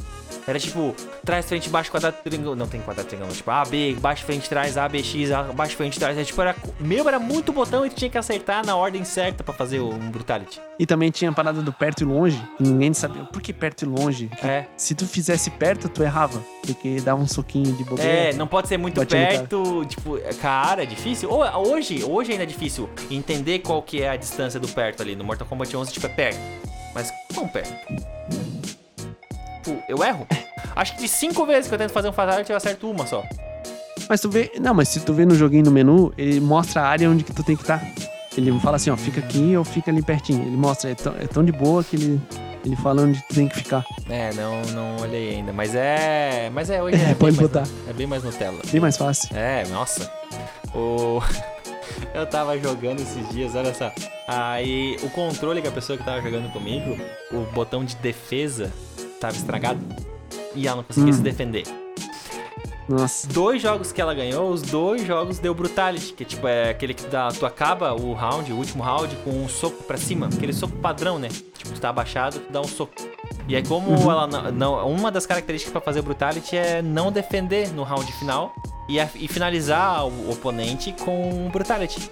era 0.47 0.61
tipo, 0.61 0.94
trás, 1.24 1.44
frente, 1.44 1.68
baixo, 1.68 1.90
quadrado, 1.90 2.16
triângulo. 2.22 2.55
Não 2.55 2.68
tem 2.68 2.80
quadrado, 2.80 3.09
triângulo. 3.09 3.34
Tipo, 3.34 3.51
A, 3.51 3.64
B, 3.64 3.97
baixo, 3.99 4.24
frente, 4.24 4.49
trás, 4.49 4.78
A, 4.78 4.88
B, 4.88 5.03
X, 5.03 5.32
A, 5.32 5.42
baixo, 5.44 5.76
frente, 5.76 5.99
trás. 5.99 6.16
É, 6.16 6.22
tipo, 6.22 6.40
era, 6.40 6.55
meu, 6.78 7.09
era 7.09 7.18
muito 7.18 7.53
botão 7.53 7.84
e 7.84 7.90
tu 7.90 7.97
tinha 7.97 8.11
que 8.11 8.16
acertar 8.16 8.64
na 8.64 8.76
ordem 8.76 9.05
certa 9.05 9.42
pra 9.42 9.53
fazer 9.53 9.80
o 9.80 9.92
um 9.92 10.11
Brutality. 10.11 10.61
E 10.78 10.86
também 10.86 11.11
tinha 11.11 11.30
a 11.30 11.34
parada 11.34 11.61
do 11.62 11.72
perto 11.72 12.03
e 12.03 12.05
longe. 12.05 12.40
que 12.57 12.62
Ninguém 12.62 12.94
sabia. 12.94 13.24
Por 13.24 13.42
que 13.42 13.53
perto 13.53 13.82
e 13.82 13.88
longe? 13.88 14.30
É. 14.42 14.66
Se 14.76 14.94
tu 14.94 15.07
fizesse 15.07 15.51
perto, 15.51 15.88
tu 15.88 16.03
errava. 16.03 16.40
Porque 16.64 17.01
dava 17.01 17.20
um 17.20 17.26
soquinho 17.26 17.72
de 17.72 17.82
bobeira. 17.82 18.11
É, 18.11 18.32
não 18.32 18.47
pode 18.47 18.68
ser 18.68 18.76
muito 18.76 19.05
perto, 19.05 19.84
tipo, 19.86 20.18
cara, 20.40 20.84
é 20.84 20.86
difícil. 20.86 21.28
Hoje, 21.30 22.05
hoje 22.05 22.32
ainda 22.32 22.44
é 22.44 22.47
difícil 22.47 22.88
entender 23.11 23.61
qual 23.61 23.82
que 23.82 24.03
é 24.03 24.11
a 24.11 24.16
distância 24.16 24.61
do 24.61 24.68
perto 24.68 25.03
ali. 25.03 25.16
No 25.16 25.24
Mortal 25.24 25.47
Kombat 25.47 25.76
11, 25.76 25.92
tipo, 25.92 26.07
é 26.07 26.11
perto. 26.11 26.38
Mas 26.94 27.12
quão 27.34 27.49
perto? 27.49 27.74
Tipo, 29.67 29.83
eu 29.89 30.05
erro? 30.05 30.27
Acho 30.77 30.95
que 30.95 31.01
de 31.03 31.09
cinco 31.09 31.45
vezes 31.45 31.67
que 31.69 31.75
eu 31.75 31.79
tento 31.79 31.91
fazer 31.91 32.09
um 32.09 32.12
Fatality, 32.12 32.51
eu 32.51 32.57
acerto 32.57 32.89
uma 32.89 33.05
só. 33.05 33.25
Mas 34.09 34.21
tu 34.21 34.31
vê. 34.31 34.53
Não, 34.61 34.73
mas 34.73 34.89
se 34.89 35.01
tu 35.01 35.12
vê 35.12 35.27
no 35.27 35.35
joguinho 35.35 35.64
no 35.64 35.73
menu, 35.73 36.12
ele 36.17 36.39
mostra 36.39 36.83
a 36.83 36.87
área 36.87 37.11
onde 37.11 37.25
que 37.25 37.33
tu 37.33 37.43
tem 37.43 37.57
que 37.57 37.62
estar. 37.62 37.83
Ele 38.37 38.51
não 38.51 38.61
fala 38.61 38.77
assim, 38.77 38.91
ó, 38.91 38.97
fica 38.97 39.19
aqui 39.19 39.57
ou 39.57 39.64
fica 39.64 39.91
ali 39.91 40.03
pertinho. 40.03 40.43
Ele 40.43 40.57
mostra, 40.57 40.91
é 40.91 40.95
tão, 40.95 41.14
é 41.19 41.27
tão 41.27 41.45
de 41.45 41.51
boa 41.51 41.83
que 41.83 41.97
ele, 41.97 42.21
ele 42.64 42.77
fala 42.77 43.03
onde 43.03 43.21
tu 43.23 43.35
tem 43.35 43.49
que 43.49 43.57
ficar. 43.57 43.85
É, 44.09 44.33
não, 44.35 44.62
não 44.73 45.03
olhei 45.03 45.37
ainda. 45.37 45.53
Mas 45.53 45.75
é. 45.75 46.49
Mas 46.53 46.71
é, 46.71 46.81
hoje 46.81 46.97
é, 46.97 47.01
É, 47.01 47.07
bem 47.07 47.14
pode 47.17 47.37
mais, 47.37 47.51
botar. 47.51 47.67
É 47.89 47.93
bem 47.93 48.07
mais 48.07 48.23
Nutella. 48.23 48.61
Bem 48.71 48.81
mais 48.81 48.97
fácil. 48.97 49.37
É, 49.37 49.67
nossa. 49.67 50.09
O... 50.75 51.21
Eu 52.14 52.27
tava 52.27 52.59
jogando 52.59 53.01
esses 53.01 53.29
dias, 53.31 53.55
olha 53.55 53.75
só. 53.75 53.91
Aí 54.29 54.97
o 55.03 55.11
controle 55.11 55.62
que 55.62 55.69
a 55.69 55.73
pessoa 55.73 55.99
que 55.99 56.05
tava 56.05 56.21
jogando 56.21 56.53
comigo, 56.53 56.97
o 57.33 57.41
botão 57.53 57.85
de 57.85 57.97
defesa 57.97 58.73
tava 59.21 59.35
estragado. 59.37 59.81
E 60.55 60.67
ela 60.67 60.77
não 60.79 60.85
conseguia 60.85 61.11
Hum. 61.12 61.17
se 61.17 61.23
defender. 61.23 61.64
Nossa. 62.89 63.27
Dois 63.29 63.61
jogos 63.61 63.91
que 63.91 64.01
ela 64.01 64.14
ganhou, 64.14 64.49
os 64.51 64.62
dois 64.62 65.05
jogos 65.05 65.41
deu 65.41 65.53
Brutality, 65.53 66.12
que 66.12 66.25
tipo 66.25 66.47
é 66.47 66.71
aquele 66.71 66.95
que 66.95 67.05
dá, 67.09 67.29
tu 67.29 67.45
acaba 67.45 67.93
o 67.93 68.12
round, 68.12 68.53
o 68.53 68.57
último 68.57 68.81
round, 68.83 69.14
com 69.25 69.31
um 69.31 69.49
soco 69.49 69.83
pra 69.83 69.97
cima, 69.97 70.27
aquele 70.33 70.53
soco 70.53 70.77
padrão, 70.77 71.19
né? 71.19 71.29
Tipo, 71.29 71.73
tu 71.75 71.81
tá 71.81 71.89
abaixado, 71.89 72.39
tu 72.39 72.53
dá 72.53 72.61
um 72.61 72.69
soco. 72.69 72.93
E 73.49 73.57
aí 73.57 73.62
como 73.67 73.91
Uhum. 73.91 74.11
ela 74.11 74.27
não, 74.29 74.53
não- 74.53 74.89
uma 74.89 75.11
das 75.11 75.27
características 75.27 75.73
pra 75.73 75.81
fazer 75.81 76.01
Brutality 76.03 76.57
é 76.57 76.81
não 76.81 77.11
defender 77.11 77.73
no 77.73 77.83
round 77.83 78.11
final 78.12 78.55
e, 78.89 79.01
a- 79.01 79.09
e 79.17 79.27
finalizar 79.27 80.07
o 80.07 80.31
oponente 80.31 80.93
com 81.05 81.49
Brutality. 81.53 82.09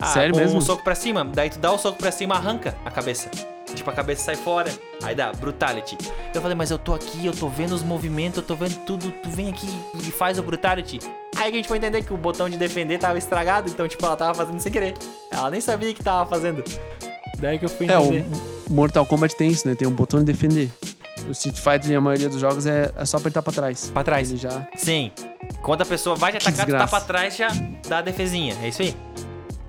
Ah, 0.00 0.06
Sério 0.06 0.34
com 0.34 0.40
mesmo? 0.40 0.58
um 0.58 0.60
soco 0.60 0.84
pra 0.84 0.94
cima, 0.94 1.24
daí 1.24 1.50
tu 1.50 1.58
dá 1.58 1.72
o 1.72 1.78
soco 1.78 1.98
pra 1.98 2.12
cima, 2.12 2.36
arranca 2.36 2.76
a 2.84 2.90
cabeça. 2.92 3.28
Tipo, 3.74 3.90
a 3.90 3.92
cabeça 3.92 4.22
sai 4.24 4.36
fora, 4.36 4.70
aí 5.02 5.14
dá 5.14 5.32
Brutality. 5.32 5.96
Eu 6.34 6.40
falei, 6.40 6.56
mas 6.56 6.70
eu 6.70 6.78
tô 6.78 6.94
aqui, 6.94 7.26
eu 7.26 7.32
tô 7.32 7.48
vendo 7.48 7.72
os 7.72 7.82
movimentos, 7.82 8.36
eu 8.38 8.42
tô 8.42 8.54
vendo 8.54 8.76
tudo, 8.84 9.10
tu 9.22 9.30
vem 9.30 9.48
aqui 9.48 9.68
e 9.94 10.10
faz 10.10 10.38
o 10.38 10.42
Brutality. 10.42 10.98
Aí 11.36 11.50
que 11.50 11.56
a 11.56 11.58
gente 11.58 11.68
foi 11.68 11.78
entender 11.78 12.02
que 12.04 12.12
o 12.12 12.16
botão 12.16 12.48
de 12.48 12.56
defender 12.56 12.98
tava 12.98 13.18
estragado, 13.18 13.68
então, 13.70 13.88
tipo, 13.88 14.04
ela 14.04 14.16
tava 14.16 14.34
fazendo 14.34 14.60
sem 14.60 14.70
querer. 14.70 14.94
Ela 15.30 15.50
nem 15.50 15.60
sabia 15.60 15.92
que 15.94 16.02
tava 16.02 16.28
fazendo. 16.28 16.62
Daí 17.38 17.58
que 17.58 17.64
eu 17.64 17.68
fui 17.68 17.90
É, 17.90 17.94
entender. 17.98 18.24
o 18.68 18.72
Mortal 18.72 19.04
Kombat 19.06 19.34
tem 19.34 19.50
isso, 19.50 19.66
né? 19.66 19.74
Tem 19.74 19.88
um 19.88 19.92
botão 19.92 20.20
de 20.20 20.26
defender. 20.26 20.70
O 21.26 21.30
Street 21.32 21.56
Fighter, 21.56 21.90
e 21.90 21.94
a 21.94 22.00
maioria 22.00 22.28
dos 22.28 22.40
jogos, 22.40 22.66
é, 22.66 22.92
é 22.96 23.04
só 23.04 23.16
apertar 23.16 23.42
pra 23.42 23.52
trás. 23.52 23.90
Pra 23.92 24.04
trás. 24.04 24.30
Ele 24.30 24.38
já... 24.38 24.66
Sim. 24.76 25.10
Quando 25.62 25.82
a 25.82 25.84
pessoa 25.84 26.14
vai 26.16 26.32
te 26.32 26.36
atacar, 26.36 26.66
tu 26.66 26.72
tá 26.72 26.86
pra 26.86 27.00
trás, 27.00 27.36
já 27.36 27.48
dá 27.88 27.98
a 27.98 28.02
defesinha. 28.02 28.56
É 28.62 28.68
isso 28.68 28.82
aí. 28.82 28.94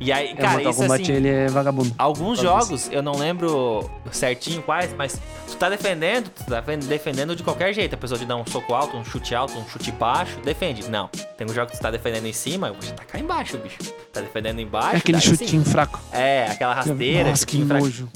E 0.04 0.12
aí, 0.12 0.36
cara, 0.36 0.62
isso 0.62 0.84
assim. 0.84 1.14
ele 1.14 1.30
é 1.30 1.48
vagabundo. 1.48 1.96
Alguns 1.98 2.38
jogos, 2.38 2.90
eu 2.92 3.02
não 3.02 3.16
lembro 3.16 3.90
certinho 4.12 4.62
quais, 4.62 4.94
mas 4.94 5.18
tu 5.48 5.56
tá 5.56 5.70
defendendo, 5.70 6.30
tu 6.30 6.44
tá 6.44 6.60
defendendo 6.60 7.34
de 7.38 7.42
qualquer 7.42 7.74
jeito. 7.74 7.96
A 7.96 7.98
pessoa 7.98 8.20
te 8.20 8.26
dá 8.26 8.36
um 8.36 8.46
soco 8.46 8.74
alto, 8.74 8.98
um 8.98 9.06
chute 9.06 9.34
alto, 9.34 9.58
um 9.58 9.66
chute 9.66 9.94
baixo, 9.94 10.42
defende. 10.42 10.90
Não. 10.90 11.08
Tem 11.38 11.48
um 11.48 11.54
jogo 11.54 11.72
que 11.72 11.78
tu 11.78 11.82
tá 11.82 11.90
defendendo 11.90 12.26
em 12.26 12.34
cima, 12.34 12.68
eu 12.68 12.74
vou 12.74 12.82
te 12.82 12.92
tacar 12.92 13.22
embaixo, 13.22 13.58
bicho. 13.58 13.78
Tá 14.12 14.20
defendendo 14.20 14.60
embaixo. 14.60 14.96
É 14.96 14.98
aquele 14.98 15.18
daí 15.20 15.22
sim. 15.26 15.38
chutinho 15.38 15.64
fraco. 15.64 16.02
É, 16.12 16.48
aquela 16.52 16.74
rasteira, 16.74 17.30
Nossa, 17.30 17.46
que 17.46 17.52
chutinho 17.54 17.68
fraco. 17.68 17.86
nojo. 17.86 18.10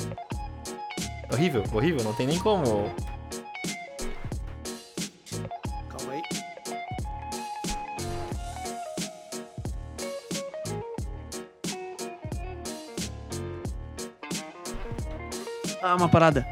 Horrível, 1.31 1.63
horrível, 1.71 2.03
não 2.03 2.13
tem 2.13 2.27
nem 2.27 2.37
como. 2.37 2.93
Ah, 15.81 15.95
uma 15.95 16.09
parada. 16.09 16.45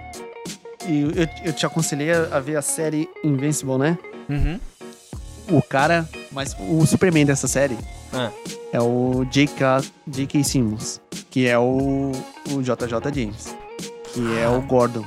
E 0.88 1.02
eu, 1.02 1.28
eu 1.46 1.54
te 1.54 1.66
aconselhei 1.66 2.12
a 2.14 2.40
ver 2.40 2.56
a 2.58 2.62
série 2.62 3.10
Invincible, 3.24 3.78
né? 3.78 3.98
Uhum. 4.30 4.60
O 5.50 5.62
cara, 5.62 6.08
mas 6.32 6.56
o 6.60 6.86
Superman 6.86 7.26
dessa 7.26 7.48
série 7.48 7.78
Ah, 8.14 8.32
é 8.72 8.80
o 8.82 9.26
J.K. 9.30 9.82
J.K. 10.08 10.44
Simmons, 10.44 11.02
que 11.30 11.48
é 11.48 11.58
o, 11.58 12.12
o 12.52 12.62
JJ 12.62 13.14
James, 13.14 13.56
que 14.14 14.38
é 14.40 14.48
o 14.48 14.62
Gordon. 14.62 15.04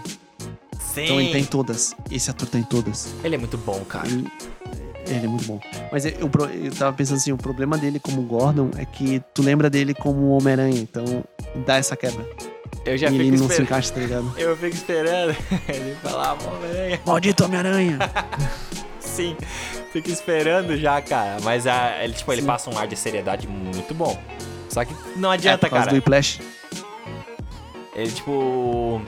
sim. 0.95 1.05
Então 1.05 1.21
ele 1.21 1.33
tá 1.33 1.39
em 1.39 1.45
todas. 1.45 1.95
Esse 2.11 2.31
ator 2.31 2.49
tá 2.49 2.59
em 2.59 2.62
todas. 2.62 3.12
Ele 3.25 3.35
é 3.35 3.39
muito 3.39 3.57
bom, 3.59 3.81
cara. 3.89 4.07
Ele, 4.09 4.29
ele 5.07 5.25
é 5.27 5.29
muito 5.29 5.45
bom. 5.47 5.61
Mas 5.93 6.05
eu, 6.05 6.12
eu, 6.12 6.31
eu 6.64 6.73
tava 6.75 6.97
pensando 6.97 7.16
assim, 7.19 7.33
o 7.33 7.37
problema 7.37 7.77
dele 7.79 7.99
como 8.01 8.23
Gordon 8.23 8.71
é 8.77 8.85
que 8.85 9.23
tu 9.35 9.43
lembra 9.43 9.69
dele 9.71 9.95
como 9.95 10.29
Homem-Aranha, 10.37 10.81
então 10.81 11.25
dá 11.66 11.77
essa 11.77 11.97
quebra. 11.97 12.25
Eu 12.89 12.97
já 12.99 13.09
e 13.11 13.14
ele 13.14 13.30
fico 13.32 13.43
não 13.43 13.49
se 13.51 13.62
encaixa, 13.62 13.93
tá 13.93 14.01
ligado? 14.01 14.32
Eu 14.36 14.57
fico 14.57 14.74
esperando 14.74 15.36
ele 15.68 15.95
falar, 16.03 16.32
Homem-Aranha. 16.32 17.01
Maldito 17.07 17.45
Homem-Aranha! 17.45 17.99
Sim, 19.01 19.36
fico 19.93 20.11
esperando 20.11 20.76
já, 20.76 21.01
cara. 21.03 21.39
Mas 21.43 21.66
a, 21.66 22.03
ele, 22.05 22.12
tipo, 22.12 22.32
ele 22.32 22.43
passa 22.43 22.70
um 22.70 22.78
ar 22.78 22.86
de 22.86 22.97
seriedade 22.97 23.47
muito 23.49 23.93
bom. 23.95 24.16
Só 24.68 24.84
que 24.84 24.95
não 25.16 25.30
é, 25.32 25.34
adianta, 25.34 25.66
por 25.66 25.70
causa 25.70 25.84
cara. 25.86 25.91
do 25.91 25.97
Whiplash. 25.97 26.41
Ele, 27.95 28.11
tipo. 28.12 29.01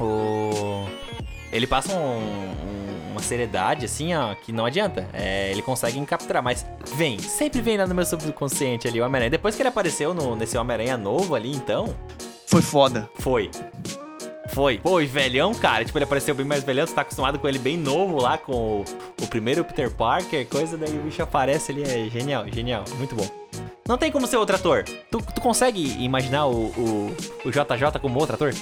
O. 0.00 0.86
Ele 1.52 1.66
passa 1.66 1.92
um- 1.94 2.18
um- 2.18 3.10
uma 3.12 3.22
seriedade, 3.22 3.84
assim, 3.86 4.14
ó, 4.14 4.34
que 4.34 4.52
não 4.52 4.64
adianta. 4.66 5.08
É, 5.12 5.50
ele 5.50 5.62
consegue 5.62 6.04
capturar, 6.06 6.42
mas 6.42 6.64
vem, 6.94 7.18
sempre 7.18 7.60
vem 7.60 7.76
lá 7.76 7.86
no 7.86 7.94
meu 7.94 8.04
subconsciente 8.04 8.86
ali 8.86 9.00
o 9.00 9.04
Homem-Aranha. 9.04 9.30
Depois 9.30 9.54
que 9.56 9.62
ele 9.62 9.68
apareceu 9.68 10.12
no- 10.14 10.36
nesse 10.36 10.56
Homem-Aranha 10.58 10.96
novo 10.96 11.34
ali, 11.34 11.50
então, 11.52 11.94
Foi 12.48 12.62
foda. 12.62 13.10
foi. 13.18 13.50
Foi. 14.48 14.78
Pô, 14.78 15.02
e 15.02 15.06
velhão, 15.06 15.54
cara. 15.54 15.84
Tipo, 15.84 15.98
ele 15.98 16.04
apareceu 16.04 16.34
bem 16.34 16.46
mais 16.46 16.64
velhão. 16.64 16.86
Você 16.86 16.94
tá 16.94 17.02
acostumado 17.02 17.38
com 17.38 17.46
ele 17.46 17.58
bem 17.58 17.76
novo 17.76 18.22
lá, 18.22 18.38
com 18.38 18.80
o, 18.80 18.84
o 19.22 19.26
primeiro 19.26 19.62
Peter 19.62 19.90
Parker, 19.90 20.46
coisa. 20.48 20.78
Daí 20.78 20.98
o 20.98 21.02
bicho 21.02 21.22
aparece 21.22 21.72
ali. 21.72 21.82
É 21.82 22.08
genial, 22.08 22.46
genial. 22.50 22.84
Muito 22.96 23.14
bom. 23.14 23.28
Não 23.86 23.98
tem 23.98 24.10
como 24.10 24.26
ser 24.26 24.38
outro 24.38 24.56
ator. 24.56 24.84
Tu, 25.10 25.18
tu 25.34 25.40
consegue 25.42 26.02
imaginar 26.02 26.46
o, 26.46 26.68
o, 26.68 27.16
o 27.44 27.50
JJ 27.50 28.00
como 28.00 28.18
outro 28.18 28.34
ator? 28.34 28.54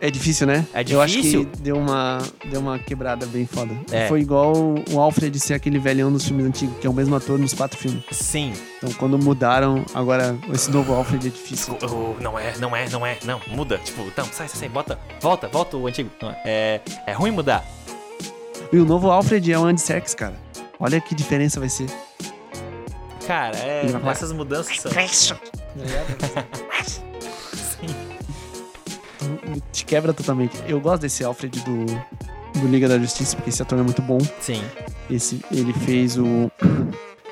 É 0.00 0.10
difícil, 0.10 0.46
né? 0.46 0.66
É 0.74 0.84
Eu 0.88 1.00
acho 1.00 1.14
difícil? 1.14 1.46
que 1.46 1.58
deu 1.58 1.76
uma, 1.76 2.18
deu 2.44 2.60
uma 2.60 2.78
quebrada 2.78 3.24
bem 3.26 3.46
foda. 3.46 3.74
É. 3.90 4.06
Foi 4.08 4.20
igual 4.20 4.54
o 4.90 5.00
Alfred 5.00 5.38
ser 5.40 5.54
aquele 5.54 5.78
velhão 5.78 6.12
dos 6.12 6.26
filmes 6.26 6.46
antigos, 6.46 6.78
que 6.78 6.86
é 6.86 6.90
o 6.90 6.92
mesmo 6.92 7.14
ator 7.16 7.38
nos 7.38 7.54
quatro 7.54 7.78
filmes. 7.78 8.04
Sim. 8.10 8.52
Então 8.78 8.92
quando 8.94 9.18
mudaram, 9.18 9.84
agora 9.94 10.36
esse 10.52 10.70
novo 10.70 10.92
Alfred 10.94 11.26
é 11.26 11.30
difícil. 11.30 11.76
Oh, 11.82 12.20
não 12.22 12.38
é, 12.38 12.56
não 12.58 12.76
é, 12.76 12.88
não 12.88 13.06
é. 13.06 13.18
Não, 13.24 13.40
muda. 13.48 13.78
Tipo, 13.78 14.02
não, 14.16 14.24
sai, 14.26 14.48
sai, 14.48 14.60
sai. 14.60 14.68
Bota, 14.68 14.98
volta, 15.20 15.48
volta 15.48 15.76
o 15.76 15.86
antigo. 15.86 16.10
Não, 16.20 16.30
é, 16.44 16.80
é 17.06 17.12
ruim 17.12 17.30
mudar. 17.30 17.64
E 18.72 18.78
o 18.78 18.84
novo 18.84 19.10
Alfred 19.10 19.52
é 19.52 19.58
o 19.58 19.64
Andy 19.64 19.80
Serkis, 19.80 20.14
cara. 20.14 20.34
Olha 20.78 21.00
que 21.00 21.14
diferença 21.14 21.58
vai 21.58 21.68
ser. 21.68 21.86
Cara, 23.26 23.56
é, 23.56 23.82
essas 24.10 24.30
mudanças 24.32 24.80
são. 24.80 24.92
Te 29.72 29.84
quebra 29.84 30.12
totalmente. 30.12 30.56
Eu 30.68 30.80
gosto 30.80 31.02
desse 31.02 31.24
Alfred 31.24 31.60
do, 31.60 31.86
do 32.60 32.68
Liga 32.68 32.88
da 32.88 32.98
Justiça, 32.98 33.36
porque 33.36 33.50
esse 33.50 33.62
ator 33.62 33.78
é 33.78 33.82
muito 33.82 34.02
bom. 34.02 34.18
Sim. 34.40 34.62
Esse, 35.10 35.40
ele 35.52 35.72
fez 35.72 36.16
o, 36.18 36.50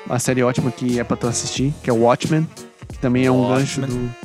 a 0.09 0.17
série 0.19 0.43
ótima 0.43 0.71
que 0.71 0.99
é 0.99 1.03
pra 1.03 1.17
tu 1.17 1.27
assistir, 1.27 1.73
que 1.83 1.89
é 1.89 1.93
o 1.93 1.97
Watchmen, 2.03 2.47
que 2.87 2.97
também 2.99 3.25
é 3.25 3.31
um 3.31 3.47
gancho 3.49 3.81
Watchmen. 3.81 4.07
do. 4.07 4.15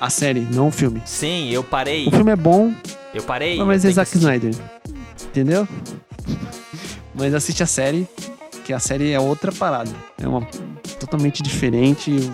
A 0.00 0.10
série, 0.10 0.40
não 0.40 0.68
o 0.68 0.70
filme. 0.70 1.00
Sim, 1.06 1.50
eu 1.50 1.62
parei. 1.64 2.06
O 2.06 2.10
filme 2.10 2.30
é 2.32 2.36
bom, 2.36 2.72
Eu 3.14 3.22
parei. 3.22 3.56
mas 3.62 3.84
eu 3.84 3.88
é 3.88 3.92
que 3.92 3.94
Zack 3.96 4.16
Snyder. 4.16 4.54
Entendeu? 5.26 5.66
Mas 7.14 7.32
assiste 7.34 7.62
a 7.62 7.66
série, 7.66 8.06
que 8.64 8.72
a 8.72 8.78
série 8.78 9.12
é 9.12 9.20
outra 9.20 9.52
parada. 9.52 9.90
É 10.20 10.26
uma 10.26 10.42
totalmente 10.98 11.42
diferente. 11.42 12.30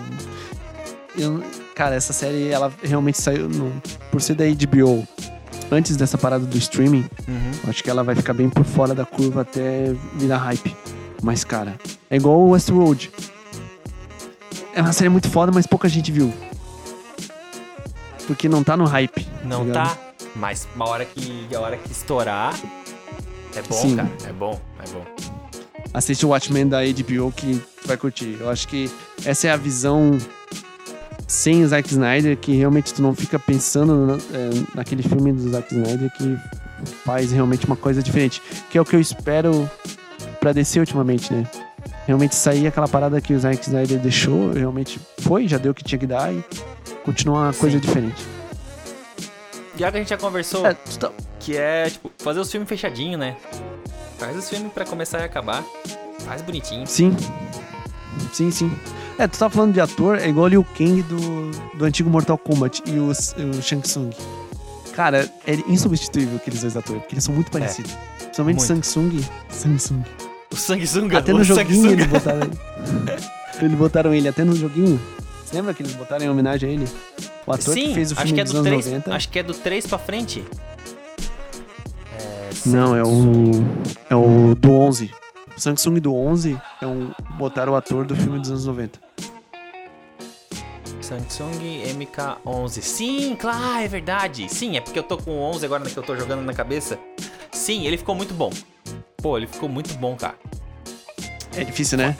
Eu- 1.17 1.43
cara, 1.81 1.95
essa 1.95 2.13
série 2.13 2.49
ela 2.49 2.71
realmente 2.83 3.19
saiu 3.19 3.49
no- 3.49 3.73
por 4.11 4.21
ser 4.21 4.35
da 4.35 4.45
HBO. 4.45 5.07
Antes 5.71 5.97
dessa 5.97 6.15
parada 6.15 6.45
do 6.45 6.55
streaming, 6.55 7.05
Uhum. 7.27 7.51
acho 7.69 7.83
que 7.83 7.89
ela 7.89 8.03
vai 8.03 8.13
ficar 8.13 8.33
bem 8.35 8.47
por 8.49 8.63
fora 8.63 8.93
da 8.93 9.03
curva 9.03 9.41
até 9.41 9.91
virar 10.15 10.37
hype. 10.37 10.75
Mas, 11.23 11.43
cara, 11.43 11.75
é 12.07 12.17
igual 12.17 12.37
o 12.39 12.49
Westworld. 12.51 13.11
É 14.75 14.81
uma 14.81 14.93
série 14.93 15.09
muito 15.09 15.27
foda, 15.27 15.51
mas 15.51 15.65
pouca 15.65 15.89
gente 15.89 16.11
viu. 16.11 16.31
Porque 18.27 18.47
não 18.47 18.63
tá 18.63 18.77
no 18.77 18.85
hype. 18.85 19.27
Não 19.43 19.63
ligado? 19.65 19.87
tá, 19.87 19.97
mas 20.35 20.67
uma 20.75 20.87
hora 20.87 21.03
que 21.03 21.47
a 21.55 21.59
hora 21.59 21.77
que 21.77 21.91
estourar 21.91 22.53
é 23.55 23.61
bom, 23.63 23.75
Sim. 23.75 23.95
cara. 23.95 24.09
É 24.27 24.31
bom, 24.33 24.61
é 24.85 24.89
bom. 24.91 25.03
assiste 25.95 26.25
o 26.27 26.29
Watchmen 26.29 26.67
da 26.67 26.81
HBO 26.85 27.31
que 27.35 27.59
vai 27.85 27.97
curtir. 27.97 28.37
Eu 28.39 28.49
acho 28.51 28.67
que 28.67 28.89
essa 29.25 29.47
é 29.47 29.51
a 29.51 29.57
visão 29.57 30.17
sem 31.31 31.63
o 31.63 31.67
Zack 31.67 31.87
Snyder, 31.89 32.35
que 32.37 32.51
realmente 32.53 32.93
tu 32.93 33.01
não 33.01 33.15
fica 33.15 33.39
pensando 33.39 34.05
na- 34.05 34.15
é, 34.37 34.49
naquele 34.75 35.01
filme 35.01 35.31
do 35.31 35.49
Zack 35.49 35.73
Snyder 35.73 36.11
que 36.17 36.37
faz 37.05 37.31
realmente 37.31 37.65
uma 37.65 37.77
coisa 37.77 38.03
diferente. 38.03 38.41
Que 38.69 38.77
é 38.77 38.81
o 38.81 38.85
que 38.85 38.95
eu 38.95 38.99
espero 38.99 39.69
pra 40.41 40.51
descer 40.51 40.81
ultimamente, 40.81 41.33
né? 41.33 41.47
Realmente 42.05 42.35
sair 42.35 42.67
aquela 42.67 42.87
parada 42.87 43.21
que 43.21 43.33
o 43.33 43.39
Zack 43.39 43.61
Snyder 43.63 43.97
deixou, 43.99 44.51
realmente 44.51 44.99
foi, 45.19 45.47
já 45.47 45.57
deu 45.57 45.71
o 45.71 45.75
que 45.75 45.83
tinha 45.85 45.97
que 45.97 46.05
dar 46.07 46.33
e 46.33 46.43
continuar 47.05 47.43
uma 47.45 47.53
coisa 47.53 47.77
Sim. 47.79 47.81
diferente. 47.87 48.25
Já 49.77 49.89
que 49.89 49.97
a 49.97 49.99
gente 50.01 50.09
já 50.09 50.17
conversou, 50.17 50.65
É, 50.65 50.73
tá- 50.99 51.11
que 51.39 51.55
é, 51.55 51.89
tipo, 51.89 52.11
fazer 52.19 52.41
os 52.41 52.51
filmes 52.51 52.67
fechadinho, 52.67 53.17
né? 53.17 53.37
Faz 54.19 54.35
os 54.37 54.49
filmes 54.49 54.71
pra 54.73 54.83
começar 54.85 55.19
e 55.19 55.23
acabar. 55.23 55.63
Faz 56.25 56.41
bonitinho. 56.41 56.85
Sim. 56.85 57.15
Sim, 58.33 58.51
sim. 58.51 58.71
É, 59.21 59.27
tu 59.27 59.37
tá 59.37 59.47
falando 59.51 59.71
de 59.71 59.79
ator, 59.79 60.17
é 60.17 60.27
igual 60.27 60.45
o 60.45 60.49
Liu 60.49 60.65
Kang 60.75 61.03
do, 61.03 61.51
do 61.77 61.85
antigo 61.85 62.09
Mortal 62.09 62.39
Kombat 62.39 62.81
e 62.87 62.97
o, 62.97 63.09
o 63.09 63.61
Shang 63.61 63.83
Tsung. 63.83 64.09
Cara, 64.95 65.31
é 65.45 65.53
insubstituível 65.67 66.37
aqueles 66.37 66.61
dois 66.61 66.75
atores, 66.75 67.01
porque 67.03 67.13
eles 67.13 67.23
são 67.23 67.35
muito 67.35 67.51
parecidos. 67.51 67.95
Principalmente 68.17 68.57
muito. 68.57 68.67
Samsung. 68.67 69.23
Samsung. 69.49 70.03
O 70.51 70.85
Zunga, 70.85 71.19
Até 71.19 71.33
o 71.33 71.37
no 71.37 71.43
joguinho 71.43 71.81
Zunga. 71.91 71.93
eles 71.93 72.07
botaram 72.07 72.41
ele. 72.41 72.57
eles 73.61 73.77
botaram 73.77 74.13
ele 74.15 74.27
até 74.27 74.43
no 74.43 74.55
joguinho. 74.55 74.99
Você 75.45 75.55
lembra 75.55 75.73
que 75.75 75.83
eles 75.83 75.93
botaram 75.93 76.25
em 76.25 76.29
homenagem 76.29 76.69
a 76.69 76.73
ele? 76.73 76.87
O 77.45 77.53
ator 77.53 77.75
Sim, 77.75 77.89
que 77.89 77.93
fez 77.93 78.11
o 78.11 78.15
acho 78.15 78.21
filme 78.23 78.33
que 78.33 78.41
é 78.41 78.43
dos 78.43 78.53
do 78.53 78.57
anos 78.57 78.69
3, 78.69 78.85
90. 78.87 79.15
acho 79.15 79.29
que 79.29 79.37
é 79.37 79.43
do 79.43 79.53
3 79.53 79.85
pra 79.85 79.99
frente. 79.99 80.43
É, 82.17 82.49
Não, 82.65 82.95
é 82.95 83.03
o. 83.03 83.51
É 84.09 84.15
o 84.15 84.55
do 84.55 84.71
11. 84.71 85.11
O 85.55 85.61
Samsung 85.61 85.99
do 85.99 86.15
11 86.15 86.59
é 86.81 86.87
um. 86.87 87.11
Botaram 87.37 87.73
o 87.73 87.75
ator 87.75 88.03
do 88.03 88.15
filme 88.15 88.39
dos 88.39 88.49
anos 88.49 88.65
90. 88.65 89.10
Samsung 91.11 91.83
MK11. 91.97 92.81
Sim, 92.81 93.35
claro, 93.35 93.83
é 93.83 93.87
verdade. 93.87 94.47
Sim, 94.47 94.77
é 94.77 94.81
porque 94.81 94.97
eu 94.97 95.03
tô 95.03 95.17
com 95.17 95.31
o 95.31 95.41
11 95.41 95.65
agora 95.65 95.83
que 95.83 95.97
eu 95.97 96.03
tô 96.03 96.15
jogando 96.15 96.41
na 96.41 96.53
cabeça. 96.53 96.97
Sim, 97.51 97.85
ele 97.85 97.97
ficou 97.97 98.15
muito 98.15 98.33
bom. 98.33 98.49
Pô, 99.17 99.37
ele 99.37 99.45
ficou 99.45 99.67
muito 99.67 99.93
bom, 99.95 100.15
cara. 100.15 100.35
É 101.53 101.65
difícil, 101.65 101.97
né? 101.97 102.15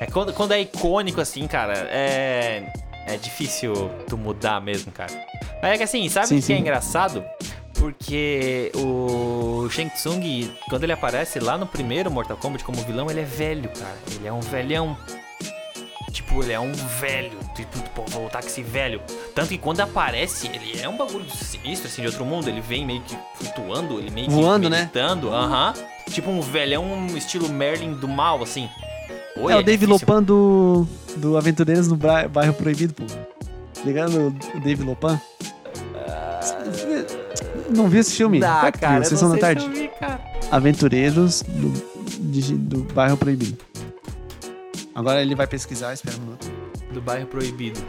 É 0.00 0.06
quando, 0.06 0.32
quando 0.32 0.52
é 0.52 0.60
icônico 0.62 1.20
assim, 1.20 1.46
cara, 1.46 1.74
é. 1.90 2.72
É 3.06 3.16
difícil 3.16 3.74
tu 4.08 4.16
mudar 4.16 4.60
mesmo, 4.62 4.90
cara. 4.92 5.12
Mas 5.62 5.72
é 5.72 5.76
que 5.76 5.82
assim, 5.82 6.08
sabe 6.08 6.38
o 6.38 6.42
que, 6.42 6.52
é 6.52 6.58
engraçado? 6.58 7.22
Porque 7.74 8.70
o 8.76 9.68
Shang 9.68 9.90
Tsung, 9.90 10.50
quando 10.68 10.84
ele 10.84 10.92
aparece 10.92 11.38
lá 11.38 11.58
no 11.58 11.66
primeiro 11.66 12.10
Mortal 12.10 12.36
Kombat 12.36 12.64
como 12.64 12.80
vilão, 12.82 13.10
ele 13.10 13.20
é 13.20 13.24
velho, 13.24 13.68
cara. 13.70 13.96
Ele 14.14 14.26
é 14.26 14.32
um 14.32 14.40
velhão. 14.40 14.96
Tipo, 16.12 16.42
ele 16.42 16.52
é 16.52 16.60
um 16.60 16.72
velho. 16.72 17.38
Tipo, 17.54 17.78
voltar 18.10 18.40
com 18.42 18.48
esse 18.48 18.62
velho. 18.62 19.00
Tanto 19.34 19.48
que 19.48 19.58
quando 19.58 19.80
aparece, 19.80 20.48
ele 20.48 20.80
é 20.80 20.88
um 20.88 20.96
bagulho 20.96 21.24
sinistro, 21.30 21.88
assim, 21.88 22.02
de 22.02 22.08
outro 22.08 22.24
mundo. 22.24 22.48
Ele 22.48 22.60
vem 22.60 22.84
meio 22.84 23.00
que 23.02 23.16
flutuando, 23.36 23.98
ele 23.98 24.10
meio 24.10 24.30
Voando, 24.30 24.64
que 24.64 24.70
né? 24.70 24.80
meditando, 24.80 25.30
aham. 25.32 25.72
Tipo 26.10 26.30
um 26.30 26.40
velhão 26.40 27.06
estilo 27.16 27.48
Merlin 27.48 27.94
do 27.94 28.08
mal, 28.08 28.42
assim. 28.42 28.68
Oi, 29.36 29.52
é 29.52 29.56
o 29.56 29.62
Dave. 29.62 29.86
Lopan 29.86 30.22
do, 30.22 30.86
do 31.16 31.36
Aventureiros 31.36 31.86
no 31.88 31.96
Bairro 31.96 32.52
Proibido, 32.54 32.94
pô. 32.94 33.04
Ligando 33.84 34.34
o 34.54 34.60
Dave 34.60 34.82
Lopan? 34.82 35.20
Não 37.74 37.88
viu 37.88 38.00
esse 38.00 38.16
filme? 38.16 38.40
Dá, 38.40 38.70
que 38.72 38.78
viu, 38.78 38.88
cara, 38.88 39.04
eu 39.04 39.08
Sessão 39.08 39.30
da 39.30 39.38
tarde. 39.38 39.62
se 39.62 39.66
eu 39.68 39.72
vi, 39.72 39.88
cara. 39.88 40.20
Aventureiros 40.50 41.42
do, 41.42 41.72
de- 42.18 42.54
do 42.54 42.78
Bairro 42.92 43.16
Proibido. 43.16 43.56
Agora 45.00 45.22
ele 45.22 45.34
vai 45.34 45.46
pesquisar, 45.46 45.94
espera 45.94 46.14
um 46.18 46.20
minuto. 46.20 46.52
Do 46.92 47.00
bairro 47.00 47.26
proibido. 47.26 47.80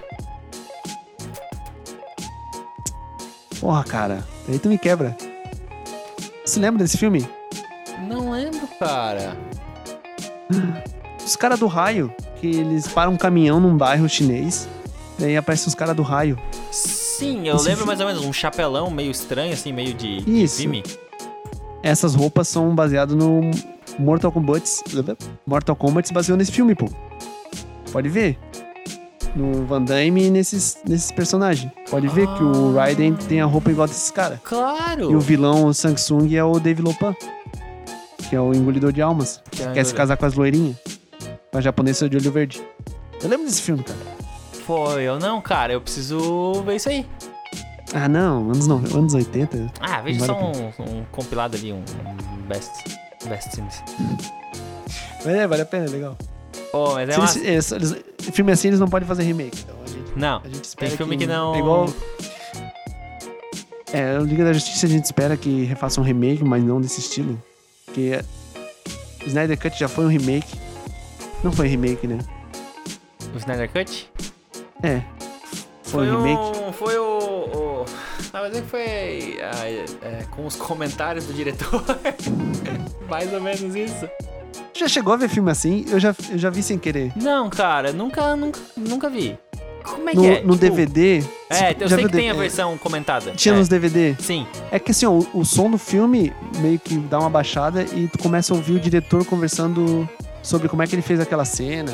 Porra, 3.60 3.84
cara. 3.84 4.26
Aí 4.48 4.58
tu 4.58 4.70
me 4.70 4.78
quebra. 4.78 5.16
Você 6.46 6.58
lembra 6.60 6.82
desse 6.84 6.98
filme? 6.98 7.28
Não 8.08 8.32
lembro, 8.32 8.66
cara. 8.80 9.36
Os 11.26 11.36
caras 11.36 11.60
do 11.60 11.68
raio, 11.68 12.14
que 12.40 12.48
eles 12.48 12.88
param 12.88 13.12
um 13.12 13.18
caminhão 13.18 13.60
num 13.60 13.76
bairro 13.76 14.08
chinês. 14.08 14.70
Daí 15.20 15.36
aparecem 15.36 15.68
os 15.68 15.76
caras 15.76 15.96
do 15.96 16.02
raio. 16.04 16.40
Sim, 16.72 17.48
eu 17.48 17.58
Esse 17.58 17.66
lembro 17.66 17.82
fi- 17.82 17.88
mais 17.88 18.00
ou 18.00 18.08
menos 18.08 18.24
um 18.26 18.32
chapelão 18.34 18.90
meio 18.90 19.12
estranho, 19.12 19.54
assim, 19.54 19.74
meio 19.74 19.94
de, 19.94 20.22
de 20.22 20.44
Isso. 20.44 20.62
filme. 20.62 20.82
Essas 21.84 22.16
roupas 22.16 22.48
são 22.48 22.74
baseadas 22.74 23.16
no 23.16 23.42
Mortal 24.00 24.32
Kombat. 24.32 24.64
Mortal 25.46 25.76
Kombat 25.76 26.08
se 26.08 26.14
baseou 26.14 26.38
nesse 26.38 26.52
filme, 26.52 26.76
pô. 26.76 26.88
Pode 27.92 28.10
ver. 28.10 28.38
No 29.36 29.66
Van 29.66 29.82
Damme 29.82 30.26
e 30.26 30.30
nesses, 30.30 30.78
nesses 30.86 31.12
personagens. 31.12 31.72
Pode 31.90 32.08
ver 32.10 32.28
que 32.36 32.44
o 32.44 32.78
Ah. 32.78 32.84
Raiden 32.84 33.14
tem 33.16 33.40
a 33.42 33.46
roupa 33.46 33.72
igual 33.72 33.88
desses 33.88 34.12
caras. 34.12 34.40
Claro! 34.44 35.10
E 35.12 35.16
o 35.16 35.20
vilão, 35.20 35.66
o 35.66 35.74
Samsung, 35.74 36.36
é 36.36 36.44
o 36.44 36.60
Dave 36.60 36.82
Lopan. 36.82 37.16
Que 38.30 38.36
é 38.36 38.42
o 38.42 38.54
engolidor 38.54 38.92
de 38.92 39.02
almas. 39.02 39.42
Quer 39.74 39.86
se 39.86 39.94
casar 39.94 40.18
com 40.18 40.26
as 40.26 40.34
loirinhas. 40.34 40.76
Com 41.52 41.58
a 41.58 41.62
japonesa 41.62 42.10
de 42.10 42.18
olho 42.18 42.32
verde. 42.32 42.62
Eu 43.22 43.30
lembro 43.30 43.46
desse 43.46 43.62
filme, 43.62 43.84
cara. 43.84 44.00
Foi, 44.66 45.04
eu 45.04 45.20
não, 45.20 45.42
cara, 45.42 45.74
eu 45.74 45.82
preciso 45.82 46.62
ver 46.66 46.76
isso 46.76 46.90
aí. 46.90 47.06
Ah, 47.94 48.08
não. 48.08 48.44
Anos, 48.46 48.68
no... 48.68 48.76
anos 48.98 49.14
80. 49.14 49.72
Ah, 49.80 50.02
veja 50.02 50.26
só 50.26 50.34
um, 50.40 50.52
um 50.80 51.04
compilado 51.12 51.58
ali, 51.58 51.74
um 51.74 51.84
best. 52.48 52.70
Best 53.28 53.50
things. 53.52 53.82
Mas 55.24 55.28
é, 55.36 55.48
vale 55.48 55.62
a 55.62 55.66
pena, 55.66 55.86
é 55.86 55.90
legal. 55.90 56.18
Pô, 56.72 56.94
mas 56.94 57.10
é 57.10 57.18
uma... 57.18 57.26
eles- 57.26 57.72
eles- 57.72 57.72
eles- 57.94 58.04
filme 58.34 58.52
assim, 58.52 58.70
eles 58.70 58.80
não 58.80 58.88
podem 58.88 59.08
fazer 59.08 59.24
remake. 59.24 59.60
Então 59.64 59.76
a 59.84 59.88
gente, 59.88 60.12
Não, 60.20 60.42
a 60.44 60.48
gente 60.48 60.64
espera 60.64 60.88
tem 60.90 60.98
filme 60.98 61.18
que, 61.18 61.28
não... 61.28 61.54
É 61.54 61.60
igual... 61.60 61.86
É, 63.94 64.18
o 64.18 64.24
Liga 64.24 64.46
da 64.46 64.54
Justiça 64.54 64.86
a 64.86 64.90
gente 64.90 65.04
espera 65.06 65.36
que 65.38 65.66
refaça 65.66 66.00
um 66.00 66.04
remake, 66.04 66.44
mas 66.44 66.64
não 66.64 66.80
desse 66.82 67.02
estilo. 67.02 67.42
Porque 67.86 68.14
é- 68.20 68.26
Snyder 69.28 69.60
Cut 69.60 69.78
já 69.78 69.88
foi 69.88 70.06
um 70.06 70.08
remake. 70.08 70.58
Não 71.44 71.52
foi 71.52 71.68
remake, 71.68 72.08
né? 72.08 72.18
O 73.34 73.38
Snyder 73.38 73.70
Cut? 73.70 74.10
É. 74.82 75.02
Foi, 75.84 76.10
um 76.10 76.24
remake. 76.24 76.58
um... 76.70 76.72
Foi 76.74 76.98
o... 76.98 77.04
o... 77.04 77.86
Ah, 78.34 78.40
mas 78.42 78.56
é 78.56 78.62
que 78.62 78.68
foi... 78.68 79.40
ah, 79.42 79.68
é, 79.70 79.86
é, 80.02 80.24
com 80.32 80.46
os 80.48 80.56
comentários 80.56 81.26
do 81.26 81.34
diretor. 81.34 81.84
mais 83.12 83.34
ou 83.34 83.42
menos 83.42 83.76
isso. 83.76 84.10
Já 84.74 84.88
chegou 84.88 85.14
a 85.14 85.18
ver 85.18 85.28
filme 85.28 85.52
assim? 85.52 85.84
Eu 85.90 86.00
já, 86.00 86.16
eu 86.32 86.38
já 86.38 86.50
vi 86.50 86.64
sem 86.64 86.80
querer. 86.80 87.12
Não, 87.18 87.50
cara, 87.50 87.92
nunca, 87.92 88.38
nunca, 88.38 88.60
nunca 88.78 89.10
vi. 89.10 89.38
Como 89.84 90.10
é 90.10 90.14
No, 90.14 90.22
que 90.22 90.28
é? 90.28 90.42
no 90.44 90.54
Tipo, 90.54 90.56
DVD. 90.58 91.24
É, 91.50 91.76
eu 91.78 91.88
já 91.90 91.98
sei 91.98 92.06
que 92.06 92.12
tem 92.14 92.32
a 92.32 92.34
é, 92.34 92.38
versão 92.38 92.78
comentada. 92.78 93.32
Tinha 93.32 93.54
é. 93.54 93.58
nos 93.58 93.68
DVD. 93.68 94.16
Sim. 94.18 94.48
É 94.72 94.80
que 94.80 94.92
assim, 94.92 95.06
ó, 95.06 95.12
o, 95.12 95.28
o 95.34 95.44
som 95.46 95.70
do 95.70 95.78
filme 95.78 96.32
meio 96.60 96.80
que 96.80 96.96
dá 96.98 97.20
uma 97.20 97.30
baixada 97.30 97.84
e 97.84 98.08
tu 98.08 98.18
começa 98.18 98.54
a 98.54 98.56
ouvir 98.56 98.76
o 98.76 98.80
diretor 98.80 99.26
conversando 99.26 100.08
sobre 100.42 100.68
como 100.70 100.82
é 100.84 100.88
que 100.88 100.96
ele 100.96 101.02
fez 101.02 101.20
aquela 101.20 101.46
cena. 101.46 101.92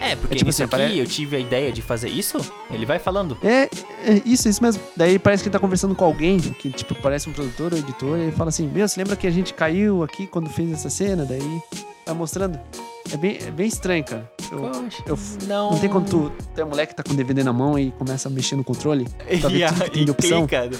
É, 0.00 0.16
porque 0.16 0.34
É 0.34 0.36
tipo 0.38 0.50
assim, 0.50 0.64
aqui 0.64 0.98
eu 0.98 1.06
tive 1.06 1.36
a 1.36 1.38
ideia 1.38 1.72
de 1.72 1.80
fazer 1.80 2.08
isso. 2.08 2.38
Ele 2.70 2.84
vai 2.84 2.98
falando. 2.98 3.38
É, 3.42 3.62
é 4.04 4.22
isso, 4.26 4.48
isso 4.48 4.62
mesmo. 4.62 4.82
Daí 4.96 5.18
parece 5.18 5.42
que 5.42 5.48
ele 5.48 5.52
tá 5.54 5.58
conversando 5.58 5.94
com 5.94 6.04
alguém, 6.04 6.38
que 6.38 6.70
tipo, 6.70 6.94
parece 6.96 7.28
um 7.28 7.32
produtor 7.32 7.72
ou 7.72 7.78
editor, 7.78 8.18
e 8.18 8.22
ele 8.22 8.32
fala 8.32 8.48
assim, 8.50 8.66
meu, 8.68 8.86
você 8.86 9.00
lembra 9.00 9.16
que 9.16 9.26
a 9.26 9.30
gente 9.30 9.54
caiu 9.54 10.02
aqui 10.02 10.26
quando 10.26 10.50
fez 10.50 10.72
essa 10.72 10.90
cena? 10.90 11.24
Daí 11.24 11.40
tá 12.04 12.12
mostrando. 12.12 12.58
É 13.12 13.16
bem, 13.16 13.38
é 13.46 13.50
bem 13.50 13.66
estranho, 13.66 14.02
cara. 14.04 14.30
Eu- 14.50 14.58
Poxa, 14.58 15.02
eu- 15.06 15.18
não... 15.46 15.70
não 15.72 15.78
tem 15.78 15.88
quando 15.88 16.08
tu, 16.08 16.32
tu 16.54 16.60
é 16.60 16.64
moleque 16.64 16.94
que 16.94 17.02
tá 17.02 17.08
com 17.08 17.14
DVD 17.14 17.42
na 17.44 17.52
mão 17.52 17.78
e 17.78 17.90
começa 17.92 18.28
a 18.28 18.30
mexer 18.30 18.56
no 18.56 18.64
controle. 18.64 19.06
Ver 19.28 19.36
E, 19.36 19.66
tudo 19.72 19.90
tem 19.90 20.10
opção. 20.10 20.46
clica. 20.46 20.70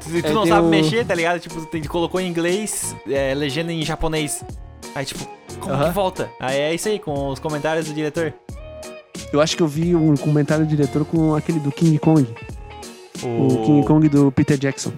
Se 0.00 0.22
tu 0.22 0.26
É, 0.28 0.32
não 0.32 0.46
sabe 0.46 0.66
o- 0.66 0.70
mexer, 0.70 1.04
tá 1.06 1.14
ligado? 1.14 1.40
Tipo, 1.40 1.64
tu 1.66 1.88
colocou 1.88 2.20
em 2.20 2.28
inglês, 2.28 2.94
é, 3.08 3.34
legenda 3.34 3.72
em 3.72 3.82
japonês. 3.82 4.42
Aí, 4.94 5.04
tipo, 5.04 5.26
como 5.60 5.84
que 5.84 5.90
volta? 5.90 6.30
Aí 6.40 6.58
é 6.58 6.74
isso 6.74 6.88
aí, 6.88 6.98
com 6.98 7.28
os 7.28 7.38
comentários 7.38 7.86
do 7.86 7.94
diretor. 7.94 8.34
Eu 9.32 9.40
acho 9.40 9.56
que 9.56 9.62
eu 9.62 9.68
vi 9.68 9.94
um 9.94 10.16
comentário 10.16 10.64
do 10.64 10.68
diretor 10.68 11.04
com 11.04 11.34
aquele 11.34 11.60
do 11.60 11.70
King 11.70 11.98
Kong. 11.98 12.26
O, 13.22 13.26
O, 13.26 13.64
King 13.64 13.86
Kong 13.86 14.08
do 14.08 14.32
Peter 14.32 14.58
Jackson. 14.58 14.92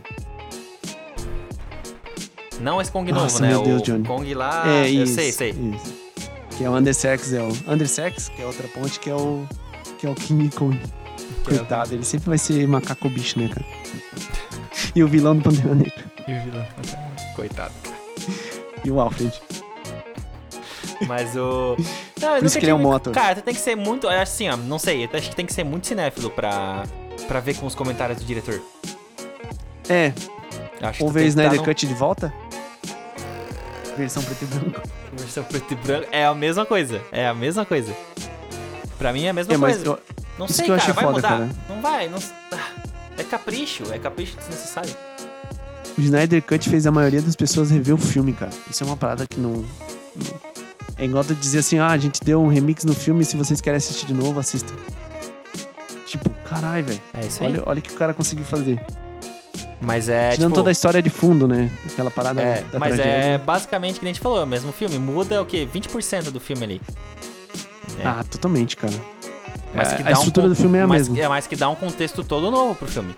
Não 2.60 2.80
esse 2.80 2.90
Kong 2.92 3.10
Nossa, 3.10 3.40
novo, 3.40 3.42
né? 3.42 3.48
meu 3.48 3.62
Deus, 3.62 3.82
o 3.82 3.84
Johnny. 3.84 4.06
Kong 4.06 4.34
lá. 4.34 4.62
é 4.68 4.88
eu 4.88 5.02
isso. 5.04 5.14
sei, 5.14 5.32
sei. 5.32 5.50
isso. 5.50 6.02
Que 6.56 6.64
é 6.64 6.70
o 6.70 6.74
Undersex, 6.76 7.32
é 7.32 7.42
o 7.42 7.48
Undersex, 7.72 8.28
que 8.28 8.40
é 8.42 8.46
outra 8.46 8.68
ponte, 8.68 9.00
que 9.00 9.10
é 9.10 9.14
o 9.14 9.44
que 9.98 10.06
é 10.06 10.10
o 10.10 10.14
King 10.14 10.48
Kong. 10.54 10.78
É 10.78 11.44
Coitado, 11.44 11.94
ele 11.94 12.04
sempre 12.04 12.28
vai 12.28 12.38
ser 12.38 12.66
macaco 12.68 13.08
bicho, 13.08 13.38
né, 13.38 13.48
cara? 13.48 13.66
E 14.94 15.02
o 15.02 15.08
vilão 15.08 15.34
do 15.36 15.42
Pantera 15.42 15.74
Negra. 15.74 16.04
E 16.28 16.32
o 16.32 16.42
vilão. 16.42 16.66
Coitado. 17.34 17.72
E 18.84 18.90
o 18.90 19.00
Alfred. 19.00 19.32
Mas 21.06 21.36
o. 21.36 21.76
Não, 22.20 22.36
Por 22.38 22.44
isso 22.46 22.58
que 22.58 22.64
ele 22.64 22.70
é 22.70 22.74
um 22.74 22.92
ator. 22.92 23.12
Cara, 23.12 23.34
tu 23.36 23.42
tem 23.42 23.52
que 23.54 23.60
ser 23.60 23.74
muito. 23.74 24.08
Assim, 24.08 24.48
ó, 24.48 24.56
não 24.56 24.78
sei. 24.78 25.08
Acho 25.12 25.28
que 25.30 25.34
tem 25.36 25.44
que 25.46 25.52
ser 25.52 25.64
muito 25.64 25.86
cinéfilo 25.88 26.30
pra, 26.30 26.84
pra 27.26 27.40
ver 27.40 27.56
com 27.56 27.66
os 27.66 27.74
comentários 27.74 28.18
do 28.18 28.24
diretor. 28.24 28.60
É, 29.88 30.12
Acho 30.80 31.02
ou 31.04 31.10
ver 31.10 31.26
Snyder 31.26 31.52
tá 31.52 31.56
no- 31.58 31.64
Cut 31.64 31.84
de 31.86 31.94
volta. 31.94 32.32
Versão 33.96 34.22
preto 34.22 34.42
e 34.42 34.46
branco. 34.46 34.80
Versão 35.12 35.44
preto 35.44 35.72
e 35.72 35.74
branco. 35.76 36.06
É 36.12 36.24
a 36.24 36.34
mesma 36.34 36.64
coisa. 36.64 37.02
É 37.10 37.26
a 37.26 37.34
mesma 37.34 37.64
coisa. 37.66 37.92
Pra 38.98 39.12
mim 39.12 39.24
é 39.24 39.30
a 39.30 39.32
mesma 39.32 39.54
É, 39.54 39.58
coisa. 39.58 39.84
eu- 39.84 39.98
Não 40.38 40.46
isso 40.46 40.54
sei, 40.54 40.64
que 40.66 40.70
eu 40.70 40.76
cara. 40.76 40.82
achei 40.90 40.94
vai 40.94 41.04
foda, 41.04 41.16
mudar? 41.16 41.28
cara. 41.28 41.48
Não 41.68 41.82
vai. 41.82 42.08
Não... 42.08 42.18
ah, 42.52 42.68
É 43.18 43.24
capricho. 43.24 43.82
É 43.92 43.98
capricho 43.98 44.36
desnecessário. 44.36 44.94
o 45.98 46.00
Snyder 46.00 46.40
Cut 46.42 46.68
fez 46.70 46.86
a 46.86 46.92
maioria 46.92 47.20
das 47.20 47.34
pessoas 47.36 47.70
rever 47.70 47.94
o 47.94 47.98
filme, 47.98 48.32
cara. 48.32 48.52
Isso 48.70 48.82
é 48.84 48.86
uma 48.86 48.96
parada 48.96 49.26
que 49.28 49.38
não. 49.40 49.50
não- 50.14 50.51
É 50.98 51.04
igual 51.04 51.24
tu 51.24 51.34
dizer 51.34 51.58
assim, 51.60 51.78
ah, 51.78 51.88
a 51.88 51.98
gente 51.98 52.20
deu 52.22 52.40
um 52.42 52.48
remix 52.48 52.84
no 52.84 52.94
filme, 52.94 53.24
se 53.24 53.36
vocês 53.36 53.60
querem 53.60 53.76
assistir 53.78 54.06
de 54.06 54.14
novo, 54.14 54.38
assistam. 54.38 54.74
Tipo, 56.06 56.28
caralho, 56.44 56.84
velho. 56.84 57.00
É 57.14 57.26
isso 57.26 57.42
aí. 57.42 57.50
Olha, 57.52 57.62
olha 57.66 57.78
o 57.78 57.82
que 57.82 57.90
o 57.90 57.96
cara 57.96 58.12
conseguiu 58.14 58.44
fazer. 58.44 58.80
Mas 59.80 60.08
é. 60.08 60.30
Tirando 60.32 60.50
tipo, 60.50 60.54
toda 60.56 60.70
a 60.70 60.72
história 60.72 61.02
de 61.02 61.10
fundo, 61.10 61.48
né? 61.48 61.70
Aquela 61.86 62.10
parada 62.10 62.40
É, 62.40 62.64
mas 62.78 62.92
é 62.92 62.96
tragédia. 63.02 63.38
basicamente 63.38 63.98
que 63.98 64.04
nem 64.04 64.10
a 64.10 64.14
gente 64.14 64.22
falou, 64.22 64.38
é 64.40 64.44
o 64.44 64.46
mesmo 64.46 64.70
filme. 64.72 64.98
Muda 64.98 65.42
o 65.42 65.46
quê? 65.46 65.66
20% 65.72 66.30
do 66.30 66.38
filme 66.38 66.62
ali. 66.64 66.80
é. 67.98 68.06
Ah, 68.06 68.22
totalmente, 68.30 68.76
cara. 68.76 68.94
Mas 69.74 69.92
É, 69.92 69.96
que 69.96 70.02
a 70.02 70.04
dá 70.04 70.10
um 70.10 70.12
estrutura 70.14 70.46
con- 70.46 70.50
do 70.50 70.54
filme 70.56 70.78
é 70.78 70.82
a 70.82 70.86
mas, 70.86 71.08
mesma. 71.08 71.24
É, 71.24 71.28
mas 71.28 71.46
que 71.46 71.56
dá 71.56 71.68
um 71.68 71.74
contexto 71.74 72.22
todo 72.22 72.50
novo 72.50 72.74
pro 72.76 72.86
filme. 72.86 73.16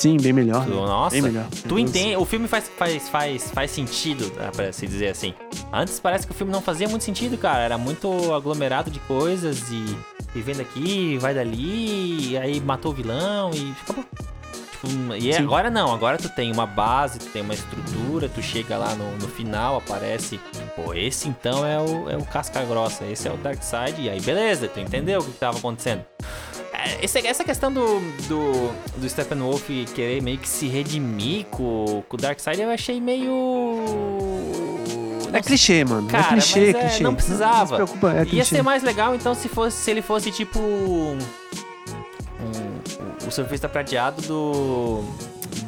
Sim, 0.00 0.16
bem 0.16 0.32
melhor. 0.32 0.64
Tu- 0.64 0.70
né? 0.70 0.76
Nossa, 0.76 1.12
Bem 1.14 1.22
melhor. 1.22 1.44
tu 1.68 1.78
entende. 1.78 2.16
O 2.16 2.24
filme 2.24 2.48
faz, 2.48 2.70
faz, 2.78 3.08
faz, 3.10 3.50
faz 3.50 3.70
sentido, 3.70 4.30
dá 4.34 4.50
pra 4.50 4.72
se 4.72 4.86
dizer 4.86 5.08
assim. 5.08 5.34
Antes 5.70 6.00
parece 6.00 6.26
que 6.26 6.32
o 6.32 6.34
filme 6.34 6.50
não 6.50 6.62
fazia 6.62 6.88
muito 6.88 7.04
sentido, 7.04 7.36
cara. 7.36 7.60
Era 7.62 7.76
muito 7.76 8.32
aglomerado 8.32 8.90
de 8.90 8.98
coisas 9.00 9.70
e, 9.70 10.40
vem 10.40 10.54
daqui, 10.56 11.18
vai 11.18 11.34
dali, 11.34 12.30
e 12.30 12.38
aí 12.38 12.60
matou 12.62 12.92
o 12.92 12.94
vilão 12.94 13.50
e 13.52 13.74
acabou. 13.82 14.04
Tipo, 14.70 15.14
e 15.16 15.34
Sim. 15.34 15.42
agora 15.42 15.68
não, 15.68 15.92
agora 15.92 16.16
tu 16.16 16.30
tem 16.30 16.50
uma 16.50 16.64
base, 16.64 17.18
tu 17.18 17.26
tem 17.26 17.42
uma 17.42 17.52
estrutura, 17.52 18.26
tu 18.30 18.40
chega 18.40 18.78
lá 18.78 18.94
no, 18.94 19.12
no 19.18 19.28
final, 19.28 19.76
aparece. 19.76 20.40
Pô, 20.74 20.94
esse 20.94 21.28
então 21.28 21.66
é 21.66 21.78
o, 21.78 22.08
é 22.08 22.16
o 22.16 22.24
casca 22.24 22.62
grossa, 22.64 23.04
esse 23.04 23.28
é 23.28 23.30
o 23.30 23.36
Darkseid, 23.36 24.00
e 24.00 24.08
aí 24.08 24.20
beleza, 24.22 24.66
tu 24.66 24.80
entendeu 24.80 25.20
o 25.20 25.24
que, 25.24 25.32
que 25.32 25.38
tava 25.38 25.58
acontecendo. 25.58 26.02
É, 26.84 27.04
essa 27.26 27.44
questão 27.44 27.72
do, 27.72 28.00
do, 28.28 28.72
do 28.96 29.08
Steppenwolf 29.08 29.68
querer 29.94 30.22
meio 30.22 30.38
que 30.38 30.48
se 30.48 30.66
redimir 30.66 31.46
com, 31.46 32.02
com 32.08 32.16
o 32.16 32.20
Darkseid, 32.20 32.60
eu 32.60 32.70
achei 32.70 33.00
meio. 33.00 33.32
É 35.32 35.40
clichê, 35.40 35.84
mano. 35.84 36.08
Cara, 36.08 36.24
é 36.26 36.28
clichê, 36.32 36.72
mas 36.72 36.74
é, 36.74 36.88
clichê. 36.88 37.02
não 37.02 37.14
precisava. 37.14 37.78
Não, 37.78 37.86
se 37.86 37.92
preocupa, 37.92 38.12
é 38.12 38.18
Ia 38.20 38.26
clichê. 38.26 38.56
ser 38.56 38.62
mais 38.62 38.82
legal 38.82 39.14
então 39.14 39.34
se 39.34 39.48
fosse 39.48 39.76
se 39.76 39.90
ele 39.90 40.02
fosse 40.02 40.30
tipo 40.32 40.58
um, 40.58 41.18
um- 42.40 43.26
o 43.28 43.30
surfista 43.30 43.68
prateado 43.68 44.22
do 44.22 45.04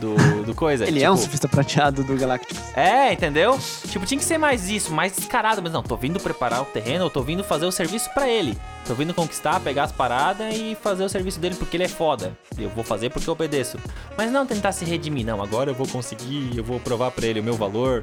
do, 0.03 0.43
do 0.43 0.55
coisa. 0.55 0.85
Ele 0.85 0.95
tipo, 0.95 1.07
é 1.07 1.11
um 1.11 1.16
surfista 1.16 1.49
prateado 1.49 2.03
do 2.03 2.16
Galactus. 2.16 2.59
É, 2.74 3.12
entendeu? 3.12 3.57
Tipo, 3.89 4.05
tinha 4.05 4.19
que 4.19 4.24
ser 4.24 4.37
mais 4.37 4.69
isso, 4.69 4.93
mais 4.93 5.12
descarado, 5.12 5.62
mas 5.62 5.73
não, 5.73 5.83
tô 5.83 5.97
vindo 5.97 6.19
preparar 6.19 6.62
o 6.62 6.65
terreno, 6.65 7.05
eu 7.05 7.11
tô 7.11 7.23
vindo 7.23 7.45
fazer 7.45 7.66
o 7.66 7.73
serviço 7.73 8.11
pra 8.12 8.29
ele. 8.29 8.59
Tô 8.87 8.95
vindo 8.95 9.15
conquistar, 9.15 9.61
pegar 9.61 9.85
as 9.85 9.93
paradas 9.93 10.53
e 10.57 10.77
fazer 10.83 11.05
o 11.05 11.09
serviço 11.09 11.39
dele 11.39 11.55
porque 11.55 11.77
ele 11.77 11.85
é 11.85 11.89
foda. 11.89 12.37
Eu 12.59 12.69
vou 12.70 12.83
fazer 12.83 13.11
porque 13.11 13.29
eu 13.29 13.33
obedeço. 13.33 13.79
Mas 14.19 14.33
não 14.33 14.45
tentar 14.45 14.73
se 14.73 14.85
redimir, 14.85 15.24
não, 15.24 15.41
agora 15.41 15.70
eu 15.70 15.74
vou 15.74 15.87
conseguir, 15.87 16.51
eu 16.57 16.65
vou 16.65 16.81
provar 16.81 17.12
pra 17.12 17.27
ele 17.27 17.39
o 17.39 17.45
meu 17.45 17.55
valor. 17.55 18.03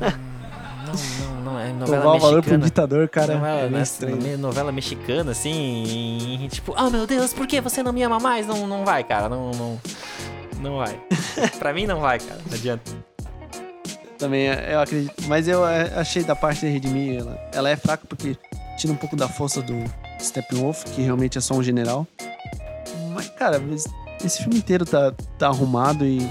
É 1.58 1.72
novela 1.72 2.00
Provar 2.02 2.16
o 2.16 2.20
valor 2.20 2.42
pro 2.42 2.50
mexicana. 2.50 2.64
ditador, 2.64 3.08
cara, 3.08 3.34
novela, 3.34 3.58
é 3.58 3.60
meio 3.62 3.70
né, 3.72 3.82
estranho. 3.82 4.38
novela 4.38 4.72
mexicana, 4.72 5.32
assim, 5.32 6.42
e, 6.42 6.48
tipo, 6.48 6.74
oh 6.76 6.90
meu 6.90 7.06
Deus, 7.06 7.32
por 7.32 7.46
que 7.46 7.60
você 7.60 7.82
não 7.82 7.92
me 7.92 8.02
ama 8.02 8.18
mais? 8.18 8.46
Não, 8.46 8.66
não 8.66 8.84
vai, 8.84 9.04
cara, 9.04 9.28
não, 9.28 9.50
não, 9.52 9.80
não 10.60 10.76
vai. 10.76 10.98
pra 11.58 11.72
mim 11.72 11.86
não 11.86 12.00
vai, 12.00 12.18
cara, 12.18 12.40
não 12.46 12.54
adianta. 12.54 12.90
Também, 14.18 14.48
é, 14.48 14.74
eu 14.74 14.80
acredito. 14.80 15.14
Mas 15.26 15.46
eu 15.46 15.66
é, 15.66 15.92
achei 15.94 16.24
da 16.24 16.34
parte 16.34 16.60
de 16.60 16.68
redimir, 16.68 17.20
ela, 17.20 17.38
ela 17.52 17.70
é 17.70 17.76
fraca 17.76 18.04
porque 18.08 18.36
tira 18.78 18.92
um 18.92 18.96
pouco 18.96 19.16
da 19.16 19.28
força 19.28 19.60
do 19.62 19.74
Steppenwolf, 20.20 20.84
que 20.84 21.02
realmente 21.02 21.38
é 21.38 21.40
só 21.40 21.54
um 21.54 21.62
general. 21.62 22.06
Mas, 23.14 23.28
cara, 23.30 23.60
esse 24.24 24.42
filme 24.42 24.58
inteiro 24.58 24.84
tá, 24.84 25.12
tá 25.38 25.48
arrumado 25.48 26.04
e. 26.04 26.26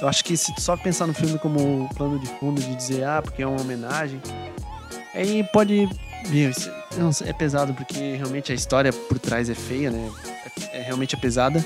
Eu 0.00 0.08
acho 0.08 0.24
que 0.24 0.36
se 0.36 0.52
só 0.58 0.76
pensar 0.76 1.06
no 1.06 1.14
filme 1.14 1.38
como 1.38 1.88
plano 1.96 2.18
de 2.18 2.26
fundo, 2.38 2.60
de 2.60 2.74
dizer, 2.76 3.04
ah, 3.04 3.20
porque 3.22 3.42
é 3.42 3.46
uma 3.46 3.60
homenagem, 3.60 4.20
aí 5.14 5.42
pode. 5.52 5.88
Isso- 6.30 6.70
não 6.96 7.10
é 7.24 7.32
pesado, 7.32 7.74
porque 7.74 8.14
realmente 8.16 8.50
a 8.52 8.54
história 8.54 8.92
por 8.92 9.18
trás 9.18 9.48
é 9.48 9.54
feia, 9.54 9.90
né? 9.90 10.10
É, 10.72 10.78
é- 10.78 10.82
realmente 10.82 11.14
é 11.14 11.18
pesada. 11.18 11.64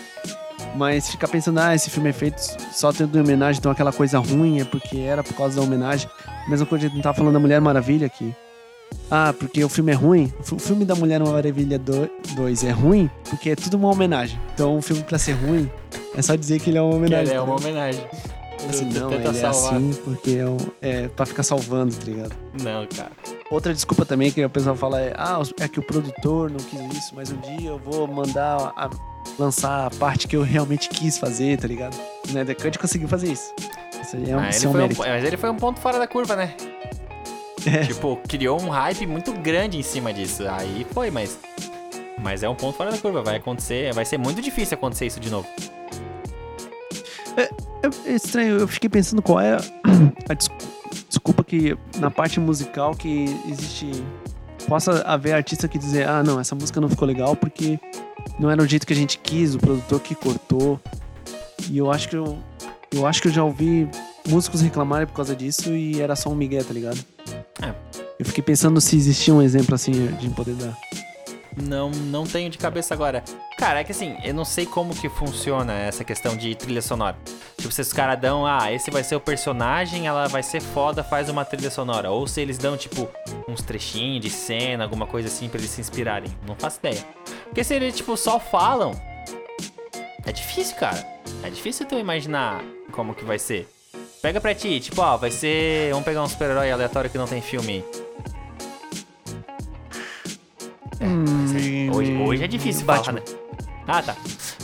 Mas 0.76 1.10
ficar 1.10 1.28
pensando, 1.28 1.58
ah, 1.58 1.74
esse 1.74 1.90
filme 1.90 2.08
é 2.08 2.12
feito 2.12 2.38
só 2.72 2.92
tendo 2.92 3.18
homenagem, 3.18 3.58
então 3.58 3.70
aquela 3.72 3.92
coisa 3.92 4.18
ruim 4.18 4.60
é 4.60 4.64
porque 4.64 4.98
era 5.00 5.22
por 5.22 5.34
causa 5.34 5.56
da 5.56 5.62
homenagem. 5.62 6.08
Mesma 6.48 6.64
coisa 6.66 6.86
que 6.86 6.92
a 6.92 6.94
gente 6.94 7.02
tava 7.02 7.16
falando 7.16 7.34
da 7.34 7.40
Mulher 7.40 7.60
Maravilha 7.60 8.06
aqui. 8.06 8.34
Ah, 9.10 9.34
porque 9.38 9.62
o 9.62 9.68
filme 9.68 9.92
é 9.92 9.94
ruim. 9.94 10.32
O 10.50 10.58
filme 10.58 10.84
da 10.84 10.94
Mulher 10.94 11.20
Maravilha 11.20 11.78
2 11.78 12.64
é 12.64 12.70
ruim 12.70 13.10
porque 13.28 13.50
é 13.50 13.56
tudo 13.56 13.76
uma 13.76 13.90
homenagem. 13.90 14.38
Então 14.54 14.76
o 14.78 14.82
filme 14.82 15.02
pra 15.02 15.18
ser 15.18 15.32
ruim 15.32 15.70
é 16.16 16.22
só 16.22 16.34
dizer 16.34 16.60
que 16.60 16.70
ele 16.70 16.78
é 16.78 16.82
uma 16.82 16.90
Que 16.92 16.96
homenagem. 16.96 17.34
é 17.34 17.40
uma 17.40 17.56
homenagem. 17.56 18.04
Assim, 18.68 18.84
não, 18.92 19.12
ele 19.12 19.26
é 19.26 19.44
assim 19.46 19.90
porque 20.04 20.36
é, 20.36 20.46
um, 20.46 20.56
é 20.80 21.08
pra 21.08 21.26
ficar 21.26 21.42
salvando, 21.42 21.92
tá 21.96 22.04
ligado? 22.04 22.32
Não, 22.62 22.86
cara. 22.86 23.10
Outra 23.50 23.74
desculpa 23.74 24.04
também 24.06 24.30
que 24.30 24.42
o 24.44 24.48
pessoal 24.48 24.76
fala 24.76 25.00
é: 25.00 25.12
ah, 25.16 25.42
é 25.60 25.66
que 25.66 25.80
o 25.80 25.82
produtor 25.82 26.48
não 26.48 26.58
quis 26.60 26.80
isso, 26.96 27.12
mas 27.14 27.30
um 27.32 27.36
dia 27.38 27.70
eu 27.70 27.78
vou 27.78 28.06
mandar 28.06 28.72
a- 28.76 28.88
lançar 29.36 29.86
a 29.86 29.90
parte 29.90 30.28
que 30.28 30.36
eu 30.36 30.42
realmente 30.42 30.88
quis 30.88 31.18
fazer, 31.18 31.58
tá 31.58 31.66
ligado? 31.66 31.94
O 32.24 32.28
Snyder 32.28 32.56
Cut 32.56 32.78
conseguiu 32.78 33.08
fazer 33.08 33.32
isso. 33.32 33.52
Isso 34.00 34.16
aí 34.16 34.30
é 34.30 34.36
um, 34.36 34.40
Ah, 34.40 34.48
ele 34.54 34.64
é 34.64 34.68
um 34.68 34.72
um, 34.84 34.88
mas 34.96 35.24
ele 35.24 35.36
foi 35.36 35.50
um 35.50 35.56
ponto 35.56 35.80
fora 35.80 35.98
da 35.98 36.06
curva, 36.06 36.36
né? 36.36 36.54
É. 37.66 37.84
Tipo, 37.86 38.16
criou 38.28 38.60
um 38.60 38.68
hype 38.68 39.06
muito 39.06 39.32
grande 39.32 39.78
em 39.78 39.82
cima 39.82 40.12
disso. 40.12 40.44
Aí 40.48 40.86
foi, 40.92 41.10
mas. 41.10 41.38
Mas 42.18 42.42
é 42.42 42.48
um 42.48 42.54
ponto 42.54 42.76
fora 42.76 42.90
da 42.90 42.98
curva. 42.98 43.22
Vai 43.22 43.36
acontecer. 43.36 43.92
Vai 43.92 44.04
ser 44.04 44.18
muito 44.18 44.40
difícil 44.40 44.74
acontecer 44.76 45.06
isso 45.06 45.20
de 45.20 45.30
novo. 45.30 45.46
É, 47.36 47.48
é 48.10 48.14
estranho, 48.14 48.58
eu 48.58 48.68
fiquei 48.68 48.88
pensando 48.90 49.22
qual 49.22 49.40
é 49.40 49.54
a 50.28 50.34
des- 50.34 50.50
desculpa 51.08 51.42
que 51.42 51.76
na 51.98 52.10
parte 52.10 52.38
musical 52.40 52.94
que 52.94 53.24
existe. 53.48 53.90
Possa 54.68 55.02
haver 55.02 55.32
artista 55.34 55.66
que 55.66 55.76
dizer, 55.76 56.06
ah, 56.08 56.22
não, 56.22 56.38
essa 56.38 56.54
música 56.54 56.80
não 56.80 56.88
ficou 56.88 57.06
legal 57.08 57.34
porque 57.34 57.80
não 58.38 58.48
era 58.48 58.62
o 58.62 58.66
jeito 58.66 58.86
que 58.86 58.92
a 58.92 58.96
gente 58.96 59.18
quis, 59.18 59.56
o 59.56 59.58
produtor 59.58 59.98
que 59.98 60.14
cortou. 60.14 60.80
E 61.68 61.78
eu 61.78 61.90
acho 61.90 62.08
que 62.08 62.16
eu. 62.16 62.38
Eu 62.94 63.06
acho 63.06 63.22
que 63.22 63.28
eu 63.28 63.32
já 63.32 63.42
ouvi 63.42 63.88
músicos 64.28 64.60
reclamarem 64.60 65.06
por 65.06 65.14
causa 65.14 65.34
disso 65.34 65.72
e 65.72 66.00
era 66.00 66.14
só 66.14 66.28
um 66.28 66.34
migué, 66.34 66.62
tá 66.62 66.72
ligado? 66.74 67.02
Eu 68.18 68.26
fiquei 68.26 68.42
pensando 68.42 68.80
se 68.80 68.96
existia 68.96 69.34
um 69.34 69.42
exemplo 69.42 69.74
assim 69.74 70.06
de 70.16 70.28
poder 70.30 70.54
dar. 70.54 70.76
Não, 71.60 71.90
não 71.90 72.24
tenho 72.24 72.48
de 72.48 72.56
cabeça 72.56 72.94
agora. 72.94 73.22
Cara, 73.58 73.80
é 73.80 73.84
que 73.84 73.92
assim, 73.92 74.16
eu 74.24 74.32
não 74.32 74.44
sei 74.44 74.64
como 74.64 74.94
que 74.94 75.08
funciona 75.08 75.74
essa 75.74 76.02
questão 76.02 76.36
de 76.36 76.54
trilha 76.54 76.80
sonora. 76.80 77.16
Tipo, 77.58 77.72
se 77.72 77.80
os 77.80 77.92
caras 77.92 78.18
dão, 78.18 78.46
ah, 78.46 78.72
esse 78.72 78.90
vai 78.90 79.04
ser 79.04 79.16
o 79.16 79.20
personagem, 79.20 80.06
ela 80.06 80.28
vai 80.28 80.42
ser 80.42 80.60
foda, 80.60 81.04
faz 81.04 81.28
uma 81.28 81.44
trilha 81.44 81.70
sonora. 81.70 82.10
Ou 82.10 82.26
se 82.26 82.40
eles 82.40 82.56
dão, 82.58 82.76
tipo, 82.76 83.08
uns 83.46 83.62
trechinhos 83.62 84.22
de 84.22 84.30
cena, 84.30 84.84
alguma 84.84 85.06
coisa 85.06 85.28
assim, 85.28 85.48
pra 85.48 85.58
eles 85.58 85.70
se 85.70 85.80
inspirarem. 85.80 86.30
Não 86.46 86.56
faço 86.56 86.78
ideia. 86.78 87.04
Porque 87.44 87.62
se 87.62 87.74
eles, 87.74 87.96
tipo, 87.96 88.16
só 88.16 88.40
falam, 88.40 88.92
é 90.24 90.32
difícil, 90.32 90.76
cara. 90.76 91.06
É 91.42 91.50
difícil 91.50 91.86
tu 91.86 91.96
imaginar 91.96 92.64
como 92.92 93.14
que 93.14 93.24
vai 93.24 93.38
ser. 93.38 93.68
Pega 94.22 94.40
pra 94.40 94.54
ti, 94.54 94.78
tipo, 94.78 95.02
ó, 95.02 95.16
vai 95.16 95.30
ser. 95.32 95.90
Vamos 95.90 96.04
pegar 96.04 96.22
um 96.22 96.28
super-herói 96.28 96.70
aleatório 96.70 97.10
que 97.10 97.18
não 97.18 97.26
tem 97.26 97.42
filme. 97.42 97.84
Hum, 101.00 101.90
Hoje, 101.92 102.16
hoje 102.16 102.44
é 102.44 102.46
difícil 102.46 102.86
Batman. 102.86 103.20
falar, 103.20 103.34
né? 103.34 103.38
Ah, 103.88 104.00
tá. 104.02 104.16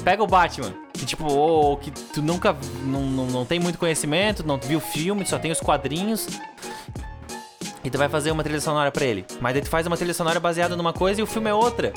Pega 0.05 0.23
o 0.23 0.27
Batman, 0.29 0.73
que 0.93 1.05
tipo, 1.05 1.25
ou 1.27 1.77
que 1.77 1.91
tu 1.91 2.23
nunca, 2.23 2.57
não, 2.85 3.03
não, 3.03 3.27
não 3.27 3.45
tem 3.45 3.59
muito 3.59 3.77
conhecimento, 3.79 4.47
não 4.47 4.57
viu 4.59 4.79
o 4.79 4.81
filme, 4.81 5.27
só 5.27 5.39
tem 5.39 5.51
os 5.51 5.61
quadrinhos. 5.61 6.29
E 7.83 7.91
tu 7.91 7.99
vai 7.99 8.09
fazer 8.09 8.31
uma 8.31 8.45
trilha 8.45 8.61
sonora 8.61 8.93
pra 8.93 9.05
ele. 9.05 9.25
Mas 9.41 9.55
daí 9.55 9.63
tu 9.63 9.69
faz 9.69 9.87
uma 9.87 9.97
trilha 9.97 10.15
sonora 10.15 10.39
baseada 10.39 10.77
numa 10.77 10.93
coisa 10.93 11.21
e 11.21 11.25
o 11.25 11.27
filme 11.27 11.51
é 11.51 11.55
outra. 11.55 11.93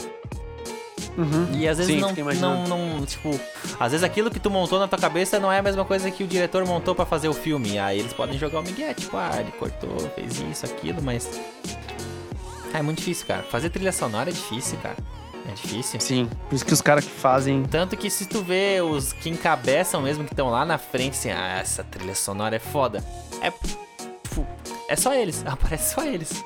Uhum. 1.22 1.48
E 1.54 1.68
às 1.68 1.78
vezes 1.78 1.94
Sim, 1.94 2.02
não, 2.40 2.68
não, 2.68 2.98
não, 2.98 3.06
tipo, 3.06 3.40
às 3.80 3.92
vezes 3.92 4.04
aquilo 4.04 4.30
que 4.30 4.40
tu 4.40 4.50
montou 4.50 4.80
na 4.80 4.88
tua 4.88 5.00
cabeça 5.00 5.40
não 5.40 5.52
é 5.52 5.60
a 5.60 5.62
mesma 5.62 5.86
coisa 5.86 6.10
que 6.10 6.24
o 6.24 6.28
diretor 6.28 6.66
montou 6.66 6.96
pra 6.96 7.06
fazer 7.06 7.28
o 7.28 7.34
filme. 7.34 7.78
Aí 7.78 8.00
eles 8.00 8.14
podem 8.14 8.38
jogar 8.38 8.60
o 8.60 8.64
Miguel, 8.64 8.94
tipo, 8.94 9.16
ah, 9.18 9.32
ele 9.40 9.52
cortou, 9.52 9.98
fez 10.16 10.40
isso, 10.40 10.66
aquilo, 10.66 11.02
mas. 11.02 11.30
Ah, 12.74 12.80
é 12.80 12.82
muito 12.82 13.00
difícil, 13.00 13.28
cara. 13.28 13.44
Fazer 13.44 13.70
trilha 13.70 13.92
sonora 13.92 14.30
é 14.30 14.34
difícil, 14.34 14.78
cara. 14.80 14.98
É 15.50 15.54
difícil. 15.54 16.00
Sim, 16.00 16.30
por 16.50 16.56
isso 16.56 16.66
que 16.66 16.74
os 16.74 16.82
caras 16.82 17.04
que 17.04 17.12
fazem. 17.12 17.64
Tanto 17.64 17.98
que 17.98 18.10
se 18.10 18.26
tu 18.26 18.44
vê 18.44 18.80
os 18.82 19.12
que 19.14 19.30
encabeçam 19.30 20.02
mesmo, 20.02 20.24
que 20.24 20.34
estão 20.34 20.50
lá 20.50 20.66
na 20.66 20.78
frente, 20.78 21.14
assim, 21.14 21.32
ah, 21.32 21.60
essa 21.60 21.84
trilha 21.84 22.16
sonora 22.16 22.56
é 22.56 22.60
foda. 22.60 23.04
É. 23.42 23.52
É 24.88 24.96
só 24.96 25.14
eles. 25.14 25.44
Aparece 25.48 25.94
só 25.96 26.04
eles. 26.04 26.44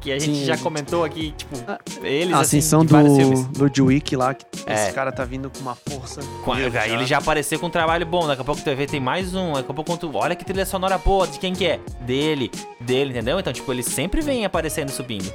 Que 0.00 0.12
a 0.12 0.18
gente 0.18 0.38
Sim, 0.38 0.44
já 0.46 0.56
comentou 0.56 1.04
aqui, 1.04 1.32
tipo, 1.36 1.56
Ah, 1.68 1.78
eles, 2.02 2.32
A 2.32 2.40
assim, 2.40 2.56
ascensão 2.58 2.88
filmes. 2.88 3.44
do, 3.48 3.68
do 3.68 3.70
Dweck 3.70 4.16
lá, 4.16 4.32
que 4.32 4.46
É. 4.66 4.72
esse 4.86 4.92
cara 4.94 5.12
tá 5.12 5.24
vindo 5.26 5.50
com 5.50 5.58
uma 5.60 5.74
força. 5.74 6.22
Com- 6.42 6.54
Meu, 6.54 6.72
aí 6.80 6.92
ele 6.94 7.04
já 7.04 7.18
apareceu 7.18 7.58
com 7.58 7.66
um 7.66 7.70
trabalho 7.70 8.06
bom. 8.06 8.26
Daqui 8.26 8.40
a 8.40 8.44
pouco 8.44 8.62
tu 8.62 8.64
vai 8.64 8.74
ver, 8.74 8.86
tem 8.88 8.98
mais 8.98 9.34
um. 9.34 9.52
Daqui 9.52 9.70
a 9.70 9.74
pouco 9.74 9.94
tu. 9.98 10.10
Olha 10.14 10.34
que 10.34 10.42
trilha 10.44 10.64
sonora 10.64 10.96
boa. 10.96 11.26
De 11.26 11.38
quem 11.38 11.52
que 11.52 11.66
é? 11.66 11.78
Dele. 12.00 12.50
Dele, 12.80 13.10
entendeu? 13.10 13.38
Então, 13.38 13.52
tipo, 13.52 13.70
ele 13.70 13.82
sempre 13.82 14.22
vem 14.22 14.44
aparecendo 14.46 14.88
e 14.88 14.92
subindo. 14.92 15.30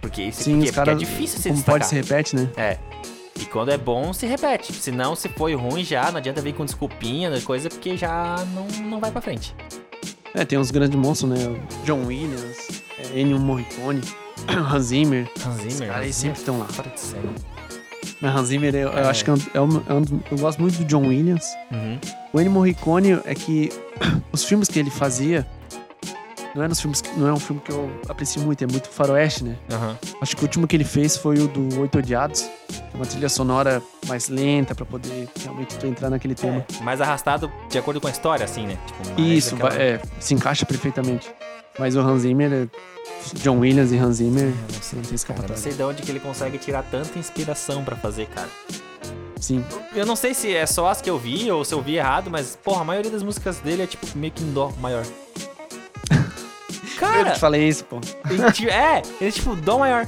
Porque 0.00 0.22
isso 0.22 0.44
Sim, 0.44 0.52
porque, 0.60 0.66
porque 0.72 0.80
é 0.80 0.84
caras. 0.84 0.98
difícil 0.98 1.36
se 1.38 1.42
Como 1.48 1.54
destacar. 1.56 1.80
pode 1.80 1.86
se 1.90 1.94
repete, 1.94 2.36
né? 2.36 2.48
É. 2.56 2.78
E 3.38 3.44
quando 3.44 3.70
é 3.70 3.76
bom, 3.76 4.14
se 4.14 4.24
repete. 4.24 4.72
Se 4.72 4.90
não, 4.90 5.14
se 5.14 5.28
foi 5.28 5.54
ruim 5.54 5.84
já, 5.84 6.10
não 6.10 6.16
adianta 6.16 6.40
vir 6.40 6.54
com 6.54 6.64
desculpinha, 6.64 7.38
coisa, 7.42 7.68
porque 7.68 7.98
já 7.98 8.36
não, 8.54 8.66
não 8.88 8.98
vai 8.98 9.10
pra 9.10 9.20
frente. 9.20 9.54
É, 10.34 10.42
tem 10.44 10.58
uns 10.58 10.70
grandes 10.70 10.98
monstros, 10.98 11.30
né? 11.30 11.60
John 11.84 12.04
Williams, 12.06 12.82
é, 12.98 13.20
Ennio 13.20 13.38
Morricone, 13.38 14.00
Hans 14.48 14.84
Zimmer. 14.84 15.28
Hans 15.46 15.64
Os 15.64 15.72
Zimmer. 15.74 15.88
caras 15.88 16.06
aí 16.06 16.12
sempre 16.12 16.38
estão 16.38 16.58
lá. 16.58 16.66
Fora 16.66 16.90
de 16.90 17.00
série. 17.00 17.28
Mas 18.20 18.34
Hans 18.36 18.48
Zimmer, 18.48 18.74
eu, 18.74 18.88
eu 18.90 18.98
É. 18.98 19.08
acho 19.08 19.24
que 19.24 19.30
é 19.30 19.32
um, 19.34 19.36
é 19.54 19.60
um- 19.60 19.76
é 19.78 20.32
eu 20.32 20.38
gosto 20.38 20.60
muito 20.60 20.78
do 20.78 20.84
John 20.84 21.06
Williams. 21.06 21.44
Uhum. 21.70 21.98
O 22.32 22.40
Ennio 22.40 22.52
Morricone 22.52 23.20
é 23.24 23.34
que 23.34 23.70
os 24.32 24.44
filmes 24.44 24.68
que 24.68 24.78
ele 24.78 24.90
fazia 24.90 25.46
não 26.54 26.62
eram 26.62 26.72
os 26.72 26.80
filmes 26.80 27.02
não 27.18 27.28
é 27.28 27.32
um 27.34 27.38
filme 27.38 27.60
que 27.62 27.70
eu 27.70 27.90
aprecio 28.08 28.40
muito, 28.40 28.64
é 28.64 28.66
muito 28.66 28.88
faroeste, 28.88 29.44
né? 29.44 29.56
Aham. 29.70 29.98
Acho 30.22 30.34
que 30.34 30.42
o 30.42 30.46
último 30.46 30.66
que 30.66 30.74
ele 30.74 30.84
fez 30.84 31.14
foi 31.14 31.38
o 31.38 31.48
do 31.48 31.80
Oito 31.82 31.98
Odiados, 31.98 32.48
é 32.70 32.96
uma 32.96 33.04
trilha 33.04 33.28
sonora 33.28 33.82
mais 34.08 34.30
lenta 34.30 34.74
pra 34.74 34.86
poder 34.86 35.28
realmente 35.42 35.76
entrar 35.86 36.08
naquele 36.08 36.34
tema. 36.34 36.64
É, 36.80 36.82
mais 36.82 36.98
arrastado 37.02 37.52
de 37.68 37.76
acordo 37.76 38.00
com 38.00 38.06
a 38.08 38.10
história, 38.10 38.44
assim, 38.46 38.66
né? 38.66 38.78
Tipo, 38.86 39.20
Isso, 39.20 39.54
aquela- 39.54 39.74
é, 39.74 40.00
se 40.18 40.32
encaixa 40.32 40.64
perfeitamente. 40.64 41.30
Mas 41.78 41.94
o 41.96 42.00
Hans 42.00 42.22
Zimmer, 42.22 42.52
é, 42.52 42.68
John 43.34 43.58
Williams 43.58 43.92
e 43.92 43.98
Hans 43.98 44.16
Zimmer, 44.16 44.44
Eu 44.44 44.50
não 44.50 44.56
não 44.74 44.82
sei, 44.82 45.00
tem 45.02 45.14
escapatória. 45.14 45.54
não 45.54 45.62
sei 45.62 45.72
de 45.72 45.82
onde 45.82 46.02
que 46.02 46.10
ele 46.10 46.20
consegue 46.20 46.58
tirar 46.58 46.82
tanta 46.84 47.18
inspiração 47.18 47.84
pra 47.84 47.96
fazer, 47.96 48.26
cara. 48.28 48.48
Sim. 49.40 49.64
Eu 49.94 50.06
não 50.06 50.16
sei 50.16 50.32
se 50.34 50.54
é 50.54 50.64
só 50.66 50.88
as 50.88 51.00
que 51.02 51.10
eu 51.10 51.18
vi 51.18 51.50
ou 51.50 51.64
se 51.64 51.74
eu 51.74 51.82
vi 51.82 51.96
errado, 51.96 52.30
mas, 52.30 52.56
porra, 52.62 52.80
a 52.80 52.84
maioria 52.84 53.10
das 53.10 53.22
músicas 53.22 53.58
dele 53.58 53.82
é 53.82 53.86
tipo 53.86 54.06
meio 54.16 54.32
que 54.32 54.42
em 54.42 54.50
dó 54.52 54.72
maior. 54.80 55.04
Eu 56.96 56.98
Cara, 56.98 57.30
te 57.32 57.38
falei 57.40 57.68
isso, 57.68 57.84
pô. 57.84 58.00
é, 58.70 59.02
ele 59.20 59.28
é 59.28 59.30
tipo 59.30 59.54
dó 59.54 59.78
maior. 59.78 60.06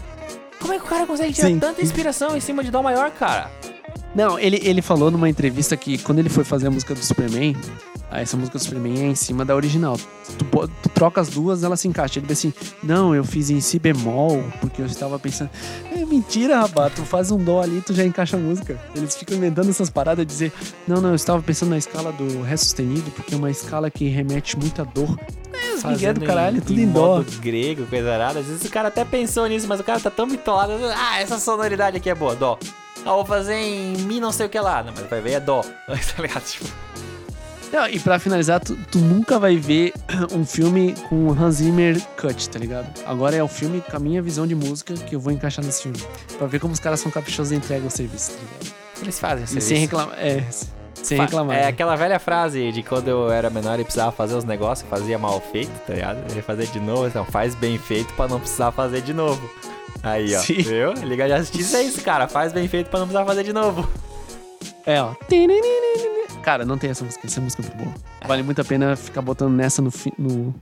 Como 0.59 0.73
é 0.73 0.79
que 0.79 0.85
o 0.87 0.89
cara 0.89 1.07
consegue 1.07 1.35
tirar 1.35 1.49
Sim. 1.49 1.59
tanta 1.59 1.83
inspiração 1.83 2.35
em 2.35 2.41
cima 2.41 2.65
de 2.65 2.71
dó 2.71 2.83
maior, 2.83 3.11
cara? 3.11 3.51
Não, 4.15 4.39
ele, 4.39 4.61
ele 4.63 4.83
falou 4.83 5.11
numa 5.11 5.29
entrevista 5.29 5.77
que 5.77 5.99
quando 5.99 6.19
ele 6.19 6.29
foi 6.29 6.45
fazer 6.45 6.67
a 6.67 6.71
música 6.71 6.95
do 6.95 7.05
Superman, 7.05 7.55
ah, 8.11 8.23
essa 8.23 8.37
música 8.39 8.57
do 8.57 8.65
Superman 8.65 9.01
é 9.01 9.07
em 9.09 9.15
cima 9.15 9.45
da 9.45 9.55
original. 9.55 9.99
Tu, 10.39 10.45
tu 10.83 10.89
troca 10.89 11.21
as 11.21 11.29
duas, 11.29 11.63
ela 11.63 11.77
se 11.77 11.87
encaixa. 11.87 12.19
Ele 12.19 12.27
disse 12.27 12.49
assim: 12.49 12.77
Não, 12.83 13.15
eu 13.15 13.23
fiz 13.23 13.51
em 13.51 13.61
si 13.61 13.79
bemol, 13.79 14.43
porque 14.61 14.81
eu 14.81 14.87
estava 14.87 15.19
pensando. 15.19 15.51
É 15.95 16.05
mentira, 16.07 16.61
rapaz, 16.61 16.95
tu 16.95 17.03
faz 17.03 17.31
um 17.31 17.37
dó 17.37 17.61
ali 17.61 17.83
tu 17.83 17.93
já 17.93 18.05
encaixa 18.05 18.37
a 18.37 18.41
música. 18.41 18.81
Eles 18.95 19.15
ficam 19.15 19.37
inventando 19.37 19.69
essas 19.69 19.91
paradas 19.91 20.25
de 20.25 20.33
dizer: 20.33 20.53
Não, 20.87 21.03
não, 21.03 21.11
eu 21.11 21.15
estava 21.15 21.43
pensando 21.43 21.71
na 21.71 21.79
escala 21.79 22.11
do 22.11 22.43
Ré 22.43 22.57
sustenido, 22.57 23.11
porque 23.11 23.35
é 23.35 23.37
uma 23.37 23.51
escala 23.51 23.91
que 23.91 24.09
remete 24.09 24.59
muita 24.59 24.87
dor. 24.87 25.19
É, 25.53 25.75
os 25.75 25.85
migué 25.85 26.15
do 26.15 26.25
caralho, 26.25 26.63
tudo 26.63 26.81
em, 26.81 26.89
dó. 26.89 27.17
modo 27.19 27.31
grego, 27.41 27.85
coisa 27.87 28.11
arada. 28.11 28.41
Às 28.41 28.47
vezes 28.47 28.65
o 28.65 28.71
cara 28.71 28.89
até 28.89 29.05
pensou 29.05 29.47
nisso, 29.47 29.67
mas 29.69 29.81
o 29.81 29.85
cara 29.85 30.01
tá 30.01 30.11
tão 30.11 30.27
bitolado. 30.27 30.73
Ah, 30.97 31.21
essa 31.21 31.39
sonoridade 31.39 31.99
aqui 31.99 32.09
é 32.09 32.15
boa, 32.15 32.35
dó. 32.35 32.59
Ah, 33.09 33.15
vou 33.15 33.25
fazer 33.25 33.55
em 33.55 33.97
mi 34.03 34.21
não 34.21 34.33
sei 34.33 34.47
o 34.47 34.49
que 34.49 34.59
lá. 34.61 34.83
Não, 34.83 34.93
mas 34.97 35.07
vai 35.09 35.21
ver 35.21 35.33
é 35.33 35.41
dó. 35.41 35.63
tá 35.87 36.23
ligado? 36.23 36.43
Tipo, 36.45 36.67
Não, 37.73 37.89
e 37.89 37.99
pra 38.01 38.19
finalizar, 38.19 38.61
tu, 38.61 38.77
tu 38.91 38.99
nunca 38.99 39.39
vai 39.39 39.57
ver 39.57 39.93
um 40.33 40.45
filme 40.45 40.95
com 41.09 41.31
Hans 41.33 41.57
Zimmer 41.57 42.01
cut, 42.21 42.49
tá 42.51 42.59
ligado? 42.59 42.87
Agora 43.07 43.37
é 43.37 43.43
o 43.43 43.49
filme 43.49 43.81
com 43.81 43.97
a 43.97 44.01
minha 44.01 44.21
visão 44.23 44.47
de 44.47 44.55
música 44.55 44.95
que 44.95 45.15
eu 45.15 45.21
vou 45.21 45.33
encaixar 45.33 45.65
nesse 45.65 45.83
filme. 45.85 45.99
Pra 46.39 46.47
ver 46.47 46.59
como 46.61 46.73
os 46.73 46.81
caras 46.81 47.01
são 47.01 47.11
caprichosos 47.11 47.53
e 47.53 47.57
entregam 47.57 47.89
o 47.89 47.91
serviço, 47.91 48.33
tá 48.33 48.39
ligado? 48.39 48.75
Eles 49.03 49.19
fazem 49.21 49.45
E 49.45 49.47
serviço. 49.49 49.69
sem 49.69 49.79
reclamar. 49.79 50.19
É, 50.19 50.45
sem 51.03 51.19
reclamar. 51.21 51.57
É 51.57 51.61
né? 51.63 51.67
aquela 51.69 51.95
velha 51.95 52.19
frase 52.19 52.73
de 52.73 52.83
quando 52.83 53.09
eu 53.09 53.31
era 53.31 53.49
menor 53.49 53.79
e 53.79 53.85
precisava 53.85 54.13
fazer 54.13 54.35
os 54.35 54.45
negócios, 54.45 54.89
fazia 54.89 55.19
mal 55.19 55.41
feito, 55.41 55.71
tá 55.87 55.95
ligado? 55.95 56.19
Eu 56.31 56.37
ia 56.37 56.43
fazer 56.43 56.67
de 56.67 56.81
novo, 56.81 57.07
então 57.07 57.25
faz 57.25 57.55
bem 57.55 57.79
feito 57.79 58.13
pra 58.15 58.27
não 58.29 58.41
precisar 58.41 58.73
fazer 58.73 59.01
de 59.03 59.13
novo. 59.15 59.49
Aí, 60.03 60.35
ó. 60.35 60.41
Sim. 60.41 60.63
Viu? 60.63 60.93
Liga 60.95 61.29
de 61.29 61.37
Justiça 61.39 61.79
é 61.79 61.83
isso, 61.85 62.01
cara. 62.03 62.29
Faz 62.29 62.53
bem 62.53 62.67
feito 62.69 62.89
pra 62.91 63.01
não 63.01 63.07
precisar 63.07 63.25
fazer 63.27 63.45
de 63.45 63.53
novo. 63.53 63.89
É, 64.87 65.03
ó. 65.03 65.15
Cara, 66.43 66.65
não 66.65 66.79
tem 66.79 66.91
essa 66.91 67.05
música. 67.05 67.27
Essa 67.27 67.41
música 67.41 67.63
é 67.63 67.67
muito 67.67 67.85
boa. 67.85 67.95
Vale 68.27 68.43
muito 68.43 68.61
a 68.61 68.65
pena 68.65 68.97
ficar 68.97 69.21
botando 69.23 69.53
nessa 69.55 69.83
no, 69.83 69.91
fi- 69.91 70.13
no, 70.19 70.55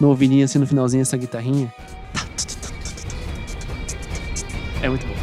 no 0.00 0.08
ouvidinho, 0.08 0.44
assim, 0.44 0.58
no 0.58 0.66
finalzinho, 0.66 1.02
essa 1.02 1.16
guitarrinha. 1.16 1.72
É 4.82 4.88
muito 4.88 5.06
bom. 5.06 5.14